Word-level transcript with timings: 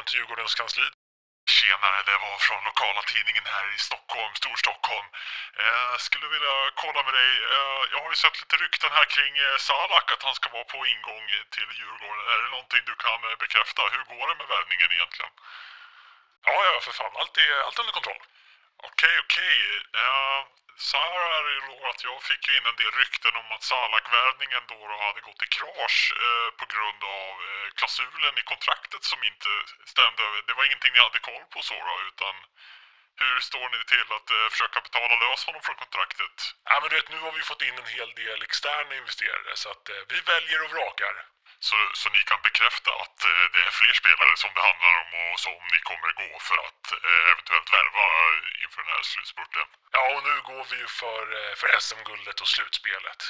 välkommen 0.00 0.10
till 0.10 0.18
Djurgårdens 0.18 0.54
kansli. 0.54 0.86
Tjenare, 1.56 2.02
det 2.10 2.18
var 2.26 2.36
från 2.46 2.64
lokala 2.64 3.02
tidningen 3.02 3.44
här 3.54 3.66
i 3.74 3.78
Stockholm, 3.78 4.34
Storstockholm. 4.34 5.08
Eh, 5.64 5.94
skulle 6.06 6.26
vilja 6.34 6.54
kolla 6.82 7.00
med 7.06 7.14
dig. 7.20 7.32
Eh, 7.54 7.80
jag 7.92 8.00
har 8.02 8.10
ju 8.10 8.16
sett 8.16 8.40
lite 8.42 8.56
rykten 8.64 8.92
här 8.98 9.06
kring 9.14 9.34
eh, 9.38 9.56
Salak, 9.68 10.06
att 10.12 10.22
han 10.22 10.34
ska 10.34 10.46
vara 10.56 10.64
på 10.74 10.78
ingång 10.94 11.26
till 11.54 11.70
Djurgården. 11.78 12.26
Är 12.32 12.38
det 12.42 12.50
någonting 12.56 12.82
du 12.90 12.94
kan 13.04 13.20
eh, 13.28 13.36
bekräfta? 13.44 13.80
Hur 13.94 14.04
går 14.12 14.24
det 14.28 14.36
med 14.40 14.48
värvningen 14.54 14.90
egentligen? 14.96 15.32
Ja, 16.46 16.56
ja, 16.68 16.80
för 16.84 16.92
fan. 16.98 17.12
Allt 17.20 17.38
är 17.38 17.50
allt 17.66 17.78
under 17.82 17.92
kontroll. 17.98 18.22
Okej, 18.88 19.14
okej. 19.24 19.56
Eh, 20.02 20.40
här 20.92 21.20
är 21.36 21.42
det 21.46 21.54
ju 21.58 21.60
då 21.70 21.78
att 21.90 22.04
jag 22.04 22.22
fick 22.22 22.48
ju 22.48 22.56
in 22.56 22.66
en 22.66 22.80
del 22.82 22.92
rykten 23.02 23.36
om 23.36 23.52
att 23.54 23.62
Salak-värvningen 23.62 24.64
då, 24.68 24.78
då 24.88 24.96
hade 25.06 25.20
gått 25.20 25.42
i 25.46 25.48
krasch 25.58 26.00
eh, 26.26 26.50
på 26.58 26.66
grund 26.72 27.00
av 27.04 27.32
eh, 27.48 27.66
klausulen 27.78 28.34
i 28.38 28.42
kontraktet 28.52 29.02
som 29.04 29.20
inte 29.30 29.50
stämde. 29.92 30.22
Det 30.46 30.54
var 30.54 30.64
ingenting 30.64 30.92
ni 30.92 30.98
hade 30.98 31.18
koll 31.18 31.44
på 31.54 31.62
så 31.62 31.74
då, 31.88 31.94
utan 32.10 32.34
hur 33.22 33.40
står 33.40 33.66
ni 33.74 33.84
till 33.92 34.08
att 34.16 34.30
eh, 34.30 34.48
försöka 34.52 34.80
betala 34.80 35.14
lös 35.24 35.46
honom 35.46 35.62
från 35.62 35.76
kontraktet? 35.84 36.36
Ja, 36.64 36.74
men 36.80 36.88
du 36.88 36.96
vet, 36.96 37.10
nu 37.10 37.18
har 37.26 37.32
vi 37.32 37.42
fått 37.42 37.62
in 37.62 37.78
en 37.78 37.94
hel 37.96 38.10
del 38.22 38.42
externa 38.42 38.94
investerare 38.94 39.52
så 39.62 39.68
att 39.70 39.88
eh, 39.88 40.02
vi 40.08 40.20
väljer 40.20 40.64
och 40.64 40.70
vrakar. 40.70 41.14
Så, 41.68 41.76
så 42.00 42.06
ni 42.10 42.22
kan 42.30 42.40
bekräfta 42.42 42.90
att 43.02 43.18
eh, 43.24 43.44
det 43.52 43.60
är 43.66 43.70
fler 43.70 43.92
spelare 43.92 44.36
som 44.36 44.50
det 44.54 44.62
handlar 44.68 44.94
om 45.02 45.08
och 45.20 45.40
som 45.40 45.60
ni 45.72 45.78
kommer 45.90 46.10
gå 46.22 46.38
för 46.48 46.58
att 46.66 46.84
eh, 46.92 47.30
eventuellt 47.32 47.72
värva 47.72 48.06
inför 48.64 48.82
den 48.82 48.92
här 48.94 49.02
slutspurten? 49.02 49.66
Ja, 49.92 50.02
och 50.14 50.22
nu 50.28 50.34
går 50.50 50.64
vi 50.70 50.76
ju 50.76 50.88
för, 51.02 51.22
eh, 51.38 51.54
för 51.60 51.68
SM-guldet 51.80 52.40
och 52.40 52.48
slutspelet. 52.48 53.22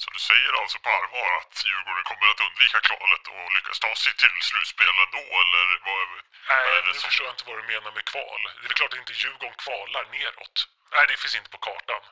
Så 0.00 0.10
du 0.10 0.18
säger 0.18 0.52
alltså 0.60 0.78
på 0.78 0.90
allvar 0.98 1.28
att 1.40 1.54
Djurgården 1.66 2.04
kommer 2.10 2.26
att 2.32 2.40
undvika 2.46 2.80
kvalet 2.80 3.24
och 3.34 3.52
lyckas 3.56 3.78
ta 3.80 3.94
sig 3.94 4.12
till 4.22 4.36
slutspel 4.50 4.94
ändå 5.06 5.24
eller 5.42 5.66
vad, 5.86 6.08
vad 6.08 6.22
Nej, 6.48 6.82
det 6.82 6.88
nu 6.88 6.94
som... 6.94 7.08
förstår 7.08 7.26
jag 7.26 7.34
inte 7.34 7.48
vad 7.50 7.58
du 7.58 7.66
menar 7.74 7.92
med 7.92 8.04
kval. 8.04 8.42
Det 8.44 8.64
är 8.64 8.68
väl 8.68 8.80
klart 8.80 8.92
att 8.92 8.98
inte 8.98 9.12
Djurgården 9.12 9.54
kvalar 9.64 10.04
neråt. 10.04 10.56
Nej, 10.94 11.06
det 11.08 11.16
finns 11.16 11.36
inte 11.40 11.50
på 11.50 11.58
kartan. 11.58 12.02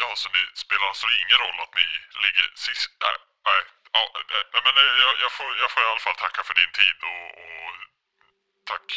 Ja, 0.00 0.16
så 0.16 0.28
det 0.28 0.44
spelar 0.64 0.86
alltså 0.88 1.06
ingen 1.20 1.38
roll 1.44 1.60
att 1.60 1.74
ni 1.74 1.86
ligger 2.24 2.46
sist? 2.54 2.90
Nej, 3.04 3.16
nej. 3.50 3.62
Ja, 3.92 4.02
nej 4.64 4.72
men 4.76 4.84
eh, 4.86 4.94
jag, 5.02 5.12
jag, 5.24 5.32
får, 5.32 5.56
jag 5.62 5.70
får 5.70 5.82
i 5.82 5.86
alla 5.86 6.04
fall 6.06 6.14
tacka 6.14 6.42
för 6.42 6.54
din 6.54 6.72
tid 6.80 6.98
och, 7.10 7.26
och 7.42 7.72
tack. 8.64 8.88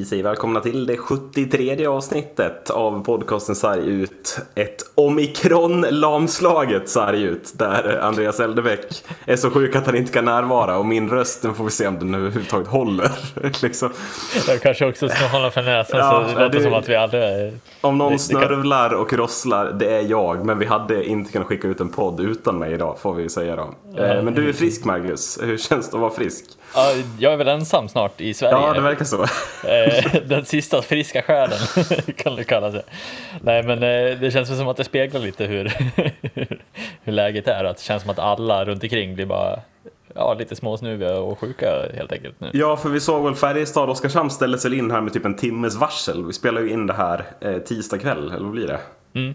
Vi 0.00 0.06
säger 0.06 0.22
välkomna 0.22 0.60
till 0.60 0.86
det 0.86 0.96
73 0.96 1.86
avsnittet 1.86 2.70
av 2.70 3.04
podcasten 3.04 3.54
Sarg 3.54 3.90
ut. 3.90 4.38
Ett 4.54 4.76
omikron-lamslaget 4.94 6.88
Sarg 6.88 7.22
ut 7.22 7.52
där 7.58 7.98
Andreas 8.02 8.40
Eldebäck 8.40 9.04
är 9.24 9.36
så 9.36 9.50
sjuk 9.50 9.76
att 9.76 9.86
han 9.86 9.96
inte 9.96 10.12
kan 10.12 10.24
närvara 10.24 10.78
och 10.78 10.86
min 10.86 11.10
röst, 11.10 11.42
den 11.42 11.54
får 11.54 11.64
vi 11.64 11.70
se 11.70 11.86
om 11.86 11.98
den 11.98 12.14
överhuvudtaget 12.14 12.68
håller. 12.68 13.10
liksom. 13.62 13.90
Jag 14.48 14.60
kanske 14.62 14.86
också 14.86 15.08
ska 15.08 15.26
hålla 15.26 15.50
för 15.50 15.62
näsan 15.62 15.98
Ja, 16.00 16.24
så 16.28 16.34
det 16.38 16.44
låter 16.44 16.58
det- 16.58 16.64
som 16.64 16.74
att 16.74 16.88
vi 16.88 16.96
aldrig 16.96 17.22
är... 17.22 17.52
Om 17.80 17.98
någon 17.98 18.18
snörvlar 18.18 18.94
och 18.94 19.12
rosslar, 19.12 19.72
det 19.72 19.94
är 19.96 20.02
jag. 20.02 20.44
Men 20.46 20.58
vi 20.58 20.66
hade 20.66 21.04
inte 21.04 21.32
kunnat 21.32 21.48
skicka 21.48 21.68
ut 21.68 21.80
en 21.80 21.88
podd 21.88 22.20
utan 22.20 22.58
mig 22.58 22.72
idag, 22.72 22.98
får 23.00 23.14
vi 23.14 23.28
säga 23.28 23.56
då. 23.56 23.62
Eh, 24.02 24.22
Men 24.22 24.34
du 24.34 24.48
är 24.48 24.52
frisk 24.52 24.84
Marcus, 24.84 25.38
hur 25.42 25.58
känns 25.58 25.90
det 25.90 25.96
att 25.96 26.00
vara 26.00 26.10
frisk? 26.12 26.44
Ja, 26.74 26.92
jag 27.18 27.32
är 27.32 27.36
väl 27.36 27.48
ensam 27.48 27.88
snart 27.88 28.20
i 28.20 28.34
Sverige. 28.34 28.54
Ja, 28.54 28.72
det 28.72 28.80
verkar 28.80 29.04
så. 29.04 29.26
Eh, 29.90 30.22
Den 30.22 30.44
sista 30.44 30.82
friska 30.82 31.22
själen 31.22 31.58
kan 32.16 32.36
det 32.36 32.44
kallas. 32.44 32.74
Nej, 33.40 33.62
men 33.62 33.82
eh, 33.82 34.20
det 34.20 34.30
känns 34.32 34.56
som 34.58 34.68
att 34.68 34.76
det 34.76 34.84
speglar 34.84 35.20
lite 35.20 35.44
hur, 35.44 35.72
hur 37.02 37.12
läget 37.12 37.48
är. 37.48 37.64
Att 37.64 37.76
det 37.76 37.82
känns 37.82 38.02
som 38.02 38.10
att 38.10 38.18
alla 38.18 38.64
runt 38.64 38.82
omkring 38.82 39.14
blir 39.14 39.26
bara 39.26 39.60
ja, 40.14 40.34
lite 40.34 40.56
småsnuviga 40.56 41.18
och 41.18 41.38
sjuka 41.38 41.66
helt 41.94 42.12
enkelt 42.12 42.40
nu. 42.40 42.50
Ja, 42.52 42.76
för 42.76 42.88
vi 42.88 43.00
såg 43.00 43.24
väl 43.24 43.34
Färjestad 43.34 43.84
och 43.84 43.90
Oskarshamn 43.90 44.30
ställde 44.30 44.58
sig 44.58 44.78
in 44.78 44.90
här 44.90 45.00
med 45.00 45.12
typ 45.12 45.24
en 45.24 45.36
timmes 45.36 45.74
varsel. 45.74 46.26
Vi 46.26 46.32
spelar 46.32 46.60
ju 46.60 46.70
in 46.70 46.86
det 46.86 46.94
här 46.94 47.24
eh, 47.40 47.58
tisdag 47.58 47.98
kväll, 47.98 48.30
eller 48.30 48.44
vad 48.44 48.52
blir 48.52 48.66
det? 48.66 48.80
Mm. 49.14 49.34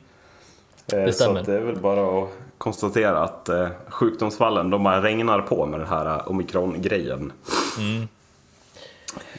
Det 0.86 1.14
så 1.14 1.24
stämmer. 1.24 1.40
att 1.40 1.46
det 1.46 1.54
är 1.54 1.60
väl 1.60 1.80
bara 1.80 2.24
att 2.24 2.30
konstatera 2.58 3.20
att 3.20 3.50
eh, 3.50 3.68
sjukdomsfallen, 3.90 4.70
de 4.70 4.84
bara 4.84 5.02
regnar 5.04 5.42
på 5.42 5.66
med 5.66 5.80
den 5.80 5.90
här 5.90 6.30
omikron-grejen. 6.30 7.32
Mm. 7.80 8.08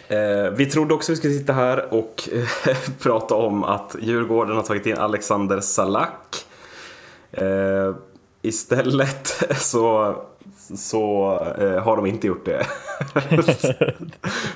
Eh, 0.09 0.51
vi 0.51 0.67
trodde 0.67 0.95
också 0.95 1.13
vi 1.13 1.17
skulle 1.17 1.35
sitta 1.35 1.53
här 1.53 1.95
och 1.95 2.29
eh, 2.33 2.77
prata 3.03 3.35
om 3.35 3.65
att 3.65 3.97
Djurgården 4.01 4.57
har 4.57 4.63
tagit 4.63 4.87
in 4.87 4.99
Alexander 4.99 5.61
Salak. 5.61 6.47
Eh, 7.33 7.95
istället 8.43 9.27
så, 9.57 10.17
så 10.77 11.33
eh, 11.59 11.83
har 11.83 11.97
de 11.97 12.07
inte 12.07 12.27
gjort 12.27 12.45
det. 12.45 12.67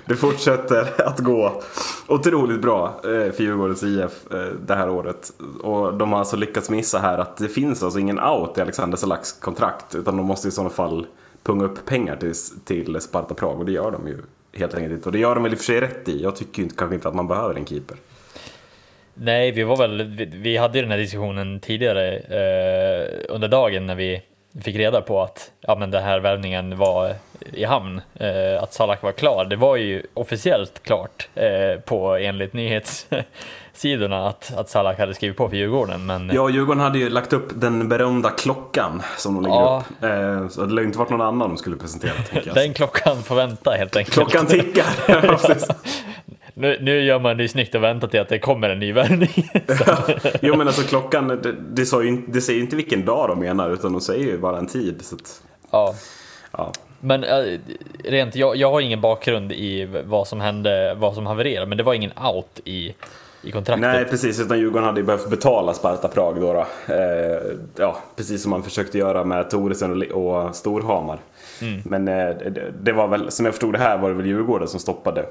det 0.06 0.16
fortsätter 0.16 1.02
att 1.02 1.18
gå 1.18 1.62
otroligt 2.06 2.62
bra 2.62 3.00
eh, 3.04 3.32
för 3.32 3.42
Djurgårdens 3.42 3.82
IF 3.82 4.32
eh, 4.32 4.52
det 4.66 4.74
här 4.74 4.90
året. 4.90 5.32
Och 5.62 5.94
de 5.94 6.12
har 6.12 6.18
alltså 6.18 6.36
lyckats 6.36 6.70
missa 6.70 6.98
här 6.98 7.18
att 7.18 7.36
det 7.36 7.48
finns 7.48 7.82
alltså 7.82 7.98
ingen 7.98 8.20
out 8.20 8.58
i 8.58 8.60
Alexander 8.60 8.96
Salaks 8.96 9.32
kontrakt. 9.32 9.94
Utan 9.94 10.16
de 10.16 10.26
måste 10.26 10.48
i 10.48 10.50
sådana 10.50 10.70
fall 10.70 11.06
punga 11.42 11.64
upp 11.64 11.86
pengar 11.86 12.16
till, 12.16 12.34
till 12.64 13.00
Sparta 13.00 13.34
Prag 13.34 13.58
och 13.58 13.66
det 13.66 13.72
gör 13.72 13.90
de 13.90 14.08
ju 14.08 14.22
helt 14.52 14.74
enkelt 14.74 14.92
inte. 14.92 15.08
Och 15.08 15.12
det 15.12 15.18
gör 15.18 15.34
de 15.34 15.42
väl 15.42 15.52
i 15.52 15.54
och 15.54 15.58
för 15.58 15.64
sig 15.64 15.80
rätt 15.80 16.08
i. 16.08 16.22
Jag 16.22 16.36
tycker 16.36 16.58
ju 16.58 16.62
inte, 16.62 16.76
kanske 16.76 16.94
inte 16.94 17.08
att 17.08 17.14
man 17.14 17.28
behöver 17.28 17.54
en 17.54 17.66
keeper. 17.66 17.96
Nej, 19.14 19.52
vi 19.52 19.62
var 19.62 19.76
väl, 19.76 20.02
vi, 20.02 20.24
vi 20.24 20.56
hade 20.56 20.78
ju 20.78 20.82
den 20.82 20.90
här 20.90 20.98
diskussionen 20.98 21.60
tidigare 21.60 22.16
eh, 22.16 23.24
under 23.28 23.48
dagen 23.48 23.86
när 23.86 23.94
vi 23.94 24.22
fick 24.64 24.76
reda 24.76 25.00
på 25.00 25.22
att 25.22 25.50
ja, 25.60 25.76
men 25.76 25.90
den 25.90 26.02
här 26.02 26.20
värvningen 26.20 26.76
var 26.76 27.14
i 27.52 27.64
hamn, 27.64 28.00
eh, 28.14 28.62
att 28.62 28.72
Salak 28.72 29.02
var 29.02 29.12
klar. 29.12 29.44
Det 29.44 29.56
var 29.56 29.76
ju 29.76 30.02
officiellt 30.14 30.82
klart 30.82 31.28
eh, 31.34 31.80
på 31.84 32.14
enligt 32.16 32.52
nyhetssidorna 32.52 34.28
att, 34.28 34.52
att 34.56 34.68
Salak 34.68 34.98
hade 34.98 35.14
skrivit 35.14 35.36
på 35.36 35.48
för 35.48 35.56
Djurgården. 35.56 36.06
Men 36.06 36.30
Ja, 36.34 36.48
Djurgården 36.50 36.80
hade 36.82 36.98
ju 36.98 37.08
lagt 37.08 37.32
upp 37.32 37.48
den 37.54 37.88
berömda 37.88 38.30
klockan 38.30 39.02
som 39.16 39.34
de 39.34 39.42
lägger 39.42 39.56
Ja. 39.56 39.84
upp. 39.98 40.04
Eh, 40.04 40.48
så 40.48 40.64
det 40.66 40.74
lär 40.74 40.82
ju 40.82 40.86
inte 40.86 40.98
varit 40.98 41.10
någon 41.10 41.20
annan 41.20 41.48
de 41.48 41.56
skulle 41.56 41.76
presentera. 41.76 42.12
den 42.54 42.74
klockan 42.74 43.22
får 43.22 43.34
vänta 43.34 43.70
helt 43.70 43.96
enkelt. 43.96 44.14
Klockan 44.14 44.46
tickar. 44.46 44.86
Ja. 45.08 45.38
Nu, 46.54 46.78
nu 46.80 47.00
gör 47.04 47.18
man 47.18 47.36
det 47.36 47.42
ju 47.42 47.48
snyggt 47.48 47.74
att 47.74 47.80
vänta 47.80 48.08
till 48.08 48.20
att 48.20 48.28
det 48.28 48.38
kommer 48.38 48.68
en 48.70 48.78
ny 48.78 48.92
värvning. 48.92 49.50
Jo 50.40 50.56
men 50.56 50.66
alltså 50.66 50.82
klockan, 50.82 51.28
det, 51.28 51.36
det, 51.52 51.92
ju, 51.92 52.22
det 52.28 52.40
säger 52.40 52.56
ju 52.58 52.64
inte 52.64 52.76
vilken 52.76 53.04
dag 53.04 53.28
de 53.28 53.38
menar 53.40 53.70
utan 53.70 53.92
de 53.92 54.00
säger 54.00 54.24
ju 54.24 54.38
bara 54.38 54.58
en 54.58 54.66
tid. 54.66 55.00
Så 55.04 55.14
att, 55.14 55.42
ja. 55.70 55.94
ja. 56.52 56.72
Men 57.00 57.24
äh, 57.24 57.58
rent, 58.04 58.34
jag, 58.34 58.56
jag 58.56 58.70
har 58.70 58.80
ingen 58.80 59.00
bakgrund 59.00 59.52
i 59.52 59.88
vad 60.04 60.28
som 60.28 60.40
hände, 60.40 60.94
vad 60.94 61.14
som 61.14 61.26
havererade, 61.26 61.66
men 61.66 61.78
det 61.78 61.84
var 61.84 61.94
ingen 61.94 62.12
out 62.34 62.60
i, 62.64 62.94
i 63.42 63.50
kontraktet. 63.50 63.80
Nej 63.80 64.04
precis, 64.04 64.40
utan 64.40 64.58
Djurgården 64.58 64.84
hade 64.84 65.00
ju 65.00 65.06
behövt 65.06 65.30
betala 65.30 65.74
Sparta 65.74 66.08
Prag 66.08 66.40
då. 66.40 66.52
då. 66.52 66.94
Eh, 66.94 67.40
ja, 67.76 67.96
precis 68.16 68.42
som 68.42 68.50
man 68.50 68.62
försökte 68.62 68.98
göra 68.98 69.24
med 69.24 69.50
Toresen 69.50 70.12
och, 70.12 70.56
Storhamar. 70.56 71.18
Mm. 71.62 71.80
Men 71.84 72.08
eh, 72.08 72.36
det, 72.36 72.72
det 72.80 72.92
var 72.92 73.08
väl, 73.08 73.30
som 73.30 73.46
jag 73.46 73.54
förstod 73.54 73.74
det 73.74 73.78
här 73.78 73.98
var 73.98 74.08
det 74.08 74.14
väl 74.14 74.26
Djurgården 74.26 74.68
som 74.68 74.80
stoppade. 74.80 75.26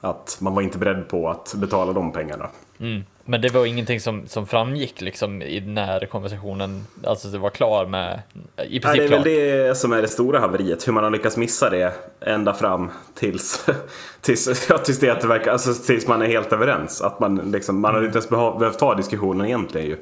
Att 0.00 0.36
man 0.40 0.54
var 0.54 0.62
inte 0.62 0.78
beredd 0.78 1.08
på 1.08 1.28
att 1.28 1.54
betala 1.54 1.92
de 1.92 2.12
pengarna. 2.12 2.48
Mm. 2.80 3.04
Men 3.28 3.40
det 3.40 3.48
var 3.48 3.66
ingenting 3.66 4.00
som, 4.00 4.26
som 4.26 4.46
framgick 4.46 5.00
liksom 5.00 5.42
i 5.42 5.60
när 5.60 6.06
konversationen, 6.06 6.86
alltså 7.04 7.28
det 7.28 7.38
var 7.38 7.50
klar 7.50 7.86
med, 7.86 8.20
i 8.34 8.40
Nej, 8.56 8.68
det 8.68 8.80
princip 8.80 9.02
är 9.02 9.06
klar. 9.08 9.18
väl 9.18 9.24
det 9.24 9.74
som 9.78 9.92
är 9.92 10.02
det 10.02 10.08
stora 10.08 10.38
haveriet. 10.40 10.88
Hur 10.88 10.92
man 10.92 11.04
har 11.04 11.10
lyckats 11.10 11.36
missa 11.36 11.70
det 11.70 11.92
ända 12.20 12.54
fram 12.54 12.90
tills, 13.14 13.66
tills, 14.20 14.66
ja, 14.70 14.78
tills, 14.78 14.98
det 15.00 15.10
att 15.10 15.20
det 15.20 15.26
verkar, 15.28 15.52
alltså, 15.52 15.74
tills 15.74 16.06
man 16.06 16.22
är 16.22 16.26
helt 16.26 16.52
överens. 16.52 17.02
Att 17.02 17.20
man, 17.20 17.36
liksom, 17.36 17.80
man 17.80 17.94
har 17.94 18.02
inte 18.04 18.18
ens 18.18 18.28
behov- 18.30 18.58
behövt 18.58 18.78
ta 18.78 18.94
diskussionen 18.94 19.46
egentligen 19.46 19.86
ju. 19.86 19.96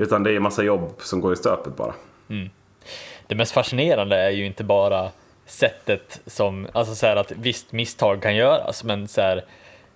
Utan 0.00 0.22
det 0.22 0.30
är 0.32 0.36
en 0.36 0.42
massa 0.42 0.62
jobb 0.62 0.92
som 0.98 1.20
går 1.20 1.32
i 1.32 1.36
stöpet 1.36 1.76
bara. 1.76 1.94
Det 3.26 3.34
mest 3.34 3.52
fascinerande 3.52 4.16
är 4.16 4.30
ju 4.30 4.46
inte 4.46 4.64
bara 4.64 5.10
sättet 5.46 6.20
som, 6.26 6.66
alltså 6.72 6.94
så 6.94 7.06
här 7.06 7.16
att 7.16 7.32
visst 7.32 7.72
misstag 7.72 8.22
kan 8.22 8.36
göras, 8.36 8.84
men 8.84 9.08
så 9.08 9.20
här 9.20 9.44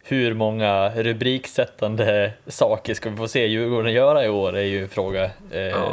hur 0.03 0.35
många 0.35 0.91
rubriksättande 0.91 2.33
saker 2.47 2.95
ska 2.95 3.11
vi 3.11 3.17
få 3.17 3.29
se 3.29 3.47
Djurgården 3.47 3.93
göra 3.93 4.25
i 4.25 4.29
år 4.29 4.57
är 4.57 4.63
ju 4.63 4.83
en 4.83 4.89
fråga 4.89 5.25
eh, 5.51 5.89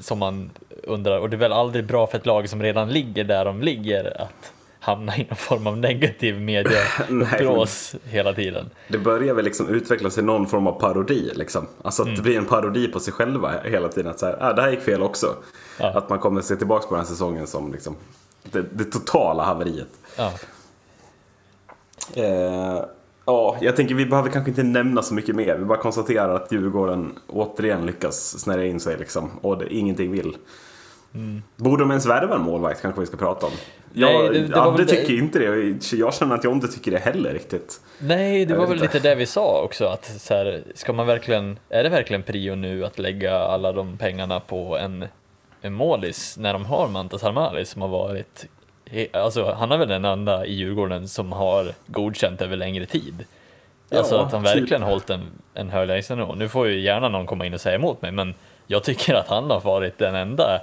som 0.00 0.18
man 0.18 0.50
undrar. 0.82 1.18
Och 1.18 1.30
det 1.30 1.36
är 1.36 1.38
väl 1.38 1.52
aldrig 1.52 1.84
bra 1.84 2.06
för 2.06 2.18
ett 2.18 2.26
lag 2.26 2.48
som 2.48 2.62
redan 2.62 2.88
ligger 2.88 3.24
där 3.24 3.44
de 3.44 3.62
ligger 3.62 4.22
att 4.22 4.52
hamna 4.80 5.16
i 5.16 5.24
någon 5.24 5.36
form 5.36 5.66
av 5.66 5.78
negativ 5.78 6.40
medieuppblås 6.40 7.94
hela 8.04 8.32
tiden. 8.32 8.70
Det 8.88 8.98
börjar 8.98 9.34
väl 9.34 9.44
liksom 9.44 9.68
utvecklas 9.68 10.14
till 10.14 10.24
någon 10.24 10.46
form 10.46 10.66
av 10.66 10.80
parodi. 10.80 11.30
Liksom. 11.34 11.66
Alltså 11.82 12.02
att 12.02 12.16
det 12.16 12.22
blir 12.22 12.38
en 12.38 12.44
parodi 12.44 12.88
på 12.88 13.00
sig 13.00 13.12
själva 13.12 13.54
hela 13.64 13.88
tiden. 13.88 14.10
Att 14.10 14.18
så 14.18 14.26
här, 14.26 14.36
ah, 14.40 14.52
det 14.52 14.62
här 14.62 14.70
gick 14.70 14.80
fel 14.80 15.02
också. 15.02 15.34
Ja. 15.78 15.86
Att 15.86 16.08
man 16.08 16.18
kommer 16.18 16.40
se 16.40 16.56
tillbaka 16.56 16.86
på 16.88 16.94
den 16.94 17.04
här 17.04 17.10
säsongen 17.10 17.46
som 17.46 17.72
liksom 17.72 17.96
det, 18.42 18.62
det 18.72 18.84
totala 18.84 19.44
haveriet. 19.44 19.88
Ja. 20.16 20.32
Eh, 22.14 22.84
ja, 23.28 23.56
jag 23.60 23.76
tänker 23.76 23.94
vi 23.94 24.06
behöver 24.06 24.30
kanske 24.30 24.50
inte 24.50 24.62
nämna 24.62 25.02
så 25.02 25.14
mycket 25.14 25.34
mer. 25.36 25.56
Vi 25.56 25.64
bara 25.64 25.78
konstaterar 25.78 26.34
att 26.34 26.52
Djurgården 26.52 27.18
återigen 27.26 27.86
lyckas 27.86 28.38
snärja 28.40 28.64
in 28.66 28.80
sig 28.80 28.96
liksom. 28.98 29.30
Och 29.42 29.58
det, 29.58 29.74
ingenting 29.74 30.12
vill. 30.12 30.36
Borde 31.56 31.82
de 31.82 31.90
ens 31.90 32.06
värva 32.06 32.34
en 32.34 32.40
målvakt 32.42 32.82
kanske 32.82 33.00
vi 33.00 33.06
ska 33.06 33.16
prata 33.16 33.46
om. 33.46 33.52
Jag, 33.92 34.10
Mm. 34.20 34.32
Nej, 34.32 34.40
det- 34.42 34.48
det 34.48 34.60
Adde 34.62 34.76
väl 34.78 34.86
det- 34.86 34.92
tycker 34.96 35.14
inte 35.14 35.38
det. 35.38 35.96
Jag 35.96 36.14
känner 36.14 36.34
att 36.34 36.44
jag 36.44 36.52
inte 36.52 36.68
tycker 36.68 36.90
det 36.90 36.98
heller 36.98 37.32
riktigt. 37.32 37.80
Nej, 37.98 38.44
det 38.46 38.52
Jag 38.54 38.58
var 38.60 38.66
väl 38.66 38.82
inte. 38.82 38.94
lite 38.96 39.08
det 39.08 39.14
vi 39.14 39.26
sa 39.26 39.62
också 39.64 39.84
att 39.84 40.04
så 40.04 40.34
här, 40.34 40.62
ska 40.74 40.92
man 40.92 41.06
verkligen, 41.06 41.58
är 41.68 41.82
det 41.82 41.88
verkligen 41.88 42.22
prio 42.22 42.54
nu 42.54 42.84
att 42.84 42.98
lägga 42.98 43.38
alla 43.38 43.72
de 43.72 43.96
pengarna 43.98 44.40
på 44.40 44.78
en, 44.78 45.04
en 45.60 45.72
målis 45.74 46.36
när 46.38 46.52
de 46.52 46.64
har 46.64 46.88
Mantas 46.88 47.24
Armali 47.24 47.64
som 47.64 47.82
har 47.82 47.88
varit, 47.88 48.46
alltså 49.12 49.52
han 49.52 49.72
är 49.72 49.76
väl 49.78 49.88
den 49.88 50.04
enda 50.04 50.46
i 50.46 50.52
Djurgården 50.52 51.08
som 51.08 51.32
har 51.32 51.72
godkänt 51.86 52.42
över 52.42 52.56
längre 52.56 52.86
tid. 52.86 53.24
Alltså 53.92 54.14
Ja, 54.14 54.24
att 54.26 54.32
han 54.32 54.44
typ. 54.44 54.56
verkligen 54.56 54.82
hållit 54.82 55.10
en, 55.10 55.30
en 55.54 55.70
hög 55.70 55.88
lägstanivå. 55.88 56.34
Nu 56.34 56.48
får 56.48 56.68
ju 56.68 56.80
gärna 56.80 57.08
någon 57.08 57.26
komma 57.26 57.46
in 57.46 57.54
och 57.54 57.60
säga 57.60 57.74
emot 57.74 58.02
mig, 58.02 58.12
men 58.12 58.34
jag 58.66 58.84
tycker 58.84 59.14
att 59.14 59.28
han 59.28 59.50
har 59.50 59.60
varit 59.60 59.98
den 59.98 60.14
enda 60.14 60.60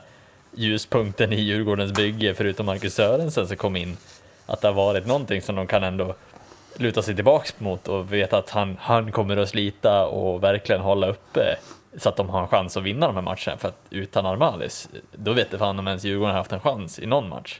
ljuspunkten 0.55 1.33
i 1.33 1.41
Djurgårdens 1.41 1.91
bygge, 1.91 2.33
förutom 2.33 2.65
Marcus 2.65 2.93
Sörensen 2.93 3.47
som 3.47 3.57
kom 3.57 3.75
in. 3.75 3.97
Att 4.45 4.61
det 4.61 4.67
har 4.67 4.73
varit 4.73 5.07
någonting 5.07 5.41
som 5.41 5.55
de 5.55 5.67
kan 5.67 5.83
ändå 5.83 6.15
luta 6.77 7.01
sig 7.01 7.15
tillbaks 7.15 7.59
mot 7.59 7.87
och 7.87 8.13
veta 8.13 8.37
att 8.37 8.49
han, 8.49 8.77
han 8.79 9.11
kommer 9.11 9.37
att 9.37 9.49
slita 9.49 10.05
och 10.05 10.43
verkligen 10.43 10.81
hålla 10.81 11.07
uppe 11.07 11.55
så 11.97 12.09
att 12.09 12.15
de 12.15 12.29
har 12.29 12.41
en 12.41 12.47
chans 12.47 12.77
att 12.77 12.83
vinna 12.83 13.07
de 13.07 13.15
här 13.15 13.23
matcherna. 13.23 13.57
För 13.57 13.67
att 13.67 13.79
utan 13.89 14.25
Armalis, 14.25 14.89
då 15.11 15.33
vet 15.33 15.51
det 15.51 15.57
fan 15.57 15.79
om 15.79 15.87
ens 15.87 16.03
Djurgården 16.03 16.31
har 16.31 16.37
haft 16.37 16.51
en 16.51 16.59
chans 16.59 16.99
i 16.99 17.05
någon 17.05 17.29
match. 17.29 17.59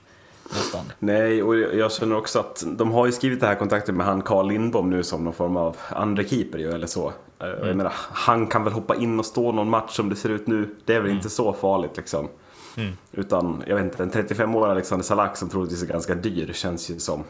Nästan. 0.50 0.92
Nej, 1.00 1.44
och 1.44 1.56
jag 1.58 1.92
känner 1.92 2.18
också 2.18 2.40
att 2.40 2.64
de 2.78 2.92
har 2.92 3.06
ju 3.06 3.12
skrivit 3.12 3.40
det 3.40 3.48
här 3.48 3.56
kontraktet 3.56 3.96
med 3.96 4.06
han 4.06 4.22
Carl 4.22 4.48
Lindbom 4.48 4.90
nu 4.90 5.04
som 5.04 5.24
någon 5.24 5.34
form 5.34 5.58
av 5.58 5.78
andra 5.90 6.24
keeper 6.24 6.58
ju, 6.60 6.72
eller 6.72 6.88
så. 6.88 7.08
Eh, 7.40 7.48
Mm. 7.48 7.68
Jag 7.68 7.76
menar, 7.78 7.94
han 8.12 8.48
kan 8.48 8.64
väl 8.64 8.74
hoppa 8.74 8.96
in 8.96 9.20
och 9.20 9.26
stå 9.26 9.52
någon 9.52 9.70
match 9.70 9.92
som 9.96 10.10
det 10.10 10.16
ser 10.16 10.30
ut 10.30 10.48
nu. 10.48 10.76
Det 10.86 10.94
är 10.94 10.98
väl 11.00 11.06
Mm. 11.06 11.18
inte 11.18 11.30
så 11.30 11.54
farligt 11.54 11.98
liksom. 11.98 12.28
Utan, 13.12 13.64
jag 13.68 13.76
vet 13.76 13.86
inte, 13.86 14.04
en 14.04 14.12
35-årig 14.12 14.72
Alexander 14.72 15.04
Salak 15.06 15.38
som 15.38 15.50
troligtvis 15.50 15.84
är 15.84 15.88
ganska 15.88 16.16
dyr 16.16 16.52
känns 16.54 16.90
ju 16.92 17.00
som 17.00 17.24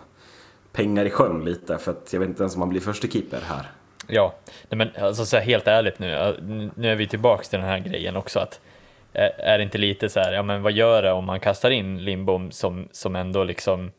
pengar 0.71 1.06
i 1.06 1.09
sjön 1.09 1.45
lite. 1.45 1.77
För 1.77 1.91
att 1.91 2.13
jag 2.13 2.19
vet 2.19 2.29
inte 2.29 2.44
ens 2.44 2.56
om 2.56 2.62
han 2.62 2.69
blir 2.69 2.81
första 2.81 3.07
keeper 3.07 3.39
här. 3.47 3.71
Ja, 4.07 4.35
nej 4.69 4.77
men 4.77 5.03
alltså 5.06 5.25
så 5.25 5.38
här, 5.38 5.44
helt 5.44 5.67
ärligt 5.67 6.00
nu, 6.00 6.71
nu 6.75 6.91
är 6.91 6.95
vi 6.95 7.07
tillbaks 7.07 7.50
till 7.50 7.59
den 7.59 7.67
här 7.67 7.79
grejen 7.79 8.15
också 8.15 8.39
att 8.39 8.59
är 9.38 9.57
det 9.57 9.63
inte 9.63 9.77
lite 9.77 10.09
så 10.09 10.19
här, 10.19 10.33
ja 10.33 10.44
men 10.44 10.62
vad 10.62 10.71
gör 10.71 11.01
det 11.01 11.12
om 11.12 11.25
man 11.25 11.39
kastar 11.39 11.71
in 11.71 12.03
Lindbom 12.03 12.51
som, 12.51 12.88
som 12.91 13.15
ändå 13.15 13.44
liksom 13.44 13.91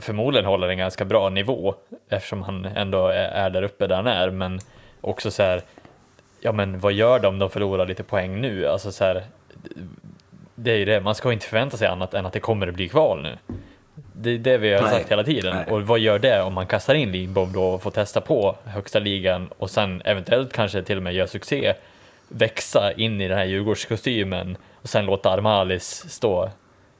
förmodligen 0.00 0.46
håller 0.46 0.68
en 0.68 0.78
ganska 0.78 1.04
bra 1.04 1.28
nivå 1.28 1.74
eftersom 2.08 2.42
han 2.42 2.64
ändå 2.64 3.06
är, 3.06 3.28
är 3.28 3.50
där 3.50 3.62
uppe 3.62 3.86
där 3.86 3.96
han 3.96 4.06
är, 4.06 4.30
men 4.30 4.58
också 5.00 5.30
så 5.30 5.42
här, 5.42 5.62
ja 6.40 6.52
men 6.52 6.78
vad 6.78 6.92
gör 6.92 7.18
de 7.18 7.26
om 7.26 7.38
de 7.38 7.50
förlorar 7.50 7.86
lite 7.86 8.02
poäng 8.02 8.40
nu? 8.40 8.66
Alltså 8.66 8.92
så 8.92 9.04
här, 9.04 9.22
det 10.54 10.72
är 10.72 10.76
ju 10.76 10.84
det, 10.84 11.00
man 11.00 11.14
ska 11.14 11.32
inte 11.32 11.46
förvänta 11.46 11.76
sig 11.76 11.88
annat 11.88 12.14
än 12.14 12.26
att 12.26 12.32
det 12.32 12.40
kommer 12.40 12.66
att 12.66 12.74
bli 12.74 12.88
kval 12.88 13.22
nu. 13.22 13.38
Det 14.14 14.30
är 14.30 14.38
det 14.38 14.58
vi 14.58 14.74
har 14.74 14.82
Nej. 14.82 14.90
sagt 14.90 15.10
hela 15.10 15.24
tiden. 15.24 15.56
Nej. 15.56 15.66
Och 15.74 15.82
vad 15.82 15.98
gör 15.98 16.18
det 16.18 16.42
om 16.42 16.54
man 16.54 16.66
kastar 16.66 16.94
in 16.94 17.12
Lindbom 17.12 17.52
då 17.52 17.64
och 17.64 17.82
får 17.82 17.90
testa 17.90 18.20
på 18.20 18.56
högsta 18.64 18.98
ligan 18.98 19.48
och 19.58 19.70
sen 19.70 20.02
eventuellt 20.04 20.52
kanske 20.52 20.82
till 20.82 20.96
och 20.96 21.02
med 21.02 21.14
gör 21.14 21.26
succé, 21.26 21.74
växa 22.32 22.92
in 22.92 23.20
i 23.20 23.28
den 23.28 23.38
här 23.38 23.44
Djurgårdskostymen 23.44 24.56
och 24.82 24.88
sen 24.88 25.06
låta 25.06 25.30
Armalis 25.30 26.04
stå 26.08 26.50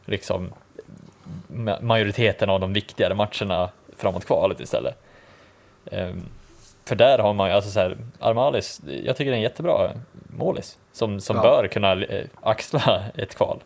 liksom 0.04 0.52
ma- 1.48 1.82
majoriteten 1.82 2.50
av 2.50 2.60
de 2.60 2.72
viktigare 2.72 3.14
matcherna 3.14 3.70
framåt 3.96 4.24
kvalet 4.26 4.60
istället. 4.60 4.98
Ehm, 5.90 6.24
för 6.84 6.96
där 6.96 7.18
har 7.18 7.32
man 7.34 7.48
ju, 7.48 7.54
alltså 7.54 7.70
så 7.70 7.80
här, 7.80 7.96
Armalis, 8.20 8.80
jag 9.04 9.16
tycker 9.16 9.30
det 9.30 9.34
är 9.34 9.38
en 9.38 9.42
jättebra 9.42 9.90
målis 10.12 10.78
som, 10.92 11.20
som 11.20 11.36
Ja. 11.36 11.42
bör 11.42 11.66
kunna 11.66 11.92
eh, 12.04 12.24
axla 12.42 13.02
ett 13.14 13.34
kval 13.34 13.60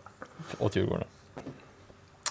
åt 0.58 0.76
Djurgården. 0.76 1.04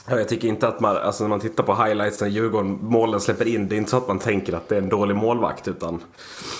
Ja, 0.09 0.17
Jag 0.17 0.27
tycker 0.29 0.47
inte 0.47 0.67
att 0.67 0.79
man, 0.79 0.97
alltså 0.97 1.23
när 1.23 1.29
man 1.29 1.39
tittar 1.39 1.63
på 1.63 1.75
highlights 1.75 2.21
när 2.21 2.27
Djurgården 2.27 2.79
målen 2.81 3.19
släpper 3.19 3.47
in, 3.47 3.67
det 3.67 3.75
är 3.75 3.77
inte 3.77 3.91
så 3.91 3.97
att 3.97 4.07
man 4.07 4.19
tänker 4.19 4.53
att 4.53 4.69
det 4.69 4.75
är 4.75 4.81
en 4.81 4.89
dålig 4.89 5.15
målvakt 5.15 5.67
utan 5.67 6.03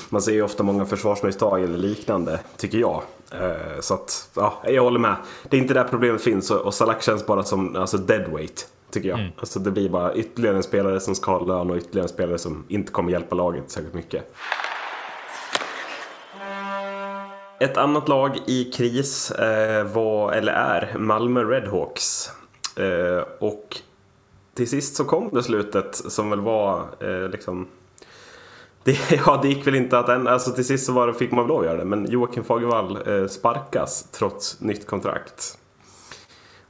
man 0.09 0.21
ser 0.21 0.31
ju 0.31 0.41
ofta 0.43 0.63
många 0.63 0.85
försvarsmisstag 0.85 1.63
eller 1.63 1.77
liknande, 1.77 2.39
tycker 2.57 2.77
jag. 2.77 3.01
Eh, 3.31 3.79
Så 3.79 3.93
att, 3.93 4.29
ja, 4.35 4.53
jag 4.65 4.83
håller 4.83 4.99
med. 4.99 5.15
Det 5.49 5.57
är 5.57 5.61
inte 5.61 5.73
där 5.73 5.83
problemet 5.83 6.21
finns 6.21 6.51
och 6.51 6.73
Salak 6.73 7.01
känns 7.03 7.25
bara 7.25 7.43
som 7.43 7.75
alltså 7.75 7.97
deadweight, 7.97 8.67
tycker 8.91 9.09
jag. 9.09 9.31
Alltså 9.39 9.59
det 9.59 9.71
blir 9.71 9.89
bara 9.89 10.13
ytterligare 10.15 10.57
en 10.57 10.63
spelare 10.63 10.99
som 10.99 11.15
ska 11.15 11.31
ha 11.31 11.45
lön 11.45 11.71
och 11.71 11.77
ytterligare 11.77 12.05
en 12.05 12.09
spelare 12.13 12.37
som 12.37 12.63
inte 12.67 12.91
kommer 12.91 13.11
hjälpa 13.11 13.35
laget 13.35 13.63
särskilt 13.71 13.93
mycket. 13.93 14.33
Ett 17.59 17.77
annat 17.77 18.07
lag 18.07 18.37
i 18.45 18.63
kris 18.63 19.31
eh, 19.31 19.83
var, 19.83 20.31
eller 20.31 20.53
är, 20.53 20.97
Malmö 20.97 21.43
Redhawks. 21.43 22.31
Eh, 22.77 23.23
och 23.39 23.77
till 24.53 24.69
sist 24.69 24.95
så 24.95 25.05
kom 25.05 25.29
beslutet 25.29 25.95
som 25.95 26.29
väl 26.29 26.39
var 26.39 26.85
eh, 26.99 27.29
liksom... 27.29 27.67
Det, 28.83 28.97
ja, 29.25 29.39
det 29.41 29.47
gick 29.47 29.67
väl 29.67 29.75
inte 29.75 29.99
att 29.99 30.09
än, 30.09 30.27
alltså 30.27 30.51
till 30.51 30.65
sist 30.65 30.85
så 30.85 30.93
var 30.93 31.07
det, 31.07 31.13
fick 31.13 31.31
man 31.31 31.43
väl 31.43 31.47
lov 31.47 31.59
att 31.59 31.65
göra 31.65 31.77
det, 31.77 31.85
men 31.85 32.11
Joakim 32.11 32.43
Fagervall 32.43 32.97
eh, 33.07 33.27
sparkas 33.27 34.11
trots 34.11 34.61
nytt 34.61 34.87
kontrakt. 34.87 35.57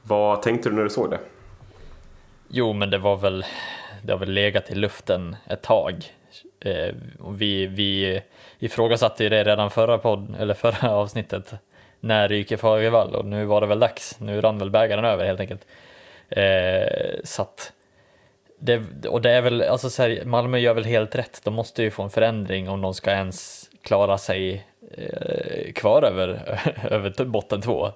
Vad 0.02 0.42
tänkte 0.42 0.68
du 0.68 0.74
när 0.74 0.82
du 0.82 0.90
såg 0.90 1.10
det? 1.10 1.18
Jo, 2.48 2.72
men 2.72 2.90
det 2.90 2.98
var 2.98 3.16
väl, 3.16 3.44
det 4.02 4.12
har 4.12 4.18
väl 4.18 4.32
legat 4.32 4.70
i 4.70 4.74
luften 4.74 5.36
ett 5.46 5.62
tag. 5.62 5.94
Eh, 6.60 6.94
vi, 7.30 7.66
vi 7.66 8.22
ifrågasatte 8.58 9.22
ju 9.22 9.28
det 9.28 9.44
redan 9.44 9.70
förra 9.70 9.98
podd, 9.98 10.36
eller 10.38 10.54
förra 10.54 10.90
avsnittet. 10.90 11.54
När 12.00 12.28
ryker 12.28 12.56
Fagervall? 12.56 13.14
Och 13.14 13.24
nu 13.24 13.44
var 13.44 13.60
det 13.60 13.66
väl 13.66 13.78
dags. 13.78 14.20
Nu 14.20 14.40
rann 14.40 14.58
väl 14.58 14.70
bägaren 14.70 15.04
över 15.04 15.24
helt 15.24 15.40
enkelt. 15.40 15.66
Eh, 16.28 17.20
så 17.24 17.42
att 17.42 17.72
det, 18.58 19.06
och 19.08 19.22
det 19.22 19.30
är 19.30 19.40
väl, 19.40 19.62
alltså 19.62 19.90
så 19.90 20.02
här, 20.02 20.24
Malmö 20.24 20.58
gör 20.58 20.74
väl 20.74 20.84
helt 20.84 21.14
rätt. 21.14 21.40
De 21.44 21.54
måste 21.54 21.82
ju 21.82 21.90
få 21.90 22.02
en 22.02 22.10
förändring 22.10 22.68
om 22.68 22.80
de 22.80 22.94
ska 22.94 23.10
ens 23.10 23.70
klara 23.82 24.18
sig 24.18 24.66
eh, 24.90 25.72
kvar 25.72 26.02
över, 26.02 26.60
över 26.90 27.24
botten 27.24 27.60
två. 27.62 27.92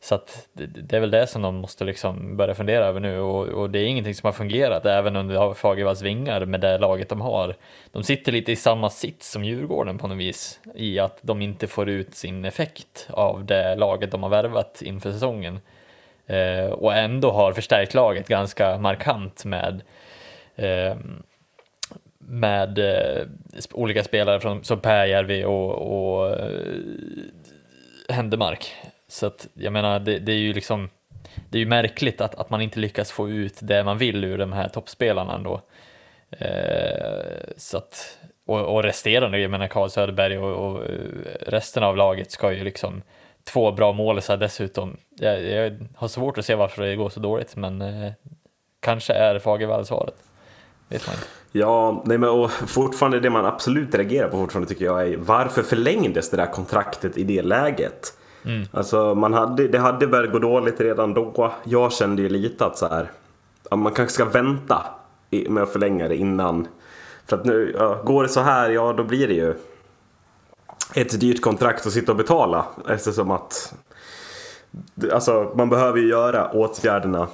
Så 0.00 0.14
att 0.14 0.48
det, 0.52 0.66
det 0.66 0.96
är 0.96 1.00
väl 1.00 1.10
det 1.10 1.26
som 1.26 1.42
de 1.42 1.54
måste 1.54 1.84
liksom 1.84 2.36
börja 2.36 2.54
fundera 2.54 2.86
över 2.86 3.00
nu 3.00 3.20
och, 3.20 3.48
och 3.48 3.70
det 3.70 3.78
är 3.78 3.84
ingenting 3.84 4.14
som 4.14 4.26
har 4.26 4.32
fungerat 4.32 4.86
även 4.86 5.16
under 5.16 5.54
Fagervalls 5.54 6.02
vingar 6.02 6.44
med 6.44 6.60
det 6.60 6.78
laget 6.78 7.08
de 7.08 7.20
har. 7.20 7.56
De 7.92 8.02
sitter 8.02 8.32
lite 8.32 8.52
i 8.52 8.56
samma 8.56 8.90
sits 8.90 9.30
som 9.30 9.44
Djurgården 9.44 9.98
på 9.98 10.08
något 10.08 10.18
vis 10.18 10.60
i 10.74 10.98
att 10.98 11.18
de 11.20 11.42
inte 11.42 11.66
får 11.66 11.88
ut 11.88 12.14
sin 12.14 12.44
effekt 12.44 13.08
av 13.10 13.44
det 13.44 13.74
laget 13.74 14.10
de 14.10 14.22
har 14.22 14.30
värvat 14.30 14.82
inför 14.84 15.12
säsongen. 15.12 15.60
Eh, 16.26 16.66
och 16.66 16.94
ändå 16.94 17.30
har 17.30 17.52
förstärkt 17.52 17.94
laget 17.94 18.28
ganska 18.28 18.78
markant 18.78 19.44
med 19.44 19.82
eh, 20.56 20.96
med 22.18 22.78
eh, 22.78 23.26
olika 23.72 24.04
spelare 24.04 24.40
från, 24.40 24.64
som 24.64 24.80
Pääjärvi 24.80 25.44
och, 25.44 25.72
och 25.72 26.30
eh, 26.30 26.60
Händemark. 28.08 28.74
Så 29.08 29.26
att 29.26 29.48
jag 29.54 29.72
menar, 29.72 30.00
det, 30.00 30.18
det 30.18 30.32
är 30.32 30.36
ju 30.36 30.52
liksom 30.52 30.88
det 31.50 31.58
är 31.58 31.60
ju 31.60 31.66
märkligt 31.66 32.20
att, 32.20 32.34
att 32.34 32.50
man 32.50 32.60
inte 32.60 32.80
lyckas 32.80 33.12
få 33.12 33.30
ut 33.30 33.58
det 33.60 33.84
man 33.84 33.98
vill 33.98 34.24
ur 34.24 34.38
de 34.38 34.52
här 34.52 34.68
toppspelarna 34.68 35.34
ändå. 35.34 35.60
Eh, 36.30 37.52
så 37.56 37.78
att, 37.78 38.18
och, 38.46 38.60
och 38.60 38.82
resterande, 38.82 39.38
jag 39.38 39.50
menar 39.50 39.66
Carl 39.66 39.90
Söderberg 39.90 40.38
och, 40.38 40.70
och 40.70 40.84
eh, 40.84 40.98
resten 41.46 41.82
av 41.82 41.96
laget 41.96 42.30
ska 42.30 42.52
ju 42.52 42.64
liksom 42.64 43.02
två 43.52 43.72
bra 43.72 43.92
målisar 43.92 44.36
dessutom. 44.36 44.96
Jag, 45.10 45.42
jag 45.44 45.86
har 45.96 46.08
svårt 46.08 46.38
att 46.38 46.44
se 46.44 46.54
varför 46.54 46.82
det 46.82 46.96
går 46.96 47.08
så 47.08 47.20
dåligt, 47.20 47.56
men 47.56 47.82
eh, 47.82 48.12
kanske 48.80 49.12
är 49.12 49.38
Fagervall 49.38 49.86
svaret. 49.86 50.14
Vet 50.88 51.06
man 51.06 51.14
inte. 51.14 51.26
Ja, 51.52 52.02
nej 52.06 52.18
men 52.18 52.30
och 52.30 52.50
fortfarande 52.50 53.20
det 53.20 53.30
man 53.30 53.46
absolut 53.46 53.94
reagerar 53.94 54.28
på 54.28 54.36
fortfarande 54.36 54.68
tycker 54.68 54.84
jag 54.84 55.08
är 55.08 55.16
varför 55.16 55.62
förlängdes 55.62 56.30
det 56.30 56.36
där 56.36 56.46
kontraktet 56.46 57.18
i 57.18 57.24
det 57.24 57.42
läget? 57.42 58.12
Alltså 58.72 59.14
man 59.14 59.32
hade, 59.32 59.68
det 59.68 59.78
hade 59.78 60.06
börjat 60.06 60.32
gå 60.32 60.38
dåligt 60.38 60.80
redan 60.80 61.14
då. 61.14 61.52
Jag 61.64 61.92
kände 61.92 62.22
ju 62.22 62.28
lite 62.28 62.66
att 62.66 62.78
så 62.78 62.88
här, 62.88 63.10
ja, 63.70 63.76
man 63.76 63.92
kanske 63.92 64.14
ska 64.14 64.24
vänta 64.24 64.86
med 65.30 65.62
att 65.62 65.72
förlänga 65.72 66.08
det 66.08 66.16
innan. 66.16 66.68
För 67.26 67.36
att 67.36 67.44
nu, 67.44 67.74
ja, 67.78 68.02
går 68.04 68.22
det 68.22 68.28
så 68.28 68.40
här, 68.40 68.70
ja 68.70 68.92
då 68.92 69.04
blir 69.04 69.28
det 69.28 69.34
ju 69.34 69.54
ett 70.92 71.20
dyrt 71.20 71.40
kontrakt 71.42 71.86
att 71.86 71.92
sitta 71.92 72.12
och 72.12 72.18
betala. 72.18 72.66
Eftersom 72.88 73.30
att 73.30 73.74
alltså, 75.12 75.52
man 75.56 75.70
behöver 75.70 75.98
ju 75.98 76.08
göra 76.08 76.50
åtgärderna 76.50 77.28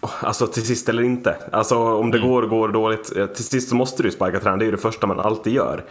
Alltså 0.00 0.46
till 0.46 0.66
sist 0.66 0.88
eller 0.88 1.02
inte. 1.02 1.36
Alltså 1.52 1.76
om 1.76 2.10
det 2.10 2.18
Mm. 2.18 2.30
går 2.30 2.42
går 2.42 2.68
dåligt, 2.68 3.16
eh, 3.16 3.26
till 3.26 3.44
sist 3.44 3.68
så 3.68 3.74
måste 3.74 4.02
du 4.02 4.10
sparka 4.10 4.40
tränaren. 4.40 4.58
Det 4.58 4.64
är 4.64 4.66
ju 4.66 4.72
det 4.72 4.78
första 4.78 5.06
man 5.06 5.20
alltid 5.20 5.52
gör. 5.52 5.84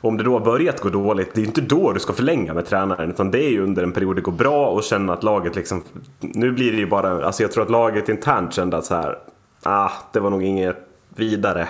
Om 0.00 0.16
det 0.16 0.24
då 0.24 0.32
har 0.32 0.40
börjat 0.40 0.80
gå 0.80 0.88
dåligt, 0.88 1.34
det 1.34 1.38
är 1.40 1.42
ju 1.42 1.46
inte 1.46 1.60
då 1.60 1.92
du 1.92 2.00
ska 2.00 2.12
förlänga 2.12 2.54
med 2.54 2.66
tränaren. 2.66 3.10
Utan 3.10 3.30
det 3.30 3.44
är 3.44 3.50
ju 3.50 3.62
under 3.62 3.82
en 3.82 3.92
period 3.92 4.16
det 4.16 4.22
går 4.22 4.32
bra 4.32 4.66
och 4.66 4.82
känna 4.82 5.12
att 5.12 5.22
laget 5.22 5.56
liksom... 5.56 5.82
Nu 6.20 6.52
blir 6.52 6.72
det 6.72 6.78
ju 6.78 6.86
bara... 6.86 7.26
Alltså 7.26 7.42
jag 7.42 7.52
tror 7.52 7.64
att 7.64 7.70
laget 7.70 8.08
internt 8.08 8.54
kände 8.54 8.76
att 8.76 8.84
så 8.84 8.94
här... 8.94 9.18
Ah, 9.62 9.90
det 10.12 10.20
var 10.20 10.30
nog 10.30 10.42
inget 10.42 10.76
vidare. 11.16 11.68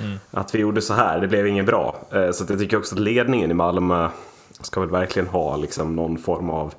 Mm. 0.00 0.18
Att 0.30 0.54
vi 0.54 0.58
gjorde 0.58 0.82
så 0.82 0.94
här, 0.94 1.20
det 1.20 1.28
blev 1.28 1.46
inget 1.46 1.66
bra. 1.66 1.96
Eh, 2.12 2.30
så 2.30 2.44
att 2.44 2.50
jag 2.50 2.58
tycker 2.58 2.78
också 2.78 2.94
att 2.94 3.00
ledningen 3.00 3.50
i 3.50 3.54
Malmö 3.54 4.08
ska 4.60 4.80
väl 4.80 4.90
verkligen 4.90 5.28
ha 5.28 5.56
liksom 5.56 5.96
någon 5.96 6.18
form 6.18 6.50
av 6.50 6.74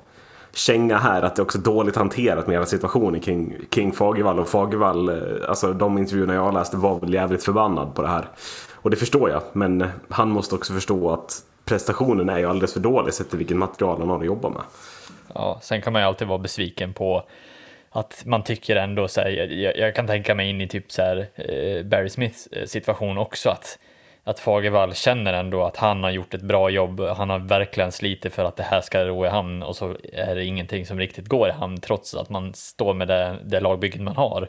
känga 0.52 0.98
här 0.98 1.22
att 1.22 1.36
det 1.36 1.40
är 1.40 1.44
också 1.44 1.58
dåligt 1.58 1.96
hanterat 1.96 2.46
med 2.46 2.54
hela 2.54 2.66
situationen 2.66 3.20
kring, 3.20 3.56
kring 3.70 3.92
Fagervall 3.92 4.38
och 4.38 4.48
Fagervall, 4.48 5.08
eh, 5.08 5.48
alltså 5.48 5.72
de 5.72 5.98
intervjuerna 5.98 6.34
jag 6.34 6.54
läste 6.54 6.76
var 6.76 7.00
väl 7.00 7.14
jävligt 7.14 7.44
förbannad 7.44 7.94
på 7.94 8.02
det 8.02 8.08
här. 8.08 8.28
Och 8.74 8.90
det 8.90 8.96
förstår 8.96 9.30
jag, 9.30 9.42
men 9.52 9.86
han 10.08 10.28
måste 10.30 10.54
också 10.54 10.72
förstå 10.72 11.10
att 11.10 11.42
prestationen 11.64 12.28
är 12.28 12.38
ju 12.38 12.46
alldeles 12.46 12.72
för 12.72 12.80
dålig 12.80 13.14
sett 13.14 13.28
till 13.28 13.38
vilket 13.38 13.56
material 13.56 14.00
han 14.00 14.08
har 14.08 14.18
att 14.18 14.26
jobba 14.26 14.48
med. 14.48 14.62
Ja, 15.34 15.58
sen 15.62 15.82
kan 15.82 15.92
man 15.92 16.02
ju 16.02 16.08
alltid 16.08 16.28
vara 16.28 16.38
besviken 16.38 16.92
på 16.92 17.22
att 17.94 18.22
man 18.26 18.42
tycker 18.42 18.76
ändå 18.76 19.08
så 19.08 19.20
här, 19.20 19.30
jag, 19.30 19.76
jag 19.76 19.94
kan 19.94 20.06
tänka 20.06 20.34
mig 20.34 20.50
in 20.50 20.60
i 20.60 20.68
typ 20.68 20.92
så 20.92 21.02
här 21.02 21.26
eh, 21.34 21.82
Barry 21.82 22.08
Smiths 22.08 22.46
eh, 22.46 22.66
situation 22.66 23.18
också 23.18 23.50
att 23.50 23.78
att 24.26 24.40
Fagervall 24.40 24.94
känner 24.94 25.32
ändå 25.32 25.64
att 25.64 25.76
han 25.76 26.02
har 26.02 26.10
gjort 26.10 26.34
ett 26.34 26.42
bra 26.42 26.70
jobb. 26.70 27.00
Han 27.00 27.30
har 27.30 27.38
verkligen 27.38 27.92
slitit 27.92 28.34
för 28.34 28.44
att 28.44 28.56
det 28.56 28.62
här 28.62 28.80
ska 28.80 29.04
ro 29.04 29.26
i 29.26 29.28
hamn 29.28 29.62
och 29.62 29.76
så 29.76 29.96
är 30.12 30.34
det 30.34 30.44
ingenting 30.44 30.86
som 30.86 30.98
riktigt 30.98 31.28
går 31.28 31.48
i 31.48 31.52
hamn 31.52 31.80
trots 31.80 32.14
att 32.14 32.30
man 32.30 32.54
står 32.54 32.94
med 32.94 33.08
det, 33.08 33.36
det 33.44 33.60
lagbygget 33.60 34.00
man 34.00 34.16
har. 34.16 34.48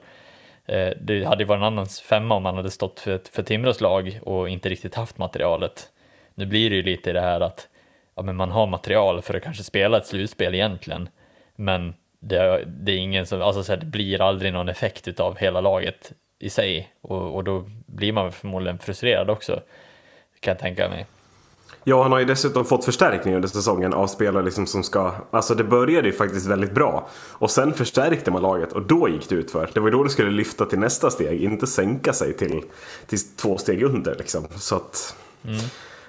Eh, 0.65 0.89
Det 1.01 1.23
hade 1.25 1.43
ju 1.43 1.47
varit 1.47 1.59
en 1.59 1.63
annan 1.63 1.85
femma 1.87 2.35
om 2.35 2.43
man 2.43 2.55
hade 2.55 2.71
stått 2.71 2.99
för, 2.99 3.19
för 3.31 3.43
Timrås 3.43 3.81
lag 3.81 4.19
och 4.23 4.49
inte 4.49 4.69
riktigt 4.69 4.95
haft 4.95 5.17
materialet. 5.17 5.89
Nu 6.35 6.45
blir 6.45 6.69
det 6.69 6.75
ju 6.75 6.83
lite 6.83 7.09
i 7.09 7.13
det 7.13 7.21
här 7.21 7.41
att 7.41 7.67
ja, 8.15 8.21
men 8.23 8.35
man 8.35 8.51
har 8.51 8.67
material 8.67 9.21
för 9.21 9.33
att 9.33 9.43
kanske 9.43 9.63
spela 9.63 9.97
ett 9.97 10.07
slutspel 10.07 10.55
egentligen, 10.55 11.09
men 11.55 11.93
det, 12.19 12.65
det 12.65 12.91
är 12.91 12.97
ingen 12.97 13.25
som, 13.25 13.41
alltså 13.41 13.63
så 13.63 13.71
här, 13.71 13.79
det 13.79 13.85
blir 13.85 14.21
aldrig 14.21 14.53
någon 14.53 14.69
effekt 14.69 15.07
utav 15.07 15.37
hela 15.37 15.61
laget 15.61 16.11
i 16.39 16.49
sig 16.49 16.93
och, 17.01 17.35
och 17.35 17.43
då 17.43 17.65
blir 17.85 18.13
man 18.13 18.31
förmodligen 18.31 18.79
frustrerad 18.79 19.29
också, 19.29 19.61
kan 20.39 20.51
jag 20.51 20.59
tänka 20.59 20.89
mig. 20.89 21.05
Ja, 21.87 22.03
han 22.03 22.11
har 22.11 22.19
ju 22.19 22.25
dessutom 22.25 22.65
fått 22.65 22.85
förstärkning 22.85 23.35
under 23.35 23.47
säsongen 23.47 23.93
av 23.93 24.07
spelare 24.07 24.43
liksom 24.43 24.67
som 24.67 24.83
ska... 24.83 25.13
Alltså 25.31 25.55
det 25.55 25.63
började 25.63 26.07
ju 26.07 26.13
faktiskt 26.13 26.47
väldigt 26.47 26.71
bra. 26.71 27.07
Och 27.31 27.51
sen 27.51 27.73
förstärkte 27.73 28.31
man 28.31 28.41
laget 28.41 28.71
och 28.71 28.81
då 28.81 29.09
gick 29.09 29.29
det 29.29 29.35
ut 29.35 29.51
för. 29.51 29.69
Det 29.73 29.79
var 29.79 29.87
ju 29.87 29.91
då 29.91 30.03
det 30.03 30.09
skulle 30.09 30.31
lyfta 30.31 30.65
till 30.65 30.79
nästa 30.79 31.09
steg, 31.09 31.43
inte 31.43 31.67
sänka 31.67 32.13
sig 32.13 32.33
till, 32.33 32.61
till 33.07 33.19
två 33.35 33.57
steg 33.57 33.83
under 33.83 34.15
liksom. 34.15 34.47
Så 34.55 34.75
att... 34.75 35.15
Eh, 35.43 35.51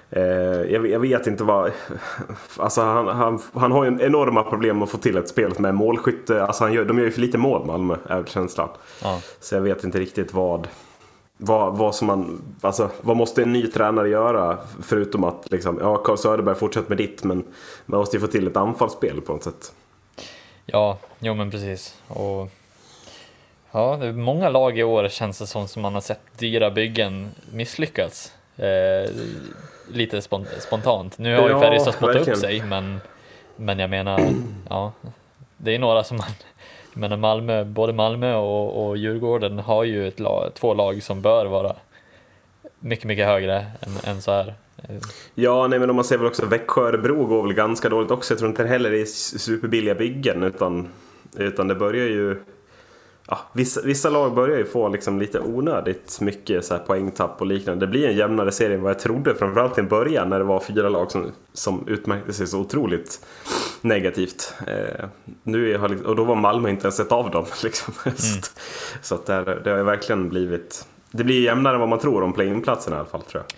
jag, 0.09 0.87
jag 0.87 0.99
vet 0.99 1.27
inte 1.27 1.43
vad... 1.43 1.71
Alltså 2.57 2.81
han, 2.81 3.07
han, 3.07 3.39
han 3.53 3.71
har 3.71 3.83
ju 3.83 3.87
en 3.87 4.01
enorma 4.01 4.43
problem 4.43 4.83
att 4.83 4.89
få 4.89 4.97
till 4.97 5.17
ett 5.17 5.29
spel 5.29 5.53
med 5.57 5.75
målskytte. 5.75 6.43
Alltså 6.43 6.63
han 6.63 6.73
gör, 6.73 6.85
de 6.85 6.97
gör 6.97 7.05
ju 7.05 7.11
för 7.11 7.21
lite 7.21 7.37
mål 7.37 7.65
Malmö, 7.65 7.95
är 8.09 8.23
känslan. 8.23 8.69
Ja. 9.03 9.21
Så 9.39 9.55
jag 9.55 9.61
vet 9.61 9.83
inte 9.83 9.99
riktigt 9.99 10.33
vad... 10.33 10.67
Vad, 11.39 11.77
vad, 11.77 11.95
som 11.95 12.07
man, 12.07 12.41
alltså, 12.61 12.89
vad 13.01 13.17
måste 13.17 13.41
en 13.41 13.53
ny 13.53 13.67
tränare 13.67 14.09
göra 14.09 14.57
förutom 14.81 15.23
att 15.23 15.51
liksom, 15.51 15.77
ja, 15.81 15.97
Carl 15.97 16.17
Söderberg 16.17 16.55
fortsätter 16.55 16.89
med 16.89 16.97
ditt 16.97 17.23
men 17.23 17.43
man 17.85 17.99
måste 17.99 18.17
ju 18.17 18.21
få 18.21 18.27
till 18.27 18.47
ett 18.47 18.57
anfallsspel 18.57 19.21
på 19.21 19.33
något 19.33 19.43
sätt. 19.43 19.73
Ja, 20.65 20.97
jo 21.19 21.33
men 21.33 21.51
precis. 21.51 22.01
Och 22.07 22.49
ja, 23.71 23.97
det 23.99 24.07
är 24.07 24.13
många 24.13 24.49
lag 24.49 24.79
i 24.79 24.83
år 24.83 25.07
känns 25.07 25.39
det 25.39 25.47
som 25.47 25.67
som 25.67 25.81
man 25.81 25.93
har 25.93 26.01
sett 26.01 26.21
dyra 26.37 26.71
byggen 26.71 27.31
misslyckas. 27.51 28.33
Eh, 28.57 29.09
lite 29.87 30.21
spon 30.21 30.45
spontant. 30.59 31.17
Nu 31.17 31.37
har 31.37 31.49
ju 31.49 31.59
Färjestad 31.59 31.93
spottat 31.93 32.27
upp 32.27 32.37
sig, 32.37 32.63
men, 32.63 32.99
men 33.55 33.79
jag 33.79 33.89
menar, 33.89 34.19
ja, 34.69 34.91
det 35.57 35.75
är 35.75 35.79
några 35.79 36.03
som 36.03 36.17
man, 36.17 36.27
menar 36.93 37.17
Malmö, 37.17 37.63
både 37.63 37.93
Malmö 37.93 38.35
och, 38.35 38.87
och 38.87 38.97
Djurgården 38.97 39.59
har 39.59 39.83
ju 39.83 40.07
ett 40.07 40.19
lag, 40.19 40.51
två 40.53 40.73
lag 40.73 41.03
som 41.03 41.21
bör 41.21 41.45
vara 41.45 41.75
mycket, 42.79 43.05
mycket 43.05 43.25
högre 43.25 43.65
än, 43.79 44.11
än 44.11 44.21
så 44.21 44.31
här. 44.31 44.53
Ja, 45.35 45.67
nej 45.67 45.79
men 45.79 45.89
om 45.89 45.95
man 45.95 46.05
ser 46.05 46.17
väl 46.17 46.27
också 46.27 46.45
Växjö-Örebro 46.45 47.25
går 47.25 47.43
väl 47.43 47.53
ganska 47.53 47.89
dåligt 47.89 48.11
också. 48.11 48.33
Jag 48.33 48.39
tror 48.39 48.49
inte 48.49 48.65
heller 48.65 48.91
det 48.91 49.01
är 49.01 49.05
superbilliga 49.37 49.95
byggen 49.95 50.43
utan, 50.43 50.87
utan 51.37 51.67
det 51.67 51.75
börjar 51.75 52.05
ju... 52.05 52.43
Ja, 53.29 53.39
vissa, 53.53 53.81
vissa 53.81 54.09
lag 54.09 54.33
börjar 54.35 54.57
ju 54.57 54.65
få 54.65 54.89
liksom 54.89 55.19
lite 55.19 55.39
onödigt 55.39 56.17
mycket 56.21 56.65
så 56.65 56.73
här 56.73 56.81
poängtapp 56.83 57.41
och 57.41 57.45
liknande. 57.47 57.85
Det 57.85 57.89
blir 57.89 58.07
en 58.07 58.15
jämnare 58.15 58.51
serie 58.51 58.75
än 58.75 58.81
vad 58.83 58.89
jag 58.89 58.99
trodde. 58.99 59.35
Framförallt 59.35 59.77
i 59.77 59.81
början 59.81 60.29
när 60.29 60.37
det 60.39 60.45
var 60.45 60.59
fyra 60.59 60.89
lag 60.89 61.11
som, 61.11 61.31
som 61.53 61.83
utmärkte 61.87 62.33
sig 62.33 62.47
så 62.47 62.59
otroligt 62.59 63.25
negativt. 63.81 64.53
Eh, 64.67 65.05
nu 65.43 65.77
har, 65.77 66.05
och 66.07 66.15
då 66.15 66.23
var 66.23 66.35
Malmö 66.35 66.69
inte 66.69 66.83
ens 66.83 66.99
ett 66.99 67.11
av 67.11 67.31
dem. 67.31 67.45
Liksom. 67.63 67.93
Att- 68.03 68.59
så 69.01 69.15
att 69.15 69.25
det, 69.25 69.33
här- 69.33 69.61
det 69.63 69.69
har 69.69 69.83
verkligen 69.83 70.29
blivit... 70.29 70.85
Det 71.11 71.23
blir 71.23 71.41
jämnare 71.41 71.73
än 71.73 71.79
vad 71.79 71.89
man 71.89 71.99
tror 71.99 72.23
om 72.23 72.33
play-in-platserna 72.33 72.95
i 72.95 72.99
alla 72.99 73.07
fall 73.09 73.21
tror 73.21 73.43
jag. 73.47 73.57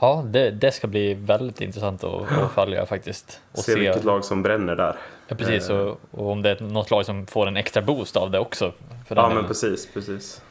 Ja, 0.00 0.22
det, 0.26 0.50
det 0.50 0.72
ska 0.72 0.86
bli 0.86 1.14
väldigt 1.14 1.60
intressant 1.60 2.04
att, 2.04 2.32
att 2.32 2.52
följa 2.52 2.86
faktiskt. 2.86 3.40
Och 3.52 3.58
se, 3.58 3.74
vilket 3.74 4.04
lag 4.04 4.24
som 4.24 4.42
bränner 4.42 4.76
där. 4.76 4.96
Ja, 5.28 5.36
precis. 5.36 5.70
Eh, 5.70 5.76
Och, 5.78 5.98
och 6.10 6.30
om 6.30 6.42
det 6.42 6.50
är 6.50 6.60
något 6.60 6.90
lag 6.90 7.06
som 7.06 7.26
får 7.26 7.46
en 7.46 7.56
extra 7.56 7.82
boost 7.82 8.16
av 8.16 8.30
det 8.30 8.38
också. 8.38 8.72
För 9.08 9.16
Ja, 9.16 9.22
men 9.22 9.30
delen. 9.30 9.48
precis, 9.48 9.88
precis. 9.94 10.42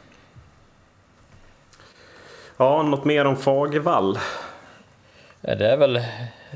Ja, 2.58 2.84
något 2.84 3.06
mer 3.06 3.26
om 3.26 3.36
Fagervall? 3.36 4.20
Det 5.42 5.68
är 5.72 5.78
väl 5.78 6.02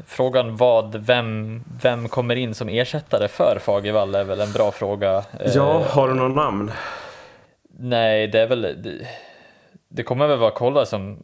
frågan 0.05 0.55
vad, 0.57 0.95
vem, 0.95 1.63
vem 1.81 2.09
kommer 2.09 2.35
in 2.35 2.53
som 2.55 2.69
ersättare 2.69 3.27
för 3.27 3.59
Fagervall 3.61 4.15
är 4.15 4.23
väl 4.23 4.39
en 4.41 4.51
bra 4.51 4.71
fråga. 4.71 5.17
Eh, 5.17 5.51
Ja, 5.55 5.83
har 5.89 6.07
du 6.07 6.13
någon 6.13 6.33
namn? 6.35 6.71
Nej, 7.79 8.27
det 8.27 8.39
är 8.39 8.47
väl, 8.47 9.01
det, 9.89 10.03
kommer 10.03 10.27
väl 10.27 10.37
vara 10.37 10.51
Kolla 10.51 10.85
som, 10.85 11.17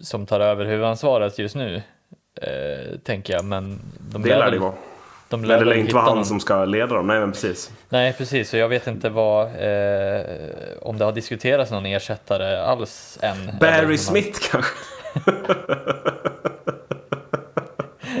som 0.00 0.26
tar 0.26 0.40
över 0.40 0.64
huvudansvaret 0.64 1.38
just 1.38 1.54
nu. 1.54 1.82
Eh, 2.42 2.98
tänker 3.04 3.32
jag, 3.34 3.44
men 3.44 3.80
de 4.12 4.22
Det 4.22 4.28
lär 4.28 4.38
lär 4.38 4.50
det 4.50 4.58
vara. 4.58 4.72
De 5.28 5.40
Men 5.40 5.48
lär 5.48 5.58
det 5.58 5.64
lär 5.64 5.74
inte 5.74 5.94
vara 5.94 6.04
han 6.04 6.16
någon- 6.16 6.24
som 6.24 6.40
ska 6.40 6.64
leda 6.64 6.94
dem. 6.94 7.06
Nej, 7.06 7.20
men 7.20 7.32
precis. 7.32 7.70
Nej, 7.88 8.12
precis. 8.12 8.50
Så 8.50 8.56
jag 8.56 8.68
vet 8.68 8.86
inte 8.86 9.08
vad, 9.08 9.42
eh, 9.46 10.20
om 10.82 10.98
det 10.98 11.04
har 11.04 11.12
diskuterats 11.12 11.70
någon 11.70 11.86
ersättare 11.86 12.56
alls 12.60 13.18
än. 13.22 13.36
Barry 13.60 13.98
Smith 13.98 14.50
kanske? 14.50 14.72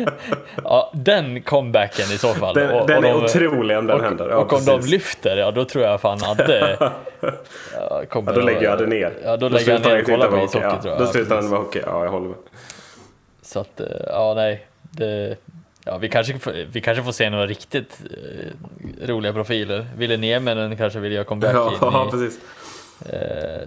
Ja, 0.64 0.90
den 0.94 1.42
comebacken 1.42 2.04
i 2.04 2.18
så 2.18 2.28
fall. 2.28 2.54
Den, 2.54 2.70
Och- 2.80 2.86
den 2.86 2.98
och 2.98 3.04
är 3.04 3.14
de- 3.14 3.24
otrolig 3.24 3.78
om 3.78 3.86
den 3.86 3.96
och, 3.96 4.04
händer. 4.04 4.28
Ja, 4.30 4.36
och 4.36 4.52
om 4.52 4.64
de 4.64 4.76
precis. 4.76 4.90
lyfter, 4.90 5.36
ja 5.36 5.50
då 5.50 5.64
tror 5.64 5.84
jag 5.84 6.00
fan 6.00 6.18
Adde 6.24 6.76
ja, 7.74 8.02
kommer 8.08 8.32
Ja, 8.32 8.38
då 8.38 8.44
lägger 8.44 8.62
jag 8.62 8.78
det 8.78 8.86
ner. 8.86 9.12
Ja, 9.24 9.36
då, 9.36 9.48
lägger 9.48 9.72
jag 9.72 9.80
ner 9.86 10.00
och 10.00 10.06
kollar 10.06 10.28
på 10.30 10.36
ishockey 10.36 10.64
hockey. 10.66 10.82
tror 10.82 10.92
Ja, 10.94 10.98
jag. 10.98 10.98
då 10.98 11.06
slutar 11.12 11.34
han 11.36 11.48
med 11.50 11.58
hockey. 11.58 11.80
Ja, 11.86 12.04
jag 12.04 12.10
håller 12.10 12.26
med. 12.28 12.36
Så 13.42 13.60
att, 13.60 13.80
eh, 13.80 13.86
ja 14.06 14.32
nej. 14.36 14.66
Det, 14.82 15.36
ja, 15.84 15.98
vi, 15.98 16.08
kanske, 16.08 16.34
vi 16.72 16.80
kanske 16.80 17.04
får 17.04 17.12
se 17.12 17.30
några 17.30 17.46
riktigt 17.46 18.00
eh, 18.10 19.06
roliga 19.08 19.32
profiler. 19.32 19.86
Ville 19.96 20.16
Nieminen 20.16 20.76
kanske 20.76 20.98
vill 20.98 21.12
göra 21.12 21.24
comeback 21.24 21.54
Ja, 21.54 21.68
in 22.02 22.08
i... 22.08 22.10
precis. 22.10 22.40
Eh, 23.08 23.18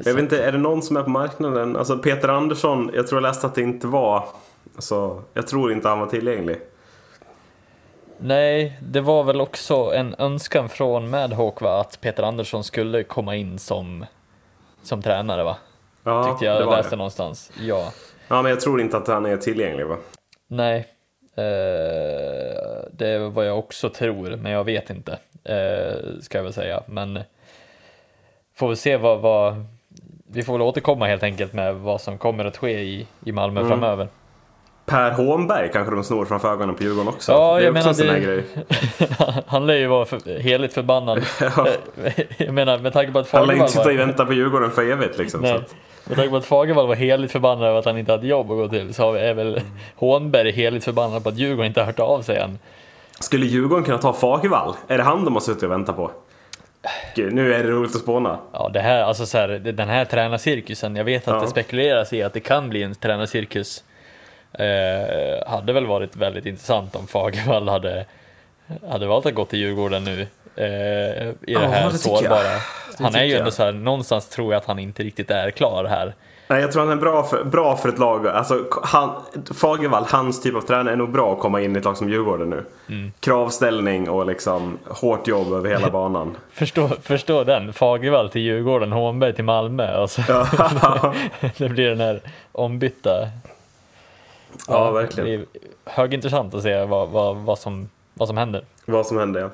Jag 0.06 0.14
vet 0.14 0.20
inte, 0.20 0.44
är 0.44 0.52
det 0.52 0.58
någon 0.58 0.82
som 0.82 0.98
är 0.98 1.04
på 1.04 1.10
marknaden? 1.10 1.76
Alltså 1.76 1.98
Peter 1.98 2.28
Andersson, 2.30 2.92
jag 2.96 3.08
tror 3.08 3.22
jag 3.22 3.28
läste 3.30 3.48
att 3.48 3.56
det 3.56 3.62
inte 3.62 3.88
var... 3.88 4.24
Alltså, 4.76 5.24
jag 5.34 5.48
tror 5.48 5.72
inte 5.72 5.88
han 5.88 6.00
var 6.00 6.08
tillgänglig. 6.08 6.58
Nej, 8.18 8.78
det 8.82 9.02
var 9.02 9.24
väl 9.24 9.42
också 9.42 9.76
en 9.96 10.16
önskan 10.18 10.70
från 10.70 11.10
Madhawk 11.10 11.62
va, 11.62 11.80
att 11.82 12.02
Peter 12.02 12.24
Andersson 12.24 12.64
skulle 12.64 13.04
komma 13.04 13.36
in 13.36 13.60
som, 13.60 14.06
som 14.84 15.02
tränare 15.02 15.44
va? 15.44 15.58
Ja, 16.04 16.24
Tyckte 16.24 16.46
jag 16.46 16.62
det 16.62 16.66
var 16.66 16.78
läste 16.78 16.90
det. 16.92 16.96
någonstans. 16.98 17.52
Ja. 17.62 17.92
Ja, 18.28 18.42
men 18.42 18.50
jag 18.50 18.60
tror 18.62 18.82
inte 18.82 18.98
att 18.98 19.08
han 19.08 19.26
är 19.26 19.38
tillgänglig 19.38 19.86
va? 19.86 19.98
Nej. 20.48 20.78
Eh, 21.38 21.44
det 22.92 23.08
är 23.08 23.30
vad 23.30 23.46
jag 23.48 23.60
också 23.60 23.90
tror, 23.90 24.36
men 24.36 24.52
jag 24.52 24.64
vet 24.64 24.90
inte. 24.90 25.12
Eh, 25.44 26.20
ska 26.22 26.38
jag 26.38 26.44
väl 26.44 26.54
säga. 26.54 26.84
Men 26.86 27.20
får 28.56 28.70
vi 28.70 28.76
se 28.76 28.98
vad, 28.98 29.20
vad... 29.22 29.66
Vi 30.28 30.44
får 30.44 30.54
väl 30.54 30.62
återkomma 30.62 31.08
helt 31.08 31.24
enkelt 31.24 31.54
med 31.54 31.76
vad 31.76 32.02
som 32.02 32.18
kommer 32.18 32.46
att 32.46 32.58
ske 32.58 32.80
i, 32.80 33.08
i 33.26 33.32
Malmö 33.32 33.60
Mm. 33.60 33.70
framöver. 33.72 34.08
Per 34.86 35.12
Hånberg 35.12 35.70
kanske 35.74 35.96
de 35.96 36.04
snor 36.04 36.26
framför 36.26 36.52
ögonen 36.52 36.76
på 36.76 36.84
Djurgården 36.84 37.08
också. 37.08 37.32
Ja, 37.32 37.56
det 37.56 37.62
är 37.62 37.66
jag 37.66 37.72
också 37.72 37.80
menar 37.80 37.90
en 37.90 37.96
sån 37.96 38.08
här 38.08 38.14
det- 38.16 38.26
grej. 38.26 39.44
Han 39.48 39.68
lär 39.68 39.74
ju 39.76 39.88
vara 39.88 40.06
för, 40.06 40.40
heligt 40.40 40.74
förbannad. 40.74 41.24
Ja. 41.42 41.68
Eh, 42.04 42.14
jag 42.38 42.54
menar, 42.54 42.78
med 42.80 42.94
tanke 42.94 43.12
på 43.12 43.20
att 43.20 43.32
Han 43.32 43.42
lär 43.42 43.48
Fagervall 43.48 43.68
inte 43.68 43.78
sitta 43.78 43.90
och 43.90 44.10
vänta 44.10 44.26
på 44.26 44.34
Djurgården 44.34 44.72
för 44.72 44.92
evigt 44.92 45.18
liksom. 45.18 45.40
Så 45.42 45.46
Nej. 45.48 45.56
att, 45.56 45.76
Med 46.08 46.16
tanke 46.18 46.30
på 46.30 46.38
att 46.38 46.46
Fagervall 46.46 46.88
var 46.88 46.96
heligt 46.96 47.32
förbannad 47.32 47.68
över 47.70 47.80
att 47.80 47.86
han 47.86 47.98
inte 47.98 48.12
hade 48.12 48.28
jobb 48.28 48.52
att 48.52 48.58
gå 48.58 48.68
till 48.68 48.94
så 48.94 49.14
är 49.14 49.34
väl 49.34 49.62
Hånberg 49.96 50.52
heligt 50.52 50.84
förbannad 50.84 51.24
på 51.24 51.30
att 51.30 51.38
Djurgården 51.38 51.66
inte 51.66 51.80
har 51.80 51.86
hört 51.86 52.00
av 52.00 52.22
sig 52.22 52.38
än. 52.38 52.60
skulle 53.20 53.46
Djurgården 53.46 53.84
kunna 53.84 53.98
ta 53.98 54.14
Fagervall? 54.14 54.74
Är 54.88 54.98
det 54.98 55.04
han 55.04 55.26
de 55.26 55.34
har 55.34 55.42
suttit 55.42 55.64
och 55.64 55.72
väntat 55.72 55.96
på? 55.96 56.12
gud, 57.16 57.34
nu 57.34 57.54
är 57.54 57.64
det 57.64 57.70
roligt 57.70 57.96
att 57.96 58.02
spåna. 58.02 58.40
Ja, 58.54 58.70
det 58.74 58.80
här, 58.80 59.04
alltså 59.04 59.26
så 59.26 59.38
här, 59.38 59.48
den 59.48 59.90
här 59.90 60.06
tränarcirkusen, 60.06 60.96
jag 60.96 61.04
vet 61.04 61.28
att 61.28 61.34
Ja. 61.36 61.42
det 61.42 61.48
spekuleras 61.48 62.14
i 62.14 62.24
att 62.24 62.34
det 62.34 62.40
kan 62.40 62.70
bli 62.70 62.84
en 62.84 62.96
tränarcirkus. 62.96 63.84
Eh, 64.60 65.48
hade 65.48 65.74
väl 65.74 65.86
varit 65.86 66.16
väldigt 66.16 66.46
intressant 66.46 66.96
om 66.96 67.08
Fagervall 67.08 67.70
hade, 67.70 68.06
hade 68.90 69.08
valt 69.08 69.26
att 69.26 69.36
gå 69.36 69.46
till 69.46 69.60
Djurgården 69.60 70.04
nu 70.04 70.28
eh, 70.56 70.66
i 71.28 71.36
Ja, 71.42 71.60
det 71.60 71.68
här 71.68 71.92
det 71.92 71.98
sårbara. 71.98 72.44
Det 72.98 73.04
Han 73.04 73.16
är 73.16 73.24
ju 73.24 73.36
ändå 73.36 73.52
så 73.52 73.64
här, 73.64 73.72
någonstans 73.72 74.30
tror 74.30 74.54
jag 74.54 74.60
att 74.62 74.66
han 74.66 74.80
inte 74.80 75.04
riktigt 75.04 75.32
är 75.32 75.52
klar 75.52 75.86
här. 75.86 76.14
Nej, 76.48 76.62
jag 76.62 76.72
tror 76.72 76.82
han 76.82 76.92
är 76.92 77.02
bra 77.02 77.24
för, 77.24 77.44
bra 77.44 77.78
för 77.78 77.90
ett 77.90 78.00
lag. 78.00 78.28
Alltså, 78.28 78.66
han, 78.84 79.10
Fagervall, 79.54 80.06
hans 80.10 80.42
typ 80.42 80.56
av 80.56 80.62
tränare 80.62 80.94
är 80.94 80.98
nog 80.98 81.12
bra 81.12 81.34
att 81.34 81.40
komma 81.40 81.62
in 81.62 81.76
i 81.76 81.80
ett 81.80 81.86
lag 81.86 81.98
som 81.98 82.10
Djurgården 82.10 82.50
nu. 82.50 82.66
Mm. 82.90 83.12
Kravställning 83.20 84.10
och 84.10 84.26
liksom 84.26 84.78
hårt 84.88 85.28
jobb 85.28 85.54
över 85.54 85.70
hela 85.70 85.90
banan. 85.92 86.38
Förstå, 86.52 86.90
förstå 87.02 87.44
den, 87.44 87.74
Fagervall 87.74 88.30
till 88.30 88.42
Djurgården, 88.42 88.92
Hånberg 88.92 89.34
till 89.34 89.44
Malmö. 89.44 89.98
Och 89.98 90.10
så, 90.12 90.22
det 91.58 91.70
blir 91.70 91.90
den 91.90 92.00
här 92.00 92.22
ombytta. 92.52 93.28
Ja, 94.68 94.92
verkligen. 94.92 95.30
Det 95.30 95.36
är 95.36 95.46
högintressant 95.86 96.54
att 96.54 96.64
se 96.64 96.86
vad, 96.86 97.10
vad, 97.10 97.36
vad, 97.38 97.60
som, 97.60 97.90
vad 98.14 98.28
som 98.28 98.38
händer. 98.38 98.66
Vad 98.86 99.06
som 99.08 99.18
hände 99.18 99.40
ja. 99.40 99.50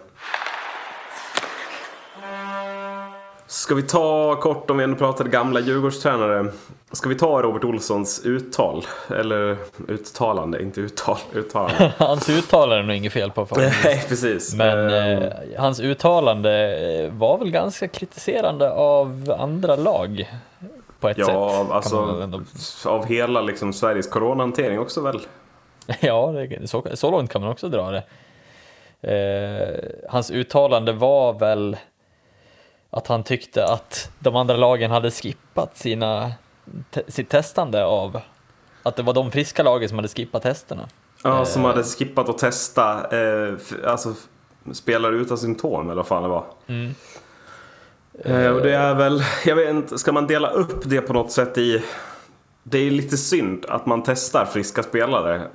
Ska 3.48 3.76
vi 3.76 3.84
ta 3.84 4.36
kort 4.36 4.70
om 4.72 4.78
vi 4.78 4.84
ändå 4.84 4.98
pratade 4.98 5.30
gamla 5.30 5.60
Djurgårdstränare. 5.60 6.46
Ska 6.92 7.10
vi 7.10 7.16
ta 7.16 7.42
Robert 7.42 7.64
Olssons 7.64 8.22
uttal? 8.26 8.86
Eller 9.10 9.58
uttalande, 9.88 10.62
inte 10.62 10.82
uttal, 10.82 11.18
uttalande. 11.34 11.94
Hans 11.98 12.30
uttalande 12.30 12.76
är 12.76 12.84
nog 12.84 12.96
inget 12.96 13.14
fel 13.14 13.32
på 13.32 13.46
faktiskt. 13.46 13.84
Nej, 13.84 14.06
precis. 14.08 14.56
Men 14.56 14.90
Ehm, 14.90 15.24
eh, 15.24 15.32
hans 15.58 15.80
uttalande 15.80 17.10
var 17.14 17.38
väl 17.38 17.52
ganska 17.52 17.88
kritiserande 17.88 18.72
av 18.72 19.36
andra 19.40 19.76
lag 19.76 20.30
på 21.02 21.10
ett 21.10 21.18
sätt. 21.18 21.28
Ja, 21.28 21.50
kan 21.50 21.66
man 21.68 21.72
alltså 21.76 22.20
ändå- 22.24 22.42
av 22.86 23.06
hela 23.06 23.42
liksom, 23.42 23.74
Sveriges 23.74 24.08
coronahantering 24.10 24.80
också 24.80 25.02
väl. 25.02 25.20
Ja, 26.00 26.32
det, 26.32 26.68
så, 26.70 26.84
så 26.94 27.12
långt 27.12 27.32
kan 27.32 27.42
man 27.42 27.52
också 27.52 27.70
dra 27.70 27.92
det. 27.92 28.04
Eh, 29.02 29.92
hans 30.10 30.32
uttalande 30.32 30.92
var 30.94 31.34
väl 31.34 31.78
att 32.90 33.08
han 33.08 33.24
tyckte 33.24 33.66
att 33.66 34.12
de 34.20 34.36
andra 34.36 34.56
lagen 34.58 34.92
hade 34.92 35.12
skippat 35.12 35.78
sina, 35.78 36.32
te, 36.92 37.02
sitt 37.08 37.30
testande 37.30 37.86
av 37.86 38.22
att 38.84 38.96
det 38.96 39.04
var 39.04 39.14
de 39.14 39.32
friska 39.32 39.64
lagen 39.64 39.90
som 39.90 39.98
hade 39.98 40.08
skippat 40.08 40.44
testerna. 40.44 40.88
Ja, 41.24 41.46
som 41.46 41.62
Eh. 41.62 41.68
hade 41.68 41.84
skippat 41.84 42.30
att 42.30 42.38
testa 42.38 43.18
eh, 43.22 43.54
alltså, 43.86 44.14
spelare 44.74 45.16
utan 45.16 45.38
symptom 45.38 45.86
eller 45.86 45.96
vad 45.96 46.08
fan 46.08 46.24
det 46.24 46.30
var. 46.30 46.46
Mm. 46.68 46.96
Eh, 48.20 48.48
och 48.48 48.62
det 48.62 48.76
är 48.76 48.96
väl, 48.96 49.24
jag 49.46 49.56
vet 49.56 49.70
inte, 49.70 50.00
ska 50.00 50.12
man 50.12 50.28
dela 50.28 50.50
upp 50.50 50.82
det 50.84 51.02
på 51.02 51.14
något 51.14 51.32
sätt 51.32 51.58
i... 51.58 51.84
Det 52.64 52.78
är 52.78 52.92
lite 52.92 53.18
synd 53.18 53.66
att 53.70 53.86
man 53.86 54.04
testar 54.04 54.46
friska 54.46 54.84
spelare. 54.84 55.48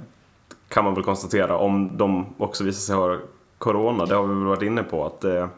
Kan 0.69 0.85
man 0.85 0.95
väl 0.95 1.05
konstatera 1.05 1.57
om 1.57 1.97
de 1.97 2.35
också 2.39 2.65
visar 2.65 2.81
sig 2.81 2.95
ha 2.97 3.19
corona. 3.59 4.07
Det 4.07 4.15
har 4.15 4.23
vi 4.27 4.35
väl 4.35 4.45
varit 4.45 4.63
inne 4.63 4.83
på. 4.83 5.07
att 5.07 5.21
det, 5.21 5.49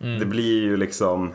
Mm. 0.00 0.18
det 0.18 0.26
blir 0.26 0.62
ju 0.62 0.76
liksom... 0.76 1.32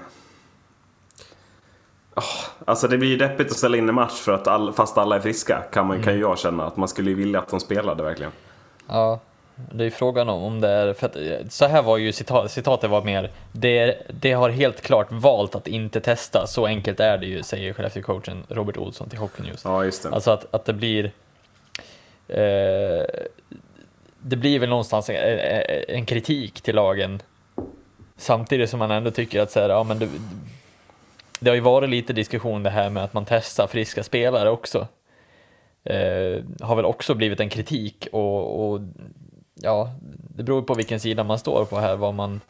Ah, 2.14 2.24
Alltså 2.66 2.88
det 2.88 2.98
blir 2.98 3.10
ju 3.10 3.18
deppigt 3.18 3.52
att 3.52 3.58
ställa 3.58 3.78
in 3.78 3.90
en 3.90 3.96
match 3.96 4.14
för 4.20 4.32
att 4.32 4.48
all, 4.48 4.74
fast 4.74 4.98
alla 4.98 5.16
är 5.16 5.20
friska 5.20 5.62
kan, 5.72 5.88
man, 5.88 6.04
kan 6.04 6.14
ju 6.14 6.20
jag 6.20 6.38
känna 6.40 6.66
att 6.66 6.78
man 6.78 6.88
skulle 6.88 7.14
vilja 7.14 7.40
att 7.40 7.48
de 7.48 7.60
spelade 7.60 8.04
verkligen. 8.04 8.32
Ja, 8.88 9.20
det 9.72 9.86
är 9.86 9.90
frågan 9.90 10.30
om, 10.30 10.44
om 10.44 10.62
det 10.62 10.70
är, 10.70 10.94
för 10.94 11.06
att, 11.08 11.16
eh, 11.16 11.48
så 11.50 11.66
här 11.66 11.82
var 11.82 11.98
ju 11.98 12.12
citat, 12.12 12.52
citatet 12.52 12.90
var 12.90 13.02
mer, 13.02 13.32
det, 13.52 13.98
det 14.08 14.32
har 14.32 14.50
helt 14.50 14.82
klart 14.82 15.08
valt 15.12 15.56
att 15.56 15.68
inte 15.68 16.02
testa, 16.02 16.48
så 16.48 16.66
enkelt 16.66 17.00
är 17.00 17.18
det 17.18 17.26
ju, 17.26 17.44
säger 17.44 17.74
Skellefteå-coachen 17.74 18.44
Robert 18.50 18.78
Olsson 18.78 19.10
till 19.10 19.20
Hockey 19.20 19.44
News. 19.44 19.62
Ja, 19.64 19.84
just 19.84 20.04
det. 20.04 20.10
Alltså 20.10 20.32
att, 20.32 20.56
att 20.56 20.66
det 20.66 20.74
blir, 20.74 21.06
eh, 22.28 23.06
det 24.20 24.36
blir 24.36 24.60
väl 24.60 24.70
någonstans 24.70 25.10
en, 25.10 25.16
en 25.88 26.06
kritik 26.06 26.62
till 26.62 26.76
lagen, 26.76 27.22
samtidigt 28.18 28.70
som 28.70 28.80
man 28.80 28.92
ändå 28.92 29.12
tycker 29.12 29.42
att 29.42 29.52
så 29.52 29.60
här, 29.60 29.70
ja 29.70 29.84
men 29.84 30.00
det, 30.00 30.08
det 31.40 31.50
har 31.50 31.56
ju 31.56 31.62
varit 31.62 31.90
lite 31.90 32.14
diskussion 32.14 32.64
det 32.64 32.70
här 32.70 32.90
med 32.90 33.04
att 33.04 33.14
man 33.14 33.26
testar 33.26 33.68
friska 33.68 34.04
spelare 34.04 34.50
också. 34.50 34.88
Eh, 35.84 36.44
har 36.62 36.76
väl 36.76 36.86
också 36.86 37.14
blivit 37.14 37.40
en 37.40 37.50
kritik 37.50 38.08
och, 38.12 38.72
och 38.72 38.82
ja, 39.62 39.90
det 40.36 40.44
beror 40.44 40.62
på 40.62 40.74
vilken 40.74 41.00
sida 41.00 41.24
man 41.24 41.40
står 41.40 41.66
på 41.66 41.80
här. 41.80 41.96
Vad 41.96 42.14
man, 42.14 42.42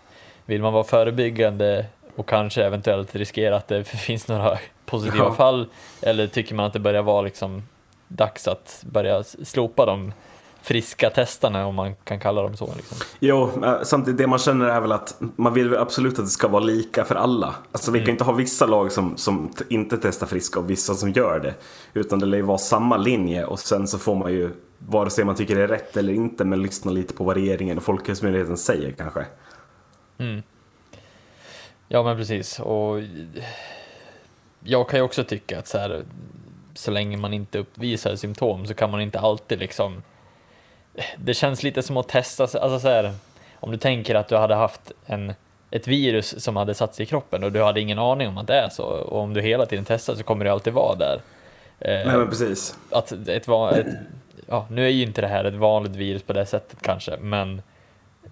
vill 0.46 0.62
man 0.62 0.74
vara 0.74 0.84
förebyggande 0.84 1.86
och 2.16 2.30
kanske 2.30 2.64
eventuellt 2.64 3.16
riskera 3.16 3.56
att 3.58 3.68
det 3.68 3.84
finns 3.88 4.28
några 4.28 4.58
positiva 4.86 5.24
Ja. 5.26 5.34
fall? 5.34 5.68
Eller 6.02 6.28
tycker 6.28 6.56
man 6.56 6.66
att 6.66 6.74
det 6.74 6.80
börjar 6.80 7.02
vara 7.02 7.22
liksom 7.22 7.64
dags 8.08 8.48
att 8.48 8.84
börja 8.92 9.24
slopa 9.24 9.86
de 9.86 10.14
friska 10.62 11.10
testarna 11.10 11.66
om 11.66 11.76
man 11.76 11.96
kan 11.96 12.20
kalla 12.20 12.42
dem 12.42 12.58
så? 12.58 12.70
Liksom. 12.76 12.98
Jo, 13.20 13.50
eh, 13.64 13.74
samtidigt 13.84 14.18
det 14.18 14.28
man 14.28 14.40
känner 14.40 14.66
är 14.66 14.82
väl 14.82 14.92
att 14.92 15.16
man 15.36 15.54
vill 15.54 15.78
absolut 15.78 16.20
att 16.20 16.26
det 16.26 16.30
ska 16.32 16.48
vara 16.48 16.64
lika 16.64 17.06
för 17.06 17.16
alla. 17.16 17.56
Alltså 17.72 17.92
vi 17.92 18.00
kan 18.00 18.10
inte 18.10 18.24
ha 18.24 18.34
vissa 18.34 18.66
lag 18.66 18.92
som, 18.92 19.18
som 19.18 19.52
inte 19.70 19.98
testar 19.98 20.28
friska 20.28 20.60
och 20.60 20.70
vissa 20.70 20.94
som 20.94 21.12
gör 21.12 21.40
det. 21.40 21.54
Utan 22.00 22.20
det 22.20 22.26
lär 22.26 22.38
ju 22.38 22.44
vara 22.44 22.58
samma 22.58 22.98
linje 22.98 23.46
och 23.46 23.60
sen 23.60 23.88
så 23.88 23.98
får 23.98 24.16
man 24.16 24.32
ju, 24.32 24.50
vare 24.80 25.10
sig 25.10 25.26
man 25.26 25.36
tycker 25.36 25.56
det 25.56 25.64
är 25.64 25.68
rätt 25.68 25.98
eller 25.98 26.14
inte, 26.14 26.46
men 26.46 26.62
lyssna 26.62 26.92
lite 26.92 27.14
på 27.14 27.24
vad 27.24 27.36
regeringen 27.38 27.78
och 27.78 27.84
Folkhälsomyndigheten 27.84 28.58
säger 28.58 28.92
kanske. 28.92 29.26
Ja 31.88 32.04
men 32.04 32.18
precis 32.18 32.60
och 32.60 33.02
jag 34.64 34.90
kan 34.90 35.00
ju 35.00 35.04
också 35.04 35.24
tycka 35.24 35.60
att 35.60 35.68
så 35.68 35.78
här 35.78 36.04
så 36.74 36.92
länge 36.92 37.18
man 37.18 37.34
inte 37.34 37.60
uppvisar 37.60 38.16
symptom 38.16 38.66
så 38.66 38.74
kan 38.74 38.92
man 38.92 39.02
inte 39.02 39.20
alltid 39.20 39.60
liksom 39.60 40.04
det 41.18 41.34
känns 41.34 41.64
lite 41.64 41.84
som 41.84 41.98
att 41.98 42.08
testa, 42.08 42.48
sig- 42.48 42.62
alltså 42.62 42.80
så 42.80 42.88
här, 42.88 43.14
om 43.56 43.72
du 43.72 43.78
tänker 43.78 44.16
att 44.16 44.28
du 44.28 44.36
hade 44.38 44.56
haft 44.56 44.92
en, 45.06 45.34
ett 45.72 45.88
virus 45.88 46.44
som 46.44 46.56
hade 46.56 46.74
satt 46.74 46.96
sig 46.96 47.04
i 47.04 47.06
kroppen 47.06 47.44
och 47.44 47.52
du 47.52 47.64
hade 47.64 47.82
ingen 47.82 48.00
aning 48.00 48.28
om 48.28 48.38
att 48.38 48.48
det 48.48 48.56
är 48.56 48.70
så 48.70 48.84
och 48.84 49.22
om 49.22 49.34
du 49.34 49.42
hela 49.42 49.66
tiden 49.66 49.86
testar 49.88 50.16
så 50.16 50.24
kommer 50.24 50.46
det 50.46 50.52
alltid 50.52 50.74
vara 50.74 50.96
där. 50.96 51.22
Eh, 51.80 52.08
Nej 52.08 52.18
men 52.18 52.30
precis. 52.30 52.78
att 52.92 53.12
ett, 53.12 53.48
va- 53.48 53.72
ett, 53.72 53.88
ja, 54.50 54.68
nu 54.70 54.86
är 54.86 54.90
ju 54.90 55.04
inte 55.04 55.22
det 55.22 55.28
här 55.28 55.44
ett 55.46 55.54
vanligt 55.54 55.96
virus 55.96 56.24
på 56.24 56.34
det 56.34 56.46
sättet 56.46 56.82
kanske, 56.82 57.18
men 57.22 57.62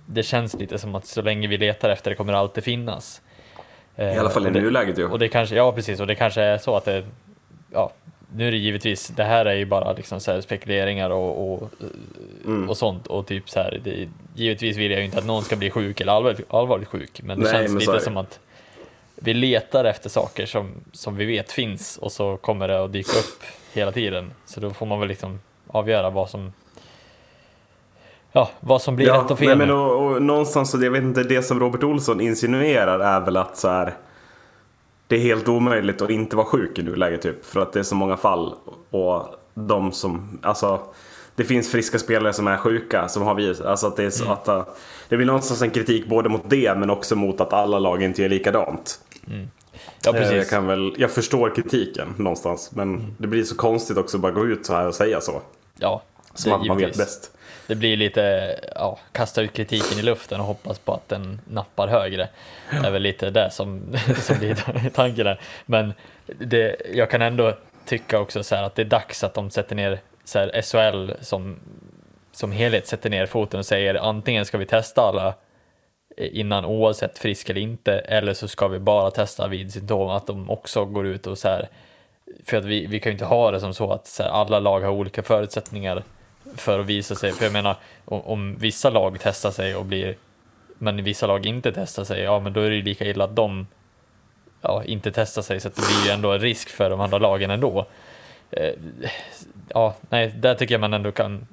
det 0.06 0.24
känns 0.24 0.54
lite 0.54 0.78
som 0.78 0.96
att 0.96 1.06
så 1.06 1.22
länge 1.22 1.48
vi 1.48 1.58
letar 1.58 1.90
efter 1.90 2.10
det 2.10 2.16
kommer 2.16 2.34
det 2.34 2.40
alltid 2.40 2.64
finnas. 2.64 3.22
Eh, 3.96 4.16
I 4.16 4.18
alla 4.18 4.30
fall 4.30 4.48
i 4.48 4.50
det- 4.50 4.62
nuläget 4.62 4.98
ju. 4.98 5.08
Och 5.08 5.20
det 5.20 5.28
kanske, 5.30 5.56
ja 5.56 5.72
precis, 5.72 6.00
och 6.00 6.08
det 6.08 6.16
kanske 6.16 6.42
är 6.42 6.58
så 6.58 6.76
att 6.76 6.86
det, 6.86 7.04
ja, 7.74 7.92
nu 8.36 8.48
är 8.48 8.52
det 8.52 8.58
givetvis, 8.58 9.08
det 9.08 9.24
här 9.24 9.46
är 9.46 9.56
ju 9.56 9.66
bara 9.66 9.94
liksom 9.94 10.20
så 10.20 10.42
spekuleringar 10.42 11.10
och, 11.10 11.54
och, 11.54 11.70
Mm. 12.46 12.70
och 12.70 12.78
sånt 12.78 13.08
och 13.08 13.28
typ 13.28 13.50
så 13.50 13.60
här, 13.60 13.80
det, 13.84 14.08
givetvis 14.36 14.78
vill 14.78 14.92
jag 14.92 15.00
ju 15.00 15.06
inte 15.06 15.18
att 15.18 15.26
någon 15.26 15.44
ska 15.44 15.56
bli 15.56 15.70
sjuk 15.70 16.02
eller 16.02 16.14
allvarligt, 16.14 16.54
allvarligt 16.54 16.88
sjuk, 16.88 17.22
men 17.24 17.38
det 17.40 17.44
Nej, 17.44 17.54
känns 17.54 17.72
men 17.72 17.80
lite 17.80 18.00
som 18.00 18.18
att 18.18 18.40
vi 19.16 19.34
letar 19.34 19.86
efter 19.86 20.10
saker 20.10 20.46
som, 20.46 20.72
som 20.92 21.16
vi 21.16 21.26
vet 21.26 21.52
finns 21.52 21.98
och 21.98 22.12
så 22.12 22.38
kommer 22.38 22.68
det 22.68 22.84
att 22.84 22.92
dyka 22.94 23.12
upp 23.20 23.44
hela 23.74 23.92
tiden. 23.92 24.32
Så 24.46 24.60
då 24.60 24.70
får 24.74 24.86
man 24.86 25.00
väl 25.00 25.08
liksom 25.10 25.40
avgöra 25.68 26.10
vad 26.10 26.30
som 26.30 26.52
Ja, 28.32 28.50
vad 28.60 28.82
som 28.82 28.96
blir 28.96 29.12
rätt 29.14 29.32
och 29.32 29.40
fel. 29.40 29.48
nej, 29.48 29.58
men 29.58 29.72
och, 29.72 30.06
och 30.12 30.22
någonstans, 30.22 30.72
så 30.72 30.84
jag 30.84 30.92
vet 30.92 31.04
inte, 31.04 31.24
det 31.24 31.44
som 31.44 31.60
Robert 31.60 31.84
Olsson 31.84 32.22
insinuerar 32.22 33.00
är 33.00 33.20
väl 33.20 33.38
att 33.38 33.58
så 33.58 33.68
här, 33.70 33.94
det 35.08 35.16
är 35.16 35.20
helt 35.20 35.48
omöjligt 35.48 36.02
att 36.02 36.10
inte 36.10 36.36
vara 36.36 36.46
sjuk 36.46 36.80
i 36.80 36.84
nuläget 36.84 37.22
typ. 37.22 37.46
För 37.46 37.60
att 37.62 37.74
det 37.74 37.80
är 37.80 37.84
så 37.84 37.96
många 37.96 38.18
fall 38.18 38.54
och 38.90 39.26
de 39.54 39.92
som, 39.92 40.40
alltså 40.42 40.80
det 41.36 41.44
finns 41.44 41.72
friska 41.72 42.00
spelare 42.00 42.34
som 42.34 42.48
är 42.48 42.58
sjuka 42.58 43.08
som 43.08 43.24
har 43.24 43.36
virus. 43.36 43.62
Alltså 43.62 43.88
att 43.88 43.96
det 43.96 44.04
är 44.04 44.10
så 44.10 44.24
Mm. 44.24 44.34
att 44.34 44.48
äh, 44.48 44.64
det 45.10 45.18
blir 45.18 45.28
någonstans 45.28 45.62
en 45.62 45.70
kritik 45.70 46.08
både 46.08 46.30
mot 46.30 46.44
det 46.50 46.78
men 46.78 46.90
också 46.90 47.16
mot 47.16 47.42
att 47.42 47.54
alla 47.54 47.80
lag 47.80 48.04
inte 48.04 48.22
gör 48.22 48.30
likadant. 48.30 49.00
ja, 49.26 49.34
Eh, 49.34 49.46
Jag, 50.04 50.14
precis. 50.16 50.32
Mm. 50.34 50.46
kan 50.46 50.68
väl, 50.68 50.94
jag 50.98 51.12
förstår 51.12 51.56
kritiken 51.56 52.14
någonstans 52.18 52.72
men 52.76 53.16
det 53.18 53.28
blir 53.28 53.44
så 53.44 53.56
konstigt 53.56 53.98
också 53.98 54.18
att 54.18 54.22
bara 54.22 54.32
gå 54.32 54.46
ut 54.48 54.66
så 54.66 54.74
här 54.74 54.88
och 54.88 54.96
säga 54.96 55.22
så. 55.22 55.42
Ja, 55.80 56.02
Som 56.34 56.62
det- 56.62 56.68
man 56.68 56.78
vet 56.78 56.98
bäst. 56.98 57.32
Det 57.68 57.76
blir 57.76 57.98
lite, 57.98 58.56
ja, 58.76 59.00
kasta 59.12 59.42
ut 59.42 59.54
kritiken 59.54 60.00
i 60.00 60.02
luften 60.02 60.40
och 60.40 60.46
hoppas 60.46 60.80
på 60.80 60.94
att 60.94 61.10
den 61.10 61.42
nappar 61.48 61.88
högre. 61.88 62.30
Det 62.82 62.88
är 62.88 62.92
väl 62.92 63.02
lite 63.02 63.30
det 63.30 63.50
som, 63.52 63.96
som 64.22 64.38
blir 64.38 64.90
tanken 64.94 65.26
där. 65.26 65.40
Men 65.66 65.94
det, 66.26 66.76
jag 66.94 67.10
kan 67.10 67.22
ändå 67.22 67.54
tycka 67.86 68.20
också 68.20 68.44
så 68.44 68.56
att 68.56 68.76
det 68.76 68.82
är 68.82 68.86
dags 68.86 69.24
att 69.24 69.34
de 69.34 69.50
sätter 69.50 69.76
ner, 69.76 70.00
så 70.26 70.40
här, 70.40 70.62
SHL 70.62 71.12
som, 71.22 71.60
som 72.32 72.52
helhet 72.52 72.88
sätter 72.88 73.10
ner 73.10 73.26
foten 73.26 73.60
och 73.60 73.66
säger 73.66 73.96
antingen 73.96 74.46
ska 74.46 74.58
vi 74.58 74.66
testa 74.66 75.02
alla 75.02 75.34
innan 76.18 76.66
oavsett 76.66 77.18
frisk 77.18 77.50
eller 77.50 77.62
inte, 77.62 77.94
eller 78.00 78.34
så 78.34 78.48
ska 78.48 78.68
vi 78.68 78.80
bara 78.80 79.12
testa 79.12 79.48
vid 79.48 79.74
symptom, 79.74 80.10
att 80.10 80.28
de 80.28 80.50
också 80.50 80.86
går 80.86 81.08
ut 81.08 81.28
och 81.28 81.38
så 81.38 81.48
här, 81.48 81.70
för 82.46 82.58
att 82.58 82.66
vi, 82.66 82.86
vi 82.86 83.00
kan 83.00 83.10
ju 83.10 83.14
inte 83.14 83.26
ha 83.26 83.52
det 83.52 83.60
som 83.60 83.74
så 83.74 83.92
att 83.92 84.08
så 84.08 84.24
här, 84.24 84.30
alla 84.30 84.60
lag 84.60 84.82
har 84.82 84.90
olika 84.90 85.24
förutsättningar 85.24 86.04
för 86.56 86.80
att 86.80 86.86
visa 86.86 87.16
sig, 87.16 87.32
för 87.32 87.46
jag 87.46 87.54
menar 87.54 87.76
om, 88.06 88.22
om 88.22 88.56
vissa 88.58 88.90
lag 88.90 89.18
testar 89.22 89.52
sig 89.52 89.76
och 89.76 89.86
blir 89.86 90.16
men 90.78 91.04
vissa 91.04 91.28
lag 91.28 91.46
inte 91.46 91.72
testar 91.72 92.04
sig, 92.04 92.22
ja 92.22 92.40
men 92.40 92.54
då 92.54 92.62
är 92.62 92.70
det 92.70 92.76
ju 92.76 92.82
lika 92.82 93.06
illa 93.06 93.24
att 93.24 93.36
de 93.36 93.68
ja, 94.62 94.84
inte 94.84 95.12
testar 95.12 95.42
sig 95.42 95.60
så 95.60 95.68
att 95.68 95.76
det 95.76 95.82
blir 95.82 96.06
ju 96.06 96.12
ändå 96.12 96.32
en 96.32 96.40
risk 96.40 96.70
för 96.70 96.90
de 96.90 97.00
andra 97.00 97.18
lagen 97.18 97.52
ändå. 97.52 97.86
Eh, 98.52 98.74
ja, 99.70 99.96
nej, 100.10 100.28
där 100.28 100.56
tycker 100.56 100.74
jag 100.74 100.82
man 100.82 100.94
ändå 100.94 101.12
kan 101.12 101.48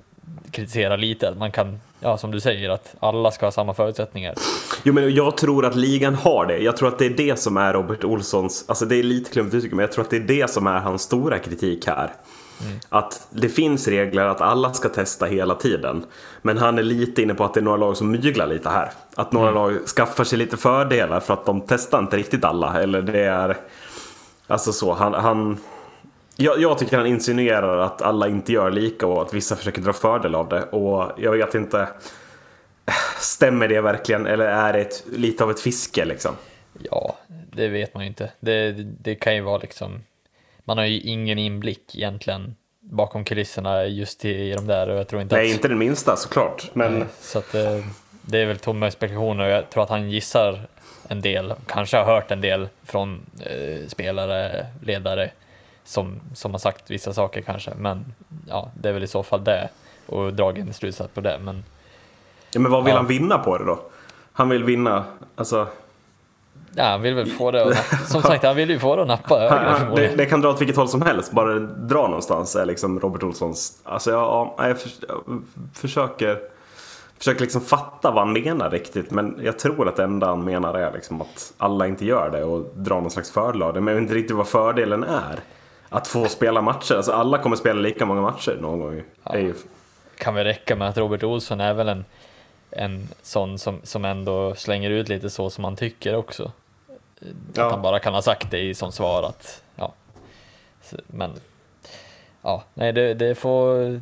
kritisera 0.51 0.97
lite, 0.97 1.29
att 1.29 1.39
man 1.39 1.53
kan, 1.53 1.81
ja 2.01 2.19
som 2.19 2.31
du 2.31 2.41
säger, 2.41 2.71
att 2.71 2.95
alla 3.01 3.31
ska 3.31 3.47
ha 3.47 3.51
samma 3.51 3.75
förutsättningar. 3.75 4.35
Jo 4.83 4.93
men 4.93 5.15
jag 5.15 5.37
tror 5.37 5.65
att 5.65 5.77
ligan 5.77 6.15
har 6.15 6.47
det. 6.47 6.59
Jag 6.59 6.77
tror 6.77 6.89
att 6.89 6.99
det 6.99 7.07
är 7.07 7.11
det 7.11 7.39
som 7.39 7.57
är 7.57 7.73
Robert 7.73 8.05
Olssons, 8.05 8.65
alltså 8.69 8.85
det 8.85 8.97
är 8.97 9.03
lite 9.03 9.31
klumpigt 9.31 9.55
uttryck, 9.55 9.73
men 9.73 9.83
jag 9.83 9.93
tror 9.93 10.05
att 10.05 10.11
det 10.11 10.17
är 10.17 10.21
det 10.21 10.51
som 10.51 10.67
är 10.67 10.79
hans 10.79 11.03
stora 11.03 11.39
kritik 11.39 11.87
här. 11.87 12.13
Mm. 12.63 12.79
Att 12.89 13.27
det 13.31 13.49
finns 13.49 13.89
regler 13.89 14.25
att 14.25 14.41
alla 14.41 14.73
ska 14.73 14.89
testa 14.89 15.27
hela 15.27 15.55
tiden. 15.55 16.05
Men 16.43 16.59
han 16.59 16.79
är 16.79 16.83
lite 16.83 17.23
inne 17.23 17.35
på 17.35 17.45
att 17.45 17.55
det 17.55 17.61
är 17.61 17.65
några 17.65 17.77
lag 17.77 17.97
som 17.97 18.11
myglar 18.11 18.47
lite 18.47 18.69
här. 18.69 18.91
Att 19.15 19.33
några 19.33 19.49
mm. 19.49 19.63
lag 19.63 19.87
skaffar 19.87 20.25
sig 20.25 20.39
lite 20.39 20.57
fördelar 20.57 21.21
för 21.21 21.35
att 21.35 21.47
de 21.47 21.61
testar 21.61 21.99
inte 21.99 22.17
riktigt 22.17 22.45
alla. 22.45 22.83
Eller 22.83 23.03
det 23.03 23.25
är... 23.25 23.57
Alltså 24.47 24.73
så, 24.73 24.93
han... 24.93 25.15
han 25.15 25.59
jag, 26.37 26.61
jag 26.61 26.79
tycker 26.79 26.97
han 26.97 27.07
insinuerar 27.07 27.79
att 27.79 28.03
alla 28.03 28.29
inte 28.29 28.53
gör 28.53 28.71
lika 28.71 29.07
och 29.07 29.23
att 29.23 29.35
vissa 29.35 29.57
försöker 29.57 29.83
dra 29.83 29.93
fördel 29.93 30.35
av 30.35 30.49
det. 30.49 30.63
Och 30.63 31.13
jag 31.19 31.33
vet 31.33 31.55
inte... 31.55 31.89
Stämmer 33.19 33.69
det 33.69 33.81
verkligen 33.81 34.27
eller 34.27 34.47
är 34.47 34.73
det 34.73 34.81
ett, 34.81 35.05
lite 35.13 35.45
av 35.45 35.51
ett 35.51 35.61
fiske 35.61 36.05
liksom? 36.05 36.37
Ja, 36.91 37.17
det 37.53 37.69
vet 37.69 37.95
man 37.95 38.03
ju 38.03 38.09
inte. 38.09 38.31
Det, 38.41 38.73
det 38.73 39.15
kan 39.15 39.35
ju 39.35 39.41
vara 39.41 39.59
liksom 39.59 40.03
man 40.65 40.79
har 40.79 40.85
ju 40.85 41.01
ingen 41.01 41.39
inblick 41.39 41.95
egentligen 41.95 42.57
bakom 42.81 43.25
kulisserna 43.25 43.85
just 43.85 44.25
i, 44.25 44.29
i 44.29 44.53
de 44.53 44.67
där 44.67 44.89
och 44.89 44.99
jag 44.99 45.09
tror 45.09 45.23
inte 45.23 45.37
Nej, 45.37 45.47
att... 45.47 45.55
inte 45.55 45.69
den 45.69 45.79
minsta 45.79 46.17
såklart. 46.17 46.71
Men... 46.73 46.99
Nej, 46.99 47.09
så 47.21 47.39
att 47.39 47.53
det, 47.53 47.77
eh, 47.77 47.85
det 48.23 48.39
är 48.39 48.47
väl 48.47 48.59
tomma 48.59 48.91
spekulationer 48.91 49.45
och 49.45 49.51
jag 49.51 49.71
tror 49.71 49.83
att 49.83 49.89
han 49.89 50.11
gissar 50.11 50.67
en 51.09 51.21
del, 51.21 51.55
kanske 51.67 51.97
har 51.97 52.05
hört 52.05 52.31
en 52.31 52.41
del 52.41 52.69
från 52.85 53.27
eh, 53.41 53.89
spelare, 53.89 54.67
ledare 54.83 55.31
som, 55.85 56.21
som 56.35 56.51
har 56.51 56.59
sagt 56.59 56.91
vissa 56.91 57.13
saker 57.13 57.41
kanske, 57.41 57.71
men 57.77 58.15
ja, 58.49 58.71
det 58.75 58.89
är 58.89 58.93
väl 58.93 59.03
i 59.03 59.07
så 59.07 59.23
fall 59.23 59.45
det 59.45 59.69
och 60.07 60.35
dragen 60.35 60.73
slutsats 60.73 61.15
på 61.15 61.21
det. 61.21 61.39
Men, 61.43 61.65
ja, 62.53 62.61
men 62.61 62.73
vad 62.73 62.85
vill 62.85 62.93
ja. 62.93 62.97
han 62.97 63.07
vinna 63.07 63.39
på 63.39 63.59
det 63.59 63.65
då? 63.65 63.79
Han 64.33 64.49
vill 64.49 64.65
vinna, 64.65 65.05
alltså 65.37 65.69
Ja, 66.77 66.85
han 66.85 67.03
vill 67.03 67.15
väl 67.15 67.31
få 67.31 67.51
det 67.51 67.65
att, 67.65 68.09
Som 68.11 68.23
sagt, 68.23 68.45
han 68.45 68.57
vill 68.57 68.71
ju 68.71 68.79
få 68.79 68.97
det 68.97 69.03
att 69.03 69.09
nappa 69.09 69.39
högre 69.39 69.95
det, 69.97 70.17
det 70.17 70.27
kan 70.27 70.41
dra 70.41 70.51
åt 70.51 70.61
vilket 70.61 70.77
håll 70.77 70.89
som 70.89 71.03
helst, 71.03 71.33
bara 71.33 71.59
dra 71.59 72.07
någonstans 72.07 72.57
är 72.57 72.67
liksom 72.67 73.01
Robert 73.01 73.23
Olssons... 73.23 73.81
Alltså 73.85 74.11
jag, 74.11 74.55
jag, 74.59 74.81
för, 74.81 74.91
jag 75.09 75.43
försöker, 75.75 76.39
försöker 77.19 77.41
liksom 77.41 77.61
fatta 77.61 78.11
vad 78.11 78.25
han 78.25 78.33
menar 78.33 78.71
riktigt. 78.71 79.11
Men 79.11 79.39
jag 79.43 79.59
tror 79.59 79.89
att 79.89 79.97
det 79.97 80.05
enda 80.05 80.27
han 80.27 80.45
menar 80.45 80.75
är 80.75 80.93
liksom 80.93 81.21
att 81.21 81.53
alla 81.59 81.87
inte 81.87 82.05
gör 82.05 82.31
det 82.31 82.45
och 82.45 82.67
drar 82.75 83.01
någon 83.01 83.11
slags 83.11 83.31
fördel 83.31 83.63
av 83.63 83.75
det. 83.75 83.81
Men 83.81 83.95
jag 83.95 84.01
vet 84.01 84.03
inte 84.03 84.19
riktigt 84.19 84.37
vad 84.37 84.49
fördelen 84.49 85.05
är. 85.05 85.41
Att 85.95 86.09
få 86.09 86.29
spela 86.29 86.63
matcher. 86.63 86.95
Alltså 86.95 87.13
alla 87.13 87.39
kommer 87.39 87.57
spela 87.57 87.81
lika 87.81 88.07
många 88.07 88.21
matcher 88.21 88.59
någon 88.61 88.81
gång. 88.81 89.03
Ja. 89.25 89.39
Ju... 89.39 89.55
Kan 90.19 90.35
väl 90.35 90.45
räcka 90.45 90.77
med 90.77 90.89
att 90.89 90.97
Robert 90.97 91.23
Olsson 91.23 91.61
är 91.61 91.75
väl 91.75 91.89
en, 91.89 92.05
en 92.71 93.09
sån 93.23 93.59
som, 93.59 93.81
som 93.83 94.05
ändå 94.05 94.55
slänger 94.55 94.91
ut 94.91 95.09
lite 95.09 95.31
så 95.31 95.51
som 95.51 95.63
man 95.63 95.77
tycker 95.77 96.17
också. 96.17 96.53
Ja. 97.55 97.65
Att 97.67 97.73
han 97.73 97.83
bara 97.83 97.99
kan 97.99 98.15
ha 98.15 98.23
sagt 98.23 98.51
det 98.51 98.59
i 98.59 98.75
som 98.75 98.93
svar 98.93 99.23
att, 99.23 99.63
ja. 99.77 99.93
Men, 101.07 101.31
ja, 102.43 102.65
nej 102.75 102.93
det, 102.93 103.15
det 103.15 103.35
får 103.35 104.01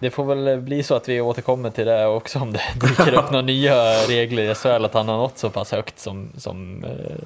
det 0.00 0.10
får 0.10 0.24
väl 0.24 0.60
bli 0.60 0.82
så 0.82 0.94
att 0.94 1.08
vi 1.08 1.20
återkommer 1.20 1.70
till 1.70 1.86
det 1.86 2.06
också 2.06 2.38
om 2.38 2.52
det 2.52 2.62
dyker 2.80 3.14
upp 3.14 3.30
några 3.30 3.46
nya 3.46 3.74
regler 4.08 4.42
i 4.50 4.54
SHL, 4.54 4.84
att 4.84 4.94
han 4.94 5.08
har 5.08 5.16
nått 5.16 5.38
så 5.38 5.50
pass 5.50 5.72
högt 5.72 5.98
som, 5.98 6.30
som, 6.36 6.84
eh, 6.84 7.16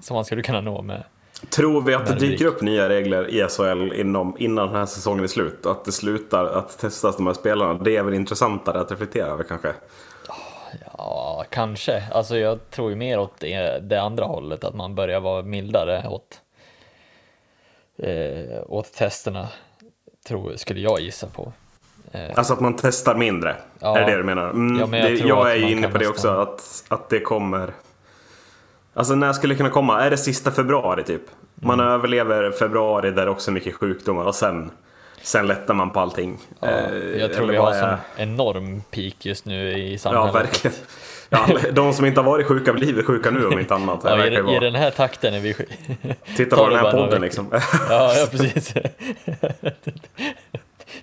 som 0.00 0.16
han 0.16 0.24
skulle 0.24 0.42
kunna 0.42 0.60
nå 0.60 0.82
med. 0.82 1.02
Tror 1.48 1.82
vi 1.82 1.94
att 1.94 2.06
det 2.06 2.14
dyker 2.14 2.46
upp 2.46 2.60
nya 2.60 2.88
regler 2.88 3.28
i 3.28 3.48
SHL 3.48 3.92
inom, 4.00 4.36
innan 4.38 4.66
den 4.66 4.76
här 4.76 4.86
säsongen 4.86 5.24
är 5.24 5.28
slut? 5.28 5.66
Att 5.66 5.84
det 5.84 5.92
slutar 5.92 6.44
att 6.44 6.78
testas 6.78 7.16
de 7.16 7.26
här 7.26 7.34
spelarna? 7.34 7.74
Det 7.74 7.96
är 7.96 8.02
väl 8.02 8.14
intressantare 8.14 8.80
att 8.80 8.90
reflektera 8.90 9.26
över 9.26 9.44
kanske? 9.44 9.74
Ja, 10.98 11.44
kanske. 11.50 12.04
Alltså 12.12 12.36
jag 12.36 12.70
tror 12.70 12.90
ju 12.90 12.96
mer 12.96 13.18
åt 13.18 13.40
det, 13.80 13.96
andra 14.02 14.24
hållet, 14.24 14.64
att 14.64 14.74
man 14.74 14.94
börjar 14.94 15.20
vara 15.20 15.42
mildare 15.42 16.08
åt, 16.08 16.40
eh, 17.98 18.62
åt 18.66 18.92
testerna, 18.92 19.48
tror, 20.26 20.56
skulle 20.56 20.80
jag 20.80 21.00
gissa 21.00 21.26
på. 21.26 21.52
Eh. 22.12 22.30
Alltså 22.34 22.52
att 22.52 22.60
man 22.60 22.76
testar 22.76 23.14
mindre? 23.14 23.56
Ja. 23.78 23.98
Är 23.98 24.00
det 24.00 24.10
det 24.10 24.16
du 24.16 24.24
menar? 24.24 24.50
Mm, 24.50 24.80
ja, 24.80 24.86
men 24.86 25.00
jag, 25.00 25.10
det, 25.10 25.16
jag 25.16 25.50
är 25.50 25.56
ju 25.56 25.70
inne 25.70 25.88
på 25.88 25.98
det 25.98 26.08
också, 26.08 26.28
att, 26.28 26.84
att 26.88 27.08
det 27.08 27.20
kommer... 27.20 27.72
Alltså 28.94 29.14
när 29.14 29.32
skulle 29.32 29.54
det 29.54 29.58
kunna 29.58 29.70
komma? 29.70 30.00
Är 30.00 30.10
det 30.10 30.16
sista 30.16 30.50
februari 30.50 31.04
typ? 31.04 31.22
Man 31.54 31.80
mm. 31.80 31.92
överlever 31.92 32.50
februari 32.50 33.10
där 33.10 33.28
också 33.28 33.50
är 33.50 33.52
mycket 33.52 33.74
sjukdomar 33.74 34.24
och 34.24 34.34
sen 34.34 34.70
Sen 35.22 35.46
lättar 35.46 35.74
man 35.74 35.90
på 35.90 36.00
allting. 36.00 36.38
Ja, 36.60 36.68
eh, 36.68 37.20
jag 37.20 37.32
tror 37.32 37.46
vi 37.46 37.56
har 37.56 37.72
en 37.72 37.98
enorm 38.16 38.82
peak 38.90 39.14
just 39.26 39.44
nu 39.44 39.78
i 39.78 39.98
samhället. 39.98 40.30
Ja, 40.34 40.40
verkligen. 40.40 40.76
Ja, 41.28 41.46
de 41.72 41.92
som 41.92 42.06
inte 42.06 42.20
har 42.20 42.30
varit 42.30 42.46
sjuka 42.46 42.72
blir 42.72 43.02
sjuka 43.02 43.30
nu 43.30 43.46
om 43.46 43.58
inte 43.58 43.74
annat. 43.74 44.00
Ja, 44.04 44.26
i, 44.26 44.56
I 44.56 44.58
den 44.58 44.74
här 44.74 44.90
takten 44.90 45.34
är 45.34 45.40
vi 45.40 45.54
Titta 46.36 46.56
på 46.56 46.68
den 46.68 46.78
här 46.78 46.92
podden 46.92 47.22
liksom. 47.22 47.48
Ja, 47.88 48.14
ja 48.14 48.26
precis. 48.30 48.74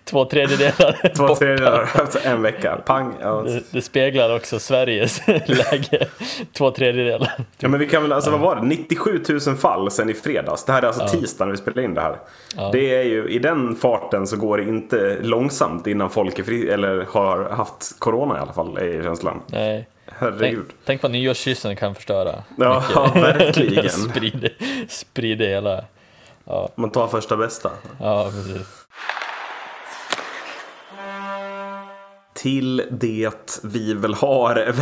Två 0.09 0.25
tredjedelar 0.25 1.15
Två 1.15 1.35
tredjedelar 1.35 1.83
efter 1.83 2.27
en 2.27 2.41
vecka. 2.41 2.77
Pang. 2.85 3.13
Ja. 3.21 3.41
Det, 3.41 3.63
det, 3.71 3.81
speglar 3.81 4.35
också 4.35 4.59
Sveriges 4.59 5.27
läge. 5.27 6.07
Två 6.53 6.71
tredjedelar. 6.71 7.31
Ja 7.57 7.67
men 7.67 7.79
vi 7.79 7.87
kan 7.87 8.01
väl, 8.01 8.11
alltså 8.11 8.31
vad 8.31 8.39
var 8.39 8.55
det? 8.55 8.61
97 8.61 9.23
000 9.47 9.55
fall 9.55 9.91
sen 9.91 10.09
i 10.09 10.13
fredags. 10.13 10.65
Det 10.65 10.71
här 10.71 10.81
är 10.81 10.87
alltså 10.87 11.01
ja. 11.01 11.07
tisdagen 11.07 11.51
vi 11.51 11.57
spelar 11.57 11.83
in 11.83 11.93
det 11.93 12.01
här. 12.01 12.19
Ja. 12.55 12.69
Det 12.71 12.95
är 12.95 13.03
ju, 13.03 13.29
i 13.29 13.39
den 13.39 13.75
farten 13.75 14.27
så 14.27 14.37
går 14.37 14.57
det 14.57 14.63
inte 14.63 15.17
långsamt 15.21 15.87
innan 15.87 16.09
folk 16.09 16.39
är 16.39 16.43
fri, 16.43 16.69
eller 16.69 17.05
har 17.09 17.49
haft 17.49 17.99
corona 17.99 18.37
i 18.37 18.39
alla 18.39 18.53
fall, 18.53 18.77
är 18.77 19.03
känslan. 19.03 19.41
Nej. 19.47 19.87
Herregud. 20.11 20.65
Tänk, 20.67 20.79
tänk 20.85 21.01
vad 21.01 21.11
nyårskyssen 21.11 21.75
kan 21.75 21.95
förstöra. 21.95 22.43
Ja, 22.57 22.83
verkligen. 23.15 23.89
sprider, 24.09 24.53
sprider 24.89 25.47
hela... 25.47 25.83
Ja. 26.45 26.69
Man 26.75 26.89
tar 26.89 27.07
första 27.07 27.37
bästa. 27.37 27.71
Ja, 27.99 28.31
precis. 28.31 28.86
Till 32.37 32.83
det 32.91 33.59
vi 33.63 33.93
väl 33.93 34.13
har 34.13 34.73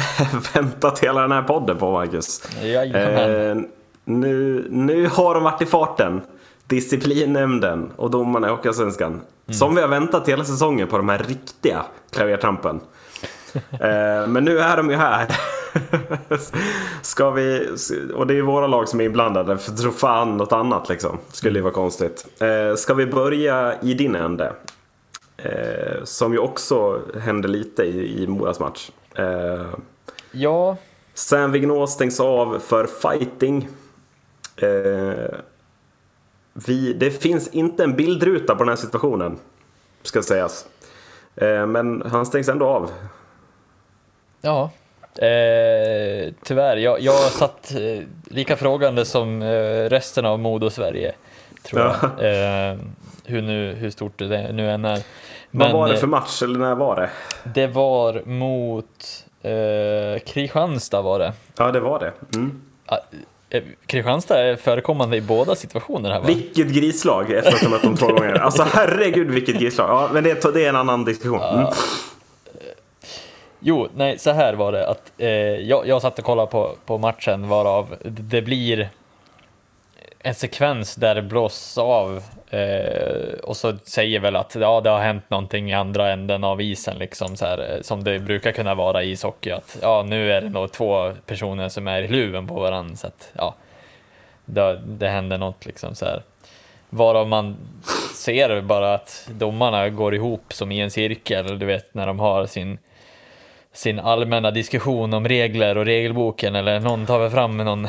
väntat 0.53 0.99
hela 0.99 1.21
den 1.21 1.31
här 1.31 1.41
podden 1.41 1.77
på, 1.77 1.91
Marcus. 1.91 2.45
Eh, 2.63 3.57
nu, 4.05 4.67
nu 4.69 5.07
har 5.07 5.33
de 5.33 5.43
varit 5.43 5.61
i 5.61 5.65
farten. 5.65 6.21
Disciplinnämnden 6.67 7.91
och 7.95 8.11
domarna 8.11 8.47
i 8.47 8.49
Hockeyallsvenskan. 8.49 9.11
Mm. 9.11 9.23
Som 9.53 9.75
vi 9.75 9.81
har 9.81 9.87
väntat 9.87 10.29
hela 10.29 10.43
säsongen 10.43 10.87
på 10.87 10.97
de 10.97 11.09
här 11.09 11.17
riktiga 11.27 11.85
klavertrampen. 12.11 12.79
eh, 13.71 14.27
men 14.27 14.45
nu 14.45 14.59
är 14.59 14.77
de 14.77 14.89
ju 14.89 14.95
här. 14.95 15.27
Ska 17.01 17.29
vi, 17.29 17.69
och 18.15 18.27
det 18.27 18.33
är 18.33 18.35
ju 18.35 18.41
våra 18.41 18.67
lag 18.67 18.89
som 18.89 19.01
är 19.01 19.05
inblandade, 19.05 19.57
för 19.57 19.71
tro 19.71 19.91
fan 19.91 20.37
något 20.37 20.51
annat 20.51 20.89
liksom. 20.89 21.17
Skulle 21.31 21.59
ju 21.59 21.63
vara 21.63 21.73
konstigt. 21.73 22.27
Eh, 22.39 22.75
ska 22.75 22.93
vi 22.93 23.05
börja 23.05 23.73
i 23.81 23.93
din 23.93 24.15
ände? 24.15 24.53
Eh, 25.37 26.03
som 26.03 26.33
ju 26.33 26.39
också 26.39 27.01
hände 27.19 27.47
lite 27.47 27.83
i, 27.83 28.23
i 28.23 28.27
Moras 28.27 28.59
match. 28.59 28.91
Eh, 29.15 29.67
ja. 30.31 30.77
Sam 31.13 31.51
Vignå 31.51 31.87
stängs 31.87 32.19
av 32.19 32.59
för 32.59 32.87
fighting. 32.87 33.67
Eh, 34.57 35.39
vi, 36.53 36.93
det 36.93 37.11
finns 37.11 37.47
inte 37.47 37.83
en 37.83 37.95
bildruta 37.95 38.55
på 38.55 38.63
den 38.63 38.69
här 38.69 38.75
situationen, 38.75 39.39
ska 40.03 40.23
sägas. 40.23 40.65
Eh, 41.35 41.67
men 41.67 42.03
han 42.05 42.25
stängs 42.25 42.49
ändå 42.49 42.65
av. 42.65 42.91
Ja, 44.41 44.71
eh, 45.15 46.33
tyvärr. 46.43 46.77
Jag, 46.77 47.01
jag 47.01 47.19
satt 47.19 47.71
eh, 47.71 48.03
lika 48.23 48.57
frågande 48.57 49.05
som 49.05 49.41
eh, 49.41 49.89
resten 49.89 50.25
av 50.25 50.39
Modo-Sverige, 50.39 51.13
tror 51.63 51.81
jag. 51.81 51.93
Eh, 52.71 52.77
hur, 53.25 53.41
nu, 53.41 53.73
hur 53.73 53.89
stort 53.89 54.17
det 54.17 54.51
nu 54.51 54.71
än 54.71 54.85
är. 54.85 54.99
Men, 55.51 55.71
Vad 55.71 55.81
var 55.81 55.89
det 55.89 55.97
för 55.97 56.07
match, 56.07 56.41
eller 56.41 56.59
när 56.59 56.75
var 56.75 56.95
det? 56.95 57.09
Det 57.43 57.67
var 57.67 58.21
mot 58.25 59.25
eh, 59.41 60.23
Kristianstad 60.25 61.01
var 61.01 61.19
det. 61.19 61.33
Ja, 61.57 61.71
det 61.71 61.79
var 61.79 61.99
det. 61.99 62.37
Mm. 62.37 62.61
Eh, 63.49 63.63
Kristianstad 63.85 64.39
är 64.43 64.55
förekommande 64.55 65.17
i 65.17 65.21
båda 65.21 65.55
situationerna 65.55 66.19
va? 66.19 66.25
Vilket 66.27 66.67
grislag 66.67 67.31
efter 67.31 67.53
att 67.53 67.61
ha 67.61 67.69
mött 67.69 67.83
dem 67.83 67.95
två 67.95 68.07
gånger. 68.13 68.33
Alltså 68.33 68.63
herregud 68.63 69.31
vilket 69.31 69.59
grislag. 69.59 69.89
Ja, 69.89 70.09
men 70.13 70.23
det, 70.23 70.53
det 70.53 70.65
är 70.65 70.69
en 70.69 70.75
annan 70.75 71.05
diskussion. 71.05 71.39
Mm. 71.41 71.67
Jo, 73.59 73.87
nej, 73.95 74.19
så 74.19 74.31
här 74.31 74.53
var 74.53 74.71
det 74.71 74.87
att 74.87 75.11
eh, 75.17 75.29
jag, 75.29 75.87
jag 75.87 76.01
satt 76.01 76.19
och 76.19 76.25
kollade 76.25 76.51
på, 76.51 76.71
på 76.85 76.97
matchen 76.97 77.47
varav 77.47 77.95
det 78.03 78.41
blir 78.41 78.89
en 80.25 80.35
sekvens 80.35 80.95
där 80.95 81.15
det 81.15 81.21
blåses 81.21 81.77
av 81.77 82.23
eh, 82.49 83.39
och 83.43 83.57
så 83.57 83.77
säger 83.83 84.19
väl 84.19 84.35
att 84.35 84.55
ja, 84.55 84.81
det 84.81 84.89
har 84.89 84.99
hänt 84.99 85.29
någonting 85.29 85.71
i 85.71 85.73
andra 85.73 86.11
änden 86.11 86.43
av 86.43 86.61
isen, 86.61 86.97
liksom, 86.97 87.35
så 87.35 87.45
här, 87.45 87.57
eh, 87.57 87.81
som 87.81 88.03
det 88.03 88.19
brukar 88.19 88.51
kunna 88.51 88.75
vara 88.75 89.03
i 89.03 89.11
ishockey. 89.11 89.51
Att 89.51 89.77
ja, 89.81 90.05
nu 90.07 90.31
är 90.31 90.41
det 90.41 90.49
nog 90.49 90.71
två 90.71 91.13
personer 91.25 91.69
som 91.69 91.87
är 91.87 92.01
i 92.01 92.07
luven 92.07 92.47
på 92.47 92.53
varandra, 92.53 92.95
så 92.95 93.07
att 93.07 93.31
ja, 93.33 93.55
det, 94.45 94.81
det 94.85 95.09
händer 95.09 95.37
något 95.37 95.65
liksom 95.65 95.95
så 95.95 96.05
här. 96.05 96.23
Varav 96.89 97.27
man 97.27 97.57
ser 98.15 98.61
bara 98.61 98.93
att 98.93 99.29
domarna 99.31 99.89
går 99.89 100.15
ihop 100.15 100.53
som 100.53 100.71
i 100.71 100.79
en 100.79 100.91
cirkel, 100.91 101.59
du 101.59 101.65
vet 101.65 101.93
när 101.93 102.07
de 102.07 102.19
har 102.19 102.45
sin 102.45 102.77
sin 103.73 103.99
allmänna 103.99 104.51
diskussion 104.51 105.13
om 105.13 105.27
regler 105.27 105.77
och 105.77 105.85
regelboken 105.85 106.55
eller 106.55 106.79
någon 106.79 107.05
tar 107.05 107.19
väl 107.19 107.31
fram 107.31 107.57
någon 107.57 107.87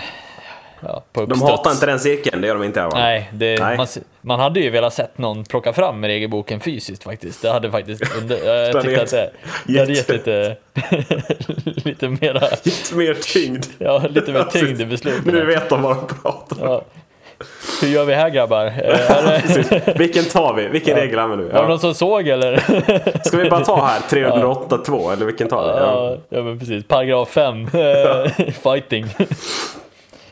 ja, 0.80 1.02
De 1.12 1.42
hatar 1.42 1.70
inte 1.70 1.86
den 1.86 2.00
cirkeln, 2.00 2.40
det 2.40 2.46
gör 2.46 2.54
de 2.54 2.64
inte 2.64 2.80
här 2.80 2.86
va? 2.90 2.98
Nej, 2.98 3.30
det, 3.32 3.58
Nej. 3.62 3.76
Man, 3.76 3.86
man 4.20 4.40
hade 4.40 4.60
ju 4.60 4.70
velat 4.70 4.94
sett 4.94 5.18
någon 5.18 5.44
plocka 5.44 5.72
fram 5.72 6.04
regelboken 6.04 6.60
fysiskt 6.60 7.02
faktiskt. 7.02 7.42
Det 7.42 7.50
hade 7.50 7.70
faktiskt 7.70 8.02
under, 8.18 8.44
jag 8.72 8.82
tyckte 8.82 9.02
att 9.02 9.10
det, 9.10 9.30
det 9.66 9.78
hade 9.80 9.92
gett 9.92 10.08
lite, 10.08 10.56
lite 11.84 12.08
mera, 12.08 12.40
Lite 12.64 12.94
mer 12.94 13.14
tyngd. 13.14 13.64
ja, 13.78 14.02
lite 14.10 14.32
mer 14.32 14.44
tyngd 14.44 14.80
i 14.80 14.84
besluten. 14.86 15.34
Nu 15.34 15.44
vet 15.44 15.68
de 15.68 15.82
vad 15.82 15.96
de 15.96 16.06
pratar 16.22 16.62
om. 16.62 16.68
Ja. 16.72 16.82
Hur 17.82 17.88
gör 17.88 18.04
vi 18.04 18.14
här 18.14 18.28
grabbar? 18.30 18.66
Eh. 18.66 19.94
Vilken 19.96 20.24
tar 20.24 20.54
vi? 20.54 20.68
Vilken 20.68 20.96
regel 20.96 21.18
använder 21.18 21.44
vi? 21.44 21.52
var 21.52 21.58
det 21.58 21.64
Ja. 21.64 21.68
någon 21.68 21.78
som 21.78 21.94
såg 21.94 22.28
eller? 22.28 22.56
Ska 23.24 23.36
vi 23.36 23.50
bara 23.50 23.64
ta 23.64 23.84
här 23.84 24.00
308.2 24.30 25.12
eller 25.12 25.26
vilken 25.26 25.48
tar 25.48 25.62
vi? 25.62 25.68
Ja. 25.68 26.16
Ja, 26.30 26.36
ja 26.38 26.42
men 26.42 26.58
precis. 26.58 26.84
Paragraf 26.88 27.28
5. 27.28 27.66
Fighting 28.62 29.06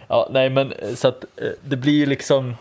ja, 0.09 0.29
nej 0.31 0.51
men 0.51 0.73
eh, 0.73 0.95
så 0.95 1.09
att 1.09 1.25
eh, 1.37 1.49
det 1.61 1.77
blir 1.77 1.93
ju 1.93 2.07
liksom 2.07 2.57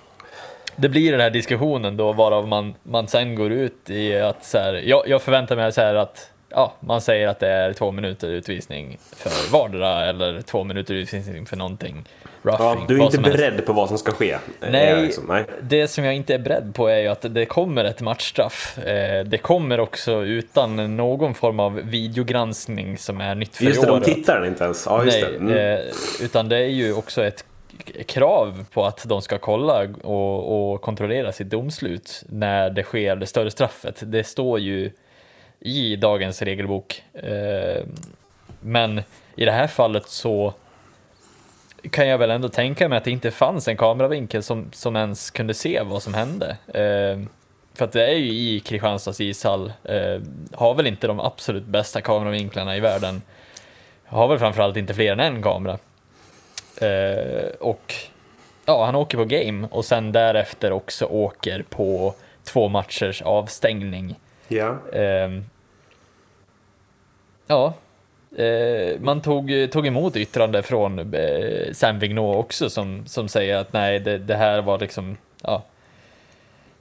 det 0.75 0.89
blir 0.89 1.11
den 1.11 1.21
här 1.21 1.29
diskussionen 1.29 1.97
då 1.97 2.13
varav 2.13 2.47
man, 2.47 2.75
man 2.83 3.07
sen 3.07 3.35
går 3.35 3.51
ut 3.51 3.89
i 3.89 4.19
att 4.19 4.45
så 4.45 4.57
här, 4.57 4.73
jag, 4.73 5.07
jag 5.07 5.21
förväntar 5.21 5.55
mig 5.55 5.71
så 5.71 5.81
här 5.81 5.95
att 5.95 6.32
ja, 6.53 6.73
man 6.79 7.01
säger 7.01 7.27
att 7.27 7.39
det 7.39 7.47
är 7.49 7.73
två 7.73 7.91
minuter 7.91 8.27
utvisning 8.27 8.97
för 9.15 9.51
vardera 9.51 10.05
eller 10.05 10.41
två 10.41 10.63
minuter 10.63 10.93
utvisning 10.93 11.45
för 11.45 11.57
någonting. 11.57 12.05
Roughing, 12.45 12.59
Ja, 12.79 12.85
du 12.87 12.97
är 12.99 13.03
inte 13.03 13.15
som 13.15 13.23
helst. 13.23 13.37
beredd 13.39 13.65
på 13.65 13.73
vad 13.73 13.87
som 13.87 13.97
ska 13.97 14.11
ske? 14.11 14.37
Nej, 14.71 14.87
Är 14.87 14.95
det 14.95 15.01
liksom, 15.01 15.25
nej. 15.27 15.43
det 15.61 15.87
som 15.87 16.03
jag 16.03 16.13
inte 16.15 16.33
är 16.33 16.39
beredd 16.39 16.75
på 16.75 16.87
är 16.87 16.97
ju 16.99 17.07
att 17.07 17.25
det 17.29 17.45
kommer 17.45 17.83
ett 17.85 18.01
matchstraff. 18.01 18.77
Eh, 18.77 19.23
Det 19.25 19.37
kommer 19.37 19.79
också 19.79 20.23
utan 20.23 20.95
någon 20.97 21.33
form 21.33 21.59
av 21.59 21.73
videogranskning 21.83 22.97
som 22.97 23.21
är 23.21 23.35
nytt 23.35 23.55
för 23.55 23.63
Just 23.65 23.81
det, 23.81 23.87
de 23.87 23.93
året. 23.93 24.03
tittar 24.03 24.39
den 24.39 24.47
inte 24.49 24.63
ens. 24.63 24.85
Ja, 24.89 25.03
Nej. 25.05 25.23
Mm. 25.23 25.57
eh, 25.57 25.79
utan 26.21 26.49
det 26.49 26.57
är 26.57 26.67
ju 26.67 26.93
också 26.93 27.23
ett 27.25 27.45
krav 28.05 28.65
på 28.73 28.85
att 28.85 29.03
de 29.07 29.21
ska 29.21 29.37
kolla 29.37 29.87
och, 30.03 30.71
och 30.73 30.81
kontrollera 30.81 31.31
sitt 31.31 31.49
domslut 31.49 32.23
när 32.29 32.69
det 32.69 32.83
sker 32.83 33.15
det 33.15 33.25
större 33.25 33.51
straffet. 33.51 34.03
Det 34.05 34.23
står 34.23 34.59
ju 34.59 34.91
i 35.63 35.95
dagens 35.95 36.41
regelbok. 36.41 37.03
Eh, 37.13 37.83
Men 38.61 39.01
i 39.35 39.45
det 39.45 39.51
här 39.51 39.67
fallet 39.67 40.07
så 40.07 40.53
kan 41.91 42.07
jag 42.07 42.17
väl 42.17 42.31
ändå 42.31 42.49
tänka 42.49 42.89
mig 42.89 42.97
att 42.97 43.03
det 43.03 43.11
inte 43.11 43.31
fanns 43.31 43.67
en 43.67 43.77
kameravinkel 43.77 44.43
som, 44.43 44.69
som 44.71 44.95
ens 44.95 45.31
kunde 45.31 45.53
se 45.53 45.81
vad 45.81 46.03
som 46.03 46.13
hände. 46.13 46.57
Eh, 46.67 47.27
för 47.73 47.85
att 47.85 47.91
det 47.91 48.05
är 48.05 48.15
ju 48.15 48.31
i 48.31 48.59
Kristianstads 48.59 49.21
ishall, 49.21 49.73
eh, 49.83 50.21
har 50.53 50.73
väl 50.73 50.87
inte 50.87 51.07
de 51.07 51.19
absolut 51.19 51.65
bästa 51.65 52.01
kameravinklarna 52.01 52.77
i 52.77 52.79
världen. 52.79 53.21
Har 54.05 54.27
väl 54.27 54.39
framförallt 54.39 54.77
inte 54.77 54.93
fler 54.93 55.11
än 55.11 55.19
en 55.19 55.43
kamera. 55.43 55.77
Och 57.59 57.93
ja, 58.65 58.85
han 58.85 58.95
åker 58.95 59.17
på 59.17 59.25
game 59.25 59.67
och 59.71 59.85
sen 59.85 60.11
därefter 60.11 60.71
också 60.71 61.05
åker 61.05 61.63
på 61.69 62.13
två 62.43 62.67
matchers 62.69 63.21
avstängning. 63.21 64.15
Ehm, 64.93 65.45
ja, 67.47 67.73
eh, 68.37 68.99
man 68.99 69.21
tog, 69.21 69.51
tog 69.71 69.87
emot 69.87 70.15
yttrande 70.15 70.63
från 70.63 71.13
eh, 71.13 71.71
Sam 71.73 71.99
Vignot 71.99 72.35
också 72.37 72.69
som, 72.69 73.03
som 73.07 73.27
säger 73.27 73.57
att 73.57 73.73
nej, 73.73 73.99
det, 73.99 74.17
det 74.17 74.35
här 74.35 74.61
var 74.61 74.79
liksom, 74.79 75.17
ja. 75.43 75.63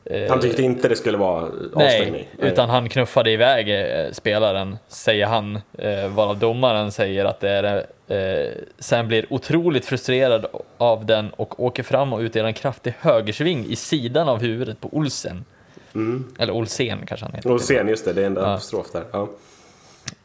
Eh, 0.04 0.28
Han 0.30 0.40
tyckte 0.40 0.62
inte 0.62 0.88
det 0.88 0.96
skulle 0.96 1.18
vara 1.18 1.42
avstängning? 1.74 2.28
Nej, 2.38 2.50
utan 2.50 2.70
han 2.70 2.88
knuffade 2.88 3.30
iväg 3.30 3.68
eh, 3.80 4.10
spelaren, 4.12 4.76
säger 4.88 5.26
han. 5.26 5.60
Eh, 5.78 6.08
varav 6.08 6.38
domaren 6.38 6.92
säger 6.92 7.24
att 7.24 7.40
det 7.40 7.50
är 7.50 7.86
eh, 8.08 8.52
Sam 8.78 9.08
blir 9.08 9.26
otroligt 9.32 9.84
frustrerad 9.84 10.46
av 10.78 11.06
den 11.06 11.30
och 11.30 11.60
åker 11.64 11.82
fram 11.82 12.12
och 12.12 12.20
utdelar 12.20 12.48
en 12.48 12.54
kraftig 12.54 12.94
högersving 13.00 13.66
i 13.66 13.76
sidan 13.76 14.28
av 14.28 14.40
huvudet 14.40 14.80
på 14.80 14.88
Olsen. 14.92 15.44
Eller 16.38 16.52
Olsen 16.52 17.06
kanske 17.06 17.26
han 17.26 17.34
heter. 17.34 17.50
Och 17.52 17.60
sen, 17.60 17.88
just 17.88 18.04
det, 18.04 18.12
det 18.12 18.22
är 18.22 18.26
en 18.26 18.34
Ja. 18.36 18.42
apostrof 18.52 18.92
där. 18.92 19.04
Ja. 19.12 19.28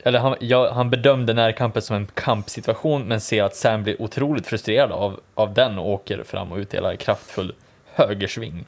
Eller 0.03 0.19
han, 0.19 0.35
ja, 0.39 0.73
han 0.73 0.89
bedömde 0.89 1.33
närkampen 1.33 1.81
som 1.81 1.95
en 1.95 2.07
kampsituation 2.13 3.03
men 3.03 3.21
ser 3.21 3.43
att 3.43 3.55
Sam 3.55 3.83
blir 3.83 4.01
otroligt 4.01 4.47
frustrerad 4.47 4.91
av, 4.91 5.19
av 5.33 5.53
den 5.53 5.79
och 5.79 5.89
åker 5.89 6.23
fram 6.23 6.51
och 6.51 6.57
utdelar 6.57 6.95
kraftfull 6.95 7.53
högersving. 7.85 8.65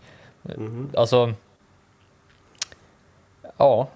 Alltså... 0.95 1.33
Ja. 3.57 3.87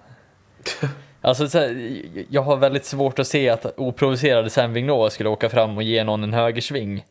Alltså, 1.20 1.48
så 1.48 1.58
här, 1.58 2.02
jag 2.30 2.42
har 2.42 2.56
väldigt 2.56 2.84
svårt 2.84 3.18
att 3.18 3.26
se 3.26 3.48
att 3.48 3.78
oprovocerade 3.78 4.50
Sam 4.50 4.72
Vignot 4.72 5.12
skulle 5.12 5.28
åka 5.28 5.48
fram 5.48 5.76
och 5.76 5.82
ge 5.82 6.04
någon 6.04 6.24
en 6.24 6.32
högersving. 6.32 7.04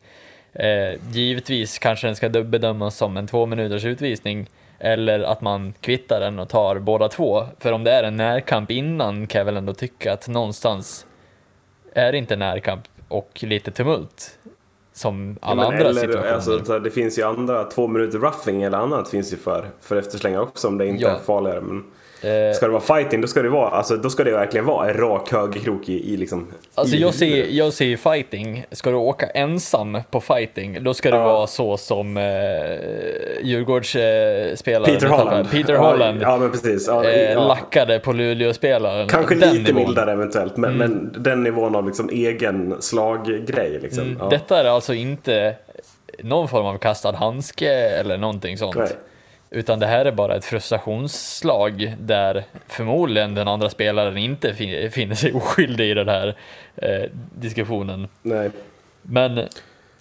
Eh, 0.52 0.94
givetvis 1.12 1.78
kanske 1.78 2.06
den 2.06 2.16
ska 2.16 2.28
bedömas 2.28 2.96
som 2.96 3.16
en 3.16 3.26
två 3.26 3.46
minuters 3.46 3.84
utvisning 3.84 4.46
eller 4.78 5.20
att 5.20 5.40
man 5.40 5.74
kvittar 5.80 6.20
den 6.20 6.38
och 6.38 6.48
tar 6.48 6.78
båda 6.78 7.08
två. 7.08 7.44
För 7.58 7.72
om 7.72 7.84
det 7.84 7.90
är 7.92 8.02
en 8.02 8.16
närkamp 8.16 8.70
innan 8.70 9.26
kan 9.26 9.38
jag 9.38 9.44
väl 9.44 9.56
ändå 9.56 9.74
tycka 9.74 10.12
att 10.12 10.28
någonstans 10.28 11.06
är 11.92 12.12
det 12.12 12.18
inte 12.18 12.36
närkamp 12.36 12.82
och 13.08 13.40
lite 13.42 13.70
tumult 13.70 14.38
som 14.92 15.38
alla 15.42 15.54
Men 15.62 15.64
andra 15.72 15.88
eller, 15.88 16.00
situationer. 16.00 16.32
Alltså, 16.32 16.78
det 16.78 16.90
finns 16.90 17.18
ju 17.18 17.22
andra, 17.22 17.64
två 17.64 17.86
minuter 17.86 18.18
roughing 18.18 18.62
eller 18.62 18.78
annat 18.78 19.08
finns 19.08 19.32
ju 19.32 19.36
för, 19.36 19.66
för 19.80 19.96
efterslängar 19.96 20.40
också 20.40 20.68
om 20.68 20.78
det 20.78 20.86
inte 20.86 21.02
Ja. 21.02 21.10
är 21.10 21.18
farligare. 21.18 21.60
Men 21.60 21.84
ska 22.56 22.66
det 22.66 22.72
vara 22.72 22.98
fighting 22.98 23.20
då 23.20 23.26
ska 23.26 23.42
det 23.42 23.48
vara, 23.48 23.70
alltså, 23.70 23.96
då 23.96 24.10
ska 24.10 24.24
det 24.24 24.30
verkligen 24.30 24.66
vara 24.66 24.90
en 24.90 24.94
rak 24.96 25.32
högerkrok 25.32 25.88
i, 25.88 26.14
i 26.14 26.16
liksom... 26.16 26.46
Alltså 26.74 26.96
i 26.96 27.00
jag 27.00 27.14
ser, 27.14 27.46
jag 27.50 27.72
ser 27.72 27.84
ju 27.84 27.96
fighting, 27.96 28.64
ska 28.72 28.90
du 28.90 28.96
åka 28.96 29.26
ensam 29.26 29.98
på 30.10 30.20
fighting, 30.20 30.84
då 30.84 30.94
ska 30.94 31.10
det 31.10 31.16
Ja. 31.16 31.24
vara 31.24 31.46
så 31.46 31.76
som 31.76 32.16
eh, 32.16 32.22
Djurgårdsspelaren, 33.42 34.50
eh, 34.50 34.54
spelaren, 34.56 34.94
Peter 34.94 35.06
Holland. 35.08 35.50
Peter 35.50 35.74
Holland 35.74 36.22
Ja, 36.22 36.36
men 36.36 36.50
precis. 36.50 36.86
Ja, 36.88 37.04
eh, 37.04 37.32
ja. 37.32 37.46
lackade 37.48 37.98
på 37.98 38.12
Luleå-spelaren. 38.12 39.08
Kanske 39.08 39.34
Den 39.34 39.54
lite 39.54 39.62
nivån. 39.62 39.76
Mm. 39.76 39.86
mildare 39.88 40.12
eventuellt, 40.12 40.56
men, 40.56 40.76
men 40.76 41.14
den 41.18 41.42
nivån 41.42 41.74
av 41.76 41.86
liksom 41.86 42.08
egen 42.08 42.74
slaggrej. 42.80 43.78
Liksom. 43.82 44.04
Mm, 44.04 44.16
ja. 44.20 44.28
Detta 44.28 44.60
är 44.60 44.64
alltså 44.64 44.94
inte 44.94 45.54
någon 46.18 46.48
form 46.48 46.66
av 46.66 46.78
kastad 46.78 47.12
handske 47.16 47.70
eller 47.74 48.18
någonting 48.18 48.58
sånt. 48.58 48.76
Nej. 48.76 48.88
Utan 49.54 49.78
det 49.80 49.86
här 49.86 50.04
är 50.04 50.12
bara 50.12 50.36
ett 50.36 50.44
frustrationsslag 50.44 51.94
där 52.00 52.44
förmodligen 52.68 53.34
den 53.34 53.48
andra 53.48 53.70
spelaren 53.70 54.16
inte 54.16 54.54
fin- 54.54 54.90
finner 54.90 55.14
sig 55.14 55.32
oskyldig 55.32 55.90
i 55.90 55.94
den 55.94 56.08
här 56.08 56.34
eh, 56.76 57.02
diskussionen. 57.34 58.08
Nej. 58.22 58.50
Men 59.02 59.48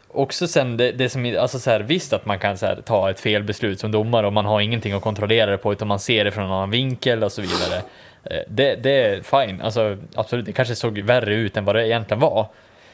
också 0.08 0.48
sen 0.48 0.78
det, 0.78 0.92
det 0.92 1.10
som, 1.10 1.36
alltså 1.40 1.60
så 1.60 1.70
här, 1.70 1.80
visst 1.80 2.14
att 2.14 2.26
man 2.26 2.40
kan 2.40 2.58
så 2.58 2.66
här, 2.66 2.76
ta 2.86 3.10
ett 3.10 3.20
felbeslut 3.20 3.80
som 3.80 3.92
domare 3.92 4.28
och 4.28 4.34
man 4.34 4.46
har 4.46 4.62
ingenting 4.62 4.94
att 4.94 5.02
kontrollera 5.04 5.52
det 5.52 5.58
på 5.58 5.72
utan 5.74 5.88
man 5.88 6.00
ser 6.00 6.26
det 6.26 6.32
från 6.32 6.46
en 6.46 6.52
annan 6.52 6.70
vinkel 6.72 7.24
och 7.24 7.32
så 7.32 7.42
vidare. 7.42 7.82
Eh, 8.24 8.38
Det, 8.48 8.76
det 8.76 8.92
är 9.06 9.22
fine, 9.22 9.62
alltså 9.62 9.98
absolut, 10.16 10.46
det 10.46 10.52
kanske 10.54 10.76
såg 10.76 11.00
värre 11.00 11.36
ut 11.36 11.58
än 11.58 11.66
vad 11.66 11.76
det 11.76 11.88
egentligen 11.88 12.20
var. 12.22 12.46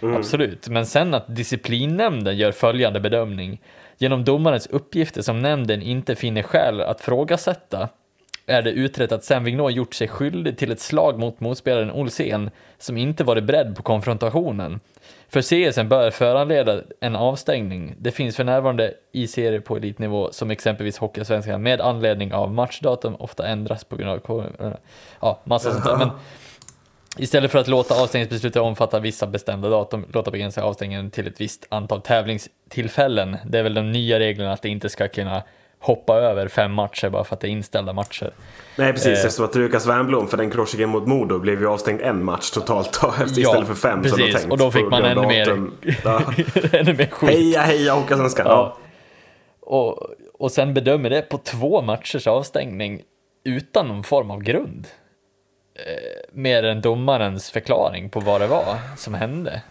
Absolut, 0.02 0.68
men 0.68 0.86
sen 0.86 1.14
att 1.14 1.36
disciplinnämnden 1.36 2.38
gör 2.38 2.52
följande 2.52 3.00
bedömning. 3.00 3.60
Genom 4.02 4.26
domarens 4.26 4.68
uppgifter 4.68 5.22
som 5.22 5.40
nämnden 5.40 5.82
inte 5.82 6.16
finner 6.16 6.44
skäl 6.44 6.82
att 6.82 7.02
frågasätta 7.02 7.90
är 8.46 8.62
det 8.62 8.72
utrett 8.72 9.12
att 9.12 9.24
Sam 9.24 9.44
Vignot 9.44 9.74
gjort 9.74 9.94
sig 9.94 10.08
skyldig 10.08 10.58
till 10.58 10.72
ett 10.72 10.80
slag 10.80 11.20
mot 11.20 11.40
motspelaren 11.40 11.92
Olsen 11.92 12.50
som 12.78 12.98
inte 12.98 13.24
varit 13.24 13.44
beredd 13.44 13.76
på 13.76 13.84
konfrontationen. 13.84 14.80
Förseelsen 15.30 15.90
bör 15.90 16.12
föranleda 16.12 16.82
en 17.00 17.16
avstängning. 17.16 17.96
Det 17.98 18.12
finns 18.12 18.36
för 18.36 18.44
närvarande 18.44 18.94
i 19.12 19.28
serier 19.28 19.60
på 19.60 19.78
elitnivå 19.78 20.32
som 20.32 20.52
exempelvis 20.52 20.98
Hockeysvenskan 20.98 21.62
med 21.62 21.82
anledning 21.82 22.34
av 22.34 22.54
matchdatum 22.54 23.16
ofta 23.16 23.48
ändras 23.48 23.84
på 23.84 23.96
grund 23.96 24.22
av 24.30 24.78
ja, 25.22 25.40
massa 25.44 25.72
sånt 25.72 25.86
där. 25.86 25.98
Men 25.98 26.10
Istället 27.20 27.52
för 27.52 27.60
att 27.60 27.68
låta 27.68 28.02
avstängningsbeslutet 28.02 28.62
omfatta 28.62 29.00
vissa 29.00 29.28
bestämda 29.28 29.70
datum, 29.70 30.06
låta 30.14 30.32
begränsa 30.32 30.64
avstängningen 30.64 31.12
till 31.12 31.28
ett 31.28 31.42
visst 31.42 31.66
antal 31.70 32.02
tävlingstillfällen. 32.02 33.38
Det 33.46 33.60
är 33.60 33.64
väl 33.64 33.74
de 33.74 33.92
nya 33.92 34.20
reglerna 34.20 34.54
att 34.54 34.62
det 34.62 34.70
inte 34.70 34.90
ska 34.90 35.08
kunna 35.08 35.44
hoppa 35.80 36.16
över 36.16 36.48
fem 36.48 36.72
matcher 36.74 37.10
bara 37.10 37.24
för 37.24 37.36
att 37.36 37.40
det 37.42 37.48
är 37.48 37.50
inställda 37.50 37.94
matcher. 37.94 38.32
Nej 38.76 38.94
precis, 38.94 39.08
Eh. 39.08 39.26
eftersom 39.26 39.46
att 39.46 39.56
Lukas 39.56 39.86
Wernbloom 39.88 40.28
för 40.28 40.38
den 40.38 40.52
crosschecken 40.52 40.90
mot 40.90 41.08
Modo 41.08 41.40
blev 41.40 41.60
ju 41.62 41.68
avstängd 41.68 42.02
en 42.02 42.24
match 42.24 42.50
totalt 42.52 43.00
då, 43.02 43.08
efter, 43.24 43.40
istället 43.40 43.68
för 43.68 43.76
fem 43.76 44.04
som 44.04 44.18
de 44.18 44.24
precis. 44.24 44.36
tänkt. 44.36 44.52
Och 44.52 44.58
då 44.58 44.72
fick 44.72 44.86
man 44.90 45.04
ännu 45.06 45.28
mer. 45.28 45.68
Ja. 46.04 46.22
ännu 46.72 46.94
mer 46.94 47.06
skit. 47.10 47.30
Heja 47.30 47.62
heja 47.62 47.94
Hockeyallsvenskan! 47.94 48.46
Ja. 48.48 48.78
Ja. 49.62 49.68
och, 49.78 49.98
och 50.34 50.52
sen 50.52 50.74
bedömer 50.74 51.10
det 51.10 51.22
på 51.22 51.38
två 51.38 51.82
matchers 51.82 52.28
avstängning 52.28 53.02
utan 53.44 53.88
någon 53.88 54.04
form 54.04 54.32
av 54.32 54.42
grund. 54.44 54.88
Eh, 55.86 56.22
mer 56.32 56.64
än 56.64 56.82
domarens 56.82 57.52
förklaring 57.52 58.10
på 58.10 58.20
vad 58.20 58.42
det 58.42 58.48
var 58.48 58.78
som 58.98 59.14
hände. 59.14 59.62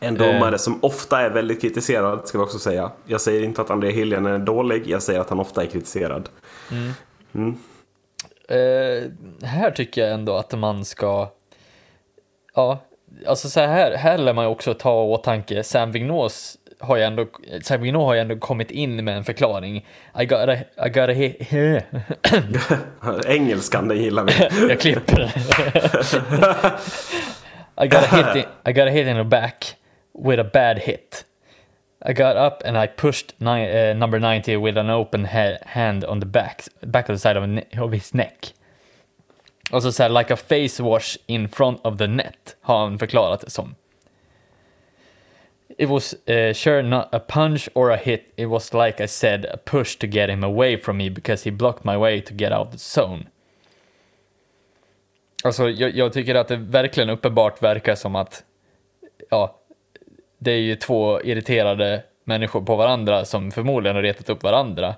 En 0.00 0.14
domare 0.14 0.58
som 0.58 0.78
ofta 0.84 1.20
är 1.20 1.30
väldigt 1.30 1.60
kritiserad, 1.60 2.28
ska 2.28 2.38
vi 2.38 2.44
också 2.44 2.58
säga. 2.58 2.90
Jag 3.06 3.20
säger 3.20 3.42
inte 3.42 3.60
att 3.60 3.70
André 3.70 3.90
Hiljen 3.90 4.26
är 4.26 4.38
dålig, 4.38 4.86
jag 4.86 5.02
säger 5.02 5.20
att 5.20 5.30
han 5.30 5.40
ofta 5.40 5.62
är 5.62 5.66
kritiserad. 5.66 6.28
Eh, 8.48 9.10
här 9.42 9.70
tycker 9.70 10.00
jag 10.00 10.12
ändå 10.12 10.36
att 10.36 10.58
man 10.58 10.84
ska, 10.84 11.28
ja, 12.54 12.78
alltså 13.26 13.48
så 13.48 13.60
här, 13.60 13.96
här 13.96 14.18
lär 14.18 14.32
man 14.32 14.44
ju 14.44 14.50
också 14.50 14.74
ta 14.74 15.04
i 15.04 15.08
åtanke, 15.08 15.62
Sam 15.64 15.92
Vigneaus 15.92 16.58
har 16.82 16.96
ju 16.96 17.02
ändå, 17.02 17.26
Vigneault 17.80 18.06
har 18.06 18.14
ju 18.14 18.20
ändå 18.20 18.36
kommit 18.36 18.70
in 18.70 19.04
med 19.04 19.16
en 19.16 19.24
förklaring. 19.24 19.76
I 20.20 20.24
gotta, 20.26 20.54
I 20.54 20.88
gotta 20.88 21.12
hit, 21.12 21.52
Engelskan, 23.26 23.88
den 23.88 23.98
gillar 23.98 24.24
vi. 24.24 24.32
jag 24.68 24.80
klipper 24.80 25.32
I 27.82 27.86
got 27.88 28.12
a 28.12 28.16
hit 28.16 28.36
in, 28.36 28.44
I 28.64 28.72
got 28.72 28.88
a 28.88 28.90
hit 28.90 29.06
in 29.06 29.16
the 29.16 29.24
back 29.24 29.76
with 30.24 30.40
a 30.40 30.44
bad 30.52 30.78
hit. 30.78 31.24
I 32.04 32.12
got 32.12 32.36
up 32.36 32.62
and 32.66 32.76
I 32.76 32.86
pushed 32.86 33.34
ni- 33.38 33.90
uh, 33.90 33.94
number 33.96 34.18
90 34.18 34.56
with 34.56 34.78
an 34.78 34.90
open 34.90 35.24
ha- 35.24 35.58
hand 35.66 36.04
on 36.04 36.20
the 36.20 36.26
back, 36.26 36.62
back 36.80 37.08
of 37.08 37.14
the 37.14 37.18
side 37.18 37.36
of, 37.36 37.44
of 37.78 37.92
his 37.92 38.14
neck. 38.14 38.54
Och 39.70 39.82
så 39.82 39.92
så 39.92 40.02
här, 40.02 40.10
like 40.10 40.34
a 40.34 40.36
face 40.36 40.82
wash 40.82 41.16
in 41.26 41.48
front 41.48 41.86
of 41.86 41.98
the 41.98 42.06
net, 42.06 42.56
har 42.62 42.78
han 42.78 42.98
förklarat 42.98 43.40
det 43.40 43.50
som. 43.50 43.74
It 45.78 45.88
was 45.88 46.14
uh, 46.28 46.52
sure 46.54 46.82
not 46.82 47.08
a 47.12 47.18
punch 47.18 47.68
or 47.74 47.90
a 47.90 47.96
hit, 47.96 48.32
it 48.36 48.46
was 48.48 48.72
like 48.74 49.04
I 49.04 49.06
said, 49.08 49.44
a 49.46 49.56
push 49.56 49.96
to 49.96 50.06
get 50.06 50.30
him 50.30 50.44
away 50.44 50.76
from 50.76 50.96
me 50.96 51.10
because 51.10 51.44
he 51.44 51.50
blocked 51.56 51.84
my 51.84 51.96
way 51.96 52.20
to 52.20 52.34
get 52.34 52.52
out 52.52 52.66
of 52.66 52.72
the 52.72 52.78
zone. 52.78 53.24
Alltså, 55.44 55.70
jag, 55.70 55.90
jag 55.96 56.12
tycker 56.12 56.34
att 56.34 56.48
det 56.48 56.56
verkligen 56.56 57.10
uppenbart 57.10 57.62
verkar 57.62 57.94
som 57.94 58.16
att, 58.16 58.44
ja, 59.30 59.56
det 60.38 60.52
är 60.52 60.58
ju 60.60 60.76
två 60.76 61.22
irriterade 61.22 62.02
människor 62.24 62.60
på 62.62 62.76
varandra 62.76 63.24
som 63.24 63.50
förmodligen 63.50 63.96
har 63.96 64.02
retat 64.02 64.28
upp 64.30 64.42
varandra. 64.42 64.94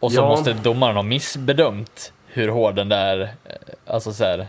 Och 0.00 0.12
så 0.12 0.20
Ja. 0.20 0.28
måste 0.28 0.52
domaren 0.52 0.96
ha 0.96 1.02
missbedömt 1.02 2.12
hur 2.26 2.48
hård 2.48 2.74
den 2.74 2.88
där, 2.88 3.20
eh, 3.20 3.28
alltså 3.86 4.12
så 4.12 4.24
här, 4.24 4.46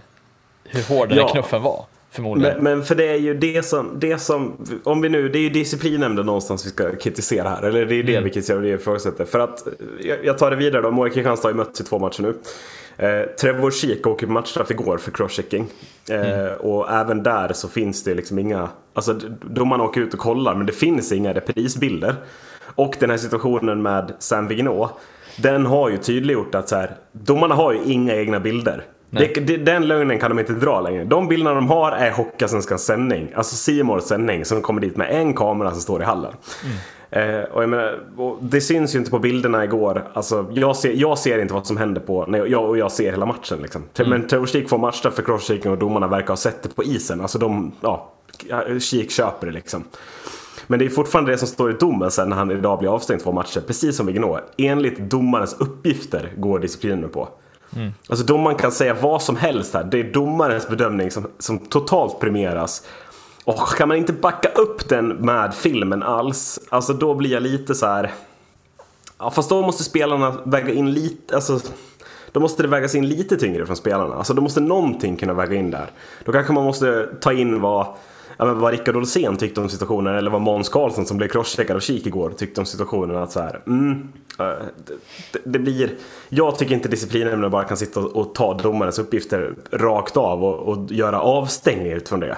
hur 0.64 0.84
hård 0.96 1.10
den 1.10 1.18
Ja. 1.18 1.24
där 1.24 1.32
knuffen 1.32 1.62
var. 1.62 1.86
Förmodligen. 2.16 2.54
Men, 2.56 2.64
men 2.64 2.84
för 2.86 2.96
det 2.96 3.08
är 3.08 3.16
ju 3.18 3.34
det 3.34 3.66
som, 3.66 4.00
det 4.00 4.18
som, 4.18 4.68
om 4.84 5.02
vi 5.02 5.10
nu, 5.10 5.30
det 5.30 5.40
är 5.40 5.44
ju 5.44 5.50
disciplinnämnden 5.50 6.26
någonstans 6.26 6.66
vi 6.66 6.70
ska 6.70 6.96
kritisera 6.96 7.50
här. 7.50 7.64
Eller 7.64 7.86
det 7.86 7.94
är 7.94 7.98
ju 7.98 8.04
det 8.04 8.20
vi 8.20 8.30
kritiserar 8.30 8.58
och 8.58 8.64
det 8.64 8.70
ifrågasätter. 8.70 9.26
För 9.26 9.40
att, 9.40 9.68
jag, 10.00 10.26
jag 10.26 10.38
tar 10.38 10.52
det 10.52 10.58
vidare 10.58 10.82
då, 10.82 10.92
Moa 10.92 11.10
Kristianstad 11.10 11.48
har 11.48 11.52
ju 11.54 11.58
mötts 11.58 11.82
i 11.82 11.84
två 11.84 12.00
matcher 12.00 12.22
nu. 12.22 12.36
Eh, 12.98 13.26
Trevor 13.42 13.72
Sheek 13.72 14.08
åker 14.08 14.28
på 14.28 14.34
matchstraff 14.34 14.72
igår 14.72 14.98
för 14.98 15.12
crosschecking. 15.12 15.68
Eh, 16.10 16.54
Och 16.60 16.92
även 16.92 17.24
där 17.24 17.54
så 17.54 17.68
finns 17.68 18.04
det 18.04 18.14
liksom 18.14 18.40
inga, 18.40 18.70
alltså 18.94 19.14
domarna 19.42 19.84
åker 19.84 20.02
ut 20.02 20.14
och 20.14 20.20
kollar 20.20 20.56
men 20.56 20.66
det 20.66 20.74
finns 20.74 21.12
inga 21.12 21.34
reprisbilder. 21.34 22.16
Och 22.76 22.96
den 23.00 23.10
här 23.10 23.18
situationen 23.18 23.82
med 23.82 24.14
Sam 24.20 24.48
Vigneault, 24.48 24.92
den 25.38 25.66
har 25.66 25.90
ju 25.90 25.98
tydliggjort 25.98 26.56
att 26.56 26.70
så 26.70 26.76
här, 26.76 26.96
domarna 27.12 27.56
har 27.56 27.74
ju 27.74 27.80
inga 27.86 28.16
egna 28.16 28.40
bilder. 28.40 28.84
Nej. 29.16 29.32
Det, 29.36 29.42
det, 29.42 29.58
den 29.58 29.88
lögnen 29.88 30.20
kan 30.20 30.30
de 30.30 30.40
inte 30.40 30.54
dra 30.54 30.82
längre. 30.82 31.04
De 31.04 31.28
bilderna 31.28 31.54
de 31.54 31.68
har 31.68 31.92
är 31.92 32.12
Hockeyallsvenskans 32.12 32.86
sändning. 32.86 33.32
Alltså 33.36 33.56
Simors 33.56 34.04
sändning. 34.04 34.46
Så 34.46 34.56
de 34.56 34.62
kommer 34.62 34.82
dit 34.82 34.98
med 34.98 35.12
en 35.12 35.34
kamera 35.34 35.72
som 35.72 35.82
står 35.82 36.02
i 36.02 36.06
hallen. 36.06 36.34
Eh, 37.10 37.40
och 37.40 37.64
jag 37.64 37.70
menar, 37.70 38.00
och 38.18 38.38
det 38.42 38.62
syns 38.62 38.96
ju 38.96 39.00
inte 39.00 39.12
på 39.12 39.20
bilderna 39.20 39.64
igår. 39.64 40.08
Alltså, 40.14 40.46
jag, 40.54 40.76
ser, 40.76 40.94
jag 40.94 41.18
ser 41.18 41.40
inte 41.40 41.54
vad 41.54 41.68
som 41.68 41.78
händer 41.78 42.02
på, 42.02 42.26
när 42.26 42.46
jag, 42.46 42.70
och 42.70 42.78
jag 42.78 42.92
ser 42.92 43.12
hela 43.12 43.26
matchen. 43.26 43.60
Liksom. 43.62 43.84
Men 44.06 44.28
Trevor 44.28 44.46
Sheek 44.46 44.70
får 44.70 44.78
matchstraff 44.78 45.14
för 45.14 45.24
crosschecking 45.24 45.72
och 45.72 45.78
domarna 45.78 46.08
verkar 46.08 46.28
ha 46.28 46.38
sett 46.38 46.64
det 46.64 46.76
på 46.76 46.84
isen. 46.84 47.22
Alltså 47.22 47.40
de, 47.40 47.72
ja, 47.82 48.12
Sheek 48.80 49.12
köper 49.12 49.48
det 49.48 49.54
liksom. 49.54 49.84
Men 50.68 50.80
det 50.80 50.86
är 50.86 50.90
fortfarande 50.90 51.32
det 51.32 51.38
som 51.38 51.48
står 51.48 51.72
i 51.72 51.74
domen 51.74 52.12
sen 52.12 52.30
när 52.30 52.36
han 52.36 52.52
idag 52.52 52.80
blir 52.80 52.96
avstängd 52.96 53.24
två 53.24 53.32
matcher. 53.32 53.62
Precis 53.68 53.98
som 53.98 54.06
Vigneault. 54.06 54.44
Enligt 54.58 55.00
domarens 55.00 55.56
uppgifter 55.60 56.32
går 56.38 56.60
disciplinen 56.60 57.10
på. 57.10 57.30
Mm. 57.76 57.94
Alltså 58.10 58.26
domaren 58.26 58.58
kan 58.58 58.72
säga 58.72 58.94
vad 58.94 59.22
som 59.22 59.36
helst 59.36 59.74
här. 59.74 59.84
Det 59.84 60.00
är 60.00 60.14
domarens 60.14 60.68
bedömning 60.68 61.12
som, 61.12 61.28
som 61.40 61.60
totalt 61.60 62.20
premieras. 62.20 62.84
Och 63.44 63.68
kan 63.68 63.88
man 63.88 63.98
inte 63.98 64.14
backa 64.14 64.50
upp 64.50 64.90
den 64.90 65.08
med 65.08 65.56
filmen 65.56 66.04
alls, 66.04 66.60
alltså 66.70 66.94
då 66.94 67.14
blir 67.14 67.32
jag 67.32 67.44
lite 67.44 67.76
så 67.76 67.86
här. 67.86 68.14
Ja, 69.18 69.32
fast 69.32 69.50
då 69.50 69.62
måste 69.62 69.84
spelarna 69.84 70.38
väga 70.44 70.74
in 70.74 70.94
lite, 70.94 71.36
alltså 71.36 71.60
då 72.32 72.40
måste 72.40 72.64
det 72.64 72.70
vägas 72.70 72.96
in 72.96 73.08
lite 73.08 73.38
tyngre 73.38 73.66
från 73.66 73.76
spelarna. 73.76 74.16
Alltså 74.16 74.34
då 74.34 74.42
måste 74.42 74.60
någonting 74.60 75.18
kunna 75.18 75.34
väga 75.34 75.56
in 75.56 75.72
där. 75.72 75.92
Då 76.26 76.32
kanske 76.32 76.54
man 76.54 76.66
måste 76.66 77.10
ta 77.22 77.34
in 77.34 77.62
vad, 77.62 77.88
ja, 78.38 78.46
men 78.46 78.60
vad 78.60 78.72
Rickard 78.72 78.96
Olsén 78.96 79.38
tyckte 79.38 79.62
om 79.62 79.70
situationen 79.70 80.16
eller 80.16 80.32
vad 80.32 80.42
Måns 80.42 80.70
Karlsson 80.70 81.06
som 81.06 81.18
blev 81.18 81.28
crosscheckad 81.28 81.76
av 81.76 81.80
Kik 81.80 82.08
igår 82.08 82.30
tyckte 82.38 82.62
om 82.62 82.66
situationen. 82.66 83.16
Att 83.16 83.32
så 83.32 83.40
här, 83.40 83.62
mm, 83.68 84.08
eh, 84.40 84.46
det, 85.32 85.40
det, 85.44 85.60
blir, 85.60 85.90
jag 86.30 86.58
tycker 86.58 86.76
inte 86.76 86.90
disciplinnämnden 86.90 87.52
bara 87.52 87.64
kan 87.64 87.78
sitta 87.78 88.00
och, 88.00 88.36
ta 88.36 88.54
domarens 88.54 89.00
uppgifter 89.00 89.56
rakt 89.72 90.18
av 90.18 90.44
och, 90.44 90.60
och 90.60 90.92
göra 90.92 91.22
avstängningar 91.22 91.96
utifrån 91.96 92.20
det. 92.20 92.38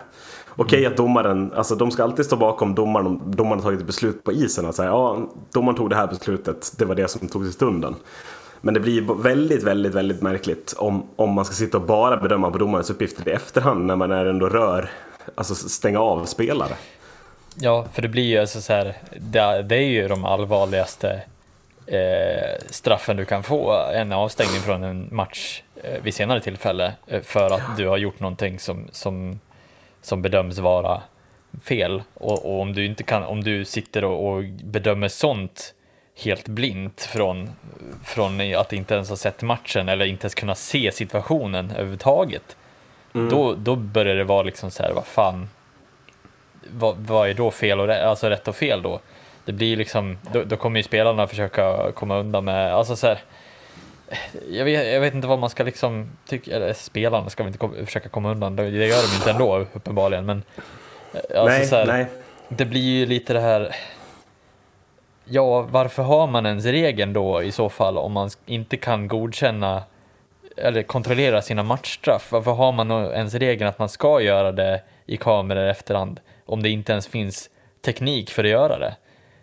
Okej 0.59 0.85
att 0.85 0.97
domaren, 0.97 1.51
alltså 1.55 1.75
de 1.75 1.91
ska 1.91 2.03
alltid 2.03 2.25
stå 2.25 2.35
bakom 2.35 2.75
domaren 2.75 3.07
om 3.07 3.21
domaren 3.25 3.59
har 3.59 3.63
tagit 3.63 3.79
ett 3.79 3.85
beslut 3.87 4.23
på 4.23 4.33
isen. 4.33 4.65
Att 4.65 4.75
säga, 4.75 4.89
ja, 4.89 5.29
domaren 5.53 5.77
tog 5.77 5.89
det 5.89 5.95
här 5.95 6.07
beslutet, 6.07 6.73
det 6.77 6.85
var 6.85 6.95
det 6.95 7.07
som 7.07 7.27
togs 7.27 7.47
i 7.49 7.51
stunden. 7.51 7.95
Men 8.61 8.73
det 8.73 8.79
blir 8.79 9.21
väldigt, 9.23 9.63
väldigt, 9.63 9.93
väldigt 9.93 10.21
märkligt 10.21 10.75
om, 10.77 11.03
om 11.15 11.33
man 11.33 11.45
ska 11.45 11.53
sitta 11.53 11.77
och 11.77 11.83
bara 11.83 12.17
bedöma 12.17 12.51
på 12.51 12.57
domarens 12.57 12.89
uppgifter 12.89 13.29
i 13.29 13.31
efterhand 13.31 13.85
när 13.85 13.95
man 13.95 14.11
är 14.11 14.25
ändå 14.25 14.49
rör, 14.49 14.89
alltså 15.35 15.55
stänga 15.55 15.99
av 15.99 16.25
spelare. 16.25 16.73
Ja, 17.55 17.85
för 17.93 18.01
det 18.01 18.07
blir 18.07 18.23
ju 18.23 18.37
alltså 18.37 18.61
så 18.61 18.73
här, 18.73 18.95
det, 19.19 19.61
det 19.61 19.75
är 19.75 19.89
ju 19.89 20.07
de 20.07 20.25
allvarligaste 20.25 21.21
eh, 21.87 22.61
straffen 22.69 23.17
du 23.17 23.25
kan 23.25 23.43
få, 23.43 23.73
en 23.93 24.11
avstängning 24.11 24.61
från 24.61 24.83
en 24.83 25.07
match 25.11 25.61
eh, 25.83 26.01
vid 26.01 26.13
senare 26.13 26.41
tillfälle 26.41 26.93
eh, 27.07 27.21
för 27.21 27.53
att 27.53 27.77
du 27.77 27.87
har 27.87 27.97
gjort 27.97 28.19
någonting 28.19 28.59
som, 28.59 28.87
som, 28.91 29.39
som 30.01 30.21
bedöms 30.21 30.57
vara 30.57 31.01
fel. 31.63 32.03
Och, 32.13 32.45
och 32.45 32.61
om 32.61 32.73
du 32.73 32.85
inte 32.85 33.03
kan, 33.03 33.23
om 33.23 33.43
du 33.43 33.65
sitter 33.65 34.03
och, 34.03 34.27
och 34.27 34.43
bedömer 34.63 35.07
sånt 35.07 35.73
helt 36.23 36.47
blint 36.47 37.01
från, 37.01 37.49
från 38.05 38.55
att 38.55 38.73
inte 38.73 38.93
ens 38.93 39.09
ha 39.09 39.15
sett 39.15 39.41
matchen 39.41 39.89
eller 39.89 40.05
inte 40.05 40.23
ens 40.23 40.35
kunna 40.35 40.55
se 40.55 40.91
situationen 40.91 41.71
överhuvudtaget. 41.71 42.57
Då, 43.29 43.53
då 43.53 43.75
börjar 43.75 44.15
det 44.15 44.23
vara 44.23 44.43
liksom 44.43 44.71
så 44.71 44.83
här, 44.83 44.93
vad 44.93 45.05
fan, 45.05 45.49
vad, 46.71 46.97
vad 46.97 47.29
är 47.29 47.33
då 47.33 47.51
fel 47.51 47.79
och 47.79 47.87
rätt, 47.87 48.03
alltså 48.03 48.29
rätt 48.29 48.47
och 48.47 48.55
fel 48.55 48.81
då? 48.81 48.99
Det 49.45 49.51
blir 49.51 49.77
liksom, 49.77 50.17
då, 50.31 50.43
då 50.43 50.57
kommer 50.57 50.79
ju 50.79 50.83
spelarna 50.83 51.27
försöka 51.27 51.91
komma 51.91 52.17
undan 52.17 52.45
med, 52.45 52.73
alltså 52.73 52.95
så 52.95 53.07
här, 53.07 53.19
jag 54.49 54.65
vet, 54.65 54.93
jag 54.93 55.01
vet 55.01 55.13
inte 55.13 55.27
vad 55.27 55.39
man 55.39 55.49
ska 55.49 55.63
liksom 55.63 56.09
tycka, 56.25 56.55
eller 56.55 56.73
spelarna 56.73 57.29
ska 57.29 57.43
vi 57.43 57.47
inte 57.47 57.59
kom, 57.59 57.85
försöka 57.85 58.09
komma 58.09 58.31
undan, 58.31 58.55
det 58.55 58.71
det 58.71 58.87
gör 58.87 59.07
de 59.09 59.15
inte 59.15 59.31
ändå 59.31 59.57
uppenbarligen, 59.73 60.25
men 60.25 60.43
alltså 61.13 61.57
nej, 61.57 61.65
så 61.65 61.75
här, 61.75 61.85
nej. 61.85 62.05
det 62.49 62.65
blir 62.65 62.81
ju 62.81 63.05
lite 63.05 63.33
det 63.33 63.39
här, 63.39 63.75
ja 65.25 65.61
varför 65.61 66.03
har 66.03 66.27
man 66.27 66.45
ens 66.45 66.65
regeln 66.65 67.13
då 67.13 67.43
i 67.43 67.51
så 67.51 67.69
fall 67.69 67.97
om 67.97 68.11
man 68.11 68.29
inte 68.45 68.77
kan 68.77 69.07
godkänna 69.07 69.83
eller 70.57 70.83
kontrollera 70.83 71.41
sina 71.41 71.63
matchstraff? 71.63 72.31
Varför 72.31 72.51
har 72.51 72.71
man 72.71 72.91
ens 72.91 73.33
regeln 73.33 73.69
att 73.69 73.79
man 73.79 73.89
ska 73.89 74.21
göra 74.21 74.51
det 74.51 74.81
i 75.05 75.17
kameror 75.17 75.67
i 75.67 75.69
efterhand 75.69 76.19
om 76.45 76.63
det 76.63 76.69
inte 76.69 76.91
ens 76.91 77.07
finns 77.07 77.49
teknik 77.85 78.31
för 78.31 78.43
att 78.43 78.49
göra 78.49 78.79
det? 78.79 78.95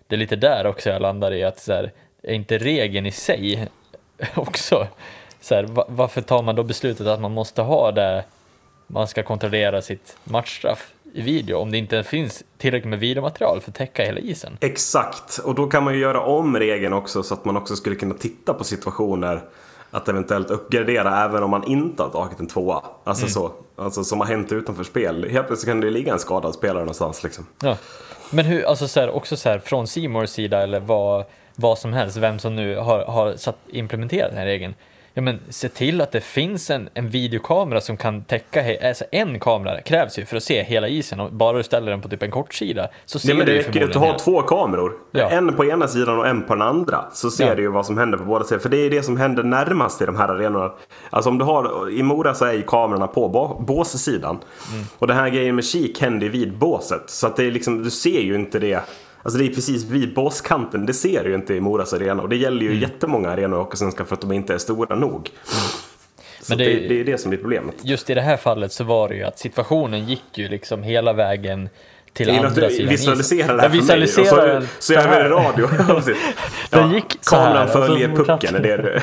Det 0.07 0.14
är 0.14 0.18
lite 0.18 0.37
där 0.37 0.66
också 0.66 0.90
jag 0.90 1.03
landar 1.03 1.33
i 1.33 1.44
att 1.44 1.59
så 1.59 1.72
här, 1.72 1.92
är 2.22 2.35
inte 2.35 2.59
regeln 2.59 3.07
i 3.07 3.12
sig 3.12 3.68
också 4.35 4.87
så 5.40 5.55
här, 5.55 5.66
varför 5.88 6.20
tar 6.20 6.42
man 6.42 6.57
då 6.57 6.62
beslutet 6.62 7.07
att 7.07 7.20
man 7.20 7.33
måste 7.33 7.62
ha 7.62 7.92
det 7.92 8.24
man 8.87 9.09
ska 9.09 9.22
kontrollera 9.22 9.83
sitt 9.83 10.16
matchstraff 10.24 10.94
i 11.14 11.22
video 11.22 11.59
om 11.59 11.70
det 11.70 11.79
inte 11.79 12.03
finns 12.03 12.44
tillräckligt 12.59 12.90
med 12.90 12.98
videomaterial 12.98 13.61
för 13.61 13.70
att 13.70 13.74
täcka 13.74 14.05
hela 14.05 14.18
isen? 14.18 14.57
Exakt, 14.61 15.38
och 15.38 15.54
då 15.54 15.67
kan 15.67 15.85
man 15.85 15.94
ju 15.94 16.00
göra 16.00 16.21
om 16.21 16.58
regeln 16.58 16.92
också 16.92 17.23
så 17.23 17.35
att 17.35 17.44
man 17.44 17.56
också 17.56 17.77
skulle 17.77 17.96
kunna 17.96 18.15
titta 18.15 18.54
på 18.54 18.65
situationer 18.65 19.42
att 19.95 20.09
eventuellt 20.09 20.51
uppgradera 20.51 21.25
även 21.25 21.42
om 21.42 21.51
man 21.51 21.65
inte 21.65 22.03
har 22.03 22.11
tagit 22.11 22.40
en 22.40 22.47
tvåa. 22.47 22.83
Alltså 23.05 23.27
så, 23.29 23.53
alltså 23.77 24.05
som 24.05 24.21
har 24.21 24.27
hänt 24.27 24.53
utanför 24.53 24.85
spel. 24.85 25.29
Helt 25.31 25.47
plötsligt 25.47 25.71
kan 25.71 25.81
det 25.81 25.90
ligga 25.90 26.13
en 26.13 26.19
skadad 26.19 26.55
spelare 26.55 26.79
någonstans 26.79 27.23
liksom. 27.23 27.47
Ja. 27.63 27.77
Men 28.31 28.45
hur, 28.45 28.65
alltså 28.65 28.88
så 28.88 29.01
här, 29.01 29.11
också 29.11 29.37
så 29.37 29.49
här, 29.49 29.59
från 29.59 29.87
Seymours 29.87 30.31
sida 30.31 30.63
eller 30.63 30.81
vad, 30.81 31.25
vad 31.55 31.79
som 31.79 31.92
helst, 31.92 32.17
vem 32.17 32.38
som 32.38 32.57
nu 32.57 32.77
har, 32.77 33.05
har 33.05 33.37
satt, 33.37 33.57
implementerat 33.69 34.31
den 34.31 34.38
här 34.38 34.47
regeln. 34.47 34.75
Ja 35.17 35.23
men 35.23 35.40
se 35.48 35.69
till 35.69 36.00
att 36.00 36.12
det 36.12 36.21
finns 36.21 36.71
en, 36.71 36.88
en 36.94 37.08
videokamera 37.08 37.81
som 37.81 37.96
kan 37.96 38.25
täcka, 38.25 38.88
alltså 38.88 39.04
en 39.12 39.40
kamera 39.40 39.81
krävs 39.81 40.19
ju 40.19 40.25
för 40.25 40.37
att 40.37 40.42
se 40.42 40.62
hela 40.62 40.88
isen 40.88 41.21
och 41.21 41.33
bara 41.33 41.56
du 41.56 41.62
ställer 41.62 41.90
den 41.90 42.00
på 42.00 42.08
typ 42.08 42.23
en 42.23 42.31
kortsida 42.31 42.88
så 43.04 43.19
ser 43.19 43.29
Ja, 43.29 43.35
men 43.35 43.46
du 43.46 43.52
det 43.52 43.58
ju 43.58 43.65
räcker 43.65 43.81
ju 43.81 43.87
att 43.87 43.94
ha 43.94 44.19
två 44.19 44.42
kameror. 44.42 44.92
Ja. 45.12 45.29
En 45.31 45.54
på 45.54 45.65
ena 45.65 45.88
sidan 45.88 46.19
och 46.19 46.29
en 46.29 46.42
på 46.42 46.54
den 46.54 46.62
andra. 46.62 47.04
Så 47.12 47.31
ser 47.31 47.46
Ja. 47.46 47.54
du 47.54 47.62
ju 47.62 47.69
vad 47.69 47.87
som 47.87 47.98
händer 47.98 48.19
på 48.19 48.25
båda 48.25 48.44
sidor. 48.44 48.60
För 48.60 48.69
det 48.69 48.77
är 48.77 48.90
det 48.90 49.02
som 49.02 49.17
händer 49.17 49.42
närmast 49.42 50.02
i 50.02 50.06
de 50.06 50.17
här 50.17 50.29
arenorna. 50.29 50.73
Alltså 51.10 51.31
om 51.31 51.38
du 51.38 51.44
har, 51.44 51.90
i 51.90 52.02
Mora 52.02 52.35
så 52.35 52.44
är 52.44 52.52
ju 52.52 52.62
kamerorna 52.62 53.06
på 53.06 53.29
båssidan. 53.67 54.38
Mm. 54.73 54.85
Och 54.98 55.06
den 55.06 55.17
här 55.17 55.29
grejen 55.29 55.54
med 55.54 55.65
kik 55.65 56.00
händer 56.00 56.27
ju 56.27 56.33
vid 56.33 56.58
båset. 56.58 57.02
Så 57.06 57.27
att 57.27 57.37
det 57.37 57.44
är 57.44 57.50
liksom, 57.50 57.83
du 57.83 57.90
ser 57.90 58.21
ju 58.21 58.35
inte 58.35 58.58
det. 58.58 58.81
Alltså 59.25 59.38
det 59.38 59.44
är 59.46 59.48
precis 59.54 59.85
vid 59.85 60.14
båskanten. 60.14 60.87
Det 60.87 60.94
ser 60.94 61.25
du 61.25 61.29
ju 61.31 61.35
inte 61.35 61.54
i 61.54 61.60
Moras 61.60 61.92
arena. 61.92 62.22
Och 62.22 62.29
det 62.29 62.37
gäller 62.37 62.60
ju 62.62 62.68
Mm. 62.68 62.81
jättemånga 62.83 63.31
arenor 63.31 63.58
i 63.58 63.62
Hockeysvenskan 63.62 64.06
för 64.06 64.14
att 64.14 64.20
de 64.20 64.33
inte 64.33 64.54
är 64.54 64.58
stora 64.58 64.96
nog. 64.96 65.31
Så 65.44 65.52
Men 66.48 66.58
det, 66.58 66.64
det- 66.64 66.75
det, 66.81 66.88
det 66.88 67.00
är 67.00 67.04
det 67.04 67.18
som 67.18 67.31
blir 67.31 67.40
problemet. 67.40 67.75
Just 67.83 68.10
i 68.10 68.14
det 68.14 68.20
här 68.20 68.37
fallet 68.37 68.72
så 68.72 68.85
var 68.85 69.08
det 69.08 69.14
ju 69.14 69.22
att 69.22 69.38
situationen 69.38 70.08
gick 70.08 70.22
ju 70.38 70.48
liksom 70.48 70.83
hela 70.83 71.12
vägen 71.12 71.68
till 72.15 72.29
Jag 72.29 72.37
andra 72.37 72.71
sidan 72.71 72.88
visualiserar 72.88 73.71
det 73.71 73.77
isen. 73.77 73.88
här 73.90 73.96
Jag 73.98 74.27
för 74.29 74.37
mig. 74.46 74.56
och 74.56 74.62
så, 74.62 74.69
så 74.79 74.92
är 74.94 75.00
så 75.00 75.08
det 75.08 75.15
här. 75.15 75.29
radio. 75.29 75.69
Ja, 76.71 76.92
gick 76.94 77.19
så 77.21 77.37
här, 77.37 77.44
Kameran 77.44 77.62
och 77.67 77.71
så 77.73 77.83
följer 77.87 78.08
pucken, 78.08 78.54
är 78.54 78.60
det 78.60 78.77
du... 78.77 79.00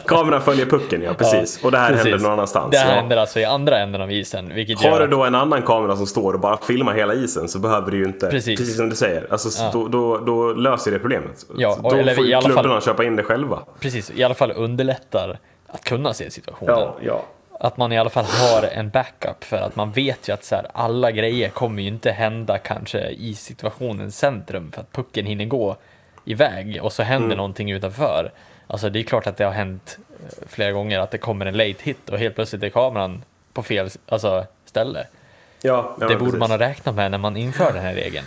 Kameran 0.06 0.42
följer 0.42 0.66
pucken, 0.66 1.02
ja 1.02 1.14
precis. 1.14 1.64
och 1.64 1.70
det 1.72 1.78
här 1.78 1.88
Precis. 1.90 2.04
händer 2.04 2.18
någon 2.22 2.32
annanstans. 2.32 2.70
Det 2.70 2.78
här 2.78 2.88
ja. 2.88 2.94
händer 3.00 3.16
alltså 3.16 3.40
i 3.40 3.44
andra 3.44 3.78
änden 3.78 4.00
av 4.00 4.12
isen. 4.12 4.54
Vilket 4.54 4.78
Har 4.82 4.90
gör 4.90 5.00
du 5.00 5.06
då 5.06 5.24
en 5.24 5.34
annan 5.34 5.62
kamera 5.62 5.96
som 5.96 6.06
står 6.06 6.32
och 6.34 6.40
bara 6.40 6.56
filmar 6.56 6.94
hela 6.94 7.14
isen 7.14 7.48
så 7.48 7.58
behöver 7.58 7.90
du 7.90 7.96
ju 7.96 8.04
inte, 8.04 8.26
Precis. 8.30 8.58
precis, 8.60 8.76
som 8.76 8.88
du 8.90 8.96
säger, 8.96 9.26
alltså, 9.30 9.62
Ja. 9.62 9.70
då, 9.72 9.88
då, 9.88 10.18
då 10.18 10.52
löser 10.52 10.90
det 10.90 10.98
problemet. 10.98 11.46
Ja, 11.56 11.78
och 11.82 11.90
då 11.92 11.96
eller 11.98 12.14
får 12.14 12.32
alla 12.34 12.54
fall- 12.54 12.82
köpa 12.82 13.04
in 13.04 13.16
det 13.16 13.22
själva. 13.22 13.58
precis, 13.80 14.12
i 14.14 14.24
alla 14.24 14.34
fall 14.34 14.52
underlättar 14.56 15.38
att 15.68 15.84
kunna 15.84 16.14
se 16.14 16.30
situationen. 16.30 16.74
Ja, 16.78 16.96
ja. 17.02 17.24
Att 17.60 17.76
man 17.76 17.92
i 17.92 17.98
alla 17.98 18.10
fall 18.10 18.24
har 18.24 18.62
en 18.62 18.90
backup 18.90 19.44
för 19.44 19.56
att 19.56 19.76
man 19.76 19.92
vet 19.92 20.28
ju 20.28 20.32
att 20.32 20.44
så 20.44 20.54
här, 20.54 20.66
alla 20.72 21.10
grejer 21.10 21.48
kommer 21.48 21.82
ju 21.82 21.88
inte 21.88 22.10
hända 22.12 22.58
kanske 22.58 23.08
i 23.08 23.34
situationens 23.34 24.18
centrum 24.18 24.72
för 24.72 24.80
att 24.80 24.92
pucken 24.92 25.26
hinner 25.26 25.44
gå 25.44 25.76
iväg 26.24 26.78
och 26.82 26.92
så 26.92 27.02
händer 27.02 27.26
Mm. 27.26 27.36
någonting 27.36 27.70
utanför. 27.70 28.32
Alltså 28.66 28.90
det 28.90 28.98
är 28.98 29.02
klart 29.02 29.26
att 29.26 29.36
det 29.36 29.44
har 29.44 29.52
hänt 29.52 29.98
eh, 30.22 30.46
flera 30.46 30.72
gånger 30.72 31.00
att 31.00 31.10
det 31.10 31.18
kommer 31.18 31.46
en 31.46 31.56
late 31.56 31.74
hit 31.82 32.08
och 32.10 32.18
helt 32.18 32.34
plötsligt 32.34 32.62
är 32.62 32.68
kameran 32.68 33.24
på 33.52 33.62
fel 33.62 33.88
alltså, 34.08 34.46
ställe. 34.64 35.06
ja, 35.62 35.96
ja 36.00 36.08
det 36.08 36.16
borde 36.16 36.24
precis. 36.30 36.38
man 36.40 36.50
ha 36.50 36.58
räknat 36.58 36.94
med 36.94 37.10
när 37.10 37.18
man 37.18 37.36
inför 37.36 37.72
den 37.72 37.82
här 37.82 37.94
regeln. 37.94 38.26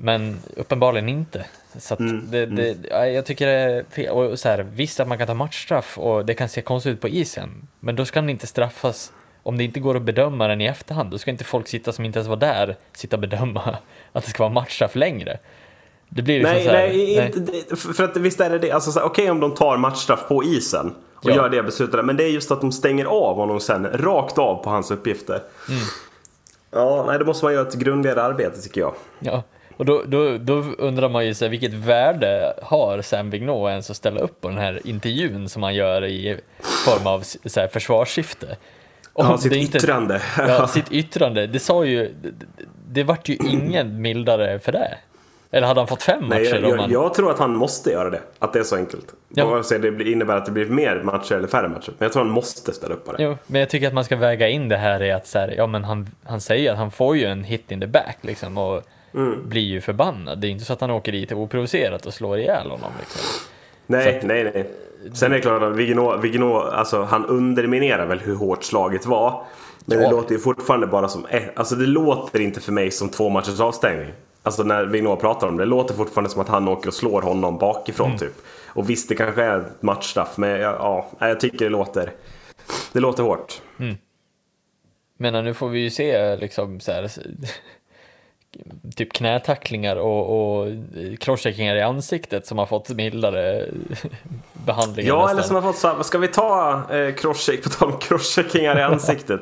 Men 0.00 0.38
uppenbarligen 0.56 1.08
inte. 1.08 1.46
Så 1.78 1.96
Mm, 1.98 2.30
det, 2.30 2.46
det, 2.46 2.76
ja, 2.90 3.06
jag 3.06 3.26
tycker 3.26 3.46
det 3.46 3.52
är 3.52 3.84
fel. 3.90 4.12
Och 4.12 4.38
så 4.38 4.48
här, 4.48 4.66
visst 4.74 5.00
att 5.00 5.08
man 5.08 5.18
kan 5.18 5.26
ta 5.26 5.34
matchstraff 5.34 5.98
och 5.98 6.26
det 6.26 6.34
kan 6.34 6.48
se 6.48 6.62
konstigt 6.62 6.92
ut 6.92 7.00
på 7.00 7.08
isen. 7.08 7.68
Men 7.80 7.96
då 7.96 8.04
ska 8.04 8.20
den 8.20 8.30
inte 8.30 8.46
straffas 8.46 9.12
om 9.42 9.58
det 9.58 9.64
inte 9.64 9.80
går 9.80 9.96
att 9.96 10.02
bedöma 10.02 10.48
den 10.48 10.60
i 10.60 10.64
efterhand. 10.66 11.10
Då 11.10 11.18
ska 11.18 11.30
inte 11.30 11.44
folk 11.44 11.68
sitta 11.68 11.92
som 11.92 12.04
inte 12.04 12.18
ens 12.18 12.28
var 12.28 12.36
där 12.36 12.76
sitta 12.92 13.16
och 13.16 13.20
bedöma 13.20 13.60
att 14.12 14.24
det 14.24 14.30
ska 14.30 14.42
vara 14.42 14.52
matchstraff 14.52 14.94
längre. 14.94 15.38
Det 16.08 16.22
blir 16.22 16.38
liksom 16.38 16.54
Nej, 16.54 16.64
så 16.64 16.70
här, 16.70 16.88
nej, 16.88 17.26
inte, 17.26 17.40
det- 17.70 17.76
för 17.76 18.04
att 18.04 18.16
visst 18.16 18.40
är 18.40 18.50
det 18.50 18.58
det. 18.58 18.70
Alltså, 18.72 19.00
Okej 19.00 19.30
om 19.30 19.40
de 19.40 19.54
tar 19.54 19.76
matchstraff 19.76 20.28
på 20.28 20.44
isen 20.44 20.94
och 21.14 21.30
Ja. 21.30 21.34
gör 21.34 21.48
det 21.48 21.62
beslutet. 21.62 22.04
Men 22.04 22.16
det 22.16 22.24
är 22.24 22.28
just 22.28 22.50
att 22.50 22.60
de 22.60 22.72
stänger 22.72 23.04
av 23.04 23.36
honom 23.36 23.60
sen, 23.60 23.86
rakt 23.86 24.38
av 24.38 24.62
på 24.64 24.70
hans 24.70 24.90
uppgifter. 24.90 25.42
Mm. 25.68 25.80
Ja, 26.70 27.04
nej, 27.08 27.18
då 27.18 27.24
måste 27.24 27.44
man 27.44 27.54
göra 27.54 27.68
ett 27.68 27.74
grundligare 27.74 28.22
arbete 28.22 28.60
tycker 28.60 28.80
jag. 28.80 28.94
Ja, 29.18 29.42
och 29.78 29.84
då, 29.84 30.02
då, 30.06 30.38
då 30.38 30.54
undrar 30.78 31.08
man 31.08 31.26
ju 31.26 31.34
så 31.34 31.44
här, 31.44 31.50
vilket 31.50 31.72
värde 31.74 32.54
har 32.62 33.02
Sam 33.02 33.30
Vigneault 33.30 33.70
ens 33.70 33.90
att 33.90 33.96
ställa 33.96 34.20
upp 34.20 34.40
på 34.40 34.48
den 34.48 34.58
här 34.58 34.80
intervjun 34.84 35.48
som 35.48 35.62
han 35.62 35.74
gör 35.74 36.04
i 36.04 36.38
form 36.84 37.06
av 37.06 37.20
så 37.44 37.60
här, 37.60 37.68
försvarssyfte? 37.68 38.56
Om 39.12 39.26
Ja, 39.26 39.38
sitt 39.38 39.52
inte- 39.52 39.78
yttrande. 39.78 40.22
Ja, 40.38 40.66
sitt 40.66 40.92
yttrande. 40.92 41.46
Det 41.46 41.58
sa 41.58 41.84
ju, 41.84 42.14
det, 42.22 42.30
det 42.88 43.02
vart 43.02 43.28
ju 43.28 43.34
ingen 43.36 44.02
mildare 44.02 44.58
för 44.58 44.72
det. 44.72 44.94
Eller 45.50 45.66
hade 45.66 45.80
han 45.80 45.88
fått 45.88 46.02
fem 46.02 46.24
Nej, 46.28 46.28
matcher? 46.44 46.60
jag, 46.62 46.70
jag, 46.70 46.76
han... 46.76 46.90
jag 46.90 47.14
tror 47.14 47.30
att 47.30 47.38
han 47.38 47.56
måste 47.56 47.90
göra 47.90 48.10
det. 48.10 48.20
Att 48.38 48.52
det 48.52 48.58
är 48.58 48.62
så 48.64 48.76
enkelt. 48.76 49.06
Ja. 49.28 49.46
Vare 49.46 49.64
sig 49.64 49.78
det 49.78 50.10
innebär 50.10 50.36
att 50.36 50.46
det 50.46 50.52
blir 50.52 50.66
mer 50.66 51.02
matcher 51.04 51.34
eller 51.34 51.48
färre 51.48 51.68
matcher. 51.68 51.92
Men 51.98 52.06
jag 52.06 52.12
tror 52.12 52.22
han 52.24 52.32
måste 52.32 52.72
ställa 52.72 52.94
upp 52.94 53.04
på 53.06 53.12
det. 53.12 53.22
Jo, 53.22 53.36
men 53.46 53.60
jag 53.60 53.70
tycker 53.70 53.86
att 53.88 53.94
man 53.94 54.04
ska 54.04 54.16
väga 54.16 54.48
in 54.48 54.68
det 54.68 54.76
här 54.76 55.02
i 55.02 55.12
att 55.12 55.26
så 55.26 55.38
här, 55.38 55.54
ja 55.56 55.66
men 55.66 55.84
han, 55.84 56.08
han 56.24 56.40
säger 56.40 56.72
att 56.72 56.78
han 56.78 56.90
får 56.90 57.16
ju 57.16 57.24
en 57.26 57.44
hit 57.44 57.70
in 57.70 57.80
the 57.80 57.86
back 57.86 58.16
liksom 58.20 58.58
och 58.58 58.82
Mm. 59.14 59.48
blir 59.48 59.62
ju 59.62 59.80
förbannad. 59.80 60.40
Det 60.40 60.46
är 60.46 60.50
inte 60.50 60.64
så 60.64 60.72
att 60.72 60.80
han 60.80 60.90
åker 60.90 61.12
dit 61.12 61.32
oprovocerat 61.32 62.06
och 62.06 62.14
slår 62.14 62.38
ihjäl 62.38 62.70
honom 62.70 62.90
liksom. 63.00 63.20
Nej, 63.86 64.18
Så 64.20 64.26
nej, 64.26 64.44
nej. 64.44 64.70
Sen 65.14 65.32
är 65.32 65.36
det 65.36 65.42
klart 65.42 65.62
att 65.62 65.76
Vigneault, 65.76 66.24
Vigneault, 66.24 66.72
alltså 66.72 67.02
han 67.02 67.26
underminerar 67.26 68.06
väl 68.06 68.18
hur 68.18 68.34
hårt 68.34 68.64
slaget 68.64 69.06
var. 69.06 69.44
Men 69.84 69.98
Ja. 69.98 70.04
det 70.04 70.10
låter 70.10 70.32
ju 70.32 70.38
fortfarande 70.38 70.86
bara 70.86 71.08
som, 71.08 71.26
alltså 71.56 71.74
det 71.74 71.86
låter 71.86 72.40
inte 72.40 72.60
för 72.60 72.72
mig 72.72 72.90
som 72.90 73.08
två 73.08 73.28
matchers 73.28 73.60
avstängning. 73.60 74.12
Alltså 74.42 74.62
när 74.62 74.84
Vigneault 74.84 75.20
pratar 75.20 75.48
om 75.48 75.56
det, 75.56 75.62
det 75.62 75.68
låter 75.68 75.94
fortfarande 75.94 76.30
som 76.30 76.40
att 76.42 76.48
han 76.48 76.68
åker 76.68 76.88
och 76.88 76.94
slår 76.94 77.22
honom 77.22 77.58
bakifrån 77.58 78.06
Mm. 78.06 78.18
typ. 78.18 78.34
Och 78.66 78.90
visst, 78.90 79.08
det 79.08 79.14
kanske 79.14 79.42
är 79.42 79.60
ett 79.60 79.82
matchstraff, 79.82 80.36
men 80.38 80.50
ja, 80.60 81.06
jag 81.18 81.40
tycker 81.40 81.58
det 81.64 81.68
låter, 81.68 82.12
det 82.92 83.00
låter 83.00 83.22
hårt. 83.22 83.62
Men 85.18 85.44
nu 85.44 85.54
får 85.54 85.68
vi 85.68 85.78
ju 85.80 85.90
se 85.90 86.36
liksom 86.36 86.80
så 86.80 86.92
här, 86.92 87.10
typ 88.96 89.12
knätacklingar 89.12 89.96
och, 89.96 90.58
och 90.60 90.68
crosscheckingar 91.20 91.76
i 91.76 91.82
ansiktet 91.82 92.46
som 92.46 92.58
har 92.58 92.66
fått 92.66 92.88
mildare 92.88 93.66
behandlingar 94.52 95.08
Ja, 95.08 95.16
nästan. 95.16 95.36
eller 95.36 95.46
som 95.46 95.56
har 95.56 95.62
fått 95.62 95.76
så 95.76 95.88
här, 95.88 96.02
ska 96.02 96.18
vi 96.18 96.28
ta 96.28 96.82
eh, 96.90 97.14
crosscheck, 97.14 97.62
på 97.64 97.68
tal 97.68 97.92
om 97.92 97.98
crosscheckingar 97.98 98.78
i 98.78 98.82
ansiktet. 98.82 99.40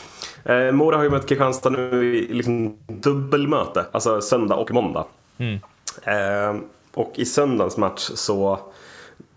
eh, 0.44 0.72
Mora 0.72 0.96
har 0.96 1.04
ju 1.04 1.10
mött 1.10 1.28
Kristianstad 1.28 1.70
nu 1.70 2.16
i 2.16 2.34
liksom 2.34 2.78
dubbelmöte, 2.86 3.84
alltså 3.92 4.20
söndag 4.20 4.54
och 4.54 4.70
måndag. 4.70 5.04
Mm. 5.38 5.60
Eh, 6.04 6.60
och 6.94 7.12
i 7.14 7.24
söndagens 7.24 7.76
match 7.76 8.10
så 8.14 8.60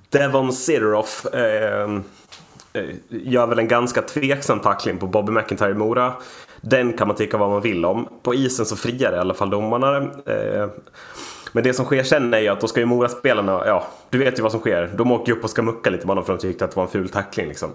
Devon 0.09 0.53
Sideroff 0.53 1.25
eh, 1.25 1.89
eh, 2.73 2.83
gör 3.09 3.47
väl 3.47 3.59
en 3.59 3.67
ganska 3.67 4.01
tveksam 4.01 4.59
tackling 4.59 4.97
på 4.97 5.07
Bobby 5.07 5.31
McIntyre 5.31 5.71
i 5.71 5.73
Mora. 5.73 6.13
Den 6.61 6.93
kan 6.93 7.07
man 7.07 7.17
tycka 7.17 7.37
vad 7.37 7.49
man 7.49 7.61
vill 7.61 7.85
om. 7.85 8.07
På 8.23 8.33
isen 8.33 8.65
så 8.65 8.75
friar 8.75 9.13
i 9.13 9.17
alla 9.17 9.33
fall 9.33 9.49
domarna. 9.49 9.97
Eh, 10.25 10.67
men 11.51 11.63
det 11.63 11.73
som 11.73 11.85
sker 11.85 12.03
sen 12.03 12.33
är 12.33 12.39
ju 12.39 12.47
att 12.47 12.61
då 12.61 12.67
ska 12.67 12.79
ju 12.79 12.85
Mora-spelarna, 12.85 13.63
ja, 13.65 13.87
du 14.09 14.17
vet 14.17 14.39
ju 14.39 14.43
vad 14.43 14.51
som 14.51 14.59
sker. 14.59 14.91
De 14.95 15.11
åker 15.11 15.31
ju 15.31 15.37
upp 15.37 15.43
och 15.43 15.49
ska 15.49 15.61
mucka 15.61 15.89
lite 15.89 16.05
med 16.05 16.09
honom 16.09 16.25
för 16.25 16.33
att 16.33 16.39
de 16.39 16.47
tyckte 16.47 16.65
att 16.65 16.71
det 16.71 16.77
var 16.77 16.83
en 16.83 16.89
ful 16.89 17.09
tackling 17.09 17.47
liksom. 17.47 17.69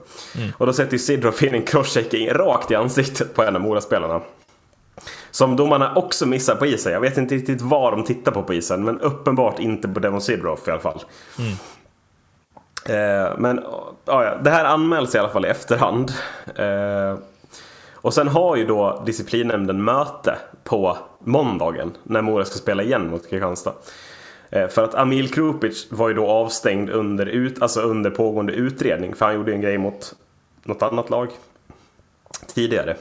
Och 0.59 0.67
då 0.67 0.73
sätter 0.73 0.93
ju 0.93 0.99
Sidroff 0.99 1.43
in 1.43 1.55
en 1.55 1.63
crosschecking 1.63 2.31
rakt 2.31 2.71
i 2.71 2.75
ansiktet 2.75 3.35
på 3.35 3.43
en 3.43 3.57
av 3.57 3.63
Mora-spelarna. 3.63 4.21
Som 5.31 5.57
domarna 5.57 5.95
också 5.95 6.27
missar 6.27 6.55
på 6.55 6.67
isen. 6.67 6.93
Jag 6.93 7.01
vet 7.01 7.19
inte 7.19 7.35
riktigt 7.35 7.61
vad 7.63 7.93
de 7.93 8.05
tittar 8.05 8.33
på 8.33 8.43
på 8.43 8.55
isen, 8.55 8.85
men 8.85 9.01
uppenbart 9.01 9.59
inte 9.59 9.89
på 9.89 10.01
Devon 10.01 10.21
Sidroff 10.21 10.69
i 10.69 10.71
alla 10.71 10.81
fall. 10.81 11.03
Eh, 12.85 13.39
men 13.39 13.65
ja, 14.05 14.25
ja, 14.25 14.39
det 14.43 14.51
här 14.51 14.65
anmäls 14.65 15.15
i 15.15 15.19
alla 15.19 15.29
fall 15.29 15.45
i 15.45 15.49
efterhand. 15.49 16.13
Eh, 16.55 17.19
och 18.07 18.15
sen 18.15 18.29
har 18.29 18.57
ju 18.57 18.67
då 18.67 19.03
disciplinnämnden 19.07 19.85
möte 19.85 20.39
på 20.65 20.99
måndagen 21.25 21.93
när 22.03 22.23
Mora 22.23 22.45
ska 22.45 22.59
spela 22.59 22.83
igen 22.83 23.11
mot 23.11 23.31
Kristianstad. 23.31 23.73
Eh, 24.51 24.69
för 24.69 24.85
att 24.85 24.95
Amil 24.95 25.33
Krupic 25.35 25.87
var 25.91 26.09
ju 26.09 26.15
då 26.15 26.27
avstängd 26.27 26.91
under, 26.91 27.27
ut, 27.27 27.63
alltså 27.63 27.81
under 27.81 28.11
pågående 28.11 28.53
utredning. 28.53 29.15
För 29.15 29.27
han 29.27 29.35
gjorde 29.35 29.51
ju 29.51 29.55
en 29.55 29.61
grej 29.61 29.79
mot 29.79 30.15
något 30.63 30.83
annat 30.83 31.11
lag 31.11 31.29
tidigare. 32.55 32.97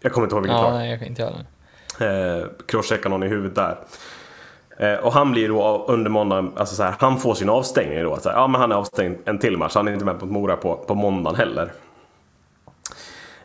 Jag 0.00 0.12
kommer 0.12 0.26
inte 0.26 0.34
ihåg 0.34 0.42
vilket 0.42 0.58
Ja, 0.58 0.62
lag. 0.70 0.72
nej, 0.72 0.90
jag 0.90 0.98
kan 0.98 1.08
inte 1.08 1.22
göra. 1.22 2.38
Eh, 2.38 2.44
crosschecka 2.66 3.08
någon 3.08 3.22
i 3.22 3.28
huvudet 3.28 3.54
där. 3.54 3.76
Eh, 4.78 4.98
och 4.98 5.12
han 5.12 5.32
blir 5.32 5.48
då 5.48 5.84
under 5.88 6.10
måndagen, 6.10 6.52
alltså 6.56 6.74
så 6.74 6.82
här, 6.82 6.94
han 6.98 7.18
får 7.18 7.34
sin 7.34 7.48
avstängning 7.48 8.04
då. 8.04 8.16
Så 8.16 8.28
här, 8.28 8.36
ja 8.36 8.46
men 8.46 8.60
han 8.60 8.72
är 8.72 8.76
avstängd 8.76 9.18
en 9.24 9.38
till 9.38 9.56
match, 9.56 9.74
han 9.74 9.88
är 9.88 9.92
inte 9.92 10.04
med 10.04 10.20
på 10.20 10.26
Mora 10.26 10.56
på, 10.56 10.76
på 10.76 10.94
måndagen 10.94 11.36
heller. 11.36 11.72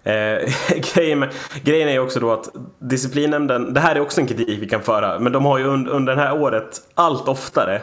Eh, 0.05 0.53
grejen, 0.93 1.19
med, 1.19 1.29
grejen 1.63 1.89
är 1.89 1.93
ju 1.93 1.99
också 1.99 2.19
då 2.19 2.33
att 2.33 2.49
disciplinnämnden, 2.79 3.73
det 3.73 3.79
här 3.79 3.95
är 3.95 3.99
också 3.99 4.21
en 4.21 4.27
kritik 4.27 4.61
vi 4.61 4.69
kan 4.69 4.81
föra, 4.81 5.19
men 5.19 5.31
de 5.31 5.45
har 5.45 5.57
ju 5.57 5.65
under, 5.65 5.91
under 5.91 6.15
det 6.15 6.21
här 6.21 6.41
året 6.41 6.81
allt 6.93 7.27
oftare 7.27 7.81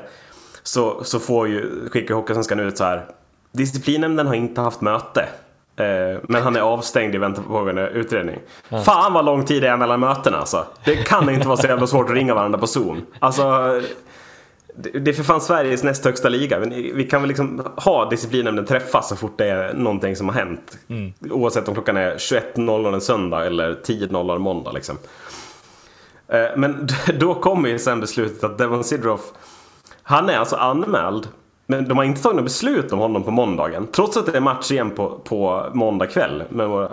så, 0.63 1.05
så 1.05 1.19
får 1.19 1.49
ju, 1.49 1.89
skickar 1.89 2.15
Hockeysvenskan 2.15 2.61
ut 2.61 2.79
så 2.79 2.85
här. 2.85 3.07
Disciplinnämnden 3.53 4.27
har 4.27 4.35
inte 4.35 4.61
haft 4.61 4.81
möte. 4.81 5.29
Eh, 5.77 6.21
men 6.23 6.43
han 6.43 6.57
är 6.57 6.61
avstängd 6.61 7.15
i 7.15 7.19
väntan 7.19 7.45
på 7.45 7.51
pågående 7.51 7.89
utredning. 7.89 8.39
Fan 8.85 9.13
vad 9.13 9.25
lång 9.25 9.45
tid 9.45 9.63
det 9.63 9.69
är 9.69 9.77
mellan 9.77 10.01
mötena 10.01 10.39
alltså. 10.39 10.67
Det 10.85 10.97
kan 10.97 11.31
inte 11.31 11.49
vara 11.49 11.57
så 11.57 11.67
jävla 11.67 11.87
svårt 11.87 12.09
att 12.09 12.15
ringa 12.15 12.35
varandra 12.35 12.59
på 12.59 12.67
Zoom. 12.67 13.07
Alltså, 13.19 13.81
det 14.75 15.09
är 15.09 15.13
för 15.13 15.23
fan 15.23 15.41
Sveriges 15.41 15.83
näst 15.83 16.05
högsta 16.05 16.29
liga. 16.29 16.59
Men 16.59 16.71
Vi 16.71 17.05
kan 17.05 17.21
väl 17.23 17.29
liksom 17.29 17.67
ha 17.77 18.11
disciplinnämnden 18.11 18.67
träffas 18.67 19.09
så 19.09 19.17
fort 19.17 19.39
det 19.39 19.49
är 19.49 19.75
någonting 19.75 20.17
som 20.17 20.29
har 20.29 20.35
hänt. 20.35 20.79
Oavsett 21.31 21.69
om 21.69 21.75
klockan 21.75 21.97
är 21.97 22.15
21.00 22.15 22.95
en 22.95 23.01
söndag 23.01 23.47
eller 23.47 23.75
10.00 23.75 24.35
en 24.35 24.43
måndag 24.43 24.73
liksom. 24.73 24.99
Eh, 26.29 26.47
Men 26.57 26.89
då 27.19 27.35
kommer 27.35 27.69
ju 27.69 27.79
sen 27.79 28.01
beslutet 28.01 28.45
att 28.45 28.59
Devon 28.59 28.85
Sidroff 28.85 29.21
Han 30.03 30.31
är 30.31 30.39
alltså 30.39 30.57
anmäld 30.57 31.29
Men 31.67 31.89
de 31.89 31.99
har 31.99 32.05
inte 32.05 32.23
tagit 32.23 32.37
något 32.37 32.45
beslut 32.45 32.93
om 32.93 32.99
honom 32.99 33.23
på 33.23 33.31
måndagen. 33.31 33.87
Trots 33.93 34.17
att 34.17 34.27
det 34.27 34.37
är 34.37 34.41
match 34.41 34.71
igen 34.71 34.91
på, 34.91 35.21
på 35.25 35.71
måndag 35.73 36.07
kväll. 36.07 36.45
Våra, 36.49 36.91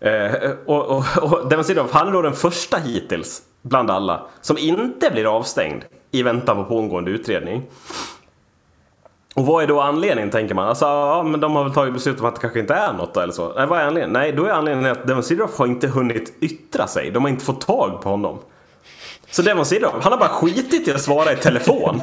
eh, 0.00 0.50
och, 0.66 0.86
och, 0.86 1.04
och 1.22 1.48
Devon 1.48 1.64
Sidorf, 1.64 1.90
han 1.92 2.08
är 2.08 2.12
då 2.12 2.22
den 2.22 2.32
första 2.32 2.76
hittills 2.76 3.42
bland 3.62 3.90
alla 3.90 4.26
som 4.40 4.58
inte 4.58 5.10
blir 5.10 5.36
avstängd 5.36 5.84
i 6.18 6.22
väntan 6.22 6.56
på 6.56 6.64
pågående 6.64 7.10
utredning. 7.10 7.62
Och 9.34 9.46
vad 9.46 9.62
är 9.62 9.66
då 9.66 9.80
anledningen 9.80 10.30
tänker 10.30 10.54
man? 10.54 10.68
Alltså, 10.68 10.84
ja, 10.84 11.22
men 11.22 11.40
de 11.40 11.56
har 11.56 11.64
väl 11.64 11.72
tagit 11.72 11.94
beslut 11.94 12.20
om 12.20 12.26
att 12.26 12.34
det 12.34 12.40
kanske 12.40 12.60
inte 12.60 12.74
är 12.74 12.92
något 12.92 13.14
då, 13.14 13.20
eller 13.20 13.32
så. 13.32 13.52
Nej, 13.52 13.66
vad 13.66 13.78
är 13.78 13.84
anledningen? 13.84 14.12
Nej, 14.12 14.32
då 14.32 14.44
är 14.44 14.50
anledningen 14.50 14.92
att 14.92 15.06
Devon 15.06 15.22
Sidroff 15.22 15.58
har 15.58 15.66
inte 15.66 15.88
hunnit 15.88 16.34
yttra 16.40 16.86
sig. 16.86 17.10
De 17.10 17.22
har 17.22 17.30
inte 17.30 17.44
fått 17.44 17.60
tag 17.60 18.02
på 18.02 18.08
honom. 18.08 18.38
Så 19.30 19.42
Devon 19.42 19.66
Sidroff, 19.66 19.94
han 20.02 20.12
har 20.12 20.18
bara 20.18 20.28
skitit 20.28 20.88
i 20.88 20.92
att 20.92 21.00
svara 21.00 21.32
i 21.32 21.36
telefon. 21.36 22.00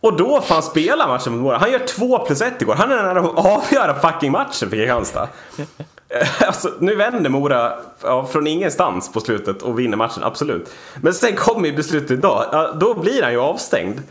Och 0.00 0.16
då 0.16 0.40
får 0.40 0.54
han 0.54 0.62
spela 0.62 1.06
matchen 1.06 1.32
mot 1.32 1.42
Mora. 1.42 1.58
Han 1.58 1.72
gör 1.72 1.86
2 1.86 2.18
plus 2.18 2.42
1 2.42 2.62
igår. 2.62 2.74
Han 2.74 2.92
är 2.92 2.96
nära 2.96 3.20
att 3.20 3.46
avgöra 3.46 3.94
fucking 3.94 4.32
matchen 4.32 4.70
för 4.70 4.76
Kristianstad. 4.76 5.28
Eh, 6.12 6.28
alltså, 6.46 6.70
nu 6.78 6.94
vänder 6.94 7.30
Mora 7.30 7.72
ja, 8.02 8.26
från 8.26 8.46
ingenstans 8.46 9.12
på 9.12 9.20
slutet 9.20 9.62
och 9.62 9.78
vinner 9.78 9.96
matchen, 9.96 10.22
absolut. 10.22 10.74
Men 11.00 11.14
sen 11.14 11.36
kommer 11.36 11.68
ju 11.68 11.76
beslutet 11.76 12.10
idag. 12.10 12.44
Ja, 12.52 12.72
då 12.72 12.94
blir 12.94 13.22
han 13.22 13.32
ju 13.32 13.40
avstängd. 13.40 14.02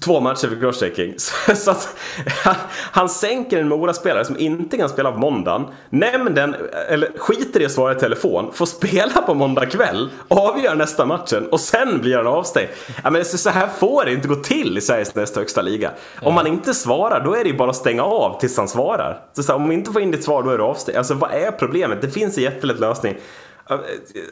Två 0.00 0.20
matcher 0.20 0.48
för 0.48 0.60
crosschecking. 0.60 1.14
Så, 1.18 1.54
så 1.56 1.70
att 1.70 1.96
han 2.92 3.08
sänker 3.08 3.58
en 3.58 3.68
Mora-spelare 3.68 4.24
som 4.24 4.38
inte 4.38 4.76
kan 4.76 4.88
spela 4.88 5.12
på 5.12 5.18
måndagen. 5.18 5.66
Nämnden, 5.90 6.56
eller 6.88 7.18
skiter 7.18 7.60
i 7.60 7.66
att 7.66 7.72
svara 7.72 7.92
i 7.92 7.94
telefon, 7.94 8.52
får 8.52 8.66
spela 8.66 9.22
på 9.22 9.34
måndag 9.34 9.66
kväll, 9.66 10.10
avgör 10.28 10.74
nästa 10.74 11.06
matchen 11.06 11.46
och 11.46 11.60
sen 11.60 12.00
blir 12.00 12.16
han 12.16 12.26
avstängd. 12.26 12.68
Ja, 13.04 13.10
men 13.10 13.24
så 13.24 13.50
här 13.50 13.68
får 13.78 14.04
det 14.04 14.12
inte 14.12 14.28
gå 14.28 14.36
till 14.36 14.78
i 14.78 14.80
Sveriges 14.80 15.14
näst 15.14 15.36
högsta 15.36 15.62
liga. 15.62 15.90
Om 16.22 16.34
man 16.34 16.46
inte 16.46 16.74
svarar, 16.74 17.24
då 17.24 17.34
är 17.34 17.44
det 17.44 17.50
ju 17.50 17.56
bara 17.56 17.70
att 17.70 17.76
stänga 17.76 18.02
av 18.02 18.40
tills 18.40 18.56
han 18.56 18.68
svarar. 18.68 19.22
Så, 19.32 19.42
så 19.42 19.52
här, 19.52 19.56
om 19.56 19.62
man 19.62 19.72
inte 19.72 19.92
får 19.92 20.02
in 20.02 20.10
ditt 20.10 20.24
svar, 20.24 20.42
då 20.42 20.50
är 20.50 20.58
du 20.58 20.64
avstängd. 20.64 20.98
Alltså 20.98 21.14
vad 21.14 21.30
är 21.30 21.50
problemet? 21.50 22.02
Det 22.02 22.10
finns 22.10 22.38
en 22.38 22.44
jättelätt 22.44 22.80
lösning. 22.80 23.16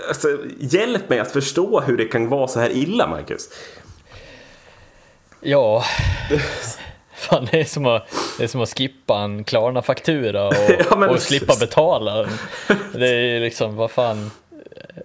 Alltså, 0.09 0.39
hjälp 0.59 1.09
mig 1.09 1.19
att 1.19 1.31
förstå 1.31 1.81
hur 1.81 1.97
det 1.97 2.05
kan 2.05 2.29
vara 2.29 2.49
så 2.49 2.61
här 2.61 2.71
illa, 2.71 3.07
Marcus. 3.07 3.49
Ja, 5.41 5.85
fan 7.15 7.49
det 7.51 7.61
är 7.61 7.65
som 7.65 7.87
att, 7.87 8.09
det 8.39 8.45
är 8.45 8.49
som 8.49 8.61
att 8.61 8.79
skippa 8.79 9.19
en 9.19 9.45
Klarna-faktura 9.45 10.47
och, 10.49 10.55
Ja, 10.91 11.09
och 11.09 11.21
slippa 11.21 11.55
betala. 11.61 12.29
Det 12.95 13.09
är 13.09 13.41
liksom, 13.41 13.77
vad 13.77 13.91
fan. 13.91 14.31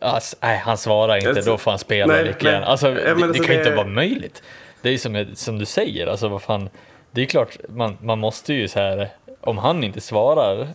Alltså, 0.01 0.37
nej, 0.41 0.57
han 0.57 0.77
svarar 0.77 1.17
inte, 1.29 1.41
då 1.41 1.57
får 1.57 1.71
han 1.71 1.79
spela 1.79 2.13
Nej, 2.13 2.35
nej. 2.41 2.55
Alltså, 2.55 2.87
Ja, 2.87 2.93
det, 2.93 3.01
men 3.09 3.17
det 3.17 3.23
alltså, 3.27 3.43
kan 3.43 3.53
ju 3.55 3.59
inte 3.61 3.75
vara 3.75 3.87
möjligt. 3.87 4.43
Det 4.81 4.89
är 4.89 4.91
ju 4.91 4.97
som, 4.97 5.25
som 5.33 5.59
du 5.59 5.65
säger, 5.65 6.07
alltså 6.07 6.27
vad 6.27 6.41
fan. 6.41 6.69
Det 7.11 7.21
är 7.21 7.25
klart, 7.25 7.57
man, 7.69 7.97
man 8.01 8.19
måste 8.19 8.53
ju 8.53 8.67
så 8.67 8.79
här, 8.79 9.09
om 9.41 9.57
han 9.57 9.83
inte 9.83 10.01
svarar, 10.01 10.67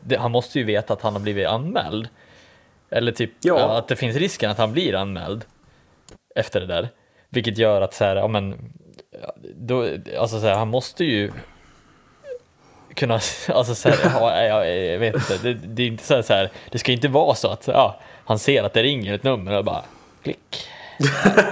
det, 0.00 0.16
han 0.16 0.30
måste 0.30 0.58
ju 0.58 0.64
veta 0.64 0.92
att 0.92 1.02
han 1.02 1.12
har 1.12 1.20
blivit 1.20 1.46
anmäld. 1.46 2.08
Eller 2.90 3.12
typ 3.12 3.30
Ja. 3.40 3.78
att 3.78 3.88
det 3.88 3.96
finns 3.96 4.16
risken 4.16 4.50
att 4.50 4.58
han 4.58 4.72
blir 4.72 4.94
anmäld 4.94 5.44
efter 6.34 6.60
det 6.60 6.66
där. 6.66 6.88
Vilket 7.28 7.58
gör 7.58 7.80
att 7.80 7.94
så 7.94 8.04
här, 8.04 8.16
ja 8.16 8.28
men, 8.28 8.72
då, 9.56 9.88
alltså 10.18 10.40
så 10.40 10.46
här, 10.46 10.54
han 10.54 10.68
måste 10.68 11.04
ju 11.04 11.32
kunna, 12.94 13.14
alltså 13.48 13.74
så 13.74 13.88
här, 13.88 13.98
ja, 14.04 14.42
jag, 14.42 14.76
jag 14.92 14.98
vet 14.98 15.14
inte, 15.14 15.38
det, 15.42 15.54
det 15.54 15.82
är 15.82 15.86
inte 15.86 16.04
så 16.04 16.14
här, 16.14 16.22
så 16.22 16.32
här, 16.32 16.50
det 16.70 16.78
ska 16.78 16.92
inte 16.92 17.08
vara 17.08 17.34
så 17.34 17.48
att 17.48 17.66
ja, 17.66 18.00
han 18.24 18.38
ser 18.38 18.62
att 18.62 18.72
det 18.72 18.82
ringer 18.82 19.14
ett 19.14 19.24
nummer 19.24 19.58
och 19.58 19.64
bara 19.64 19.82
klick. 20.22 20.66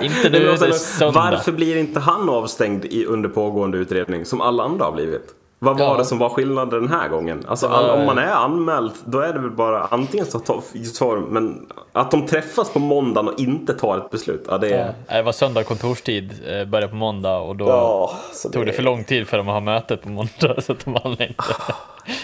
inte 0.03 0.29
nu, 0.31 0.39
det 0.39 0.66
är 0.66 0.73
söndag. 0.73 1.21
varför 1.21 1.53
blir 1.53 1.77
inte 1.77 2.01
han 2.01 2.29
avstängd 2.29 2.85
i, 2.85 3.05
under 3.05 3.29
pågående 3.29 3.79
utredning 3.79 4.25
som 4.25 4.41
alla 4.41 4.62
andra 4.62 4.85
har 4.85 4.93
blivit? 4.93 5.35
Vad 5.63 5.79
var 5.79 5.87
Ja. 5.87 5.97
det 5.97 6.05
som 6.05 6.19
var 6.19 6.29
skillnaden 6.29 6.81
den 6.83 6.93
här 6.93 7.09
gången? 7.09 7.45
Alltså, 7.49 7.67
all, 7.69 7.91
om 7.91 8.07
man 8.07 8.19
är 8.19 8.31
anmäld, 8.31 8.93
då 9.05 9.19
är 9.21 9.33
det 9.33 9.39
väl 9.39 9.51
bara 9.51 9.85
antingen 9.91 10.27
så 10.27 10.39
tar, 10.39 11.17
men 11.31 11.67
att 11.93 12.11
de 12.11 12.27
träffas 12.27 12.71
på 12.73 12.79
måndagen 12.79 13.29
och 13.29 13.41
inte 13.41 13.75
tar 13.75 13.99
ett 13.99 14.11
beslut, 14.11 14.45
ja 14.49 14.59
det 14.59 14.71
är... 14.73 14.95
Ja, 15.09 15.17
det 15.17 15.23
var 15.23 15.33
söndag 15.33 15.65
kontorstid, 15.65 16.33
eh, 16.47 16.65
började 16.65 16.89
på 16.89 16.97
måndag 16.97 17.39
och 17.39 17.57
då 17.57 17.69
Ja, 17.69 18.13
så 18.33 18.49
tog 18.51 18.67
det 18.67 18.73
för 18.73 18.83
lång 18.83 19.05
tid 19.05 19.29
för 19.29 19.37
dem 19.37 19.49
att 19.49 19.55
ha 19.55 19.61
mötet 19.61 20.03
på 20.03 20.09
måndag 20.09 20.55
så 20.63 20.73
att 20.73 20.85
de 20.85 20.95
hann 20.95 21.13
inte. 21.13 21.35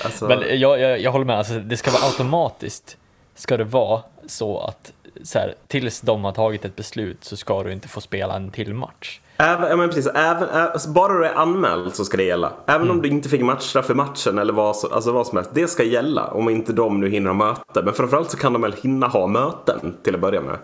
Alltså, 0.05 0.27
Men 0.27 0.39
jag, 0.61 0.81
jag, 0.81 1.01
jag 1.01 1.13
håller 1.13 1.25
med, 1.25 1.39
alltså, 1.39 1.55
det 1.55 1.77
ska 1.77 1.91
vara 1.91 2.03
automatiskt. 2.05 2.97
Ska 3.35 3.57
det 3.57 3.65
vara 3.65 4.01
så 4.27 4.59
att 4.61 4.93
så 5.25 5.39
här, 5.39 5.55
tills 5.67 6.01
de 6.01 6.25
har 6.25 6.33
tagit 6.33 6.65
ett 6.65 6.77
beslut 6.77 7.25
så 7.25 7.37
ska 7.37 7.63
du 7.63 7.73
inte 7.73 7.89
få 7.89 8.01
spela 8.01 8.35
en 8.37 8.51
till 8.51 8.75
match. 8.75 9.21
Även, 9.39 9.71
ja, 9.71 9.77
men 9.77 9.89
precis, 9.89 10.07
även, 10.07 10.49
alltså, 10.49 10.89
bara 10.91 11.13
du 11.19 11.27
är 11.27 11.35
anmäld 11.35 11.95
så 11.95 12.05
ska 12.05 12.17
det 12.17 12.23
gälla. 12.25 12.53
Även 12.67 12.83
Mm. 12.83 12.97
om 12.97 13.03
du 13.03 13.09
inte 13.09 13.29
fick 13.29 13.41
matchstraff 13.41 13.87
för 13.87 13.95
matchen 13.95 14.39
eller 14.39 14.53
vad, 14.53 14.77
så- 14.77 14.89
alltså 14.95 15.13
vad 15.13 15.27
som 15.27 15.37
helst. 15.37 15.51
Det 15.55 15.69
ska 15.69 15.83
gälla 15.85 16.27
om 16.27 16.49
inte 16.49 16.73
de 16.73 17.01
nu 17.01 17.09
hinner 17.09 17.31
ha 17.31 17.35
möte. 17.49 17.83
Men 17.85 17.95
framförallt 17.95 18.31
så 18.31 18.37
kan 18.37 18.53
de 18.53 18.63
väl 18.63 18.73
hinna 18.83 19.07
ha 19.07 19.27
möten 19.27 19.97
till 20.03 20.15
att 20.15 20.21
börja 20.21 20.41
med. 20.41 20.57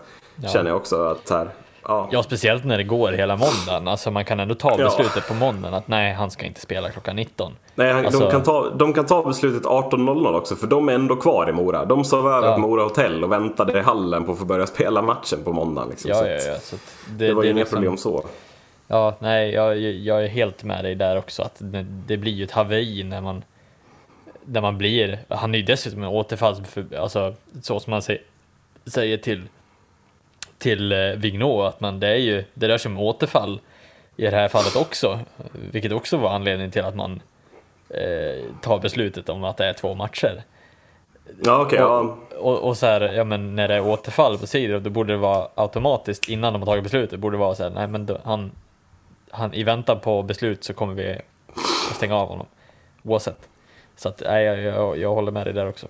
Känner 0.53 0.69
jag 0.69 0.77
också 0.77 1.03
att 1.03 1.29
här, 1.29 1.49
ja. 1.87 2.09
Ja, 2.11 2.23
speciellt 2.23 2.63
när 2.65 2.77
det 2.77 2.83
går 2.83 3.11
hela 3.11 3.35
måndagen. 3.35 3.87
Alltså 3.87 4.11
man 4.11 4.25
kan 4.25 4.39
ändå 4.39 4.55
ta 4.55 4.69
Ja. 4.79 4.85
beslutet 4.85 5.27
på 5.27 5.33
måndagen 5.33 5.73
att 5.73 5.87
nej, 5.87 6.13
han 6.13 6.31
ska 6.31 6.45
inte 6.45 6.59
spela 6.61 6.89
klockan 6.89 7.15
19. 7.15 7.53
Nej, 7.75 7.93
han- 7.93 8.05
Alltså- 8.05 8.19
de, 8.19 8.31
kan 8.31 8.43
ta, 8.43 8.69
de 8.69 8.93
kan 8.93 9.05
ta 9.05 9.23
beslutet 9.23 9.65
18.00 9.65 10.35
också 10.35 10.55
för 10.55 10.67
de 10.67 10.89
är 10.89 10.93
ändå 10.93 11.15
kvar 11.15 11.49
i 11.49 11.53
Mora. 11.53 11.85
De 11.85 12.03
sov 12.05 12.27
över 12.27 12.47
Ja. 12.47 12.53
på 12.53 12.59
Mora 12.59 12.83
hotell 12.83 13.23
och 13.23 13.31
väntade 13.31 13.79
i 13.79 13.81
hallen 13.81 14.25
på 14.25 14.31
att 14.31 14.37
få 14.37 14.45
börja 14.45 14.67
spela 14.67 15.01
matchen 15.01 15.39
på 15.43 15.53
måndagen. 15.53 15.89
Liksom. 15.89 16.09
Ja, 16.09 16.15
så 16.19 16.25
ja, 16.25 16.31
ja. 16.33 16.59
Så 16.59 16.75
att 16.75 16.81
Det, 17.17 17.33
var 17.33 17.43
ju 17.43 17.49
inga 17.49 17.59
liksom- 17.59 17.75
problem 17.77 17.97
så. 17.97 18.25
Ja, 18.87 19.15
nej, 19.19 19.51
jag, 19.53 19.77
jag 19.79 20.23
är 20.23 20.27
helt 20.27 20.63
med 20.63 20.83
dig 20.83 20.95
där 20.95 21.17
också. 21.17 21.41
Att 21.41 21.55
det, 21.59 21.83
det 21.83 22.17
blir 22.17 22.31
ju 22.33 22.43
ett 22.43 22.51
haveri 22.51 23.03
när 23.03 23.21
man, 23.21 23.43
när 24.45 24.61
man 24.61 24.77
blir, 24.77 25.19
han 25.29 25.53
är 25.55 25.59
ju 25.59 25.65
dessutom 25.65 26.03
en 26.03 26.09
återfalls, 26.09 26.59
alltså 26.99 27.33
så 27.61 27.79
som 27.79 27.91
man 27.91 28.01
säger, 28.01 28.21
säger 28.85 29.17
till, 29.17 29.41
till 30.63 30.91
eh, 30.91 30.97
Vigneault, 30.97 31.75
att 31.75 31.79
man, 31.81 31.99
det 31.99 32.07
är 32.07 32.15
ju, 32.15 32.43
det 32.53 32.67
rör 32.67 32.77
sig 32.77 32.89
om 32.89 32.99
återfall 32.99 33.59
i 34.15 34.23
det 34.23 34.37
här 34.37 34.47
fallet 34.47 34.75
också, 34.75 35.19
vilket 35.51 35.91
också 35.91 36.17
var 36.17 36.29
anledningen 36.29 36.71
till 36.71 36.83
att 36.83 36.95
man 36.95 37.21
eh, 37.89 38.43
tar 38.61 38.79
beslutet 38.79 39.29
om 39.29 39.43
att 39.43 39.57
det 39.57 39.65
är 39.65 39.73
två 39.73 39.93
matcher. 39.93 40.43
Ja, 41.43 41.61
okej. 41.61 41.79
ja. 41.79 42.17
Och, 42.37 42.59
och 42.59 42.77
så 42.77 42.85
här, 42.85 43.01
ja 43.01 43.23
men 43.23 43.55
när 43.55 43.67
det 43.67 43.73
är 43.73 43.87
återfall 43.87 44.37
på 44.37 44.47
sidor, 44.47 44.79
då 44.79 44.89
borde 44.89 45.13
det 45.13 45.17
vara 45.17 45.47
automatiskt 45.55 46.29
innan 46.29 46.53
de 46.53 46.61
har 46.61 46.65
tagit 46.65 46.83
beslutet, 46.83 47.19
borde 47.19 47.37
det 47.37 47.39
vara 47.39 47.55
så 47.55 47.63
här, 47.63 47.69
nej 47.69 47.87
men 47.87 48.05
då, 48.05 48.17
han, 48.23 48.51
han, 49.29 49.53
i 49.53 49.63
väntan 49.63 49.99
på 49.99 50.23
beslut 50.23 50.63
så 50.63 50.73
kommer 50.73 50.93
vi 50.93 51.19
att 51.89 51.95
stänga 51.95 52.15
av 52.15 52.27
honom. 52.27 52.45
Oavsett. 53.03 53.49
Så 53.95 54.09
att, 54.09 54.21
nej, 54.25 54.45
jag, 54.45 54.59
jag, 54.59 54.97
jag 54.97 55.13
håller 55.13 55.31
med 55.31 55.47
dig 55.47 55.53
där 55.53 55.69
också. 55.69 55.87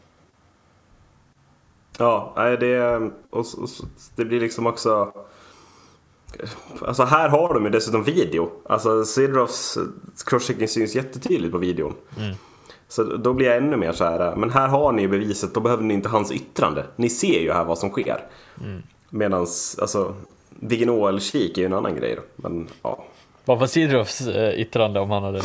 Ja, 1.97 2.33
det, 2.59 2.97
och, 3.29 3.39
och, 3.39 3.69
det 4.15 4.25
blir 4.25 4.39
liksom 4.39 4.67
också... 4.67 5.13
Alltså 6.81 7.03
här 7.03 7.29
har 7.29 7.53
de 7.53 7.65
ju 7.65 7.69
dessutom 7.69 8.03
video. 8.03 8.49
Alltså 8.69 9.05
Sidrovs 9.05 9.77
crosschecking 10.25 10.67
syns 10.67 10.95
jättetydligt 10.95 11.51
på 11.51 11.57
videon. 11.57 11.93
Så 12.87 13.03
då 13.03 13.33
blir 13.33 13.47
jag 13.47 13.57
ännu 13.57 13.77
mer 13.77 13.91
så 13.91 14.03
här. 14.03 14.35
Men 14.35 14.49
här 14.49 14.67
har 14.67 14.91
ni 14.91 15.01
ju 15.01 15.07
beviset, 15.07 15.53
då 15.53 15.59
behöver 15.59 15.83
ni 15.83 15.93
inte 15.93 16.09
hans 16.09 16.31
yttrande. 16.31 16.85
Ni 16.95 17.09
ser 17.09 17.39
ju 17.39 17.51
här 17.51 17.63
vad 17.63 17.77
som 17.77 17.89
sker. 17.89 18.25
Medans, 19.09 19.79
alltså, 19.79 20.15
Vigneault 20.49 21.09
eller 21.09 21.19
Kik 21.19 21.57
är 21.57 21.61
ju 21.61 21.65
en 21.65 21.73
annan 21.73 21.95
grej 21.95 22.15
då. 22.15 22.21
Men 22.35 22.67
ja. 22.81 23.03
Vad 23.45 23.59
var 23.59 23.67
Sidrovs 23.67 24.21
eh, 24.21 24.59
yttrande 24.61 24.99
om 24.99 25.11
han 25.11 25.23
hade... 25.23 25.41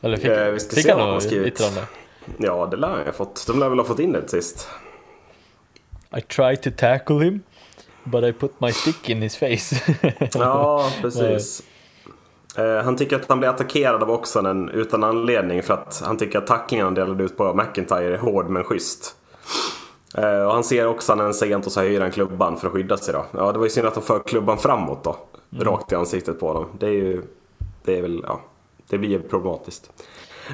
Eller 0.00 0.16
fick, 0.16 0.26
Eh, 0.26 0.50
vi 0.50 0.60
ska 0.60 0.74
fick 0.74 0.84
se 0.84 0.92
han 0.92 1.08
något 1.08 1.32
yttrande? 1.32 1.82
Ja, 2.36 2.68
det 2.70 2.76
lär 2.76 2.88
han 2.88 2.98
ju 2.98 3.04
ha 3.04 3.12
fått. 3.12 3.46
De 3.46 3.58
lär 3.58 3.68
väl 3.68 3.78
ha 3.78 3.86
fått 3.86 3.98
in 3.98 4.12
det 4.12 4.28
sist. 4.28 4.68
I 6.16 6.20
tried 6.20 6.62
to 6.62 6.70
tackle 6.70 7.18
him, 7.18 7.42
but 8.04 8.24
I 8.24 8.32
put 8.32 8.60
my 8.60 8.72
stick 8.72 9.10
in 9.10 9.22
his 9.22 9.36
face. 9.36 9.74
Ja, 10.34 10.90
precis. 11.00 11.62
Eh, 12.56 12.84
han 12.84 12.96
tycker 12.96 13.16
att 13.16 13.28
han 13.28 13.38
blir 13.38 13.48
attackerad 13.48 14.02
av 14.02 14.10
Oksanen 14.10 14.68
utan 14.68 15.04
anledning 15.04 15.62
för 15.62 15.74
att 15.74 16.02
han 16.04 16.16
tycker 16.16 16.38
att 16.38 16.46
tacklingen 16.46 16.84
han 16.84 16.94
delade 16.94 17.24
ut 17.24 17.36
på 17.36 17.54
McIntyre 17.54 18.14
är 18.14 18.18
hård 18.18 18.48
men 18.48 18.64
schysst. 18.64 19.16
Eh, 20.14 20.42
och 20.42 20.52
han 20.52 20.64
ser 20.64 20.88
Oksanen 20.88 21.34
sent 21.34 21.66
och 21.66 21.72
så 21.72 21.80
höjer 21.80 22.00
han 22.00 22.10
klubban 22.10 22.56
för 22.56 22.66
att 22.66 22.72
skydda 22.72 22.96
sig 22.96 23.14
då. 23.14 23.24
Ja, 23.32 23.52
det 23.52 23.58
var 23.58 23.66
ju 23.66 23.70
synd 23.70 23.86
att 23.86 23.94
de 23.94 24.02
för 24.02 24.18
klubban 24.20 24.58
framåt 24.58 25.04
då. 25.04 25.16
Rakt 25.58 25.92
i 25.92 25.94
ansiktet 25.94 26.40
på 26.40 26.54
dem. 26.54 26.66
Det 26.78 26.86
är 26.86 26.90
ju... 26.90 27.22
Det 27.84 27.98
är 27.98 28.02
väl, 28.02 28.24
ja. 28.26 28.40
Det 28.88 28.98
blir 28.98 29.18
problematiskt. 29.18 29.90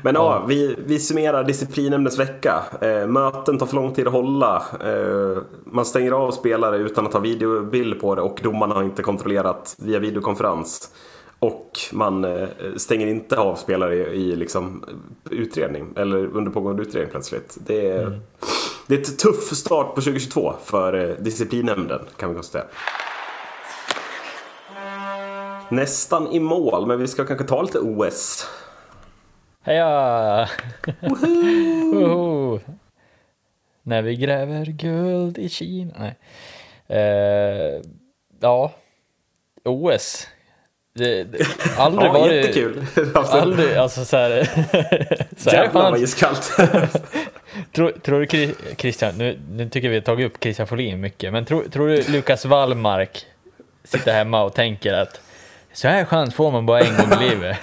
Men 0.03 0.15
ja, 0.15 0.45
vi, 0.49 0.77
vi 0.87 0.99
summerar 0.99 1.45
disciplinämnets 1.45 2.19
vecka. 2.19 2.63
Eh, 2.81 3.07
möten 3.07 3.59
tar 3.59 3.67
för 3.67 3.75
lång 3.75 3.93
tid 3.93 4.07
att 4.07 4.13
hålla. 4.13 4.63
Eh, 4.85 5.43
man 5.65 5.85
stänger 5.85 6.13
av 6.13 6.31
spelare 6.31 6.77
utan 6.77 7.07
att 7.07 7.13
ha 7.13 7.21
videobild 7.21 8.01
på 8.01 8.15
det 8.15 8.23
och 8.23 8.41
domarna 8.43 8.75
har 8.75 8.83
inte 8.83 9.03
kontrollerat 9.03 9.77
via 9.79 9.99
videokonferens. 9.99 10.91
Och 11.39 11.79
man 11.93 12.25
eh, 12.25 12.49
stänger 12.77 13.07
inte 13.07 13.39
av 13.39 13.55
spelare 13.55 13.95
i, 13.95 14.31
i 14.33 14.37
liksom 14.37 14.85
utredning, 15.31 15.93
eller 15.97 16.37
under 16.37 16.51
pågående 16.51 16.83
utredning 16.83 17.11
plötsligt. 17.11 17.59
Det 17.67 17.91
är, 17.91 18.21
det 18.87 18.95
är 18.95 18.99
ett 18.99 19.19
tuff 19.19 19.53
start 19.53 19.95
på 19.95 20.01
2022 20.01 20.55
för 20.65 21.09
eh, 21.09 21.17
disciplinnämnden 21.19 22.01
kan 22.17 22.29
vi 22.29 22.35
konstatera. 22.35 22.65
nästan 25.73 26.33
i 26.33 26.41
mål, 26.41 26.87
men 26.87 26.99
vi 26.99 27.09
ska 27.09 27.25
kanske 27.25 27.45
ta 27.45 27.63
lite 27.63 27.79
OS. 27.79 28.47
Heja! 29.65 30.49
Woho! 31.93 32.61
När 33.83 34.03
vi 34.03 34.17
gräver 34.17 34.65
guld 34.67 35.39
i 35.39 35.49
Kina. 35.49 35.95
Nej. 35.99 36.15
Eh, 37.01 37.81
ja, 38.41 38.73
OS. 39.65 40.27
Det, 40.95 41.25
det, 41.25 41.47
aldrig 41.79 42.09
Ja, 42.09 42.13
varit... 42.13 42.33
jättekul. 42.35 42.87
Aldrig, 43.15 43.77
alltså 43.77 44.05
så 44.05 44.17
här... 44.17 44.45
så 45.37 45.51
här 45.51 45.65
Jävlar 45.65 45.91
vad 45.91 46.01
iskallt. 46.01 46.53
tror, 47.73 47.91
tror 47.91 48.21
du 48.21 48.27
Chris- 48.27 48.57
Christian, 48.79 49.15
nu, 49.19 49.39
nu 49.51 49.69
tycker 49.69 49.89
vi 49.89 49.95
har 49.95 50.03
tagit 50.03 50.27
upp 50.27 50.43
Christian 50.43 50.67
Folin 50.67 51.01
mycket, 51.01 51.33
men 51.33 51.45
tror, 51.45 51.65
tror 51.65 51.89
du 51.89 52.03
Lukas 52.09 52.45
Wallmark 52.45 53.27
sitter 53.85 54.13
hemma 54.13 54.43
och 54.43 54.55
tänker 54.55 54.93
att 54.93 55.21
så 55.73 55.89
här 55.89 56.05
chans 56.05 56.35
får 56.35 56.51
man 56.51 56.67
bara 56.67 56.81
en 56.81 56.97
gång 56.97 57.23
i 57.23 57.25
livet? 57.31 57.57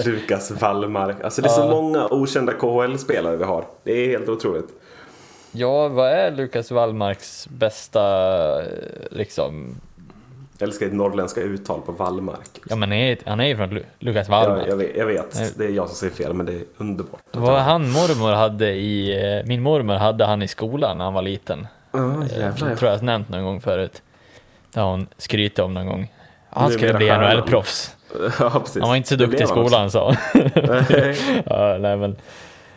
Lukas 0.06 0.50
Wallmark. 0.50 1.16
Alltså 1.24 1.42
det 1.42 1.48
är 1.48 1.52
så 1.52 1.60
Ja. 1.60 1.70
många 1.70 2.06
okända 2.10 2.52
KHL-spelare 2.52 3.36
vi 3.36 3.44
har. 3.44 3.64
Det 3.84 3.92
är 3.92 4.08
helt 4.08 4.28
otroligt. 4.28 4.68
ja, 5.52 5.88
vad 5.88 6.08
är 6.12 6.30
Lukas 6.30 6.70
Wallmarks 6.70 7.48
bästa, 7.50 8.02
eh, 8.62 8.66
liksom, 9.10 9.80
Jag 10.58 10.66
älskar 10.66 10.86
ditt 10.86 10.94
norrländska 10.94 11.40
uttal 11.40 11.80
på 11.80 11.92
Wallmark. 11.92 12.48
ja 12.68 12.76
men 12.76 12.88
han 12.90 12.98
är, 12.98 13.18
han 13.26 13.40
är 13.40 13.44
ju 13.46 13.56
från 13.56 13.70
Lu- 13.70 13.84
Lukas 13.98 14.26
Ja, 14.28 14.34
Wallmark. 14.40 14.68
jag, 14.68 14.76
vet, 14.76 14.96
jag 14.96 15.06
vet, 15.06 15.58
det 15.58 15.64
är 15.64 15.70
jag 15.70 15.86
som 15.88 15.96
säger 15.96 16.12
fel 16.14 16.32
men 16.34 16.46
det 16.46 16.52
är 16.52 16.62
underbart. 16.76 17.20
Vad 17.32 17.60
han 17.60 17.90
mormor 17.90 18.32
hade 18.32 18.70
i, 18.70 19.22
eh, 19.38 19.46
min 19.46 19.62
mormor 19.62 19.94
hade 19.94 20.24
han 20.24 20.42
i 20.42 20.48
skolan 20.48 20.98
när 20.98 21.04
han 21.04 21.14
var 21.14 21.22
liten. 21.22 21.66
Ja, 21.92 21.98
Jag 21.98 22.38
jävlar. 22.42 22.76
tror 22.76 22.90
jag 22.90 22.98
har 22.98 23.04
nämnt 23.04 23.28
någon 23.28 23.44
gång 23.44 23.60
förut. 23.60 24.02
Det 24.74 24.80
har 24.80 24.90
hon 24.90 25.06
skrytit 25.18 25.58
om 25.58 25.74
någon 25.74 25.86
gång. 25.86 26.12
Han 26.58 26.70
skulle 26.70 26.94
bli. 26.94 27.08
NHL-proffs. 27.08 27.94
Ja, 28.38 28.50
precis. 28.50 28.80
Han 28.80 28.88
var 28.88 28.96
inte 28.96 29.08
så 29.08 29.16
duktig 29.16 29.44
i 29.44 29.46
skolan 29.46 29.90
sa 29.90 30.14
ja, 31.46 31.78
nej, 31.78 31.96
men, 31.96 32.16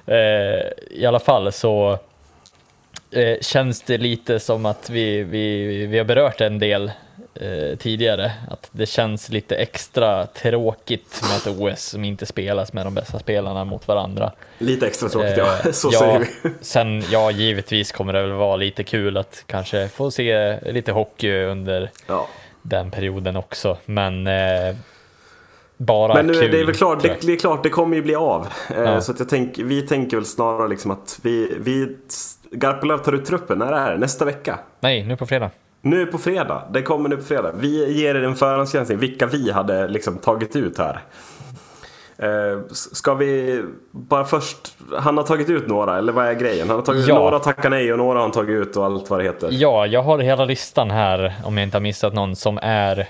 eh, 0.05 0.15
I 0.89 1.05
alla 1.05 1.19
fall 1.19 1.51
så 1.51 1.99
eh, 3.11 3.37
känns 3.41 3.81
det 3.81 3.97
lite 3.97 4.39
som 4.39 4.65
att 4.65 4.89
vi, 4.89 5.23
vi, 5.23 5.65
vi 5.85 5.97
har 5.97 6.05
berört 6.05 6.41
en 6.41 6.59
del 6.59 6.91
eh, 7.35 7.77
tidigare. 7.77 8.31
Att 8.49 8.69
det 8.71 8.85
känns 8.85 9.29
lite 9.29 9.55
extra 9.55 10.25
tråkigt 10.25 11.21
med 11.21 11.37
ett 11.37 11.59
OS 11.59 11.81
som 11.83 12.03
inte 12.03 12.25
spelas 12.25 12.73
med 12.73 12.85
de 12.85 12.93
bästa 12.93 13.19
spelarna 13.19 13.65
mot 13.65 13.87
varandra. 13.87 14.31
Lite 14.57 14.87
extra 14.87 15.09
tråkigt 15.09 15.37
Eh, 15.37 15.37
ja, 15.37 15.57
så 15.73 15.89
ja, 15.91 15.99
säger 15.99 16.19
vi. 16.19 16.49
Sen, 16.61 17.03
ja, 17.11 17.31
givetvis 17.31 17.91
kommer 17.91 18.13
det 18.13 18.21
väl 18.21 18.31
vara 18.31 18.55
lite 18.55 18.83
kul 18.83 19.17
att 19.17 19.43
kanske 19.47 19.87
få 19.87 20.11
se 20.11 20.59
lite 20.71 20.91
hockey 20.91 21.43
under 21.43 21.91
Ja. 22.07 22.27
Den 22.61 22.91
perioden 22.91 23.35
också, 23.35 23.77
men 23.85 24.27
eh, 24.27 24.75
bara 25.77 26.13
Men 26.13 26.27
nu 26.27 26.33
kul. 26.33 26.43
är 26.43 26.49
det 26.49 26.63
väl 26.65 26.75
klart, 26.75 27.01
det, 27.01 27.17
det 27.21 27.33
är 27.33 27.37
klart, 27.37 27.63
det 27.63 27.69
kommer 27.69 27.95
ju 27.95 28.01
bli 28.01 28.15
av. 28.15 28.47
Eh, 28.69 28.81
Ja. 28.81 29.01
Så 29.01 29.11
att 29.11 29.19
jag 29.19 29.29
tänk, 29.29 29.57
vi 29.57 29.81
tänker 29.81 30.17
väl 30.17 30.25
snarare 30.25 30.67
liksom 30.67 30.91
att 30.91 31.19
vi, 31.21 31.57
vi 31.59 31.97
Garpenlöv 32.51 32.97
tar 32.97 33.13
ut 33.13 33.25
truppen, 33.25 33.57
när 33.59 33.71
är 33.71 33.91
det? 33.91 33.97
Nästa 33.97 34.25
vecka? 34.25 34.59
Nej, 34.79 35.03
nu 35.03 35.17
på 35.17 35.25
fredag. 35.25 35.49
Nu 35.81 36.05
på 36.05 36.17
fredag, 36.17 36.63
det 36.73 36.81
kommer 36.81 37.09
nu 37.09 37.17
på 37.17 37.23
fredag. 37.23 37.51
Vi 37.55 38.01
ger 38.01 38.15
er 38.15 38.23
en 38.23 38.35
förhandsgranskning, 38.35 38.97
vilka 38.99 39.25
vi 39.25 39.51
hade 39.51 39.87
liksom 39.87 40.17
tagit 40.17 40.55
ut 40.55 40.77
här. 40.77 40.99
Eh, 42.21 42.59
ska 42.71 43.13
vi 43.13 43.63
bara 43.91 44.23
först, 44.23 44.57
han 44.97 45.17
har 45.17 45.23
tagit 45.23 45.49
ut 45.49 45.67
några, 45.67 45.97
eller 45.97 46.11
vad 46.13 46.25
är 46.27 46.33
grejen? 46.33 46.67
Han 46.67 46.77
har 46.77 46.85
tagit 46.85 47.07
Ja. 47.07 47.15
några 47.15 47.39
tackar 47.39 47.69
nej 47.69 47.91
och 47.91 47.97
några 47.97 48.13
har 48.13 48.21
han 48.21 48.31
tagit 48.31 48.49
ut 48.67 48.77
och 48.77 48.85
allt 48.85 49.09
vad 49.09 49.19
det 49.19 49.23
heter. 49.23 49.49
Ja, 49.51 49.85
jag 49.85 50.01
har 50.03 50.19
hela 50.19 50.45
listan 50.45 50.91
här, 50.91 51.33
om 51.43 51.57
jag 51.57 51.63
inte 51.63 51.77
har 51.77 51.81
missat 51.81 52.13
någon, 52.13 52.35
som 52.35 52.59
är... 52.61 53.07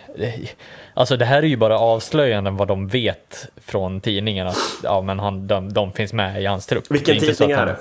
Alltså 0.93 1.17
det 1.17 1.25
här 1.25 1.37
är 1.43 1.47
ju 1.47 1.57
bara 1.57 1.79
avslöjanden 1.79 2.57
vad 2.57 2.67
de 2.67 2.87
vet 2.87 3.47
från 3.65 4.01
tidningen 4.01 4.47
att 4.47 4.57
ja, 4.83 5.01
men 5.01 5.19
han, 5.19 5.47
de, 5.47 5.73
de 5.73 5.91
finns 5.93 6.13
med 6.13 6.41
i 6.41 6.45
hans 6.45 6.65
trupp. 6.67 6.83
Vilken 6.89 7.17
Det 7.19 7.27
är 7.29 7.33
tidning 7.33 7.57
är 7.57 7.65
det? 7.65 7.75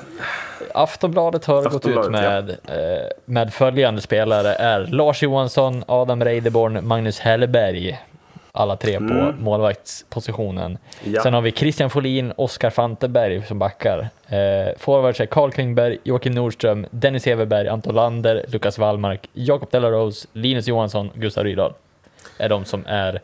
Aftonbladet 0.75 1.45
har 1.45 1.63
gått 1.63 1.87
ut 1.87 1.97
Aftonbladet, 1.97 2.11
med, 2.13 2.51
eh, 2.51 3.07
med 3.25 3.53
följande 3.55 4.01
spelare 4.01 4.53
är 4.55 4.87
Lars 4.87 5.23
Johansson, 5.23 5.85
Adam 5.87 6.25
Reideborn, 6.25 6.87
Magnus 6.89 7.19
Hellberg. 7.19 7.99
Alla 8.53 8.77
tre 8.77 8.99
på 8.99 9.35
målvaktspositionen. 9.39 10.79
Mm. 11.03 11.15
Ja. 11.15 11.23
Sen 11.23 11.35
har 11.35 11.41
vi 11.41 11.53
Christian 11.53 11.91
Folin, 11.91 12.33
Oskar 12.37 12.71
Fanteberg 12.71 13.47
som 13.47 13.59
backar. 13.59 14.09
Eh, 14.29 14.79
forwards 14.79 15.21
är 15.21 15.27
Carl 15.27 15.51
Klingberg, 15.51 15.99
Joakim 16.05 16.33
Nordström, 16.33 16.87
Dennis 16.91 17.27
Everberg, 17.27 17.69
Anton 17.69 17.95
Lander, 17.95 18.45
Lukas 18.49 18.79
Wallmark, 18.79 19.29
Jakob 19.33 19.71
Delarose, 19.71 20.29
Linus 20.33 20.69
Johansson, 20.69 21.11
Gustav 21.15 21.45
Rydahl. 21.45 21.73
Är 22.39 22.49
de 22.49 22.65
som 22.65 22.85
är 22.87 23.21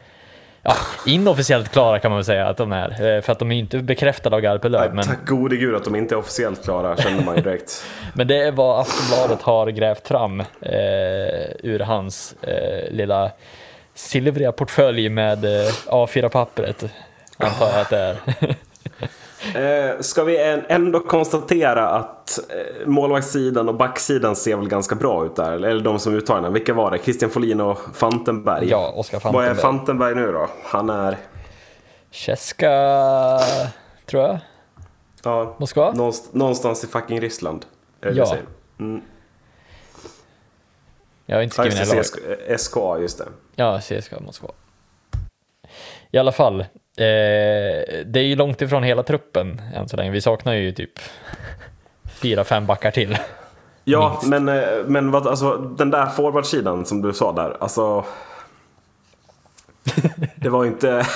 ja, 0.67 0.75
inofficiellt 1.07 1.69
klara 1.69 1.99
kan 1.99 2.11
man 2.11 2.19
väl 2.19 2.25
säga 2.25 2.47
att 2.47 2.57
de 2.57 2.73
är. 2.73 3.17
Eh, 3.17 3.23
för 3.23 3.33
att 3.33 3.39
de 3.39 3.53
är 3.53 3.57
inte 3.57 3.79
bekräftade 3.79 4.37
av 4.37 4.43
Garpenlöv. 4.43 4.95
Men... 4.95 5.05
Tack 5.05 5.27
gode 5.27 5.57
gud 5.57 5.75
att 5.75 5.85
de 5.85 5.97
inte 5.97 6.15
är 6.15 6.19
officiellt 6.19 6.65
klara, 6.65 6.97
känner 6.97 7.25
man 7.25 7.37
ju 7.37 7.43
direkt. 7.43 7.85
Men 8.15 8.27
det 8.27 8.43
är 8.43 8.53
vad 8.53 8.81
Aftonbladet 8.81 9.43
har 9.43 9.67
grävt 9.67 10.09
fram 10.09 10.41
eh, 10.41 10.47
ur 11.63 11.79
hans 11.79 12.35
eh, 12.43 12.91
lilla 12.91 13.31
silvriga 13.97 14.53
portfölj 14.53 15.09
med 15.09 15.45
eh, 15.45 15.73
A4-pappret. 15.87 16.85
Antar 17.39 17.67
jag 17.71 17.81
att 17.81 17.91
det 17.91 17.99
är. 17.99 18.17
Eh, 19.55 20.01
ska 20.01 20.25
vi 20.25 20.43
än- 20.45 20.65
ändå 20.69 21.01
konstatera 21.01 21.89
att 21.89 22.39
eh, 22.39 22.87
målvaktssidan 22.87 23.69
och 23.69 23.75
backsidan 23.75 24.37
ser 24.37 24.57
väl 24.57 24.69
ganska 24.69 24.95
bra 24.95 25.27
ut 25.27 25.37
där? 25.37 25.53
Eller 25.53 25.81
de 25.81 25.99
som 25.99 26.15
uttar 26.15 26.41
den. 26.41 26.53
Vilka 26.53 26.75
var 26.75 26.91
det? 26.91 26.99
Christian 26.99 27.31
Folin 27.31 27.61
och 27.61 27.79
Fantenberg? 27.95 28.69
ja, 28.71 28.93
Oskar 28.97 29.21
Vad 29.25 29.45
är 29.45 29.55
Fantenberg. 29.55 29.63
Fantenberg 29.63 30.15
nu 30.15 30.33
då? 30.33 30.49
Han 30.65 30.91
är... 30.91 31.17
Cheska, 32.11 32.71
tror 34.07 34.23
jag. 34.23 34.39
Ja, 35.25 35.55
Moskva? 35.59 35.93
någonst- 35.93 36.35
någonstans 36.35 36.85
i 36.85 36.87
fucking 36.87 37.21
Ryssland. 37.21 37.65
Är 38.01 38.13
Ja. 38.13 38.37
Mm. 38.81 39.03
Jag 41.27 41.37
har 41.37 41.43
inte 41.43 41.55
skrivit 41.55 41.89
ner 41.89 41.97
just 41.97 42.17
lag. 42.17 42.37
det, 42.49 42.59
SK, 42.59 42.71
SKA, 42.71 42.99
just 42.99 43.19
det. 43.19 43.25
Ja, 43.57 43.81
CSKA 43.81 44.21
Moskva. 44.21 44.49
I 46.11 46.19
alla 46.19 46.33
fall, 46.33 46.61
eh, 46.61 46.67
det 48.05 48.17
är 48.17 48.23
ju 48.25 48.37
långt 48.37 48.63
ifrån 48.63 48.83
hela 48.83 49.03
truppen 49.03 49.61
än 49.75 49.89
så 49.89 49.97
länge. 49.97 50.11
Vi 50.11 50.21
saknar 50.21 50.55
ju 50.55 50.73
typ 50.73 50.99
fyra, 52.23 52.45
fem 52.45 52.67
backar 52.67 52.91
till. 52.91 53.19
Ja, 53.85 54.11
Minst. 54.11 54.27
men, 54.27 54.49
eh, 54.49 54.65
men 54.87 55.11
vad, 55.11 55.27
alltså, 55.27 55.57
den 55.57 55.91
där 55.91 56.07
forwardsidan 56.07 56.87
som 56.87 57.03
du 57.03 57.13
sa 57.13 57.33
där, 57.33 57.57
alltså... 57.61 58.05
Det 60.37 60.49
var 60.49 60.65
ju 60.65 60.71
inte... 60.71 60.91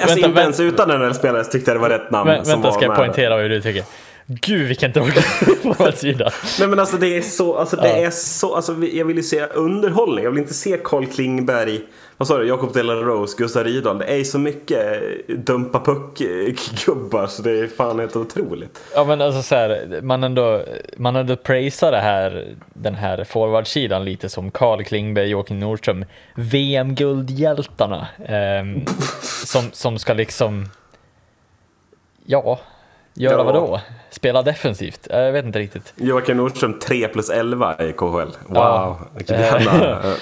alltså, 0.00 0.16
inte 0.16 0.22
vänta. 0.22 0.40
ens 0.40 0.60
utan 0.60 0.90
en 0.90 1.14
spelare 1.14 1.44
tyckte 1.44 1.70
jag 1.70 1.76
det 1.76 1.82
var 1.82 1.90
rätt 1.90 2.10
namn. 2.10 2.30
Men, 2.30 2.44
som 2.44 2.52
vänta, 2.52 2.68
var 2.68 2.72
ska 2.72 2.82
jag 2.84 2.88
med. 2.88 2.98
poängtera 2.98 3.36
hur 3.36 3.48
du 3.48 3.62
tycker? 3.62 3.84
Gud 4.30 4.68
vilken 4.68 4.92
tråkig 4.92 5.22
forwardsida. 5.62 6.30
Nej 6.58 6.68
men 6.68 6.78
alltså 6.78 6.96
det 6.96 7.16
är 7.16 7.22
så, 7.22 7.56
alltså 7.56 7.76
det 7.76 7.88
Ja. 7.88 8.06
är 8.06 8.10
så, 8.10 8.54
alltså 8.54 8.72
jag 8.92 9.04
vill 9.04 9.16
ju 9.16 9.22
se 9.22 9.42
underhållning. 9.46 10.24
Jag 10.24 10.30
vill 10.30 10.40
inte 10.40 10.54
se 10.54 10.78
Carl 10.84 11.06
Klingberg, 11.06 11.80
vad 12.16 12.28
sa 12.28 12.38
du, 12.38 12.46
Jakob 12.48 12.72
Delarose, 12.74 13.34
Gustav 13.38 13.64
Rydahl. 13.64 13.98
Det 13.98 14.04
är 14.20 14.24
så 14.24 14.38
mycket 14.38 15.02
eh, 15.28 15.34
dumpa 15.36 15.78
puck-gubbar 15.84 17.26
så 17.26 17.42
det 17.42 17.50
är 17.50 17.66
fan 17.66 17.98
helt 17.98 18.16
otroligt. 18.16 18.80
Ja 18.94 19.04
men 19.04 19.20
alltså 19.20 19.42
så 19.42 19.54
här, 19.54 20.00
man 20.02 20.24
ändå, 20.24 20.62
man 20.96 21.16
ändå 21.16 21.36
praisar 21.36 21.90
det 21.92 22.00
här, 22.00 22.54
den 22.74 22.94
här 22.94 23.24
forwardsidan 23.24 24.04
lite 24.04 24.28
som 24.28 24.50
Carl 24.50 24.84
Klingberg, 24.84 25.28
Joakim 25.28 25.60
Nordström, 25.60 26.04
VM-guldhjältarna. 26.34 28.06
ehm, 28.26 28.84
som, 29.44 29.70
som 29.72 29.98
ska 29.98 30.12
liksom, 30.14 30.68
ja, 32.26 32.60
göra 33.18 33.34
Ja. 33.38 33.42
vad 33.44 33.54
då? 33.54 33.80
Spela 34.10 34.42
defensivt? 34.42 35.06
Eh, 35.10 35.18
Jag 35.20 35.32
vet 35.32 35.44
inte 35.44 35.58
riktigt. 35.58 35.92
Joakim 35.96 36.36
Nordström 36.36 36.78
3 36.78 37.08
plus 37.08 37.30
11 37.30 37.76
i 37.84 37.92
KHL. 37.92 38.02
Wow, 38.06 38.34
Ja. 38.54 38.98
vilken 39.16 39.40
jävla... 39.40 39.72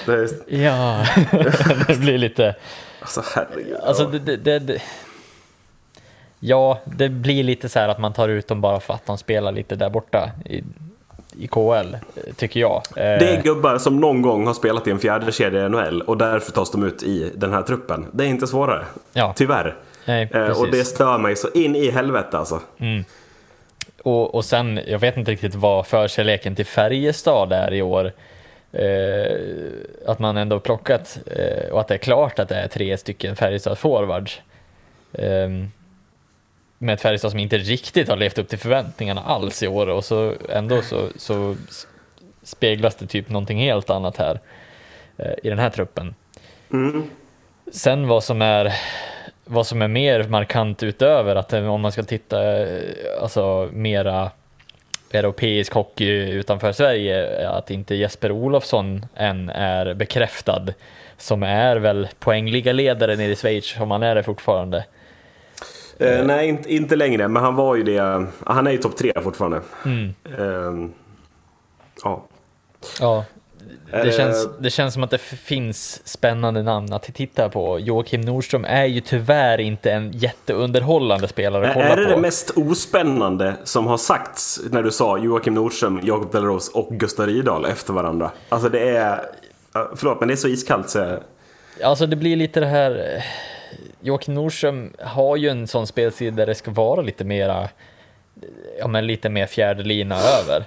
det 0.05 0.29
Ja, 0.47 1.05
det 1.87 1.99
blir 1.99 2.17
lite, 2.17 2.55
alltså 3.01 3.21
herregud. 3.35 3.77
alltså 3.83 4.03
ja. 4.03 4.19
det, 4.19 4.35
det, 4.37 4.59
det, 4.59 4.81
Ja, 6.39 6.79
det 6.85 7.09
blir 7.09 7.43
lite 7.43 7.69
så 7.69 7.79
här 7.79 7.89
att 7.89 7.99
man 7.99 8.13
tar 8.13 8.29
ut 8.29 8.47
dem 8.47 8.61
bara 8.61 8.79
för 8.79 8.93
att 8.93 9.05
de 9.05 9.17
spelar 9.17 9.51
lite 9.51 9.75
där 9.75 9.89
borta 9.89 10.29
i, 10.45 10.63
i 11.39 11.47
KHL, 11.47 11.93
eh, 11.93 12.33
tycker 12.35 12.59
jag. 12.59 12.81
Det 12.95 13.01
är 13.01 13.37
Eh, 13.37 13.43
gubbar 13.43 13.77
som 13.77 13.99
någon 13.99 14.21
gång 14.21 14.47
har 14.47 14.53
spelat 14.53 14.87
i 14.87 14.91
en 14.91 14.99
fjärde 14.99 15.31
kedja 15.31 15.65
i 15.65 15.69
NHL 15.69 16.01
och 16.01 16.17
därför 16.17 16.51
tas 16.51 16.71
de 16.71 16.83
ut 16.83 17.03
i 17.03 17.31
den 17.35 17.53
här 17.53 17.61
truppen. 17.61 18.05
Det 18.11 18.23
är 18.23 18.27
inte 18.27 18.47
svårare. 18.47 18.85
Ja. 19.13 19.33
Tyvärr. 19.35 19.75
Nej, 20.07 20.23
Eh, 20.23 20.29
precis. 20.29 20.57
och 20.63 20.71
det 20.71 20.83
stör 20.85 21.17
mig 21.17 21.35
så 21.35 21.49
in 21.53 21.75
i 21.75 21.89
helvete 21.91 22.37
alltså. 22.37 22.61
Och, 24.03 24.35
och 24.35 24.45
sen, 24.45 24.79
jag 24.87 24.99
vet 24.99 25.17
inte 25.17 25.31
riktigt 25.31 25.55
vad 25.55 25.87
förkärleken 25.87 26.55
till 26.55 26.65
Färjestad 26.65 27.53
är 27.53 27.73
i 27.73 27.81
år. 27.81 28.11
Eh, 28.71 29.37
att 30.05 30.19
man 30.19 30.37
ändå 30.37 30.59
plockat 30.59 31.19
eh, 31.25 31.69
och 31.71 31.79
att 31.81 31.87
det 31.87 31.93
är 31.93 31.97
klart 31.97 32.39
att 32.39 32.49
det 32.49 32.55
är 32.55 32.67
tre 32.67 32.97
stycken 32.97 33.35
Färjestad 33.35 33.77
forwards. 33.77 34.41
Eh, 35.13 35.49
med 36.77 36.93
ett 36.93 37.01
Färjestad 37.01 37.31
som 37.31 37.39
inte 37.39 37.57
riktigt 37.57 38.09
har 38.09 38.15
levt 38.17 38.37
upp 38.37 38.47
till 38.49 38.57
förväntningarna 38.59 39.21
alls 39.21 39.63
i 39.63 39.67
år 39.67 39.87
och 39.87 40.05
så 40.05 40.33
ändå 40.49 40.81
så, 40.81 41.07
så 41.17 41.55
speglas 42.43 42.95
det 42.95 43.07
typ 43.07 43.29
någonting 43.29 43.57
helt 43.59 43.89
annat 43.89 44.17
här. 44.17 44.39
eh, 45.17 45.33
i 45.43 45.49
den 45.49 45.59
här 45.59 45.69
truppen. 45.69 46.15
Mm. 46.73 47.03
Sen 47.71 48.07
vad 48.07 48.23
som 48.23 48.41
är 48.41 48.73
vad 49.47 49.67
som 49.67 49.81
är 49.81 49.87
mer 49.87 50.23
markant 50.23 50.83
utöver 50.83 51.35
att 51.35 51.53
om 51.53 51.81
man 51.81 51.91
ska 51.91 52.03
titta 52.03 52.57
eh, 52.57 52.67
alltså 53.21 53.69
mera 53.73 54.31
europeisk 55.11 55.73
hockey 55.73 56.31
utanför 56.31 56.71
Sverige, 56.71 57.49
att 57.49 57.71
inte 57.71 57.95
Jesper 57.95 58.31
Olofsson 58.31 59.05
än 59.15 59.49
är 59.49 59.93
bekräftad 59.93 60.65
som 61.17 61.43
är 61.43 61.75
väl 61.75 62.07
poängligaledare 62.19 63.15
nere 63.15 63.31
i 63.31 63.35
Schweiz, 63.35 63.75
om 63.79 63.91
han 63.91 64.03
är 64.03 64.15
det 64.15 64.23
fortfarande. 64.23 64.85
Eh, 65.99 66.25
nej, 66.25 66.47
inte, 66.47 66.73
inte 66.73 66.95
längre, 66.95 67.27
men 67.27 67.43
han 67.43 67.55
var 67.55 67.75
ju 67.75 67.83
det. 67.83 68.25
Han 68.45 68.67
är 68.67 68.71
ju 68.71 68.77
topp 68.77 68.97
tre 68.97 69.11
fortfarande. 69.23 69.61
Mm. 69.85 70.13
Eh, 70.37 70.89
ja. 72.03 72.23
Ja, 72.99 73.25
det 73.91 74.03
det- 74.03 74.11
känns, 74.11 74.47
det 74.59 74.69
känns 74.69 74.93
som 74.93 75.03
att 75.03 75.09
det 75.09 75.17
finns 75.17 76.07
spännande 76.07 76.63
namn 76.63 76.93
att 76.93 77.03
titta 77.03 77.49
på. 77.49 77.79
Joakim 77.79 78.21
Nordström 78.21 78.65
är 78.65 78.85
ju 78.85 79.01
tyvärr 79.01 79.57
inte 79.61 79.91
en 79.91 80.11
jätteunderhållande 80.11 81.27
spelare 81.27 81.67
att 81.67 81.73
kolla 81.73 81.85
Är 81.85 81.97
det 81.97 82.05
på. 82.05 82.09
det 82.11 82.17
mest 82.17 82.51
ospännande 82.55 83.53
som 83.63 83.87
har 83.87 83.97
sagts 83.97 84.59
när 84.71 84.83
du 84.83 84.91
sa 84.91 85.17
Joakim 85.17 85.53
Nordström, 85.53 85.99
Jakob 86.03 86.31
Delarose 86.31 86.71
och 86.73 86.87
Gustav 86.91 87.25
Rydahl 87.27 87.65
efter 87.65 87.93
varandra? 87.93 88.31
Alltså 88.49 88.69
det 88.69 88.89
är... 88.89 89.21
ja, 89.73 89.91
Förlåt, 89.95 90.19
men 90.19 90.27
det 90.27 90.33
är 90.33 90.35
så 90.35 90.47
iskallt 90.47 90.89
så... 90.89 91.19
Alltså 91.83 92.05
det 92.05 92.15
blir 92.15 92.35
lite 92.35 92.59
det 92.59 92.65
här... 92.65 92.91
eh, 93.15 93.23
Joakim 94.01 94.33
Nordström 94.33 94.93
har 94.99 95.35
ju 95.37 95.49
en 95.49 95.67
sån 95.67 95.87
spelstil 95.87 96.35
där 96.35 96.45
det 96.45 96.55
ska 96.55 96.71
vara 96.71 97.01
lite 97.01 97.23
mera, 97.23 97.69
ja 98.79 98.87
men 98.87 99.07
lite 99.07 99.29
mer 99.29 99.45
fjärde 99.45 99.83
lina 99.83 100.15
över. 100.15 100.63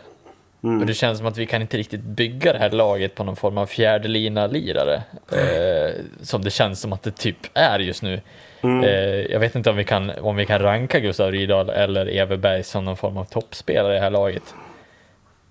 Och 0.61 0.87
det 0.87 0.95
känns 0.95 1.19
som 1.19 1.27
att 1.27 1.37
vi 1.37 1.47
kan 1.47 1.63
inte 1.63 1.77
riktigt 1.77 2.01
bygga 2.01 2.53
det 2.53 2.59
här 2.59 2.71
laget 2.71 3.15
på 3.15 3.25
någon 3.25 3.37
form 3.37 3.59
av 3.59 3.67
fjärde 3.67 4.09
lina 4.09 4.47
lirare 4.47 5.03
eh, 5.33 5.95
Som 6.23 6.45
det 6.45 6.51
känns 6.51 6.81
som 6.81 6.93
att 6.93 7.03
det 7.03 7.11
typ 7.11 7.37
är 7.55 7.79
just 7.79 8.03
nu. 8.03 8.21
Eh, 8.63 9.33
jag 9.33 9.41
vet 9.41 9.55
inte 9.55 9.71
om 9.71 9.77
vi 9.77 9.85
kan, 9.85 10.11
om 10.21 10.37
vi 10.37 10.47
kan 10.47 10.59
ranka 10.59 11.01
Gustav 11.01 11.33
Rydahl 11.33 11.71
eller 11.71 12.07
Everberg 12.07 12.63
som 12.63 12.85
någon 12.85 12.97
form 12.97 13.17
av 13.17 13.25
toppspelare 13.25 13.93
i 13.93 13.95
det 13.95 14.03
här 14.03 14.11
laget. 14.11 14.55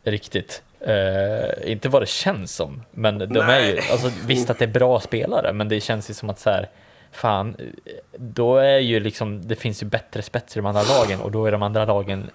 Riktigt. 0.03 0.64
Eh, 0.80 1.72
inte 1.72 1.89
vad 1.89 2.01
det 2.01 2.10
känns 2.10 2.55
som, 2.55 2.84
men 2.91 3.18
de 3.18 3.39
är 3.39 3.60
ju, 3.60 3.80
alltså, 3.91 4.12
visst 4.26 4.49
att 4.49 4.60
det 4.60 4.66
är 4.66 4.70
bra 4.70 4.99
spelare, 4.99 5.53
men 5.53 5.70
det 5.70 5.80
känns 5.80 6.10
ju 6.10 6.14
som 6.14 6.30
att 6.30 6.39
så 6.39 6.49
här, 6.49 6.70
fan, 7.12 7.55
då 8.18 8.57
är 8.57 8.80
ju 8.80 8.99
liksom, 8.99 9.47
det 9.47 9.55
finns 9.55 9.84
ju 9.84 9.88
bättre 9.88 10.22
spets 10.22 10.55
i 10.55 10.60
de 10.60 10.66
andra 10.66 10.82
lagen 10.82 11.22
och 11.22 11.32
då 11.32 11.45
är 11.45 11.51
de 11.51 11.64
andra 11.64 11.86
lagen 11.86 12.30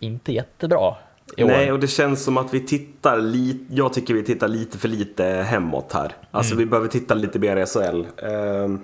inte 0.00 0.32
jättebra. 0.32 0.94
Nej, 1.36 1.72
och 1.72 1.80
det 1.80 1.88
känns 1.88 2.24
som 2.24 2.36
att 2.36 2.54
vi 2.54 2.60
tittar 2.60 3.18
lite... 3.18 3.64
Jag 3.74 3.92
tycker 3.92 4.14
vi 4.14 4.24
tittar 4.24 4.48
lite 4.48 4.78
för 4.78 4.88
lite 4.88 5.24
hemåt 5.24 5.92
här. 5.92 6.12
Alltså 6.30 6.54
vi 6.54 6.66
behöver 6.66 6.88
titta 6.88 7.14
lite 7.14 7.38
mer 7.38 7.56
i 7.56 7.66
SHL. 7.66 8.04
Ehm, 8.26 8.80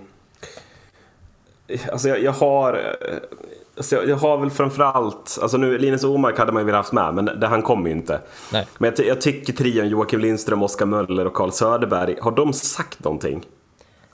alltså 1.93 2.09
jag, 2.09 2.23
jag 2.23 2.33
har... 2.33 2.73
eh, 2.75 3.17
Alltså 3.77 3.97
jag, 3.97 4.09
jag 4.09 4.17
har 4.17 4.37
väl 4.39 4.51
framförallt, 4.51 5.39
alltså 5.43 5.57
nu 5.57 5.79
Linus 5.79 6.05
Omark 6.05 6.39
hade 6.39 6.53
man 6.53 6.63
ju 6.63 6.67
velat 6.67 6.79
haft 6.79 6.93
med, 6.93 7.15
men 7.15 7.25
det, 7.41 7.47
han 7.47 7.63
kommer 7.63 7.87
ju 7.91 7.97
inte. 7.97 8.21
Nej. 8.53 8.67
Men 8.79 8.93
jag, 8.97 9.07
jag 9.07 9.21
tycker 9.21 9.53
trion 9.53 9.89
Joakim 9.89 10.21
Lindström, 10.21 10.63
Oskar 10.63 10.87
Möller 10.87 11.27
och 11.27 11.35
Carl 11.35 11.51
Söderberg, 11.53 12.17
har 12.21 12.31
de 12.31 12.53
sagt 12.53 13.05
någonting? 13.05 13.43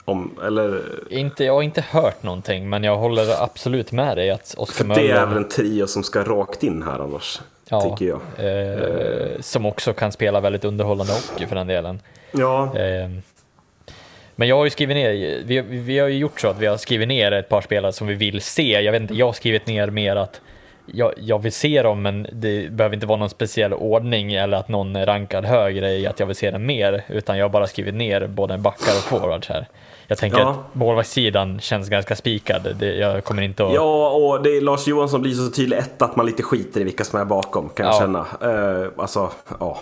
Om, 0.05 0.31
eller, 0.43 0.81
Inte, 1.09 1.43
jag 1.43 1.53
har 1.53 1.61
inte 1.61 1.81
hört 1.81 2.23
någonting, 2.23 2.69
men 2.69 2.83
jag 2.83 2.97
håller 2.97 3.43
absolut 3.43 3.91
med 3.91 4.17
dig 4.17 4.31
att 4.31 4.53
Oskar 4.57 4.85
för 4.85 4.95
det 4.95 5.09
är 5.11 5.15
väl 5.19 5.27
Möller, 5.27 5.41
en 5.41 5.49
trio 5.49 5.87
som 5.87 6.03
ska 6.03 6.23
rakt 6.23 6.63
in 6.63 6.83
här 6.83 6.99
annars, 6.99 7.41
ja, 7.71 7.81
tycker 7.97 8.05
jag. 8.05 8.21
eh, 8.45 9.39
som 9.41 9.65
också 9.65 9.93
kan 9.93 10.11
spela 10.11 10.39
väldigt 10.39 10.63
underhållande 10.65 11.13
hockey 11.13 11.45
för 11.47 11.55
den 11.55 11.67
delen. 11.67 12.01
Ja, 12.31 12.77
Eh, 12.77 13.09
Men 14.35 14.47
jag 14.47 14.57
har 14.57 14.63
ju 14.63 14.69
skrivit 14.69 14.95
ner, 14.97 15.39
vi, 15.45 15.61
vi 15.61 15.99
har 15.99 16.07
ju 16.07 16.17
gjort 16.17 16.39
så 16.41 16.47
att 16.47 16.59
vi 16.59 16.65
har 16.65 16.77
skrivit 16.77 17.07
ner 17.07 17.31
ett 17.31 17.49
par 17.49 17.61
spelare 17.61 17.93
som 17.93 18.07
vi 18.07 18.13
vill 18.13 18.41
se. 18.41 18.81
Jag 18.81 18.91
vet 18.91 19.01
inte, 19.01 19.13
jag 19.13 19.25
har 19.25 19.33
skrivit 19.33 19.67
ner 19.67 19.87
mer 19.89 20.15
att 20.15 20.41
jag, 20.85 21.13
jag 21.17 21.39
vill 21.39 21.51
se 21.51 21.81
dem, 21.83 22.01
men 22.01 22.27
det 22.31 22.71
behöver 22.71 22.93
inte 22.95 23.05
vara 23.07 23.19
någon 23.19 23.29
speciell 23.29 23.73
ordning 23.73 24.33
eller 24.33 24.57
att 24.57 24.67
någon 24.67 24.95
är 24.95 25.05
rankad 25.05 25.45
högre 25.45 25.91
i 25.91 26.07
att 26.07 26.19
jag 26.19 26.27
vill 26.27 26.35
se 26.35 26.51
dem 26.51 26.65
mer, 26.65 27.03
utan 27.07 27.37
jag 27.37 27.45
har 27.45 27.49
bara 27.49 27.67
skrivit 27.67 27.93
ner 27.95 28.27
både 28.27 28.57
backar 28.57 28.91
och 28.97 29.03
forwards 29.03 29.49
här. 29.49 29.67
Jag 30.11 30.17
tänker 30.17 30.39
Ja. 30.39 30.49
att 30.49 30.75
målvaktssidan 30.75 31.59
känns 31.59 31.89
ganska 31.89 32.15
spikad. 32.15 32.75
Det, 32.79 32.95
jag 32.95 33.23
kommer 33.23 33.41
inte 33.41 33.65
att... 33.65 33.73
Ja, 33.73 34.09
och 34.09 34.43
det 34.43 34.49
är 34.57 34.61
Lars 34.61 34.87
Johansson 34.87 35.21
blir 35.21 35.33
så 35.33 35.51
tydlig 35.51 35.77
ett 35.77 36.01
att 36.01 36.15
man 36.15 36.25
lite 36.25 36.43
skiter 36.43 36.81
i 36.81 36.83
vilka 36.83 37.03
som 37.03 37.19
är 37.19 37.25
bakom, 37.25 37.69
kan 37.69 37.85
jag 37.85 37.95
Ja. 37.95 37.99
känna. 37.99 38.25
Eh, 38.81 38.89
alltså, 38.97 39.31
ja. 39.59 39.79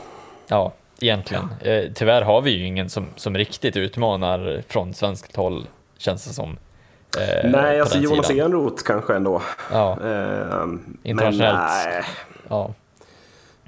Ja, 0.47 0.73
egentligen. 1.01 1.43
Eh, 1.61 1.83
tyvärr 1.95 2.21
har 2.21 2.41
vi 2.41 2.51
ju 2.51 2.65
ingen 2.65 2.89
som, 2.89 3.05
som 3.15 3.37
riktigt 3.37 3.77
utmanar 3.77 4.63
från 4.67 4.93
svenskt 4.93 5.35
håll, 5.35 5.67
känns 5.97 6.25
det 6.27 6.33
som. 6.33 6.57
eh, 7.19 7.49
Nej, 7.49 7.79
alltså 7.81 7.97
Jonas. 7.97 8.29
Enroth 8.31 8.83
kanske 8.83 9.15
ändå. 9.15 9.41
Ja, 9.71 9.97
Eh, 10.03 10.65
Internationellt. 11.03 11.59
Men 11.85 11.93
nej, 11.93 12.03
ja. 12.49 12.73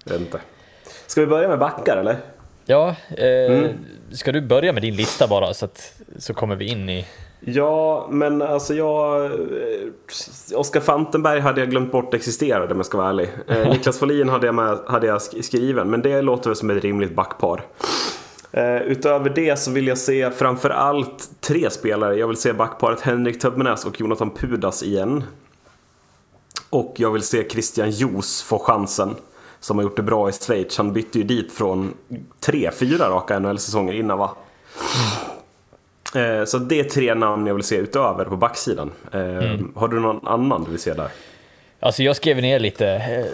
jag 0.03 0.11
vet 0.13 0.21
inte. 0.21 0.39
Ska 1.07 1.21
vi 1.21 1.27
börja 1.27 1.47
med 1.47 1.59
backar 1.59 1.97
eller? 1.97 2.17
Ja, 2.71 2.95
eh, 3.17 3.25
Mm. 3.57 3.69
ska 4.11 4.31
du 4.31 4.41
börja 4.41 4.73
med 4.73 4.81
din 4.81 4.95
lista 4.95 5.27
bara 5.27 5.53
så, 5.53 5.65
att, 5.65 5.93
så 6.17 6.33
kommer 6.33 6.55
vi 6.55 6.65
in 6.65 6.89
i... 6.89 7.05
Ja, 7.45 8.07
men 8.11 8.41
alltså 8.41 8.73
jag... 8.73 9.25
eh, 9.25 9.31
Oskar 10.55 10.79
Fantenberg 10.79 11.39
hade 11.39 11.61
jag 11.61 11.69
glömt 11.69 11.91
bort 11.91 12.13
existerade 12.13 12.71
om 12.73 12.79
jag 12.79 12.85
ska 12.85 12.97
vara 12.97 13.09
ärlig. 13.09 13.29
Eh, 13.47 13.69
Niklas 13.69 13.99
Folin 13.99 14.29
hade 14.29 14.45
jag, 14.45 14.55
med, 14.55 14.77
hade 14.87 15.07
jag 15.07 15.17
sk- 15.17 15.41
skriven, 15.41 15.89
men 15.89 16.01
det 16.01 16.21
låter 16.21 16.49
väl 16.49 16.55
som 16.57 16.69
ett 16.69 16.83
rimligt 16.83 17.15
backpar. 17.15 17.61
Eh, 18.51 18.75
utöver 18.81 19.29
det 19.29 19.59
så 19.59 19.71
vill 19.71 19.87
jag 19.87 19.97
se 19.97 20.31
framför 20.31 20.69
allt 20.69 21.29
tre 21.41 21.69
spelare. 21.69 22.15
Jag 22.15 22.27
vill 22.27 22.37
se 22.37 22.53
backparet 22.53 23.01
Henrik 23.01 23.39
Többenäs 23.41 23.85
och 23.85 23.99
Jonathan 24.01 24.29
Pudas 24.29 24.83
igen. 24.83 25.23
Och 26.69 26.93
jag 26.97 27.11
vill 27.11 27.21
se 27.21 27.49
Christian 27.49 27.91
Jos 27.91 28.43
få 28.43 28.59
chansen. 28.59 29.15
Som 29.61 29.77
har 29.77 29.83
gjort 29.83 29.95
det 29.95 30.01
bra 30.03 30.29
i 30.29 30.31
Schweiz. 30.31 30.77
Han 30.77 30.93
bytte 30.93 31.17
ju 31.17 31.23
dit 31.23 31.51
från 31.51 31.93
tre, 32.39 32.71
fyra 32.71 33.09
raka 33.09 33.39
NHL-säsonger 33.39 33.93
innan 33.93 34.17
va? 34.17 34.35
Eh, 36.15 36.45
Så 36.45 36.57
det 36.57 36.79
är 36.79 36.83
tre 36.83 37.13
namn 37.15 37.47
jag 37.47 37.53
vill 37.53 37.63
se 37.63 37.75
utöver 37.75 38.25
på 38.25 38.37
backsidan. 38.37 38.91
Eh, 39.13 39.19
Har 39.75 39.87
du 39.87 39.99
någon 39.99 40.27
annan 40.27 40.63
du 40.63 40.71
vill 40.71 40.79
se 40.79 40.93
där? 40.93 41.07
Alltså 41.79 42.03
jag 42.03 42.15
skrev 42.15 42.37
ner 42.41 42.59
lite, 42.59 42.87
eh, 42.87 43.25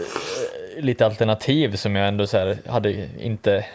lite 0.83 1.05
alternativ 1.05 1.75
som 1.75 1.95
jag 1.95 2.07
ändå 2.07 2.27
så 2.27 2.37
här 2.37 2.57
hade 2.67 3.07
inte 3.19 3.65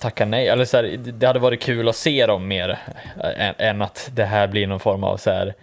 tackat 0.00 0.28
nej, 0.28 0.48
eller 0.48 0.64
så 0.64 0.76
här, 0.76 0.96
det 0.98 1.26
hade 1.26 1.38
varit 1.38 1.60
kul 1.62 1.88
att 1.88 1.96
se 1.96 2.26
dem 2.26 2.48
mer 2.48 2.78
än, 3.58 3.82
att 3.82 4.10
det 4.14 4.24
här 4.24 4.48
blir 4.48 4.66
någon 4.66 4.80
form 4.80 5.04
av 5.04 5.16
så 5.16 5.30
här 5.30 5.54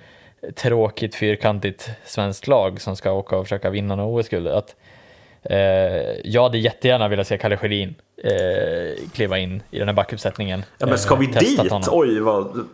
tråkigt 0.55 1.16
fyrkantigt 1.16 1.89
svenskt 2.05 2.47
lag 2.47 2.82
som 2.82 2.95
ska 2.95 3.12
åka 3.12 3.38
och 3.38 3.45
försöka 3.45 3.70
vinna 3.70 3.95
något 3.95 4.26
OS-guld. 4.26 4.47
Att, 4.47 4.76
jag 6.24 6.43
hade 6.43 6.58
jättegärna 6.58 7.08
velat 7.08 7.28
se 7.28 7.38
Kalle 7.38 7.58
Sjödin 7.58 7.95
eh, 8.24 8.32
kliva 9.14 9.38
in 9.38 9.64
i 9.72 9.80
den 9.80 9.88
här 9.88 9.95
backuppsättningen. 9.95 10.64
Ja 10.78 10.88
men 10.88 10.97
ska 10.97 11.14
Eh, 11.14 11.20
vi 11.20 11.26
dit? 11.26 11.60
honom. 11.60 11.84
Oj, 11.91 12.20
vad... 12.20 12.45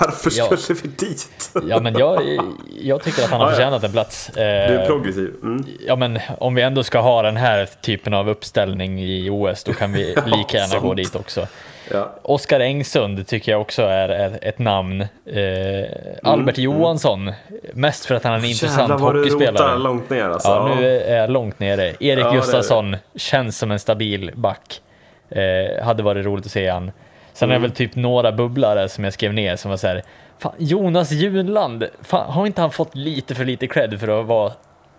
varför 0.00 0.30
Ja. 0.36 0.56
skulle 0.56 0.78
vi 0.82 0.88
dit? 0.88 1.50
Ja 1.68 1.80
men 1.80 1.98
jag, 1.98 2.22
jag 2.80 3.02
tycker 3.02 3.22
att 3.24 3.30
han 3.30 3.40
har 3.40 3.46
Ja, 3.46 3.50
ja. 3.52 3.56
förtjänat 3.56 3.84
en 3.84 3.92
plats. 3.92 4.30
Du 4.34 4.40
är 4.40 4.80
Eh, 4.80 4.86
progressiv. 4.86 5.34
Mm. 5.42 5.64
Ja 5.86 5.96
men 5.96 6.18
om 6.38 6.54
vi 6.54 6.62
ändå 6.62 6.82
ska 6.82 7.00
ha 7.00 7.22
den 7.22 7.36
här 7.36 7.68
typen 7.80 8.14
av 8.14 8.28
uppställning 8.28 9.00
i 9.00 9.30
OS 9.30 9.64
då 9.64 9.72
kan 9.72 9.92
vi 9.92 10.04
lika 10.26 10.56
gärna 10.58 10.78
gå 10.78 10.88
sant. 10.88 10.96
dit 10.96 11.16
också. 11.16 11.46
Ja. 11.92 12.12
Oskar 12.22 12.60
Engsund 12.60 13.26
tycker 13.26 13.52
jag 13.52 13.60
också 13.60 13.82
är, 13.82 14.08
är 14.08 14.38
ett 14.42 14.58
namn. 14.58 15.00
Eh, 15.00 15.86
Albert 16.22 16.58
Johansson, 16.58 17.32
mest 17.72 18.06
för 18.06 18.14
att 18.14 18.24
han 18.24 18.32
är 18.32 18.38
en 18.38 18.44
intressant 18.44 18.78
Mm, 18.78 18.90
Jävlar 18.90 19.06
vad 19.06 19.14
du 19.14 19.20
rotar 19.22 19.34
hockeyspelare. 19.34 19.78
långt 19.78 20.10
ner 20.10 20.24
alltså. 20.24 20.48
Ja, 20.48 20.74
nu 20.80 21.00
är 21.00 21.16
jag 21.16 21.30
långt 21.30 21.60
nere. 21.60 21.82
Erik 21.86 21.96
Ja, 22.00 22.14
det 22.16 22.20
är 22.20 22.30
det. 22.30 22.36
Gustafsson 22.36 22.96
känns 23.14 23.58
som 23.58 23.70
en 23.70 23.78
stabil 23.78 24.30
back. 24.34 24.80
Eh, 25.30 25.84
hade 25.84 26.02
varit 26.02 26.26
roligt 26.26 26.46
att 26.46 26.52
se 26.52 26.68
han. 26.68 26.90
Sen 27.32 27.50
Mm. 27.50 27.56
är 27.62 27.68
väl 27.68 27.76
typ 27.76 27.94
några 27.96 28.32
bubblare 28.32 28.88
som 28.88 29.04
jag 29.04 29.12
skrev 29.12 29.34
ner 29.34 29.56
som 29.56 29.70
var 29.70 29.76
så 29.78 29.86
här. 29.86 30.02
Fan, 30.38 30.52
Jonas 30.58 31.12
Junland, 31.12 31.84
fan, 32.02 32.30
har 32.32 32.46
inte 32.46 32.60
han 32.60 32.70
fått 32.70 32.94
lite 32.94 33.34
för 33.34 33.44
lite 33.44 33.66
cred 33.66 34.00
för 34.00 34.20
att 34.20 34.26
vara 34.26 34.52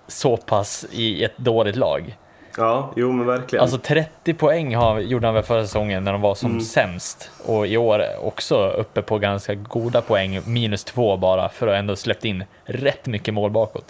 så 0.07 0.37
pass 0.37 0.85
i 0.91 1.23
ett 1.23 1.37
dåligt 1.37 1.75
lag? 1.75 2.15
Ja, 2.57 2.93
jo 2.95 3.11
men 3.11 3.25
verkligen. 3.27 3.63
Alltså 3.63 3.77
30 3.77 4.33
poäng 4.33 4.75
har, 4.75 4.99
gjorde 4.99 5.27
han 5.27 5.33
väl 5.33 5.43
förra 5.43 5.61
säsongen 5.63 6.03
när 6.03 6.11
de 6.11 6.21
var 6.21 6.35
som 6.35 6.61
sämst. 6.61 7.31
Och 7.45 7.67
i 7.67 7.77
år 7.77 8.03
också 8.23 8.67
uppe 8.69 9.01
på 9.01 9.17
ganska 9.19 9.53
goda 9.55 10.01
poäng, 10.01 10.41
minus 10.45 10.83
två 10.83 11.17
bara, 11.17 11.49
för 11.49 11.67
att 11.67 11.75
ändå 11.75 11.95
släppt 11.95 12.25
in 12.25 12.43
rätt 12.65 13.05
mycket 13.05 13.33
mål 13.33 13.51
bakåt. 13.51 13.85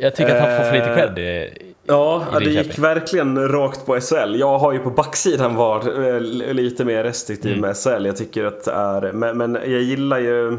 Jag 0.00 0.14
tycker 0.16 0.36
att 0.36 0.48
han 0.48 0.56
får 0.56 0.64
för 0.64 0.72
lite 0.72 0.94
cred. 0.94 1.18
i- 1.18 1.66
Ja, 1.86 2.22
i 2.22 2.24
ja, 2.32 2.38
det 2.40 2.50
gick 2.50 2.78
verkligen 2.78 3.48
rakt 3.48 3.86
på 3.86 4.00
SHL. 4.00 4.36
Jag 4.40 4.58
har 4.58 4.72
ju 4.72 4.78
på 4.78 4.90
backsidan 4.90 5.54
varit 5.54 5.86
eh, 5.86 6.20
lite 6.54 6.84
mer 6.84 7.04
restriktiv 7.04 7.52
Mm. 7.52 7.60
med 7.60 7.76
SHL. 7.76 8.06
Jag 8.06 8.16
tycker 8.16 8.44
att 8.44 8.64
det 8.64 8.72
är... 8.72 9.12
Men, 9.12 9.38
men 9.38 9.54
jag 9.54 9.80
gillar 9.82 10.18
ju... 10.18 10.58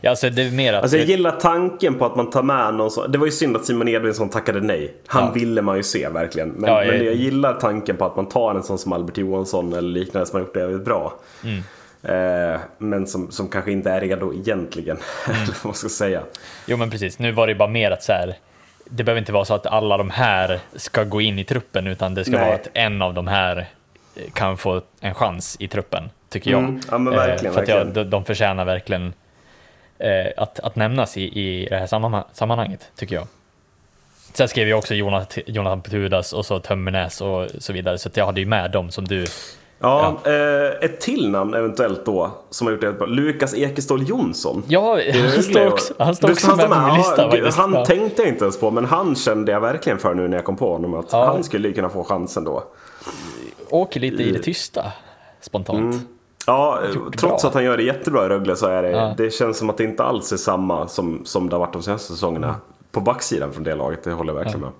Ja, 0.00 0.10
alltså 0.10 0.30
det 0.30 0.42
är 0.42 0.50
mer 0.50 0.72
att... 0.74 0.82
Alltså 0.82 0.96
jag 0.96 1.06
gillar 1.06 1.30
tanken 1.30 1.94
på 1.94 2.06
att 2.06 2.16
man 2.16 2.30
tar 2.30 2.42
med 2.42 2.74
någon 2.74 2.90
som, 2.90 3.12
Det 3.12 3.18
var 3.18 3.26
ju 3.26 3.32
synd 3.32 3.56
att 3.56 3.64
Simon 3.66 3.88
Edvinsson 3.88 4.28
tackade 4.28 4.60
nej. 4.60 4.94
Han 5.06 5.24
Ja. 5.24 5.30
ville 5.30 5.62
man 5.62 5.76
ju 5.76 5.82
se 5.82 6.08
verkligen. 6.08 6.48
Men, 6.48 6.70
Ja, 6.70 6.84
jag- 6.84 6.94
men 6.94 7.04
jag 7.06 7.14
gillar 7.14 7.54
tanken 7.54 7.96
på 7.96 8.04
att 8.04 8.16
man 8.16 8.28
tar 8.28 8.54
en 8.54 8.62
sån 8.62 8.78
som 8.78 8.92
Albert 8.92 9.18
Johansson 9.18 9.72
eller 9.72 9.88
liknande 9.88 10.26
som 10.26 10.36
har 10.36 10.40
gjort 10.46 10.54
det 10.54 10.60
jävligt 10.60 10.84
bra. 10.84 11.14
Mm. 11.44 11.62
Eh, 12.02 12.60
men 12.78 13.06
som, 13.06 13.30
som 13.30 13.48
kanske 13.48 13.72
inte 13.72 13.90
är 13.90 14.00
redo 14.00 14.32
egentligen. 14.34 14.96
Mm. 15.28 15.42
eller 15.42 15.52
vad 15.54 15.64
man 15.64 15.74
ska 15.74 15.88
säga. 15.88 16.22
Jo 16.66 16.76
men 16.76 16.90
precis, 16.90 17.18
nu 17.18 17.32
var 17.32 17.46
det 17.46 17.54
bara 17.54 17.68
mer 17.68 17.90
att 17.90 18.02
så 18.02 18.12
här, 18.12 18.34
det 18.84 19.04
behöver 19.04 19.18
inte 19.20 19.32
vara 19.32 19.44
så 19.44 19.54
att 19.54 19.66
alla 19.66 19.96
de 19.96 20.10
här 20.10 20.58
ska 20.76 21.04
gå 21.04 21.20
in 21.20 21.38
i 21.38 21.44
truppen 21.44 21.86
utan 21.86 22.14
det 22.14 22.24
ska 22.24 22.32
Nej. 22.32 22.40
vara 22.44 22.54
att 22.54 22.68
en 22.74 23.02
av 23.02 23.14
de 23.14 23.26
här 23.26 23.56
eh, 24.16 24.22
kan 24.34 24.56
få 24.56 24.80
en 25.00 25.14
chans 25.14 25.56
i 25.60 25.68
truppen, 25.68 26.10
tycker 26.28 26.50
jag. 26.50 26.60
Mm, 26.60 26.80
ja, 26.90 26.98
men 26.98 27.14
verkligen, 27.14 27.46
Eh, 27.46 27.54
för 27.54 27.62
att 27.62 27.68
jag, 27.68 27.86
de, 27.86 28.04
de 28.10 28.24
förtjänar 28.24 28.64
verkligen 28.64 29.12
att, 30.36 30.60
att 30.60 30.76
nämnas 30.76 31.16
i, 31.16 31.22
i 31.22 31.66
det 31.70 31.76
här 31.76 31.86
sammanhang, 31.86 32.24
sammanhanget, 32.32 32.90
tycker 32.96 33.14
jag. 33.14 33.26
Sen 34.32 34.48
skrev 34.48 34.68
jag 34.68 34.78
också 34.78 34.94
Jonathan, 34.94 35.42
Jonathan 35.46 35.82
Pudas 35.82 36.32
och 36.32 36.46
så 36.46 36.58
Tömmernes 36.58 37.20
och 37.20 37.46
så 37.58 37.72
vidare, 37.72 37.98
så 37.98 38.10
jag 38.14 38.26
hade 38.26 38.40
ju 38.40 38.46
med 38.46 38.70
dem 38.70 38.90
som 38.90 39.04
du... 39.08 39.24
Ja, 39.78 40.16
Eh, 40.24 40.84
ett 40.84 41.00
till 41.00 41.30
namn 41.30 41.54
eventuellt 41.54 42.06
då 42.06 42.30
som 42.50 42.66
har 42.66 42.72
gjort 42.72 42.80
det 42.80 42.92
bra. 42.92 43.06
Lukas 43.06 43.54
Ekeståhl 43.54 44.08
Jonsson. 44.08 44.62
Ja, 44.68 44.98
han 45.34 45.42
står 45.42 45.66
också, 45.66 45.94
han 45.98 46.16
står 46.16 46.28
Du- 46.28 46.34
också 46.34 46.56
med 46.56 46.68
på 46.68 46.74
min 46.74 46.88
ja, 46.88 46.96
lista 46.96 47.22
gud, 47.22 47.30
faktiskt. 47.32 47.58
Han 47.58 47.72
Ja. 47.74 47.84
tänkte 47.86 48.22
jag 48.22 48.28
inte 48.28 48.44
ens 48.44 48.60
på, 48.60 48.70
men 48.70 48.84
han 48.84 49.16
kände 49.16 49.52
jag 49.52 49.60
verkligen 49.60 49.98
för 49.98 50.14
nu 50.14 50.28
när 50.28 50.36
jag 50.36 50.44
kom 50.44 50.56
på 50.56 50.72
honom. 50.72 50.94
Att 50.94 51.06
Ja. 51.12 51.24
han 51.26 51.44
skulle 51.44 51.72
kunna 51.72 51.88
få 51.88 52.04
chansen 52.04 52.44
då. 52.44 52.64
Åker 53.70 54.00
lite 54.00 54.22
i 54.22 54.30
det 54.32 54.38
tysta, 54.42 54.92
spontant. 55.40 55.96
Ja, 56.46 56.80
trots 57.18 57.42
bra. 57.42 57.48
att 57.48 57.54
han 57.54 57.64
gör 57.64 57.76
det 57.76 57.82
jättebra 57.82 58.26
i 58.26 58.28
Rögle 58.28 58.56
så 58.56 58.66
är 58.66 58.82
det, 58.82 58.90
Ja. 58.90 59.14
det 59.16 59.30
känns 59.30 59.58
som 59.58 59.70
att 59.70 59.76
det 59.78 59.84
inte 59.84 60.02
alls 60.04 60.32
är 60.32 60.36
samma 60.36 60.88
som, 60.88 61.22
som 61.24 61.48
det 61.48 61.54
har 61.56 61.60
varit 61.60 61.72
de 61.72 61.82
senaste 61.82 62.12
säsongerna. 62.12 62.54
På 62.92 63.00
backsidan 63.00 63.52
från 63.52 63.64
det 63.64 63.74
laget, 63.74 64.04
det 64.04 64.12
håller 64.12 64.30
jag 64.32 64.38
verkligen 64.38 64.60
med. 64.60 64.70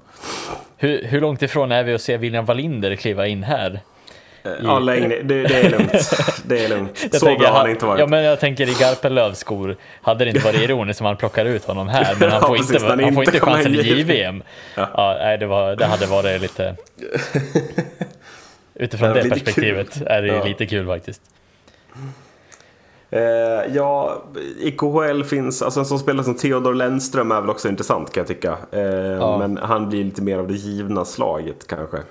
Hur, 0.76 1.04
hur 1.04 1.20
långt 1.20 1.42
ifrån 1.42 1.72
är 1.72 1.82
vi 1.84 1.94
att 1.94 2.00
se 2.02 2.16
William 2.16 2.44
Wallinder 2.44 2.94
kliva 2.96 3.26
in 3.26 3.42
här? 3.42 3.80
Ja, 4.62 4.78
längre, 4.78 5.22
det, 5.22 5.42
det 5.42 5.54
är 5.54 5.70
lugnt. 5.70 5.92
Det 6.46 6.64
är 6.64 6.68
lugnt. 6.68 7.06
Jag 7.12 7.20
så 7.20 7.26
tänker, 7.26 7.40
bra 7.40 7.48
har 7.48 7.54
han 7.56 7.60
han- 7.66 7.70
inte 7.70 7.86
varit. 7.86 8.00
Ja, 8.00 8.06
men 8.06 8.22
jag 8.24 8.40
tänker 8.40 8.68
i 8.68 8.74
Garpenlövs 8.80 9.38
skor 9.38 9.76
hade 10.02 10.24
det 10.24 10.28
inte 10.30 10.44
varit 10.44 10.60
ironiskt 10.60 11.00
om 11.00 11.04
man 11.04 11.16
plockar 11.16 11.44
ut 11.44 11.64
honom 11.64 11.88
här, 11.88 12.16
men 12.20 12.30
han 12.30 12.38
Ja, 12.42 12.46
får 12.48 12.56
precis, 12.56 12.74
inte, 12.74 12.86
han 12.86 13.04
han 13.04 13.14
får 13.14 13.24
inte 13.24 13.40
chansen 13.40 13.74
i 13.74 13.78
JVM. 13.78 14.42
Ja. 14.74 15.16
nej, 15.20 15.38
det, 15.38 15.46
var, 15.46 15.76
det 15.76 15.86
hade 15.86 16.06
varit 16.06 16.40
lite... 16.40 16.76
Utifrån 18.74 19.08
Ja, 19.08 19.14
det 19.14 19.22
lite 19.22 19.34
perspektivet 19.34 19.94
kul. 19.94 20.06
är 20.06 20.22
det 20.22 20.28
Ja. 20.28 20.44
lite 20.44 20.66
kul 20.66 20.86
faktiskt. 20.86 21.22
Eh, 23.10 23.74
ja, 23.74 24.22
i 24.58 24.70
KHL 24.70 25.22
finns, 25.24 25.62
alltså 25.62 25.80
en 25.80 25.86
sån 25.86 25.98
spelare 25.98 26.24
som 26.24 26.34
Theodor 26.34 26.74
Lennström 26.74 27.32
är 27.32 27.40
väl 27.40 27.50
också 27.50 27.68
intressant 27.68 28.12
kan 28.12 28.20
jag 28.20 28.28
tycka. 28.28 28.50
Eh, 28.70 29.38
Men 29.38 29.56
han 29.56 29.88
blir 29.88 30.04
lite 30.04 30.22
mer 30.22 30.38
av 30.38 30.48
det 30.48 30.54
givna 30.54 31.04
slaget 31.04 31.66
kanske. 31.66 31.96
Men 31.96 32.04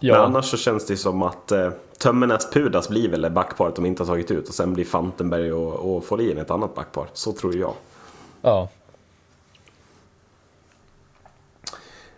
Ja, 0.00 0.16
annars 0.18 0.44
så 0.50 0.56
känns 0.56 0.86
det 0.86 0.96
som 0.96 1.22
att 1.22 1.52
eh, 1.52 1.70
Tömmernes 1.98 2.50
Pudas 2.50 2.88
blir 2.88 3.08
väl 3.08 3.30
backparet 3.30 3.76
de 3.76 3.86
inte 3.86 4.02
har 4.02 4.06
tagit 4.08 4.30
ut 4.30 4.48
och 4.48 4.54
sen 4.54 4.74
blir 4.74 4.84
Fantenberg 4.84 5.52
och, 5.52 5.96
och 5.96 6.04
Folin 6.04 6.38
ett 6.38 6.50
annat 6.50 6.74
backpar. 6.74 7.06
Så 7.12 7.32
tror 7.32 7.56
jag. 7.56 7.74
ja. 8.42 8.68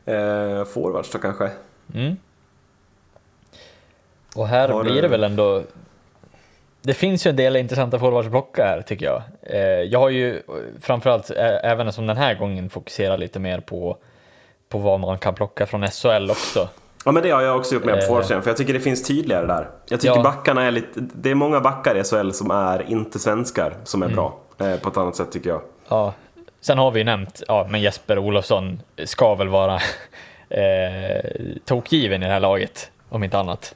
Eh, 0.05 0.65
forwards 0.65 1.11
då 1.11 1.19
kanske? 1.19 1.51
Mm. 1.95 2.17
Och 4.37 4.49
här 4.49 4.69
Har 4.69 4.83
blir 4.83 4.95
du- 4.95 5.01
det 5.01 5.09
väl 5.09 5.25
ändå... 5.25 5.63
Det 6.83 6.95
finns 6.95 7.27
ju 7.27 7.29
en 7.31 7.37
del 7.37 7.57
intressanta 7.57 7.99
forwards 7.99 8.27
att 8.27 8.33
plocka 8.33 8.65
här 8.65 8.83
tycker 8.83 9.07
jag. 9.07 9.23
Eh, 9.43 9.61
jag 9.61 9.99
har 9.99 10.09
ju 10.09 10.43
framförallt, 10.81 11.31
även 11.63 11.93
som 11.93 12.07
den 12.07 12.17
här 12.17 12.35
gången, 12.35 12.71
fokuserat 12.71 13.21
lite 13.21 13.39
mer 13.39 13.61
på, 13.61 13.97
på 14.69 14.79
vad 14.79 15.01
man 15.01 15.19
kan 15.19 15.35
plocka 15.35 15.67
från 15.67 15.87
SHL 15.89 16.31
också. 16.31 16.69
Ja 17.05 17.13
men 17.13 17.23
det 17.23 17.31
har 17.31 17.43
jag 17.43 17.57
också 17.57 17.75
gjort 17.75 17.85
med 17.85 17.95
på 17.95 18.01
Eh. 18.01 18.07
forwardsen 18.09 18.43
för 18.43 18.51
jag 18.51 18.57
tycker 18.57 18.73
det 18.73 18.81
finns 18.81 19.03
tydligare 19.09 19.47
där. 19.47 19.69
Jag 19.89 20.01
tycker 20.01 20.15
Ja. 20.17 20.23
backarna 20.23 20.63
är 20.67 20.71
lite, 20.71 20.89
det 20.95 21.31
är 21.31 21.35
många 21.35 21.61
backar 21.61 21.97
i 21.97 22.05
SHL 22.05 22.31
som 22.31 22.51
är 22.51 22.91
inte 22.91 23.19
svenskar 23.19 23.75
som 23.85 24.03
är 24.03 24.07
Mm. 24.07 24.17
bra. 24.17 24.39
Eh, 24.59 24.77
på 24.81 24.89
ett 24.89 24.97
annat 24.97 25.17
sätt 25.17 25.33
tycker 25.33 25.51
jag. 25.51 25.61
Ja. 25.89 26.13
Sen 26.61 26.79
har 26.79 26.91
vi 26.91 27.01
ju 27.01 27.05
nämnt, 27.05 27.43
ja, 27.49 27.67
men 27.71 27.81
Jesper 27.81 28.19
Olofsson 28.19 28.83
ska 29.05 29.35
väl 29.35 29.49
vara 29.49 29.75
eh, 30.49 31.31
tokgiven 31.65 32.23
i 32.23 32.27
det 32.27 32.33
här 32.33 32.41
laget, 32.41 32.91
om 33.09 33.25
inte 33.25 33.39
annat. 33.39 33.75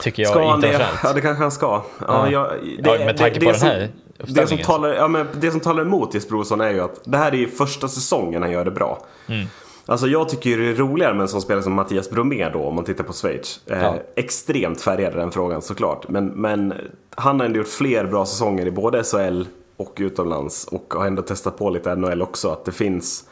Tycker 0.00 0.22
jag 0.22 0.30
Ska 0.30 0.50
han 0.50 0.60
det? 0.60 0.86
Ja 1.02 1.12
det 1.12 1.20
kanske 1.20 1.42
han 1.42 1.50
ska. 1.52 1.66
Ja, 1.66 1.82
Ja. 2.06 2.30
jag, 2.30 2.46
Ja, 2.84 3.04
med 3.04 3.16
tanke 3.16 3.40
på 3.40 3.44
den 3.44 3.54
som, 3.60 3.68
här 3.68 3.88
det 4.18 4.46
som, 4.46 4.58
talar, 4.58 4.88
ja, 4.94 5.08
men 5.08 5.26
det 5.40 5.50
som 5.50 5.60
talar 5.60 5.82
emot 5.82 6.14
Jesper 6.14 6.34
Olsson 6.34 6.60
är 6.60 6.70
ju 6.70 6.80
att 6.80 7.00
det 7.04 7.18
här 7.18 7.32
är 7.32 7.36
ju 7.36 7.48
första 7.48 7.88
säsongen 7.88 8.42
han 8.42 8.50
gör 8.50 8.64
det 8.64 8.70
bra. 8.70 9.02
Mm. 9.26 9.46
Alltså 9.86 10.06
jag 10.06 10.28
tycker 10.28 10.50
ju 10.50 10.56
det 10.56 10.70
är 10.70 10.74
roligare 10.74 11.14
med 11.14 11.22
en 11.22 11.28
sån 11.28 11.42
spelare 11.42 11.62
som 11.62 11.72
Mattias 11.72 12.10
Bromé 12.10 12.48
då 12.48 12.64
om 12.64 12.74
man 12.74 12.84
tittar 12.84 13.04
på 13.04 13.12
Schweiz. 13.12 13.60
Eh, 13.66 13.82
Ja. 13.82 13.94
Extremt 14.16 14.80
färgad 14.80 15.12
den 15.14 15.30
frågan 15.30 15.62
såklart. 15.62 16.08
Men, 16.08 16.26
men 16.26 16.74
han 17.14 17.40
har 17.40 17.46
ändå 17.46 17.58
gjort 17.58 17.68
fler 17.68 18.04
bra 18.04 18.26
säsonger 18.26 18.66
i 18.66 18.70
både 18.70 19.04
SHL 19.04 19.42
och 19.76 19.96
utomlands 19.96 20.64
och 20.64 20.94
har 20.94 21.06
ändå 21.06 21.22
testat 21.22 21.58
på 21.58 21.70
lite 21.70 21.94
NHL 21.94 22.22
också. 22.22 22.50
Att 22.50 22.64
det 22.64 22.72
finns 22.72 23.24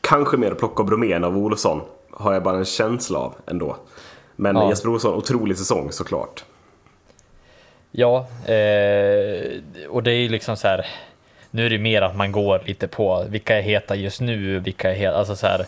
kanske 0.00 0.36
mer 0.36 0.50
att 0.52 0.58
plocka 0.58 0.82
av 0.82 0.86
Bromé 0.88 1.12
än 1.12 1.24
av 1.24 1.36
Olsson. 1.38 1.80
Har 2.10 2.32
jag 2.32 2.42
bara 2.42 2.56
en 2.56 2.64
känsla 2.64 3.18
av 3.18 3.34
ändå. 3.46 3.76
Men 4.36 4.56
Ja. 4.56 4.68
Jesper 4.68 4.88
Olsson, 4.88 5.14
otrolig 5.14 5.58
säsong 5.58 5.92
såklart. 5.92 6.44
Ja, 7.90 8.16
eh, 8.46 9.60
och 9.88 10.02
det 10.02 10.10
är 10.10 10.18
ju 10.20 10.28
liksom 10.28 10.56
så 10.56 10.68
här. 10.68 10.86
Nu 11.50 11.66
är 11.66 11.70
det 11.70 11.78
mer 11.78 12.02
att 12.02 12.16
man 12.16 12.32
går 12.32 12.62
lite 12.66 12.88
på 12.88 13.24
vilka 13.28 13.58
är 13.58 13.62
heta 13.62 13.96
just 13.96 14.20
nu, 14.20 14.58
vilka 14.58 14.90
är 14.90 14.94
heta, 14.94 15.16
alltså 15.16 15.36
så 15.36 15.46
här. 15.46 15.66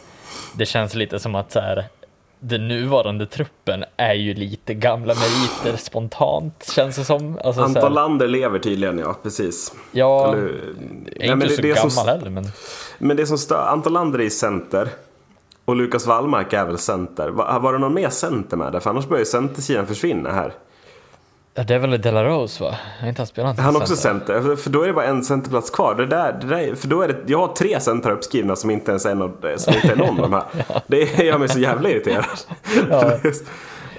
Det 0.58 0.66
känns 0.66 0.94
lite 0.94 1.18
som 1.18 1.34
att 1.34 1.52
så 1.52 1.60
här. 1.60 1.84
Den 2.38 2.68
nuvarande 2.68 3.26
truppen 3.26 3.84
är 3.96 4.14
ju 4.14 4.34
lite 4.34 4.74
gamla 4.74 5.14
meriter 5.14 5.76
spontant 5.78 6.70
känns 6.74 6.96
det 6.96 7.04
som. 7.04 7.38
Alltså, 7.44 7.52
så 7.62 7.66
Anton 7.68 7.94
Lander 7.94 8.28
lever 8.28 8.58
tydligen 8.58 8.98
ja, 8.98 9.16
precis. 9.22 9.72
ja, 9.92 10.28
Eller- 10.32 10.38
är 10.42 10.50
Nej, 11.16 11.24
inte 11.26 11.36
men 11.36 11.48
så 11.48 11.62
det- 11.62 11.68
gammal 11.68 11.90
som- 11.90 12.06
heller, 12.08 12.30
men 12.30 12.44
Men 12.98 13.16
det 13.16 13.26
som 13.26 13.38
stör, 13.38 13.66
Anton 13.68 13.92
Lander 13.92 14.18
är 14.18 14.22
i 14.24 14.30
center. 14.30 14.88
Och 15.66 15.76
Lukas 15.76 16.06
Wallmark 16.06 16.52
är 16.52 16.64
väl 16.64 16.78
center. 16.78 17.28
Var, 17.28 17.60
var 17.60 17.72
det 17.72 17.78
någon 17.78 17.94
mer 17.94 18.10
center 18.10 18.56
med 18.56 18.72
där? 18.72 18.80
För 18.80 18.90
annars 18.90 19.06
börjar 19.06 19.20
ju 19.20 19.24
centersidan 19.26 19.86
försvinna 19.86 20.32
här. 20.32 20.52
ja, 21.54 21.62
det 21.62 21.74
är 21.74 21.78
väl 21.78 22.00
Delarose 22.00 22.64
va? 22.64 22.74
Har 23.00 23.08
inte 23.08 23.20
han 23.20 23.26
spelat 23.26 23.58
Är 23.58 23.62
han 23.62 23.76
också 23.76 23.96
center? 23.96 24.34
center? 24.40 24.56
För, 24.56 24.70
då 24.70 24.82
är 24.82 24.86
det 24.86 24.92
bara 24.92 25.04
en 25.04 25.24
centerplats 25.24 25.70
kvar. 25.70 25.94
Det 25.94 26.06
där, 26.06 26.32
det 26.40 26.46
där, 26.46 26.74
för 26.74 26.88
då 26.88 27.02
är 27.02 27.08
det, 27.08 27.16
jag 27.26 27.38
har 27.38 27.54
tre 27.54 27.80
center 27.80 28.10
uppskrivna 28.10 28.56
som 28.56 28.70
inte 28.70 28.90
ens 28.90 29.06
är, 29.06 29.14
någon, 29.14 29.32
som 29.56 29.74
inte 29.74 29.92
är 29.92 29.96
någon 29.96 30.20
av 30.20 30.30
de 30.30 30.32
här. 30.32 30.44
Det 30.86 31.24
gör 31.24 31.38
mig 31.38 31.48
så 31.48 31.58
jävla 31.58 31.88
irriterad. 31.90 32.24
Ja. 32.90 33.12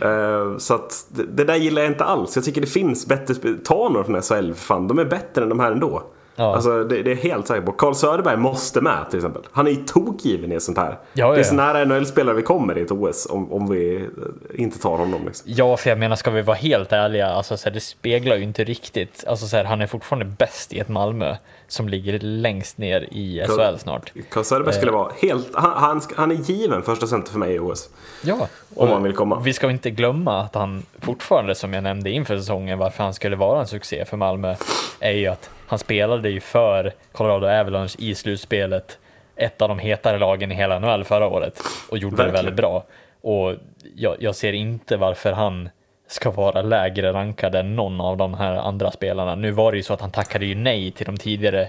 Eh, 0.02 0.58
så 0.58 0.74
att 0.74 1.06
det, 1.10 1.44
där 1.44 1.56
gillar 1.56 1.82
jag 1.82 1.92
inte 1.92 2.04
alls. 2.04 2.36
Jag 2.36 2.46
tycker 2.46 2.62
det 2.62 2.68
finns 2.68 3.08
bättre 3.08 3.36
Ta 3.66 3.90
några 3.90 4.04
från 4.04 4.22
SHL 4.22 4.54
för 4.54 4.66
fan. 4.66 4.88
De 4.88 5.00
är 5.00 5.06
bättre 5.06 5.44
än 5.44 5.50
de 5.50 5.60
här 5.60 5.72
ändå. 5.72 6.04
Ja. 6.40 6.56
Alltså 6.56 6.84
det, 6.84 7.04
det 7.04 7.12
är 7.12 7.16
helt 7.16 7.48
säker 7.48 7.62
på. 7.62 7.72
Carl 7.72 7.96
Söderberg 7.96 8.38
måste 8.38 8.82
med 8.82 9.06
till 9.10 9.20
exempel. 9.20 9.42
Han 9.52 9.68
är 9.68 9.72
ju 9.72 9.78
tokgiven 9.78 10.52
i 10.52 10.60
sånt 10.60 10.78
här. 10.78 10.98
Ja, 11.14 11.28
Det 11.28 11.36
är 11.36 11.38
ja. 11.38 11.44
så 11.44 11.56
nära 11.56 11.86
NHL-spelare 11.86 12.36
vi 12.36 12.42
kommer 12.42 12.78
i 12.78 12.82
ett 12.82 12.92
OS 12.92 13.28
om, 13.30 13.54
om 13.54 13.70
vi 13.70 13.96
eh, 13.96 14.62
inte 14.62 14.80
tar 14.80 14.98
honom. 14.98 15.26
Liksom. 15.26 15.52
Ja, 15.56 15.78
för 15.78 15.90
jag 15.90 16.00
menar, 16.00 16.16
ska 16.16 16.32
vi 16.32 16.42
vara 16.42 16.58
helt 16.58 16.92
ärliga, 16.94 17.28
alltså, 17.28 17.58
så 17.58 17.70
här, 17.70 17.74
det 17.74 17.80
speglar 17.80 18.36
ju 18.36 18.44
inte 18.44 18.64
riktigt. 18.64 19.24
Alltså, 19.28 19.48
så 19.48 19.58
här, 19.58 19.64
han 19.64 19.82
är 19.82 19.88
fortfarande 19.88 20.26
bäst 20.26 20.74
i 20.74 20.80
ett 20.80 20.90
Malmö 20.90 21.36
som 21.68 21.90
ligger 21.90 22.20
längst 22.20 22.78
ner 22.78 23.08
i 23.12 23.46
SHL 23.48 23.78
snart. 23.78 24.14
Carl 24.30 24.44
Söderberg 24.44 24.74
skulle 24.74 24.92
vara 24.92 25.12
helt... 25.22 25.56
Han, 25.56 26.02
han 26.16 26.32
är 26.32 26.36
given 26.36 26.84
första 26.84 27.08
center 27.08 27.32
för 27.32 27.40
mig 27.40 27.56
i 27.56 27.60
OS. 27.60 27.90
Ja, 28.24 28.48
Om 28.76 28.90
han 28.90 29.04
vill 29.04 29.14
komma. 29.14 29.40
Vi 29.40 29.54
ska 29.54 29.72
inte 29.72 29.92
glömma 29.92 30.42
att 30.42 30.56
han 30.56 30.86
fortfarande, 31.00 31.56
som 31.56 31.74
jag 31.74 31.84
nämnde 31.84 32.10
inför 32.10 32.38
säsongen, 32.38 32.80
varför 32.80 33.04
han 33.04 33.14
skulle 33.14 33.36
vara 33.36 33.60
en 33.60 33.68
succé 33.68 34.06
för 34.06 34.18
Malmö, 34.18 34.56
är 35.00 35.12
ju 35.12 35.28
att 35.28 35.50
han 35.68 35.80
spelade 35.80 36.30
ju 36.30 36.40
för 36.40 36.94
Colorado 37.12 37.48
Avalanche 37.48 37.96
i 37.98 38.16
slutspelet, 38.16 38.98
ett 39.36 39.62
av 39.62 39.70
de 39.70 39.80
hetare 39.80 40.20
lagen 40.20 40.52
i 40.52 40.56
hela 40.56 40.80
NHL 40.80 41.04
förra 41.04 41.28
året, 41.28 41.62
och 41.90 41.98
gjorde 41.98 42.16
Verkligen. 42.16 42.34
det 42.34 42.42
väldigt 42.42 42.56
bra. 42.56 42.86
Och 43.22 43.56
jag, 43.96 44.16
jag 44.20 44.36
ser 44.36 44.54
inte 44.54 44.98
varför 44.98 45.32
han 45.32 45.70
ska 46.08 46.32
vara 46.32 46.62
lägre 46.62 47.14
rankad 47.14 47.56
än 47.56 47.76
någon 47.76 48.02
av 48.02 48.18
de 48.18 48.34
här 48.34 48.56
andra 48.56 48.92
spelarna. 48.92 49.36
Nu 49.36 49.52
var 49.52 49.72
det 49.72 49.78
ju 49.78 49.84
så 49.84 49.94
att 49.94 50.02
han 50.02 50.12
tackade 50.12 50.46
ju 50.46 50.56
nej 50.56 50.92
till 50.92 51.06
de 51.06 51.18
tidigare 51.18 51.62
eh, 51.62 51.68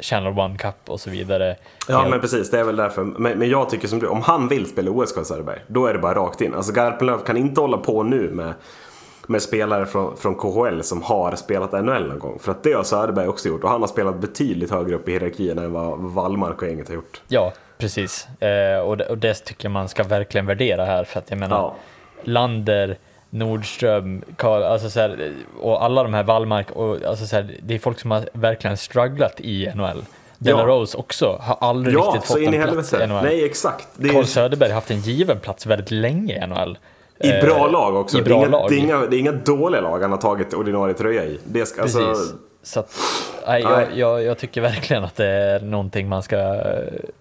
Channel 0.00 0.38
One 0.38 0.56
Cup 0.58 0.74
och 0.86 1.00
så 1.00 1.10
vidare. 1.10 1.56
Ja 1.88 2.08
men 2.08 2.20
precis, 2.20 2.50
det 2.50 2.58
är 2.58 2.64
väl 2.64 2.76
därför. 2.76 3.04
Men, 3.04 3.38
men 3.38 3.48
jag 3.48 3.70
tycker 3.70 3.88
som 3.88 3.98
du, 3.98 4.06
om 4.06 4.22
han 4.22 4.48
vill 4.48 4.66
spela 4.66 4.90
OS 4.90 5.12
Carl 5.12 5.24
Söderberg, 5.24 5.58
då 5.66 5.86
är 5.86 5.92
det 5.92 5.98
bara 5.98 6.14
rakt 6.14 6.40
in. 6.40 6.54
Alltså 6.54 6.72
Garpenlöv 6.72 7.18
kan 7.18 7.36
inte 7.36 7.60
hålla 7.60 7.76
på 7.78 8.02
nu 8.02 8.30
med, 8.30 8.54
med 9.26 9.42
spelare 9.42 9.86
från, 9.86 10.16
från 10.16 10.34
KHL 10.34 10.80
som 10.82 11.02
har 11.02 11.34
spelat 11.36 11.72
NHL 11.72 12.06
någon 12.08 12.18
gång. 12.18 12.38
För 12.38 12.52
att 12.52 12.62
det 12.62 12.72
har 12.72 12.82
Söderberg 12.82 13.28
också 13.28 13.48
gjort 13.48 13.64
och 13.64 13.70
han 13.70 13.80
har 13.80 13.88
spelat 13.88 14.16
betydligt 14.20 14.70
högre 14.70 14.94
upp 14.94 15.08
i 15.08 15.12
hierarkin 15.12 15.58
än 15.58 15.72
vad 15.72 15.98
Wallmark 15.98 16.62
och 16.62 16.68
gänget 16.68 16.88
har 16.88 16.94
gjort. 16.94 17.22
Ja, 17.28 17.52
precis. 17.78 18.28
Eh, 18.40 18.78
och, 18.78 18.96
det, 18.96 19.06
och 19.06 19.18
det 19.18 19.34
tycker 19.34 19.68
man 19.68 19.88
ska 19.88 20.02
verkligen 20.02 20.46
värdera 20.46 20.84
här, 20.84 21.04
för 21.04 21.18
att 21.18 21.30
jag 21.30 21.38
menar, 21.38 21.56
Ja. 21.56 21.74
Lander, 22.22 22.98
Nordström, 23.34 24.22
Karl, 24.36 24.62
alltså 24.62 24.90
så 24.90 25.00
här, 25.00 25.32
och 25.60 25.84
alla 25.84 26.02
de 26.02 26.14
här 26.14 26.22
Wallmark, 26.22 26.70
och 26.70 27.02
alltså 27.04 27.26
så 27.26 27.36
här, 27.36 27.56
det 27.62 27.74
är 27.74 27.78
folk 27.78 28.00
som 28.00 28.10
har 28.10 28.28
verkligen 28.32 28.76
strugglat 28.76 29.40
i 29.40 29.70
NHL. 29.74 30.04
Della 30.38 30.58
Ja. 30.58 30.66
Rose 30.66 30.98
också, 30.98 31.38
har 31.40 31.56
aldrig 31.60 31.94
Ja, 31.94 32.00
riktigt 32.00 32.24
fått 32.24 32.38
en 32.38 32.72
plats 32.72 32.92
i. 32.92 33.06
NHL. 33.06 33.22
Nej, 33.24 33.44
exakt. 33.44 33.88
Det 33.96 34.08
Carl 34.08 34.22
är 34.22 34.26
Söderberg 34.26 34.68
har 34.68 34.74
haft 34.74 34.90
en 34.90 35.00
given 35.00 35.38
plats 35.40 35.66
väldigt 35.66 35.90
länge 35.90 36.44
i 36.44 36.46
NHL. 36.46 36.78
i 37.20 37.30
Eh, 37.30 37.44
bra 37.44 37.66
lag 37.66 37.96
också. 37.96 38.18
I 38.18 38.22
bra 38.22 38.34
det, 38.36 38.40
är 38.42 38.46
inga, 38.46 38.48
lag. 38.58 38.70
Det, 38.70 38.74
är 38.74 38.78
inga, 38.78 38.98
det 38.98 39.16
är 39.16 39.20
inga 39.20 39.32
dåliga 39.32 39.80
lag 39.80 39.98
han 40.00 40.10
har 40.10 40.18
tagit 40.18 40.54
ordinarie 40.54 40.94
tröja 40.94 41.24
i. 41.24 41.38
Det 41.44 41.66
ska, 41.66 41.82
Precis. 41.82 42.00
alltså, 42.00 42.34
Så 42.66 42.80
att, 42.80 42.96
nej, 43.46 43.62
jag, 43.62 43.96
jag, 43.96 44.22
jag 44.22 44.38
tycker 44.38 44.60
verkligen 44.60 45.04
att 45.04 45.16
det 45.16 45.26
är 45.26 45.60
någonting 45.60 46.08
man 46.08 46.22
ska, 46.22 46.62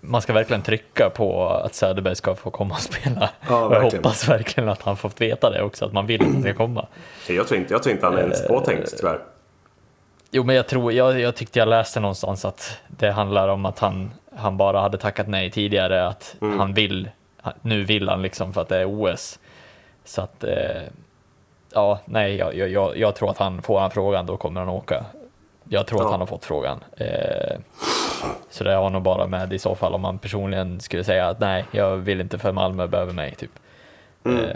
man 0.02 0.22
ska 0.22 0.34
verkligen 0.34 0.62
trycka 0.62 1.10
på 1.10 1.50
att 1.50 1.74
Söderberg 1.76 2.16
ska 2.16 2.36
få 2.36 2.50
komma 2.50 2.74
och 2.76 2.82
spela. 2.82 3.30
Ja, 3.50 3.66
och 3.66 3.76
jag 3.76 3.82
hoppas 3.82 4.30
verkligen 4.30 4.70
att 4.70 4.82
han 4.82 4.98
fått 4.98 5.22
veta 5.22 5.50
det 5.50 5.62
också, 5.62 5.86
att 5.86 5.94
man 5.94 6.06
vill 6.08 6.22
att 6.22 6.28
han 6.34 6.42
ska 6.42 6.54
komma. 6.54 6.88
jag, 7.30 7.48
tror 7.48 7.60
inte, 7.60 7.74
jag 7.74 7.84
tror 7.84 7.94
inte 7.96 8.06
han 8.06 8.16
är 8.18 8.22
ens 8.22 8.48
påtänkt 8.48 8.94
tyvärr. 8.98 9.20
Jo, 10.32 10.44
men 10.44 10.56
jag 10.56 10.68
tror, 10.68 10.94
jag, 10.94 11.20
jag 11.20 11.36
tyckte 11.36 11.60
jag 11.60 11.68
läste 11.68 12.00
någonstans 12.00 12.46
att 12.46 12.78
det 12.88 13.12
handlar 13.12 13.48
om 13.48 13.66
att 13.66 13.80
han, 13.80 14.12
han 14.36 14.58
bara 14.58 14.80
hade 14.82 14.98
tackat 14.98 15.28
nej 15.28 15.52
tidigare, 15.52 16.08
att 16.08 16.36
Mm. 16.42 16.60
han 16.60 16.74
vill, 16.74 17.10
nu 17.62 17.84
vill 17.84 18.10
han 18.10 18.22
liksom 18.22 18.54
för 18.54 18.62
att 18.62 18.70
det 18.70 18.78
är 18.78 18.86
OS. 18.86 19.40
Så 20.06 20.22
att, 20.22 20.44
eh, 20.44 20.82
ja, 21.74 22.00
nej, 22.06 22.36
jag, 22.36 22.56
jag- 22.56 22.70
jag, 22.70 22.98
jag 22.98 23.16
tror 23.16 23.30
att 23.30 23.38
han 23.38 23.62
får 23.62 23.80
han 23.80 23.92
frågan, 23.92 24.26
då 24.26 24.38
kommer 24.38 24.60
han 24.62 24.70
åka. 24.70 25.06
Jag 25.70 25.88
tror 25.88 26.02
Ja. 26.02 26.06
att 26.06 26.12
han 26.12 26.20
har 26.20 26.28
fått 26.28 26.46
frågan. 26.46 26.84
Eh, 26.98 27.58
så 28.50 28.64
det 28.64 28.74
har 28.74 28.90
nog 28.90 29.02
bara 29.02 29.28
med 29.28 29.54
i 29.54 29.60
så 29.60 29.76
fall 29.76 29.94
om 29.94 30.02
man 30.02 30.20
personligen 30.20 30.80
skulle 30.80 31.04
säga 31.04 31.28
att 31.28 31.40
nej, 31.40 31.66
jag 31.72 31.98
vill 31.98 32.22
inte 32.22 32.38
för 32.38 32.52
Malmö 32.52 32.88
behöver 32.88 33.14
mig, 33.14 33.36
typ. 33.36 33.52
Mm, 34.26 34.46
Eh, 34.46 34.56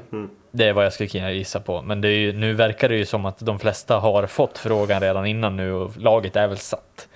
Det 0.51 0.67
är 0.67 0.73
vad 0.73 0.85
jag 0.85 0.93
skulle 0.93 1.09
kunna 1.09 1.31
gissa 1.31 1.59
på. 1.59 1.81
Men 1.81 2.01
det 2.01 2.07
är 2.07 2.17
ju, 2.17 2.33
nu 2.33 2.53
verkar 2.53 2.89
det 2.89 2.95
ju 2.95 3.05
som 3.05 3.25
att 3.25 3.39
de 3.39 3.59
flesta 3.59 3.99
har 3.99 4.25
fått 4.25 4.57
frågan 4.57 5.01
redan 5.01 5.25
innan 5.25 5.55
nu 5.57 5.73
och 5.73 5.97
laget 5.97 6.35
är 6.35 6.47
väl 6.47 6.57
satt. 6.57 7.07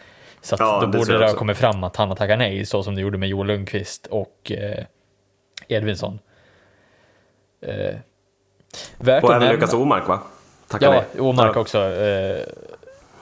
Så 0.41 0.55
Ja, 0.59 0.79
då 0.79 0.85
det 0.87 0.97
borde 0.97 1.17
det 1.17 1.25
ha 1.27 1.33
kommit 1.33 1.57
fram 1.57 1.83
att 1.83 1.95
han 1.95 2.07
har 2.09 2.15
tackat 2.15 2.37
nej, 2.39 2.65
så 2.65 2.83
som 2.83 2.95
det 2.95 3.01
gjorde 3.01 3.17
med 3.17 3.29
Joel 3.29 3.47
Lundqvist 3.47 4.07
och 4.07 4.51
eh, 4.51 4.83
Edvinsson. 5.67 6.19
Eh, 7.61 7.95
värt 8.97 9.23
Och 9.23 9.33
även 9.33 9.49
Lukas 9.49 9.73
Omark 9.73 10.07
va? 10.07 10.19
Tackar 10.67 10.93
Ja, 10.93 11.03
nej. 11.13 11.21
Omark 11.21 11.55
Ja. 11.55 11.59
också. 11.59 11.79
Eh, 11.79 12.39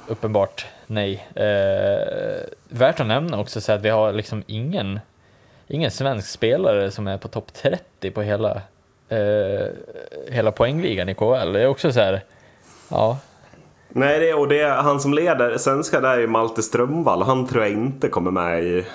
uppenbart 0.09 0.65
nej. 0.87 1.27
Eh, 1.35 2.43
värt 2.69 2.99
att 2.99 3.07
nämna 3.07 3.39
också 3.39 3.61
så 3.61 3.71
att 3.71 3.81
vi 3.81 3.89
har 3.89 4.13
liksom 4.13 4.43
ingen, 4.47 4.99
ingen 5.67 5.91
svensk 5.91 6.29
spelare 6.29 6.91
som 6.91 7.07
är 7.07 7.17
på 7.17 7.27
topp 7.27 7.53
30 7.53 8.11
på 8.11 8.21
hela, 8.21 8.61
eh, 9.09 9.67
hela 10.27 10.51
poängligan 10.51 11.09
i 11.09 11.15
KHL. 11.15 11.53
Det 11.53 11.61
är 11.61 11.67
också 11.67 11.91
så 11.91 11.99
här, 11.99 12.23
ja, 12.89 13.17
Nej, 13.91 14.19
det, 14.19 14.33
och 14.33 14.47
det 14.47 14.59
är 14.59 14.75
han 14.75 14.99
som 14.99 15.13
leder 15.13 15.57
svenska 15.57 16.01
där 16.01 16.17
är 16.17 16.27
Malte 16.27 16.63
Strömvall 16.63 17.21
han 17.21 17.47
tror 17.47 17.63
jag 17.63 17.71
inte 17.71 18.09
kommer 18.09 18.31
med 18.31 18.63
i, 18.63 18.85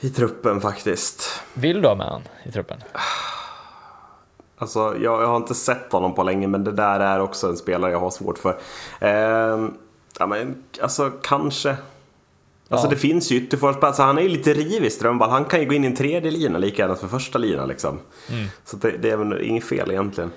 i 0.00 0.08
truppen 0.08 0.60
faktiskt. 0.60 1.42
vill 1.54 1.82
du 1.82 1.88
ha 1.88 1.94
med 1.94 2.06
han 2.06 2.22
i 2.42 2.50
truppen? 2.50 2.78
Alltså, 4.58 4.78
jag, 5.00 5.22
jag 5.22 5.26
har 5.26 5.36
inte 5.36 5.54
sett 5.54 5.92
honom 5.92 6.14
på 6.14 6.22
länge 6.22 6.46
men 6.48 6.64
det 6.64 6.72
där 6.72 7.00
är 7.00 7.20
också 7.20 7.48
en 7.48 7.56
spelare 7.56 7.92
jag 7.92 8.00
har 8.00 8.10
svårt 8.10 8.38
för. 8.38 8.56
Ehm, 9.00 9.74
ja, 10.18 10.26
men, 10.26 10.62
alltså 10.82 11.10
kanske. 11.22 11.76
Alltså 12.70 12.86
Ja. 12.86 12.90
det 12.90 12.96
finns 12.96 13.30
ju 13.32 13.36
ytterforwardsplatser. 13.36 14.02
Han 14.04 14.18
är 14.18 14.22
ju 14.22 14.28
lite 14.28 14.54
rivig 14.54 14.92
Strömvall. 14.92 15.30
Han 15.30 15.44
kan 15.44 15.60
ju 15.60 15.66
gå 15.66 15.74
in 15.74 15.84
i 15.84 15.86
en 15.86 15.96
tredje 15.96 16.30
lina 16.30 16.58
lika 16.58 16.82
gärna 16.82 16.94
för 16.94 17.08
första 17.08 17.38
lina 17.38 17.66
liksom. 17.66 17.98
Så 18.64 18.76
det, 18.76 18.90
det 18.90 19.10
är 19.10 19.16
väl 19.16 19.42
inget 19.42 19.64
fel 19.64 19.90
egentligen. 19.90 20.30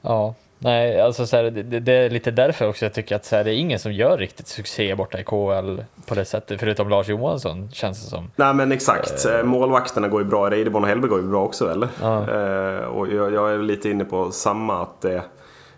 Ja, 0.00 0.34
nej, 0.62 1.00
alltså 1.00 1.26
så 1.26 1.36
här, 1.36 1.44
det, 1.50 1.80
det 1.80 1.92
är 1.92 2.10
lite 2.10 2.30
därför 2.30 2.68
också 2.68 2.84
jag 2.84 2.92
tycker 2.92 3.16
att 3.16 3.24
så 3.24 3.36
här, 3.36 3.44
det 3.44 3.54
är 3.54 3.54
ingen 3.54 3.78
som 3.78 3.92
gör 3.92 4.18
riktigt 4.18 4.46
succé 4.46 4.94
borta 4.94 5.20
i 5.20 5.24
KHL 5.24 5.84
på 6.06 6.14
det 6.14 6.24
sättet, 6.24 6.60
förutom 6.60 6.88
Lars 6.88 7.08
Johansson 7.08 7.70
känns 7.72 8.04
det 8.04 8.10
som. 8.10 8.30
Nej 8.36 8.54
men 8.54 8.72
exakt. 8.72 9.26
Eh, 9.26 9.42
Målvakterna 9.42 10.08
går 10.08 10.22
ju 10.22 10.28
bra. 10.28 10.50
Reideborn 10.50 10.82
och 10.82 10.88
Hellberg 10.88 11.10
går 11.10 11.20
ju 11.20 11.26
bra 11.26 11.44
också 11.44 11.70
eller? 11.70 11.88
Ja. 12.00 12.18
Eh, 12.18 12.84
och 12.84 13.08
jag, 13.08 13.32
jag 13.32 13.52
är 13.52 13.58
lite 13.58 13.90
inne 13.90 14.04
på 14.04 14.30
samma 14.30 14.82
att 14.82 15.00
det, 15.00 15.22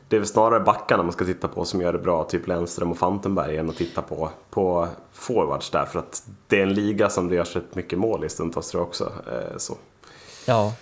det 0.09 0.17
är 0.17 0.21
väl 0.21 0.29
snarare 0.29 0.61
backarna 0.61 1.03
man 1.03 1.13
ska 1.13 1.25
titta 1.25 1.49
på 1.49 1.65
som 1.65 1.81
gör 1.81 1.93
det 1.93 1.99
bra. 1.99 2.25
Typ 2.25 2.47
Lennström 2.47 2.91
och 2.91 2.99
Fantenberg 2.99 3.57
än 3.57 3.71
att 3.71 3.77
titta 3.77 4.03
på, 4.03 4.31
på 4.51 4.89
forwards 5.13 5.71
där. 5.71 5.85
För 5.85 5.99
att 5.99 6.23
det 6.47 6.59
är 6.59 6.63
en 6.63 6.75
liga 6.75 7.09
som 7.09 7.29
det 7.29 7.35
görs 7.35 7.57
rätt 7.57 7.75
mycket 7.75 7.99
mål 7.99 8.25
i 8.25 8.29
stundtals 8.29 8.71
tror 8.71 8.81
jag 8.81 8.89
också. 8.89 9.05
Eh, 9.05 9.57
så. 9.57 9.75
Ja. 10.47 10.73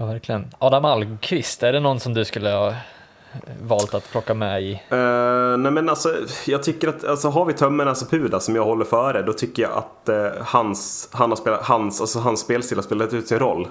Ja, 0.00 0.06
verkligen. 0.06 0.46
Adam 0.58 0.84
Almqvist, 0.84 1.62
är 1.62 1.72
det 1.72 1.80
någon 1.80 2.00
som 2.00 2.14
du 2.14 2.24
skulle 2.24 2.50
ha 2.50 2.74
valt 3.62 3.94
att 3.94 4.10
plocka 4.10 4.34
med 4.34 4.62
i? 4.62 4.72
Eh, 4.72 5.56
nej 5.58 5.72
men 5.72 5.88
alltså, 5.88 6.14
jag 6.46 6.62
tycker 6.62 6.88
att, 6.88 7.04
alltså 7.04 7.28
har 7.28 7.44
vi 7.44 7.52
Tömmernes 7.52 8.02
och 8.02 8.10
Puda 8.10 8.40
som 8.40 8.56
jag 8.56 8.64
håller 8.64 8.84
före, 8.84 9.22
då 9.22 9.32
tycker 9.32 9.62
jag 9.62 9.72
att 9.72 10.08
eh, 10.08 10.42
hans, 10.42 11.08
han 11.12 11.30
har 11.30 11.36
spelat, 11.36 11.62
hans, 11.62 12.00
alltså 12.00 12.18
hans 12.18 12.40
spelstil 12.40 12.78
har 12.78 12.82
spelat 12.82 13.12
ut 13.12 13.28
sin 13.28 13.38
roll. 13.38 13.68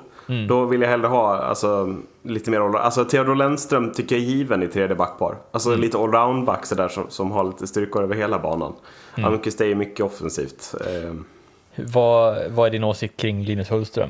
Då 0.48 0.66
vill 0.66 0.82
jag 0.82 0.90
hellre 0.90 1.08
ha 1.08 1.38
alltså, 1.38 1.96
lite 2.24 2.52
mer 2.52 2.60
roller. 2.60 2.80
Alltså 2.80 3.06
Theodor 3.06 3.36
Lennström 3.36 3.92
tycker 3.92 4.16
jag 4.16 4.24
är 4.26 4.28
given 4.28 4.64
i 4.64 4.68
tredje 4.68 4.96
backpar. 4.96 5.36
Alltså 5.52 5.76
lite 5.76 5.98
allround-back 5.98 6.66
sådär 6.66 6.88
som, 6.88 7.06
som 7.10 7.32
har 7.32 7.44
lite 7.44 7.68
styrkor 7.68 8.04
över 8.04 8.16
hela 8.16 8.40
banan. 8.40 8.74
Mm. 9.18 9.30
Almqvist 9.32 9.62
är 9.62 9.66
ju 9.66 9.76
mycket 9.76 10.06
offensivt. 10.06 10.76
Eh, 10.82 11.14
Vad, 11.76 12.38
vad 12.52 12.68
är 12.68 12.72
din 12.72 12.84
åsikt 12.84 13.18
kring 13.18 13.44
Linus 13.44 13.72
Hultström? 13.72 14.10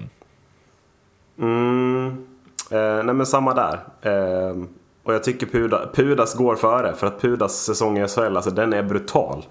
Mm, 1.39 2.07
eh, 2.71 3.03
nej 3.03 3.15
men 3.15 3.25
samma 3.25 3.53
där. 3.53 3.79
Eh, 4.01 4.55
och 5.03 5.13
jag 5.13 5.23
tycker 5.23 5.45
Puda, 5.47 5.89
Pudas 5.93 6.33
går 6.35 6.55
före 6.55 6.93
för 6.95 7.07
att 7.07 7.21
Pudas 7.21 7.63
säsong 7.63 7.97
i 7.97 8.07
SHL, 8.07 8.35
alltså 8.35 8.51
den 8.51 8.73
är 8.73 8.83
brutal. 8.83 9.45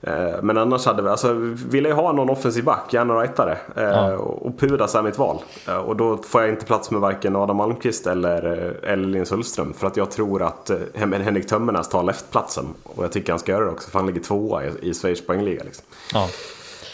Eh, 0.00 0.42
men 0.42 0.58
annars 0.58 0.86
hade 0.86 1.02
vi, 1.02 1.08
alltså 1.08 1.32
vill 1.68 1.84
jag 1.84 1.96
ha 1.96 2.12
någon 2.12 2.30
offensiv 2.30 2.64
back, 2.64 2.92
gärna 2.92 3.14
rightare. 3.14 3.58
Eh, 3.76 3.82
Ja. 3.84 4.16
och, 4.16 4.58
Pudas 4.58 4.94
är 4.94 5.02
mitt 5.02 5.18
val. 5.18 5.38
Eh, 5.68 5.76
och 5.76 5.96
då 5.96 6.16
får 6.16 6.40
jag 6.40 6.50
inte 6.50 6.64
plats 6.66 6.90
med 6.90 7.00
varken 7.00 7.36
Adam 7.36 7.56
Malmqvist 7.56 8.06
eller, 8.06 8.46
eh, 8.82 8.92
eller 8.92 9.08
Linus 9.08 9.32
Hultström. 9.32 9.74
För 9.74 9.86
att 9.86 9.96
jag 9.96 10.10
tror 10.10 10.42
att 10.42 10.70
Hen- 10.94 11.12
Henrik 11.22 11.46
Tömmernes 11.48 11.88
tar 11.88 12.02
leftplatsen. 12.02 12.66
Och 12.82 13.04
jag 13.04 13.12
tycker 13.12 13.32
han 13.32 13.38
ska 13.38 13.52
göra 13.52 13.64
det 13.64 13.70
också 13.70 13.90
för 13.90 13.98
han 13.98 14.06
ligger 14.06 14.20
tvåa 14.20 14.64
i, 14.64 14.70
i 14.82 14.94
Schweiz 14.94 15.26
poängliga. 15.26 15.64
Liksom. 15.64 15.84
Ja. 16.14 16.28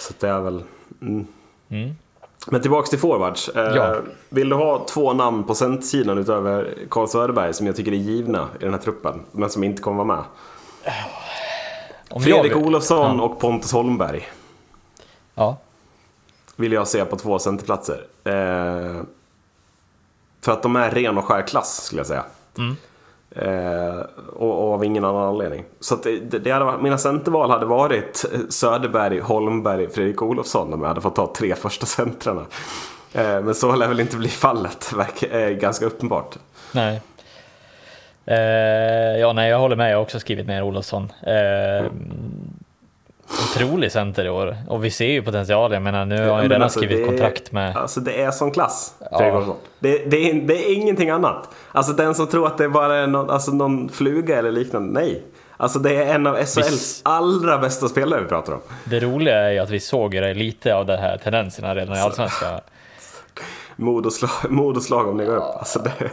Så 0.01 0.15
det 0.21 0.29
är 0.29 0.41
väl... 0.41 0.63
Mm. 1.03 1.27
Mm. 1.71 1.91
Men 2.47 2.61
tillbaks 2.63 2.91
till 2.91 2.99
forwards. 2.99 3.49
Eh, 3.49 3.75
Ja. 3.77 3.97
Vill 4.29 4.49
du 4.49 4.57
ha 4.57 4.87
två 4.89 5.13
namn 5.13 5.45
på 5.45 5.55
centersidan 5.55 6.19
utöver 6.19 6.75
Carl 6.91 7.09
Söderberg 7.09 7.55
som 7.55 7.67
jag 7.67 7.77
tycker 7.77 7.93
är 7.93 7.97
givna 7.97 8.49
i 8.61 8.65
den 8.65 8.75
här 8.75 8.81
truppen, 8.81 9.23
men 9.33 9.51
som 9.51 9.65
inte 9.65 9.83
kommer 9.83 10.05
vara 10.05 10.17
med? 10.17 10.25
Om 12.11 12.23
Fredrik 12.23 12.53
jag- 12.53 12.63
Olofsson 12.67 13.19
Ja. 13.19 13.25
och 13.25 13.41
Pontus 13.41 13.73
Holmberg 13.73 14.29
Ja. 15.35 15.57
vill 16.57 16.73
jag 16.73 16.89
se 16.89 17.05
på 17.05 17.17
två 17.17 17.39
centerplatser. 17.39 18.07
Eh, 18.25 19.03
för 20.41 20.53
att 20.53 20.63
de 20.63 20.77
är 20.77 20.91
ren 20.91 21.19
och 21.19 21.25
skär 21.25 21.43
klass 21.43 21.83
skulle 21.85 21.99
jag 22.01 22.07
säga. 22.07 22.25
Mm. 22.59 22.77
Eh, 23.37 24.01
och, 24.37 24.67
och 24.67 24.75
av 24.75 24.85
ingen 24.85 25.05
annan 25.05 25.29
anledning. 25.29 25.65
Så 25.81 25.97
det, 25.97 26.39
det 26.39 26.51
hade 26.51 26.65
varit, 26.65 26.83
mina 26.83 26.99
centerval 26.99 27.51
hade 27.51 27.67
varit 27.67 28.25
Söderberg, 28.49 29.21
Holmberg, 29.21 29.89
Fredrik 29.89 30.23
Olofsson 30.23 30.73
om 30.73 30.81
jag 30.81 30.89
hade 30.89 31.01
fått 31.01 31.17
ta 31.17 31.33
tre 31.37 31.55
första 31.55 31.87
centrarna. 31.87 32.47
Eh, 33.13 33.41
men 33.41 33.55
så 33.55 33.77
lär 33.77 33.89
väl 33.89 34.01
inte 34.01 34.17
bli 34.17 34.29
fallet, 34.29 34.93
verkar 34.97 35.39
eh, 35.39 35.49
ganska 35.49 35.87
uppenbart. 35.87 36.37
Nej. 36.73 37.01
Eh, 38.27 39.21
ja, 39.21 39.33
nej, 39.33 39.51
jag 39.51 39.59
håller 39.59 39.77
med. 39.77 39.93
Jag 39.93 39.97
har 39.97 40.03
också 40.03 40.21
skrivit 40.21 40.47
ner 40.47 40.63
Olofsson. 40.63 41.13
Eh, 41.23 41.87
Otrolig 43.57 43.93
center 43.93 44.25
i 44.25 44.31
år 44.31 44.57
och 44.69 44.85
vi 44.85 44.91
ser 44.91 45.07
ju 45.07 45.23
potentialen. 45.23 45.75
Jag 45.75 45.83
menar, 45.83 46.05
nu 46.05 46.29
har 46.29 46.35
han 46.35 46.43
ju 46.43 46.49
redan 46.49 46.63
alltså, 46.63 46.79
skrivit 46.79 47.07
kontrakt 47.07 47.53
med... 47.53 47.77
Alltså 47.77 48.01
det 48.01 48.23
är 48.23 48.31
sån 48.31 48.51
klass, 48.51 48.95
Ja. 49.11 49.57
Det, 49.79 49.99
det, 50.11 50.31
är, 50.31 50.35
det 50.35 50.71
är 50.71 50.75
ingenting 50.75 51.11
annat. 51.11 51.49
Alltså 51.73 51.93
den 51.93 52.15
som 52.15 52.27
tror 52.27 52.47
att 52.47 52.59
det 52.59 52.69
bara 52.69 52.97
är 52.97 53.07
någon, 53.07 53.31
alltså, 53.31 53.51
någon 53.51 53.89
fluga 53.89 54.39
eller 54.39 54.53
liknande, 54.53 55.01
nej. 55.01 55.23
Alltså 55.57 55.79
det 55.79 55.97
är 55.97 56.15
en 56.15 56.27
av 56.27 56.35
SHLs 56.35 57.01
allra 57.05 57.59
bästa 57.59 57.89
spelare 57.89 58.23
vi 58.23 58.29
pratar 58.29 58.53
om. 58.53 58.61
Det 58.85 59.01
roliga 59.01 59.37
är 59.37 59.51
ju 59.51 59.59
att 59.59 59.71
vi 59.71 59.81
såg 59.81 60.15
ju 60.15 60.35
lite 60.35 60.75
av 60.75 60.87
de 60.87 60.97
här 60.97 61.17
tendenserna 61.17 61.75
redan 61.75 61.97
i 61.97 62.01
Allsvenskan. 62.01 62.61
Mod 63.77 64.07
och 64.07 64.13
slag, 64.13 64.31
mod 64.49 64.77
och 64.77 64.83
slag 64.83 65.09
om 65.09 65.17
ni 65.17 65.25
går 65.25 65.37
upp. 65.37 65.57
Alltså 65.59 65.79
det 65.79 65.93
är... 65.99 66.11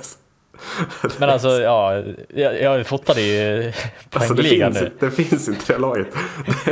Men 1.17 1.29
alltså, 1.29 1.49
ja, 1.61 2.03
jag, 2.33 2.61
jag 2.61 2.87
fotade 2.87 3.21
ju 3.21 3.65
Alltså 4.11 4.33
det, 4.33 4.41
poängligan 4.43 4.73
finns, 4.73 4.83
nu. 4.83 4.91
det 4.99 5.11
finns 5.11 5.47
inte 5.49 5.73
det 5.73 5.79
laget. 5.79 6.07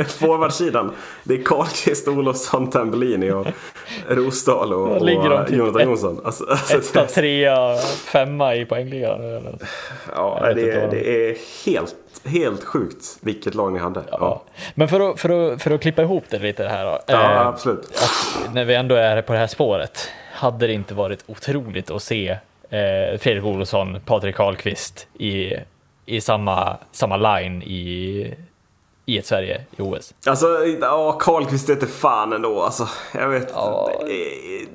Forwardsidan. 0.08 0.92
Det 1.24 1.34
är 1.34 1.42
Karlqvist, 1.42 2.08
Olofsson, 2.08 2.70
Tambellini 2.70 3.30
och 3.30 3.46
Rosdahl 4.08 4.72
och, 4.72 4.88
och 4.96 5.06
typ 5.06 5.10
Jonathan 5.50 5.80
ett- 5.80 5.86
Jonsson. 5.86 6.20
Alltså, 6.24 6.44
alltså, 6.50 6.76
Etta, 6.76 7.06
trea, 7.06 7.76
femma 8.04 8.54
i 8.54 8.64
poängligan. 8.64 9.20
ja, 10.14 10.40
det, 10.54 10.86
det 10.90 11.28
är 11.30 11.36
helt, 11.66 11.94
helt 12.24 12.64
sjukt 12.64 13.04
vilket 13.20 13.54
lag 13.54 13.72
ni 13.72 13.78
hade. 13.78 14.00
Ja, 14.10 14.16
Ja. 14.20 14.42
Men 14.74 14.88
för 14.88 15.10
att, 15.10 15.20
för, 15.20 15.52
att, 15.52 15.62
för 15.62 15.70
att 15.70 15.80
klippa 15.82 16.02
ihop 16.02 16.24
det 16.30 16.38
lite 16.38 16.64
här 16.64 16.84
då. 16.84 16.98
ja 17.06 17.32
eh, 17.32 17.46
absolut. 17.46 18.00
när 18.52 18.64
vi 18.64 18.74
ändå 18.74 18.94
är 18.94 19.22
på 19.22 19.32
det 19.32 19.38
här 19.38 19.46
spåret, 19.46 20.08
hade 20.34 20.66
det 20.66 20.72
inte 20.72 20.94
varit 20.94 21.24
otroligt 21.26 21.90
att 21.90 22.02
se 22.02 22.36
eh, 22.70 23.18
Fredrik 23.18 23.44
Olsson, 23.44 24.00
Patrik 24.04 24.36
Karlqvist 24.36 25.08
i, 25.18 25.52
i 26.06 26.20
samma, 26.20 26.78
samma 26.92 27.16
line 27.16 27.64
i, 27.64 28.34
i 29.06 29.18
ett 29.18 29.26
Sverige 29.26 29.60
i 29.76 29.82
OS. 29.82 30.14
Alltså, 30.26 30.46
ja, 30.80 31.12
Karlqvist 31.12 31.68
är 31.68 31.72
inte 31.72 31.86
fan 31.86 32.32
ändå. 32.32 32.62
Alltså, 32.62 32.88
jag 33.14 33.28
vet 33.28 33.48
Ja. 33.54 33.90
det, 34.06 34.14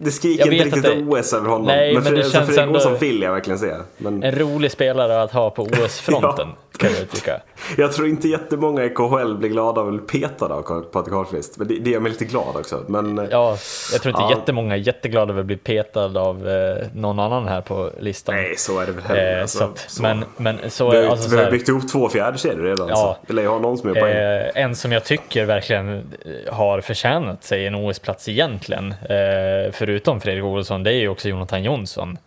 det 0.05 0.11
skriker 0.11 0.51
inte 0.53 0.65
riktigt 0.65 0.83
det- 0.83 1.03
OS 1.19 1.33
över 1.33 1.49
honom. 1.49 1.65
Nej, 1.67 1.93
men 1.93 2.03
för, 2.03 2.11
det 2.15 2.23
känns 2.31 2.49
Fredrik 2.55 2.75
Olsson 2.75 2.97
vill 2.97 3.21
jag 3.21 3.31
verkligen 3.31 3.59
se. 3.59 3.73
Men 3.97 4.23
En 4.23 4.35
rolig 4.35 4.71
spelare 4.71 5.21
att 5.23 5.31
ha 5.31 5.49
på 5.49 5.61
OS-fronten, 5.85 6.47
kan 6.77 6.89
jag 6.99 7.09
tycka. 7.11 7.41
jag 7.77 7.93
tror 7.93 8.07
inte 8.07 8.27
jättemånga 8.27 8.83
i 8.85 8.89
KHL 8.89 9.37
blir 9.37 9.49
glada 9.49 9.81
av 9.81 9.87
att 9.87 9.93
bli 10.07 10.19
petade 10.21 10.53
av 10.53 10.81
Patrik 10.81 11.13
Karlqvist. 11.13 11.57
Men 11.57 11.67
det, 11.67 11.79
det 11.79 11.89
gör 11.89 11.99
mig 11.99 12.11
lite 12.11 12.25
glad 12.25 12.55
också. 12.55 12.83
Men, 12.87 13.27
Ja, 13.31 13.57
jag 13.91 14.01
tror 14.01 14.09
inte 14.15 14.21
Ja. 14.23 14.37
jättemånga 14.37 14.73
är 14.75 14.79
jätteglada 14.79 15.31
över 15.31 15.39
att 15.41 15.45
bli 15.47 15.57
petad 15.57 16.17
av 16.19 16.47
eh, 16.49 16.87
någon 16.93 17.19
annan 17.19 17.47
här 17.47 17.61
på 17.61 17.89
listan. 17.99 18.35
Nej, 18.35 18.53
så 18.57 18.79
är 18.79 18.85
det 18.85 18.91
väl 18.91 19.03
heller. 19.03 19.35
Eh, 19.35 19.41
alltså, 19.41 19.57
så 19.57 19.63
att, 19.63 19.85
så. 19.87 20.01
Men, 20.01 20.25
men 20.37 20.57
så 20.69 20.89
vi 20.89 20.97
har, 20.97 21.03
är 21.03 21.09
alltså, 21.09 21.35
vi 21.37 21.43
har 21.43 21.51
byggt 21.51 21.69
ihop 21.69 21.91
två 21.91 22.09
fjärdekedjor 22.09 22.63
redan. 22.63 22.87
Ja. 22.87 22.95
Så. 22.95 23.17
Vi 23.27 23.33
lär 23.33 23.41
ju 23.43 23.47
ha 23.49 23.59
någon 23.59 23.77
som 23.77 23.89
gör 23.95 24.01
poäng. 24.01 24.13
eh, 24.17 24.24
En 24.55 24.75
som 24.75 24.91
jag 24.91 25.03
tycker 25.03 25.45
verkligen 25.45 25.97
eh, 26.25 26.53
har 26.53 26.81
förtjänat 26.81 27.43
sig 27.43 27.67
en 27.67 27.75
OS-plats 27.75 28.29
egentligen, 28.29 28.91
eh, 28.91 29.71
förutom 29.71 30.21
Fredrik 30.21 30.43
Olsson, 30.43 30.83
det 30.83 30.93
är 30.93 30.99
ju 30.99 31.07
också 31.07 31.29
Jonathan 31.29 31.63
Jonsson. 31.63 32.17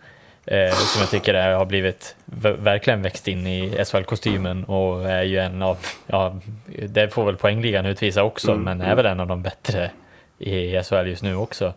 Eh, 0.51 0.75
som 0.75 1.01
jag 1.01 1.11
tycker 1.11 1.35
är, 1.35 1.53
har 1.53 1.65
blivit 1.65 2.17
verkligen 2.59 3.03
växt 3.03 3.29
in 3.29 3.47
i 3.47 3.85
SHL-kostymen 3.85 4.65
och 4.65 5.11
är 5.11 5.23
ju 5.23 5.39
en 5.39 5.63
av, 5.63 5.77
ja, 6.07 6.37
det 6.67 7.09
får 7.09 7.25
väl 7.25 7.37
poängligan 7.37 7.87
utvisa 7.87 8.23
också, 8.23 8.51
Mm, 8.51 8.65
men 8.65 8.81
är 8.81 8.97
väl 8.97 9.07
en 9.07 9.21
av 9.21 9.27
de 9.27 9.43
bättre 9.43 9.91
i 10.39 10.83
SHL 10.83 11.07
just 11.07 11.23
nu 11.23 11.37
också. 11.37 11.73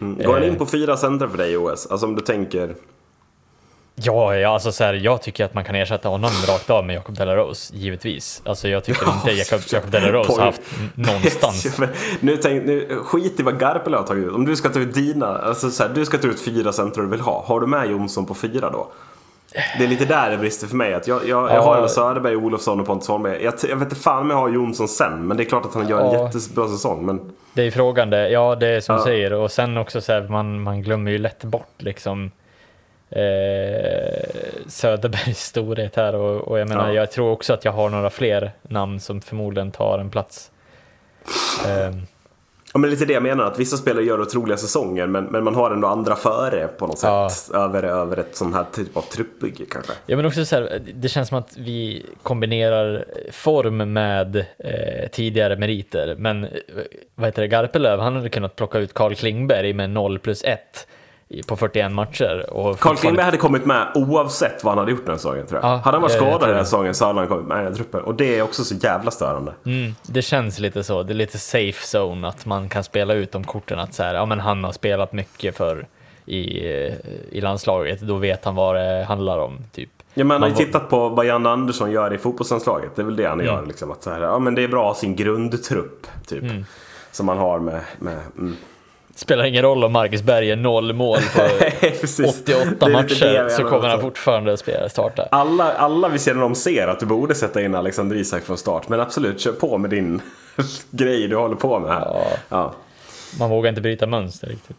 Mm. 0.00 0.26
Går 0.26 0.32
han 0.32 0.42
eh, 0.42 0.48
in 0.48 0.56
på 0.56 0.66
fyra 0.66 0.96
centra 0.96 1.28
för 1.28 1.38
dig 1.38 1.52
i 1.52 1.56
OS? 1.56 1.86
Alltså 1.86 2.06
om 2.06 2.16
du 2.16 2.22
tänker... 2.22 2.74
Ja, 3.94 4.36
ja 4.36 4.48
alltså 4.54 4.72
så 4.72 4.84
här, 4.84 4.94
jag 4.94 5.22
tycker 5.22 5.44
att 5.44 5.54
man 5.54 5.64
kan 5.64 5.74
ersätta 5.74 6.08
honom 6.08 6.30
rakt 6.48 6.70
av 6.70 6.84
med 6.86 6.96
Jacob 6.96 7.14
Delarose, 7.18 7.74
givetvis. 7.76 8.42
Alltså 8.44 8.68
jag 8.68 8.84
tycker 8.84 9.02
Ja, 9.06 9.14
inte 9.14 9.32
Jacob, 9.32 9.60
Jacob 9.72 9.90
Delarose 9.90 10.32
har 10.32 10.40
haft 10.46 10.60
någonstans. 10.94 11.78
nu 12.20 12.36
tänk, 12.36 12.64
nu, 12.66 12.98
skit 13.04 13.40
i 13.40 13.42
vad 13.42 13.60
Garpenlöv 13.60 14.00
har 14.00 14.06
tagit 14.06 14.24
ut. 14.26 14.32
Om 14.34 14.44
du 14.44 14.56
ska 14.56 14.68
ta 14.68 14.78
ut 14.78 14.94
dina, 14.94 15.26
alltså 15.38 15.70
så 15.70 15.82
här, 15.82 15.90
du 15.94 16.04
ska 16.04 16.18
ta 16.18 16.26
ut 16.28 16.40
fyra 16.40 16.72
centra 16.72 17.02
du 17.02 17.08
vill 17.08 17.20
ha. 17.20 17.44
Har 17.46 17.60
du 17.60 17.66
med 17.66 17.90
Jonsson 17.90 18.26
på 18.26 18.34
fyra 18.34 18.70
då? 18.70 18.88
Det 19.78 19.84
är 19.84 19.88
lite 19.88 20.04
där 20.04 20.30
det 20.30 20.36
brister 20.38 20.66
för 20.66 20.76
mig. 20.76 20.94
Att 20.94 21.06
jag, 21.08 21.28
jag, 21.28 21.50
jag 21.50 21.56
Ja. 21.56 21.62
har 21.62 21.76
ändå 21.76 21.88
Söderberg, 21.88 22.36
Olofsson 22.36 22.80
och 22.80 22.86
Pontus 22.86 23.08
Holmberg. 23.08 23.42
Jag, 23.44 23.54
jag 23.68 23.76
vet 23.76 23.82
inte 23.88 23.96
fan 23.96 24.22
om 24.22 24.30
jag 24.30 24.36
har 24.36 24.48
Jonsson 24.48 24.88
sen, 24.88 25.26
men 25.26 25.36
det 25.36 25.42
är 25.42 25.44
klart 25.44 25.64
att 25.64 25.74
han 25.74 25.88
gör 25.88 26.00
en 26.00 26.12
Ja. 26.14 26.30
jättebra 26.34 26.68
säsong. 26.68 27.06
Men 27.06 27.20
Det 27.54 27.62
är 27.62 27.70
frågan 27.70 28.10
det, 28.10 28.28
ja 28.30 28.54
det 28.54 28.66
är 28.68 28.80
som 28.80 28.94
Ja. 28.94 28.98
du 28.98 29.04
säger. 29.04 29.32
Och 29.32 29.50
sen 29.50 29.76
också 29.76 30.00
så 30.00 30.12
här, 30.12 30.28
man, 30.28 30.62
man 30.62 30.82
glömmer 30.82 31.10
ju 31.10 31.18
lätt 31.18 31.44
bort 31.44 31.74
liksom 31.78 32.30
eh, 33.12 34.24
Söderbergs 34.68 35.44
storhet 35.44 35.96
här 35.96 36.14
och, 36.14 36.48
och 36.48 36.58
jag 36.58 36.68
menar, 36.68 36.88
Ja. 36.88 36.94
jag 36.94 37.10
tror 37.10 37.30
också 37.30 37.52
att 37.52 37.64
jag 37.64 37.72
har 37.72 37.90
några 37.90 38.10
fler 38.10 38.52
namn 38.62 39.00
som 39.00 39.20
förmodligen 39.20 39.70
tar 39.70 39.98
en 39.98 40.10
plats. 40.10 40.50
Eh, 41.66 41.94
Ja, 42.74 42.78
men 42.78 42.90
lite 42.90 43.04
det 43.04 43.12
jag 43.12 43.22
menar, 43.22 43.44
att 43.44 43.58
vissa 43.58 43.76
spelare 43.76 44.04
gör 44.04 44.20
otroliga 44.20 44.56
säsonger 44.56 45.06
men, 45.06 45.24
men 45.24 45.44
man 45.44 45.54
har 45.54 45.70
ändå 45.70 45.88
andra 45.88 46.16
före 46.16 46.66
på 46.78 46.86
något 46.86 47.00
Ja. 47.02 47.30
sätt. 47.30 47.54
Över, 47.54 47.82
över 47.82 48.16
ett 48.16 48.36
sånt 48.36 48.54
här 48.54 48.64
typ 48.74 48.96
av 48.96 49.02
truppbygge 49.02 49.64
kanske. 49.70 49.92
Ja 50.06 50.16
men 50.16 50.26
också 50.26 50.44
så 50.44 50.56
här, 50.56 50.80
det 50.94 51.08
känns 51.08 51.28
som 51.28 51.38
att 51.38 51.56
vi 51.56 52.06
kombinerar 52.22 53.04
form 53.32 53.92
med 53.92 54.36
eh, 54.58 55.08
tidigare 55.12 55.56
meriter. 55.56 56.14
Men 56.18 56.44
eh, 56.44 56.50
vad 57.14 57.26
heter 57.28 57.42
det, 57.42 57.48
Garpenlöv, 57.48 58.00
han 58.00 58.16
hade 58.16 58.28
kunnat 58.28 58.56
plocka 58.56 58.78
ut 58.78 58.94
Carl 58.94 59.14
Klingberg 59.14 59.72
med 59.72 59.90
0 59.90 60.18
plus 60.18 60.44
1 60.44 60.48
i- 60.50 60.86
på 61.46 61.56
41 61.56 61.92
matcher. 61.92 62.50
Och 62.50 62.78
Carl 62.80 62.96
Klingberg 62.96 63.24
hade 63.24 63.36
kommit 63.36 63.64
med 63.66 63.88
oavsett 63.94 64.64
vad 64.64 64.70
han 64.70 64.78
hade 64.78 64.90
gjort 64.90 65.04
den 65.04 65.10
här 65.12 65.16
säsongen 65.16 65.46
tror 65.46 65.60
jag. 65.60 65.70
Ja, 65.70 65.76
hade 65.76 65.94
han 65.96 66.02
varit 66.02 66.12
skadad 66.12 66.48
den 66.48 66.56
här 66.56 66.64
säsongen 66.64 66.94
så 66.94 67.06
hade 67.06 67.18
han 67.18 67.28
kommit 67.28 67.46
med 67.46 67.60
i 67.60 67.64
den 67.64 67.74
truppen. 67.74 68.00
Och 68.00 68.14
det 68.14 68.38
är 68.38 68.42
också 68.42 68.64
så 68.64 68.74
jävla 68.74 69.10
störande. 69.10 69.52
Mm, 69.66 69.94
det 70.06 70.22
känns 70.22 70.58
lite 70.58 70.84
så, 70.84 71.02
det 71.02 71.12
är 71.12 71.14
lite 71.14 71.38
safe 71.38 71.98
zone 71.98 72.28
att 72.28 72.46
man 72.46 72.68
kan 72.68 72.84
spela 72.84 73.14
ut 73.14 73.32
de 73.32 73.44
korten 73.44 73.78
att 73.78 73.94
så 73.94 74.02
här, 74.02 74.14
ja 74.14 74.26
men 74.26 74.40
han 74.40 74.64
har 74.64 74.72
spelat 74.72 75.12
mycket 75.12 75.56
för 75.56 75.86
i, 76.26 76.58
i 77.30 77.40
landslaget, 77.40 78.00
då 78.00 78.16
vet 78.16 78.44
han 78.44 78.54
vad 78.54 78.76
det 78.76 79.04
handlar 79.08 79.38
om. 79.38 79.58
Typ. 79.72 79.90
Ja, 80.14 80.24
man 80.24 80.42
har 80.42 80.48
ju 80.48 80.54
tittat 80.54 80.90
på 80.90 81.08
vad 81.08 81.26
Janne 81.26 81.48
Andersson 81.48 81.90
gör 81.90 82.14
i 82.14 82.18
fotbollslandslaget. 82.18 82.96
Det 82.96 83.02
är 83.02 83.06
väl 83.06 83.16
det 83.16 83.24
han 83.24 83.40
Mm. 83.40 83.46
gör. 83.54 83.66
Liksom, 83.66 83.90
att 83.90 84.02
så 84.02 84.10
här, 84.10 84.20
ja, 84.20 84.38
men 84.38 84.54
det 84.54 84.62
är 84.64 84.68
bra 84.68 84.80
att 84.80 84.96
ha 84.96 85.00
sin 85.00 85.16
grundtrupp. 85.16 86.06
Typ. 86.26 86.44
Som 87.12 87.26
man 87.26 87.38
har 87.38 87.58
med... 87.58 87.80
med 87.98 88.18
mm. 88.38 88.56
Spelar 89.14 89.44
ingen 89.44 89.62
roll 89.62 89.84
om 89.84 89.92
Marcus 89.92 90.22
Berg 90.22 90.50
är 90.50 90.56
noll 90.56 90.92
mål 90.92 91.18
på 91.34 91.40
Precis. 92.00 92.42
88 92.42 92.46
Det 92.46 92.52
är 92.52 93.02
lite 93.02 93.26
det 93.26 93.42
matcher 93.42 93.48
så 93.48 93.64
kommer 93.64 93.88
han 93.88 94.00
fortfarande 94.00 94.56
spela, 94.56 94.88
starta. 94.88 95.28
Alla, 95.30 95.72
alla 95.72 96.08
vid 96.08 96.20
sidan 96.20 96.42
om 96.42 96.54
ser 96.54 96.88
att 96.88 97.00
du 97.00 97.06
borde 97.06 97.34
sätta 97.34 97.62
in 97.62 97.74
Alexander 97.74 98.16
Isak 98.16 98.42
från 98.42 98.58
start. 98.58 98.88
Men 98.88 99.00
absolut, 99.00 99.40
kör 99.40 99.52
på 99.52 99.78
med 99.78 99.90
din 99.90 100.20
grej 100.90 101.28
du 101.28 101.36
håller 101.36 101.56
på 101.56 101.78
med 101.78 101.90
här. 101.90 102.00
Ja. 102.04 102.26
Ja. 102.48 102.74
Man 103.38 103.50
vågar 103.50 103.68
inte 103.68 103.80
bryta 103.80 104.06
mönster 104.06 104.46
riktigt. 104.46 104.76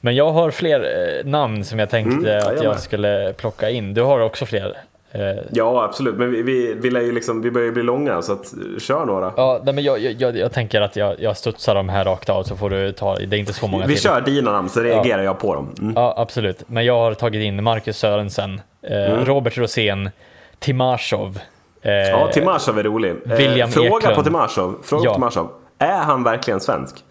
Men 0.00 0.14
jag 0.14 0.32
har 0.32 0.50
fler 0.50 0.80
eh, 0.80 1.30
namn 1.30 1.64
som 1.64 1.78
jag 1.78 1.90
tänkte 1.90 2.34
Mm, 2.34 2.56
att 2.56 2.64
jag 2.64 2.80
skulle 2.80 3.32
plocka 3.32 3.70
in. 3.70 3.94
Du 3.94 4.02
har 4.02 4.20
också 4.20 4.46
fler. 4.46 4.76
Eh, 5.12 5.20
ja, 5.52 5.84
absolut. 5.84 6.14
Men 6.16 6.30
vi, 6.30 6.42
vi, 6.42 6.74
vi, 6.74 6.88
ju 6.88 7.12
liksom, 7.12 7.42
vi 7.42 7.50
börjar 7.50 7.66
ju 7.66 7.72
bli 7.72 7.82
långa 7.82 8.22
så 8.22 8.32
att, 8.32 8.52
eh, 8.52 8.78
kör 8.78 9.04
några. 9.06 9.32
Ja, 9.36 9.60
nej, 9.64 9.74
men 9.74 9.84
jag, 9.84 9.98
jag, 9.98 10.36
jag, 10.36 10.52
tänker 10.52 10.80
att 10.80 10.96
jag, 10.96 11.20
jag 11.20 11.36
studsar 11.36 11.74
de 11.74 11.88
här 11.88 12.04
rakt 12.04 12.28
av 12.30 12.42
så 12.42 12.56
får 12.56 12.70
du 12.70 12.92
ta, 12.92 13.16
det 13.16 13.36
är 13.36 13.40
inte 13.40 13.52
så 13.52 13.66
många 13.68 13.86
Vi 13.86 13.94
till. 13.94 14.02
kör 14.02 14.20
dina 14.20 14.52
namn 14.52 14.68
så 14.68 14.80
reagerar 14.80 15.22
jag 15.22 15.38
på 15.38 15.54
dem. 15.54 15.74
Mm. 15.78 15.92
Ja, 15.96 16.14
absolut. 16.16 16.62
Men 16.66 16.84
jag 16.84 16.94
har 16.98 17.14
tagit 17.14 17.42
in 17.42 17.62
Marcus 17.64 17.98
Sörensen, 17.98 18.60
eh, 18.82 19.24
Robert 19.24 19.58
Rosén, 19.58 20.10
Timashov. 20.58 21.38
Eh, 21.82 21.90
Mm. 21.92 22.08
Ja, 22.10 22.28
Timashov 22.32 22.78
är 22.78 22.82
rolig. 22.82 23.10
Eh, 23.10 23.36
William 23.36 23.68
fråga 23.70 23.96
Eklund. 23.96 24.16
på 24.16 24.22
Timashov. 24.22 24.74
Fråga 24.82 25.04
Ja. 25.04 25.10
på 25.10 25.14
Timashov. 25.14 25.48
Är 25.78 25.98
han 25.98 26.24
verkligen 26.24 26.60
svensk? 26.60 27.04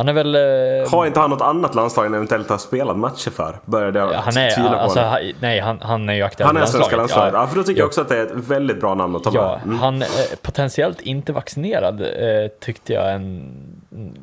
Han 0.00 0.08
är 0.08 0.12
väl... 0.12 0.34
Eh, 0.34 0.90
Har 0.90 1.06
inte 1.06 1.20
han 1.20 1.30
något 1.30 1.40
annat 1.40 1.74
landslag 1.74 2.04
han 2.04 2.14
eventuellt 2.14 2.48
har 2.50 2.58
spelat 2.58 2.96
matcher 2.96 3.30
för? 3.30 3.58
Började 3.64 3.98
jag 3.98 4.06
han 4.12 4.36
är, 4.36 4.50
tvivla 4.50 4.70
på 4.70 4.76
alltså, 4.76 4.98
det. 5.00 5.06
ha- 5.06 5.18
nej, 5.40 5.60
han, 5.60 5.78
han 5.82 6.08
är 6.08 6.14
ju 6.14 6.22
aktuell 6.22 6.46
Han 6.46 6.56
är 6.56 6.66
svenska 6.66 6.96
landslaget. 6.96 7.34
Ja, 7.34 7.40
Ja, 7.40 7.46
för 7.46 7.56
då 7.56 7.62
tycker 7.62 7.80
jag 7.80 7.86
också 7.86 8.00
att 8.00 8.08
det 8.08 8.16
är 8.18 8.22
ett 8.26 8.32
väldigt 8.34 8.80
bra 8.80 8.94
namn 8.94 9.16
att 9.16 9.24
ta 9.24 9.30
Ja, 9.34 9.42
med. 9.56 9.64
Mm. 9.66 9.78
han 9.78 10.02
är 10.02 10.36
potentiellt 10.42 11.00
inte 11.00 11.32
vaccinerad 11.32 12.00
eh, 12.00 12.48
tyckte 12.60 12.92
jag 12.92 13.12
en, 13.12 13.52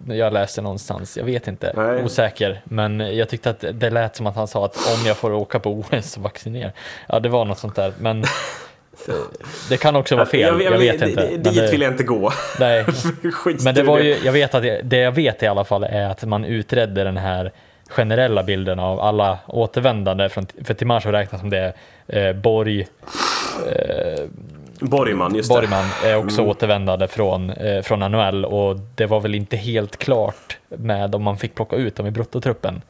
jag 0.07 0.34
läste 0.34 0.61
någonstans, 0.61 1.17
jag 1.17 1.23
vet 1.25 1.47
inte, 1.47 1.73
Nej. 1.75 2.03
osäker. 2.03 2.61
Men 2.63 2.99
jag 3.17 3.30
tyckte 3.30 3.49
att 3.49 3.63
det 3.73 3.89
lät 3.89 4.15
som 4.15 4.28
att 4.28 4.36
han 4.36 4.47
sa 4.47 4.65
att 4.65 4.75
om 4.78 5.05
jag 5.07 5.17
får 5.17 5.34
åka 5.34 5.59
på 5.59 5.71
OS 5.71 6.11
så 6.11 6.21
vaccinera. 6.21 6.71
Ja, 7.07 7.19
det 7.19 7.30
var 7.30 7.45
något 7.45 7.57
sånt 7.59 7.75
där, 7.75 7.93
men 7.99 8.21
eh, 8.23 8.30
det 9.70 9.78
kan 9.78 9.95
också 9.95 10.16
vara 10.16 10.26
fel, 10.26 10.62
jag, 10.62 10.78
vet 10.78 11.00
det- 11.00 11.10
inte. 11.10 11.28
Dit 11.28 11.43
det- 11.56 11.72
vill 11.72 11.82
jag 11.82 11.91
inte 11.93 12.04
gå. 12.04 12.32
Nej, 12.60 12.86
men 13.64 13.76
det 13.76 13.84
var 13.84 14.00
ju, 14.00 14.18
jag 14.24 14.32
vet 14.32 14.56
att 14.56 14.62
det, 14.64 14.82
det 14.84 14.98
jag 14.98 15.12
vet 15.12 15.43
i 15.43 15.48
alla 15.48 15.64
fall 15.64 15.84
är 15.84 16.10
att 16.10 16.24
man 16.26 16.45
utredde 16.45 17.04
den 17.04 17.18
här 17.18 17.52
generella 17.89 18.43
bilden 18.43 18.80
av 18.80 19.00
alla 19.00 19.38
återvändande 19.48 20.30
från, 20.30 20.48
för 20.64 20.74
Timashov 20.74 21.12
räknas 21.12 21.41
som 21.41 21.50
det, 21.50 21.74
eh, 22.08 22.34
Borg, 22.34 22.88
Borgman, 24.80 25.36
just. 25.36 25.50
Borgman 25.50 25.86
är 26.06 26.16
också 26.16 26.41
Mm. 26.41 26.52
återvändande 26.52 27.08
från, 27.08 27.50
eh, 27.50 27.82
från 27.82 28.00
NHL 28.12 28.45
och 28.45 28.78
det 28.95 29.06
var 29.06 29.20
väl 29.20 29.36
inte 29.36 29.58
helt 29.58 29.98
klart 29.98 30.58
med 30.70 31.16
om 31.16 31.24
man 31.24 31.38
fick 31.38 31.56
plocka 31.56 31.76
ut 31.76 31.95
dem 31.95 32.08
i 32.08 32.12
bruttotruppen. 32.12 32.82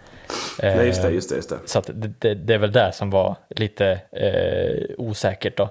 Eh, 0.59 0.75
Nej, 0.75 0.87
just 0.87 1.01
det, 1.01 1.09
just 1.09 1.29
det, 1.29 1.35
just 1.35 1.49
det. 1.49 1.57
Så 1.65 1.81
det, 1.87 2.11
det, 2.19 2.33
det 2.35 2.53
är 2.53 2.57
väl 2.57 2.71
där 2.71 2.91
som 2.91 3.09
var 3.09 3.35
lite 3.49 3.99
eh, 4.11 4.95
osäkert 4.97 5.57
då. 5.57 5.69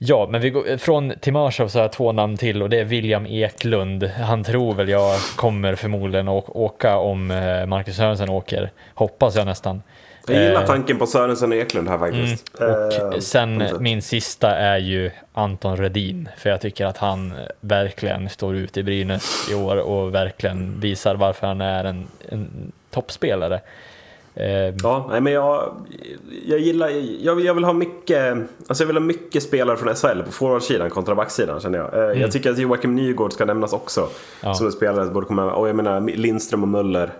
Ja, 0.00 0.28
men 0.30 0.40
vi 0.40 0.50
går, 0.50 0.76
från 0.76 1.12
Timashov 1.20 1.68
så 1.68 1.78
har 1.78 1.84
jag 1.84 1.92
två 1.92 2.12
namn 2.12 2.36
till 2.36 2.62
och 2.62 2.70
det 2.70 2.80
är 2.80 2.84
William 2.84 3.26
Eklund. 3.26 4.04
Han 4.04 4.44
tror 4.44 4.74
väl 4.74 4.88
jag 4.88 5.18
kommer 5.36 5.74
förmodligen 5.74 6.28
att 6.28 6.48
åka 6.48 6.96
om 6.96 7.30
eh, 7.30 7.66
Marcus 7.66 7.96
Sörensen 7.96 8.28
åker, 8.28 8.70
hoppas 8.94 9.36
jag 9.36 9.46
nästan. 9.46 9.82
Jag 10.26 10.42
gillar 10.42 10.60
Eh, 10.60 10.66
tanken 10.66 10.98
på 10.98 11.06
Sörensen 11.06 11.52
och 11.52 11.58
Eklund 11.58 11.88
här 11.88 11.98
faktiskt. 11.98 12.48
och 12.48 13.14
Eh, 13.14 13.18
sen 13.20 13.64
min 13.80 14.02
sista 14.02 14.56
är 14.56 14.78
ju 14.78 15.10
Anton 15.32 15.76
Redin, 15.76 16.28
för 16.36 16.50
jag 16.50 16.60
tycker 16.60 16.86
att 16.86 16.98
han 16.98 17.34
verkligen 17.60 18.28
står 18.28 18.56
ut 18.56 18.76
i 18.76 18.82
Brynäs 18.82 19.48
i 19.50 19.54
år 19.54 19.76
och 19.76 20.14
verkligen 20.14 20.80
visar 20.80 21.14
varför 21.14 21.46
han 21.46 21.60
är 21.60 21.84
en, 21.84 22.06
en 22.28 22.72
toppspelare. 22.90 23.60
Eh, 24.34 24.74
Ja, 24.82 25.06
nej, 25.10 25.20
men 25.20 25.32
jag, 25.32 25.72
jag 26.46 26.58
gillar, 26.58 26.88
jag, 27.20 27.40
jag 27.40 27.54
vill 27.54 27.64
ha 27.64 27.72
mycket, 27.72 28.34
alltså 28.66 28.82
jag 28.84 28.86
vill 28.86 28.96
ha 28.96 29.00
mycket 29.04 29.42
spelare 29.42 29.76
från 29.76 29.94
SHL 29.94 30.22
på 30.22 30.32
forwardsidan 30.32 30.90
kontra 30.90 31.14
backsidan 31.14 31.60
känner 31.60 31.78
jag. 31.78 32.10
Eh, 32.12 32.20
Jag 32.22 32.32
tycker 32.32 32.50
att 32.50 32.58
Joakim 32.58 32.94
Nygård 32.96 33.32
ska 33.32 33.44
nämnas 33.44 33.72
också. 33.72 34.00
Mm. 34.00 34.12
Ja. 34.42 34.54
Som 34.54 34.66
en 34.66 34.72
spelare 34.72 35.04
som 35.04 35.14
borde 35.14 35.26
komma. 35.26 35.52
Och 35.52 35.68
jag 35.68 35.76
menar 35.76 36.00
Lindström 36.00 36.62
och 36.62 36.68
Möller. 36.68 37.12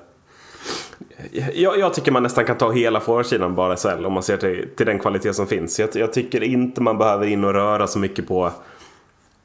Jag, 1.55 1.79
jag 1.79 1.95
tycker 1.95 2.13
man 2.13 2.23
nästan 2.23 2.45
kan 2.45 2.57
ta 2.59 2.71
hela 2.71 3.01
forwardsidan 3.01 3.55
bara 3.55 3.77
SHL 3.77 4.07
om 4.07 4.13
man 4.13 4.23
ser 4.23 4.37
till, 4.37 4.69
till 4.77 4.87
den 4.87 4.99
kvalitet 4.99 5.33
som 5.35 5.47
finns. 5.47 5.81
Jag, 5.81 5.89
jag 5.95 6.13
tycker 6.13 6.43
inte 6.43 6.81
man 6.81 6.99
behöver 6.99 7.27
in 7.27 7.45
och 7.45 7.53
röra 7.55 7.87
så 7.87 7.99
mycket 7.99 8.29
på 8.29 8.51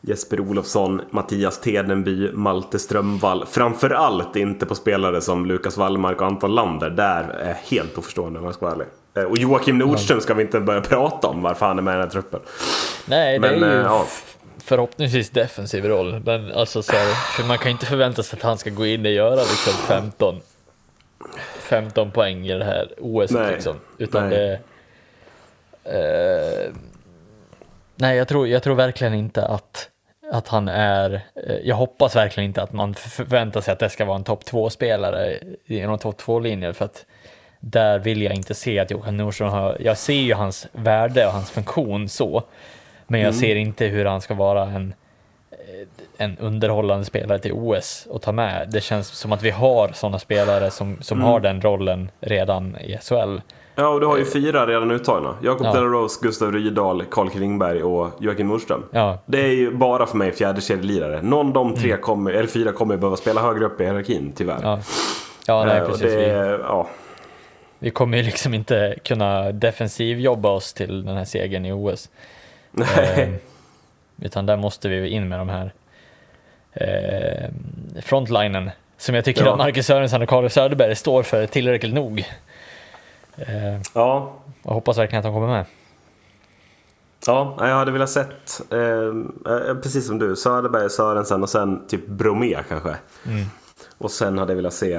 Jesper 0.07 0.39
Olofsson, 0.39 1.01
Mattias 1.11 1.59
Tedenby, 1.59 2.31
Malte 2.31 2.79
Strömvall. 2.79 3.45
Framförallt 3.45 4.35
inte 4.35 4.65
på 4.65 4.75
spelare 4.75 5.21
som 5.21 5.45
Lukas 5.45 5.77
Wallmark 5.77 6.21
och 6.21 6.27
Anton 6.27 6.55
Lander. 6.55 6.89
Där 6.89 7.23
är 7.23 7.47
jag 7.47 7.55
helt 7.55 7.97
oförstående 7.97 8.39
om 8.39 8.45
jag 8.45 8.53
ska 8.53 8.65
vara 8.65 8.75
ärlig. 8.75 8.87
Eh, 9.17 9.23
Och 9.23 9.37
Joakim 9.37 9.77
Nordström 9.77 10.21
ska 10.21 10.33
vi 10.33 10.43
inte 10.43 10.59
börja 10.59 10.81
prata 10.81 11.27
om 11.27 11.41
varför 11.41 11.65
han 11.65 11.77
är 11.77 11.81
med 11.81 11.91
i 11.91 11.95
den 11.97 12.03
här 12.03 12.09
truppen. 12.09 12.39
Nej, 13.05 13.39
det 13.39 13.51
Men, 13.51 13.63
är 13.63 13.67
ju 13.73 13.79
eh, 13.79 13.85
ja. 13.85 14.05
förhoppningsvis 14.63 15.29
defensiv 15.29 15.85
roll. 15.85 16.21
Men 16.25 16.51
alltså 16.51 16.83
så 16.83 16.91
här, 16.91 17.13
för 17.13 17.43
man 17.43 17.57
kan 17.57 17.71
inte 17.71 17.85
förvänta 17.85 18.23
sig 18.23 18.37
att 18.37 18.43
han 18.43 18.57
ska 18.57 18.69
gå 18.69 18.85
in 18.85 19.05
och 19.05 19.11
göra 19.11 19.35
liksom 19.35 19.73
15, 19.87 20.35
15 21.59 22.11
poäng 22.11 22.45
i 22.47 22.53
det 22.57 22.65
här 22.65 22.87
OS 22.99 23.31
Nej, 23.31 23.53
liksom. 23.53 23.75
Utan 23.97 24.29
nej. 24.29 24.37
det... 24.37 24.59
Eh, 26.65 26.71
nej, 27.95 28.17
jag 28.17 28.27
tror, 28.27 28.47
jag 28.47 28.63
tror 28.63 28.75
verkligen 28.75 29.13
inte 29.13 29.45
att, 29.45 29.89
att 30.33 30.47
han 30.47 30.67
är... 30.67 31.21
Eh, 31.47 31.55
jag 31.63 31.75
hoppas 31.75 32.15
verkligen 32.15 32.49
inte 32.49 32.61
att 32.61 32.73
man 32.73 32.93
förväntar 32.93 33.61
sig 33.61 33.71
att 33.71 33.79
det 33.79 33.89
ska 33.89 34.05
vara 34.05 34.15
en 34.15 34.23
topp 34.23 34.43
2-spelare 34.43 35.37
i 35.65 35.81
någon 35.81 35.99
topp 35.99 36.21
2-linje. 36.21 36.73
För 36.73 36.85
att 36.85 37.05
där 37.59 37.99
vill 37.99 38.21
jag 38.21 38.33
inte 38.33 38.53
se 38.53 38.79
att 38.79 38.91
Johan 38.91 39.17
Nordström 39.17 39.49
har... 39.49 39.77
Jag 39.79 39.97
ser 39.97 40.13
ju 40.13 40.33
hans 40.33 40.67
värde 40.71 41.25
och 41.25 41.33
hans 41.33 41.51
funktion 41.51 42.09
så. 42.09 42.43
Men 43.07 43.21
jag 43.21 43.35
ser 43.35 43.55
inte 43.55 43.85
hur 43.85 44.05
han 44.05 44.21
ska 44.21 44.33
vara 44.33 44.63
en, 44.63 44.93
en 46.17 46.37
underhållande 46.37 47.05
spelare 47.05 47.39
till 47.39 47.53
OS 47.53 48.07
och 48.09 48.21
ta 48.21 48.31
med. 48.31 48.69
Det 48.71 48.81
känns 48.81 49.07
som 49.07 49.31
att 49.31 49.43
vi 49.43 49.51
har 49.51 49.91
sådana 49.93 50.19
spelare 50.19 50.71
som, 50.71 51.01
som 51.01 51.21
har 51.21 51.39
den 51.39 51.61
rollen 51.61 52.09
redan 52.19 52.77
i 52.77 52.97
SHL. 53.01 53.37
Ja, 53.75 53.87
och 53.87 53.99
du 53.99 54.05
har 54.05 54.17
ju 54.17 54.25
fyra 54.25 54.67
redan 54.67 54.91
uttagna. 54.91 55.35
Jakob 55.43 55.65
Ja. 55.65 55.73
Delarose, 55.73 56.19
Gustav 56.23 56.51
Rydahl, 56.51 57.05
Karl 57.11 57.29
Klingberg 57.29 57.83
och 57.83 58.09
Joakim 58.19 58.47
Nordström. 58.47 58.83
Ja, 58.91 59.19
Det 59.25 59.41
är 59.41 59.51
ju 59.51 59.71
bara 59.71 60.05
för 60.05 60.17
mig 60.17 60.31
fjärdekedjelirare. 60.31 61.21
Någon 61.21 61.47
av 61.47 61.53
de 61.53 61.75
tre 61.75 61.97
kommer, 61.97 62.31
eller 62.33 62.47
fyra 62.47 62.71
kommer 62.71 62.97
behöva 62.97 63.17
spela 63.17 63.41
högre 63.41 63.65
upp 63.65 63.81
i 63.81 63.83
hierarkin, 63.83 64.33
tyvärr. 64.35 64.59
ja. 64.61 64.79
Ja, 65.47 65.65
nej, 65.65 65.77
Eh, 65.77 65.85
precis. 65.87 66.01
Det, 66.01 66.17
Vi, 66.57 66.63
ja. 66.63 66.87
vi 67.79 67.89
kommer 67.89 68.17
ju 68.17 68.23
liksom 68.23 68.53
inte 68.53 68.95
kunna 69.03 69.51
defensivjobba 69.51 70.49
oss 70.49 70.73
till 70.73 71.05
den 71.05 71.17
här 71.17 71.25
segern 71.25 71.65
i 71.65 71.71
OS. 71.71 72.09
Eh, 72.79 73.29
utan 74.21 74.45
där 74.45 74.57
måste 74.57 74.89
vi 74.89 75.07
in 75.09 75.27
med 75.29 75.39
de 75.39 75.49
här 75.49 75.73
eh, 76.73 77.49
frontlinen 78.01 78.69
som 78.97 79.15
jag 79.15 79.25
tycker 79.25 79.45
Ja. 79.45 79.51
att 79.51 79.57
Marcus 79.57 79.85
Sörensen 79.85 80.21
och 80.21 80.29
Carlos 80.29 80.53
Söderberg 80.53 80.95
står 80.95 81.23
för 81.23 81.45
tillräckligt 81.45 81.93
nog. 81.93 82.25
Eh, 83.37 83.81
ja, 83.93 84.33
jag 84.63 84.71
hoppas 84.71 84.97
verkligen 84.97 85.19
att 85.19 85.23
de 85.25 85.33
kommer 85.33 85.47
med. 85.47 85.65
Ja, 87.27 87.55
jag 87.59 87.75
hade 87.75 87.91
velat 87.91 88.09
sett, 88.09 88.61
eh, 88.71 88.79
eh, 89.53 89.75
precis 89.83 90.07
som 90.07 90.19
du, 90.19 90.35
Söderberg, 90.35 90.89
Sörensen 90.89 91.43
och 91.43 91.49
sen 91.49 91.87
typ 91.87 92.07
Bromé 92.07 92.57
kanske. 92.69 92.95
Och 93.97 94.11
sen 94.11 94.37
hade 94.37 94.51
jag 94.51 94.55
velat 94.55 94.73
se 94.73 94.93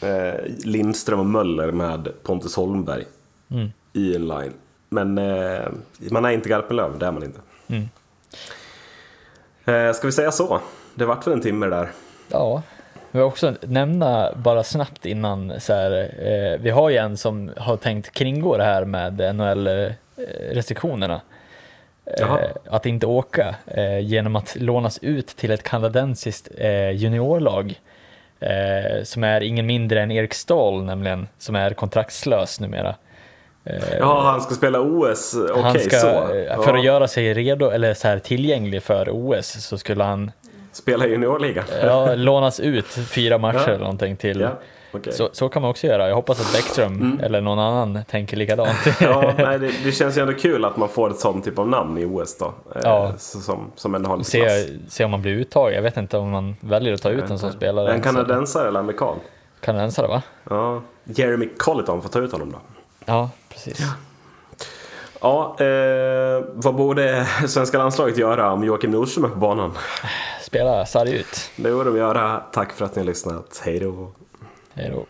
eh, 0.00 0.34
Lindström 0.64 1.20
och 1.20 1.26
Möller 1.26 1.72
med 1.72 2.12
Pontus 2.22 2.56
Holmberg 2.56 3.04
Mm. 3.50 3.68
i 3.92 4.16
en 4.16 4.28
line. 4.28 4.52
Men 4.88 5.18
eh, 5.18 5.68
man 6.10 6.24
är 6.24 6.30
inte 6.30 6.48
Garpenlöv, 6.48 6.98
det 6.98 7.06
är 7.06 7.12
man 7.12 7.22
inte. 7.22 7.40
Mm. 7.66 7.88
Eh, 9.64 9.92
ska 9.94 10.06
vi 10.06 10.12
säga 10.12 10.32
så? 10.32 10.60
Det 10.94 11.04
vart 11.04 11.26
väl 11.26 11.34
en 11.34 11.40
timme 11.40 11.66
där. 11.66 11.90
Ja, 12.28 12.62
vi 13.16 13.20
vill 13.22 13.26
också 13.26 13.54
nämna 13.60 14.32
bara 14.36 14.62
snabbt 14.62 15.06
innan 15.06 15.60
så 15.60 15.72
här, 15.72 15.90
eh, 16.18 16.60
vi 16.60 16.70
har 16.70 16.90
ju 16.90 16.96
en 16.96 17.16
som 17.16 17.50
har 17.56 17.76
tänkt 17.76 18.12
kringgå 18.12 18.56
det 18.56 18.64
här 18.64 18.84
med 18.84 19.20
NHL-restriktionerna. 20.16 21.20
Eh, 22.18 22.36
att 22.70 22.86
inte 22.86 23.06
åka 23.06 23.54
eh, 23.66 23.98
genom 23.98 24.36
att 24.36 24.56
lånas 24.56 24.98
ut 25.02 25.26
till 25.26 25.50
ett 25.50 25.62
kanadensiskt 25.62 26.48
eh, 26.58 26.90
juniorlag 26.90 27.80
eh, 28.40 29.02
som 29.04 29.24
är 29.24 29.40
ingen 29.40 29.66
mindre 29.66 30.02
än 30.02 30.10
Erik 30.10 30.34
Stahl 30.34 30.84
nämligen, 30.84 31.28
som 31.38 31.56
är 31.56 31.70
kontraktslös 31.70 32.60
numera. 32.60 32.94
Eh, 33.64 33.96
Ja, 33.98 34.22
han 34.22 34.40
ska 34.40 34.54
spela 34.54 34.80
OS, 34.80 35.34
okej 35.54 35.80
ska, 35.80 35.96
så. 35.96 36.26
för 36.64 36.72
Ja, 36.72 36.78
att 36.78 36.84
göra 36.84 37.08
sig 37.08 37.34
redo 37.34 37.70
eller 37.70 37.94
så 37.94 38.08
här 38.08 38.18
tillgänglig 38.18 38.82
för 38.82 39.08
OS 39.12 39.46
så 39.66 39.78
skulle 39.78 40.04
han 40.04 40.30
Spela 40.76 41.06
i 41.06 41.10
juniorligan. 41.10 41.64
ja, 41.82 42.14
lånas 42.14 42.60
ut 42.60 42.86
fyra 42.86 43.38
matcher 43.38 43.58
Ja. 43.58 43.68
eller 43.68 43.78
någonting 43.78 44.16
till 44.16 44.40
Ja, 44.40 44.50
okej. 44.92 45.12
Så, 45.12 45.28
så 45.32 45.48
kan 45.48 45.62
man 45.62 45.70
också 45.70 45.86
göra. 45.86 46.08
Jag 46.08 46.14
hoppas 46.16 46.40
att 46.40 46.52
Bäckström 46.52 47.20
eller 47.22 47.40
någon 47.40 47.58
annan 47.58 48.04
tänker 48.10 48.36
likadant. 48.36 48.78
Ja, 49.00 49.34
nej, 49.38 49.58
det, 49.58 49.70
det 49.84 49.92
känns 49.92 50.16
ju 50.18 50.20
ändå 50.20 50.32
kul 50.34 50.64
att 50.64 50.76
man 50.76 50.88
får 50.88 51.10
ett 51.10 51.18
sånt 51.18 51.44
typ 51.44 51.58
av 51.58 51.68
namn 51.68 51.98
i 51.98 52.04
OS 52.04 52.38
då. 52.38 52.44
Eh, 52.46 52.80
Ja. 52.84 53.12
Som, 53.18 53.70
som 53.76 53.94
ändå 53.94 54.08
har 54.10 54.16
lite 54.16 54.30
klass. 54.38 54.52
se, 54.52 54.78
se 54.88 55.04
om 55.04 55.10
man 55.10 55.22
blir 55.22 55.32
uttagen. 55.32 55.74
Jag 55.74 55.82
vet 55.82 55.96
inte 55.96 56.18
om 56.18 56.30
man 56.30 56.56
väljer 56.60 56.94
att 56.94 57.02
ta 57.02 57.10
ut 57.10 57.30
en 57.30 57.38
sån 57.38 57.52
spelare. 57.52 57.92
En 57.92 58.02
kanadensare 58.02 58.68
eller 58.68 58.80
amerikan? 58.80 59.16
Kanadensare 59.60 60.06
va? 60.06 60.22
Ja. 60.50 60.82
Jeremy 61.04 61.48
Colleton 61.58 62.02
får 62.02 62.08
ta 62.08 62.18
ut 62.18 62.32
honom 62.32 62.52
då. 62.52 62.58
Ja, 63.04 63.30
precis. 63.48 63.80
Ja, 65.20 65.56
eh, 65.60 66.44
vad 66.52 66.74
borde 66.74 67.26
svenska 67.46 67.78
landslaget 67.78 68.18
göra 68.18 68.52
om 68.52 68.64
Joakim 68.64 68.90
Nordström 68.90 69.24
är 69.24 69.28
på 69.28 69.36
banan? 69.36 69.72
Spela 70.46 70.86
sarg 70.86 71.14
ut. 71.14 71.50
Det 71.56 71.72
borde 71.72 71.90
de 71.90 71.96
göra. 71.98 72.42
Tack 72.52 72.72
för 72.72 72.84
att 72.84 72.96
ni 72.96 73.02
har 73.02 73.06
lyssnat. 73.06 73.62
Hej 73.64 73.80
då! 73.80 74.12
Hej 74.74 74.90
då. 74.90 75.06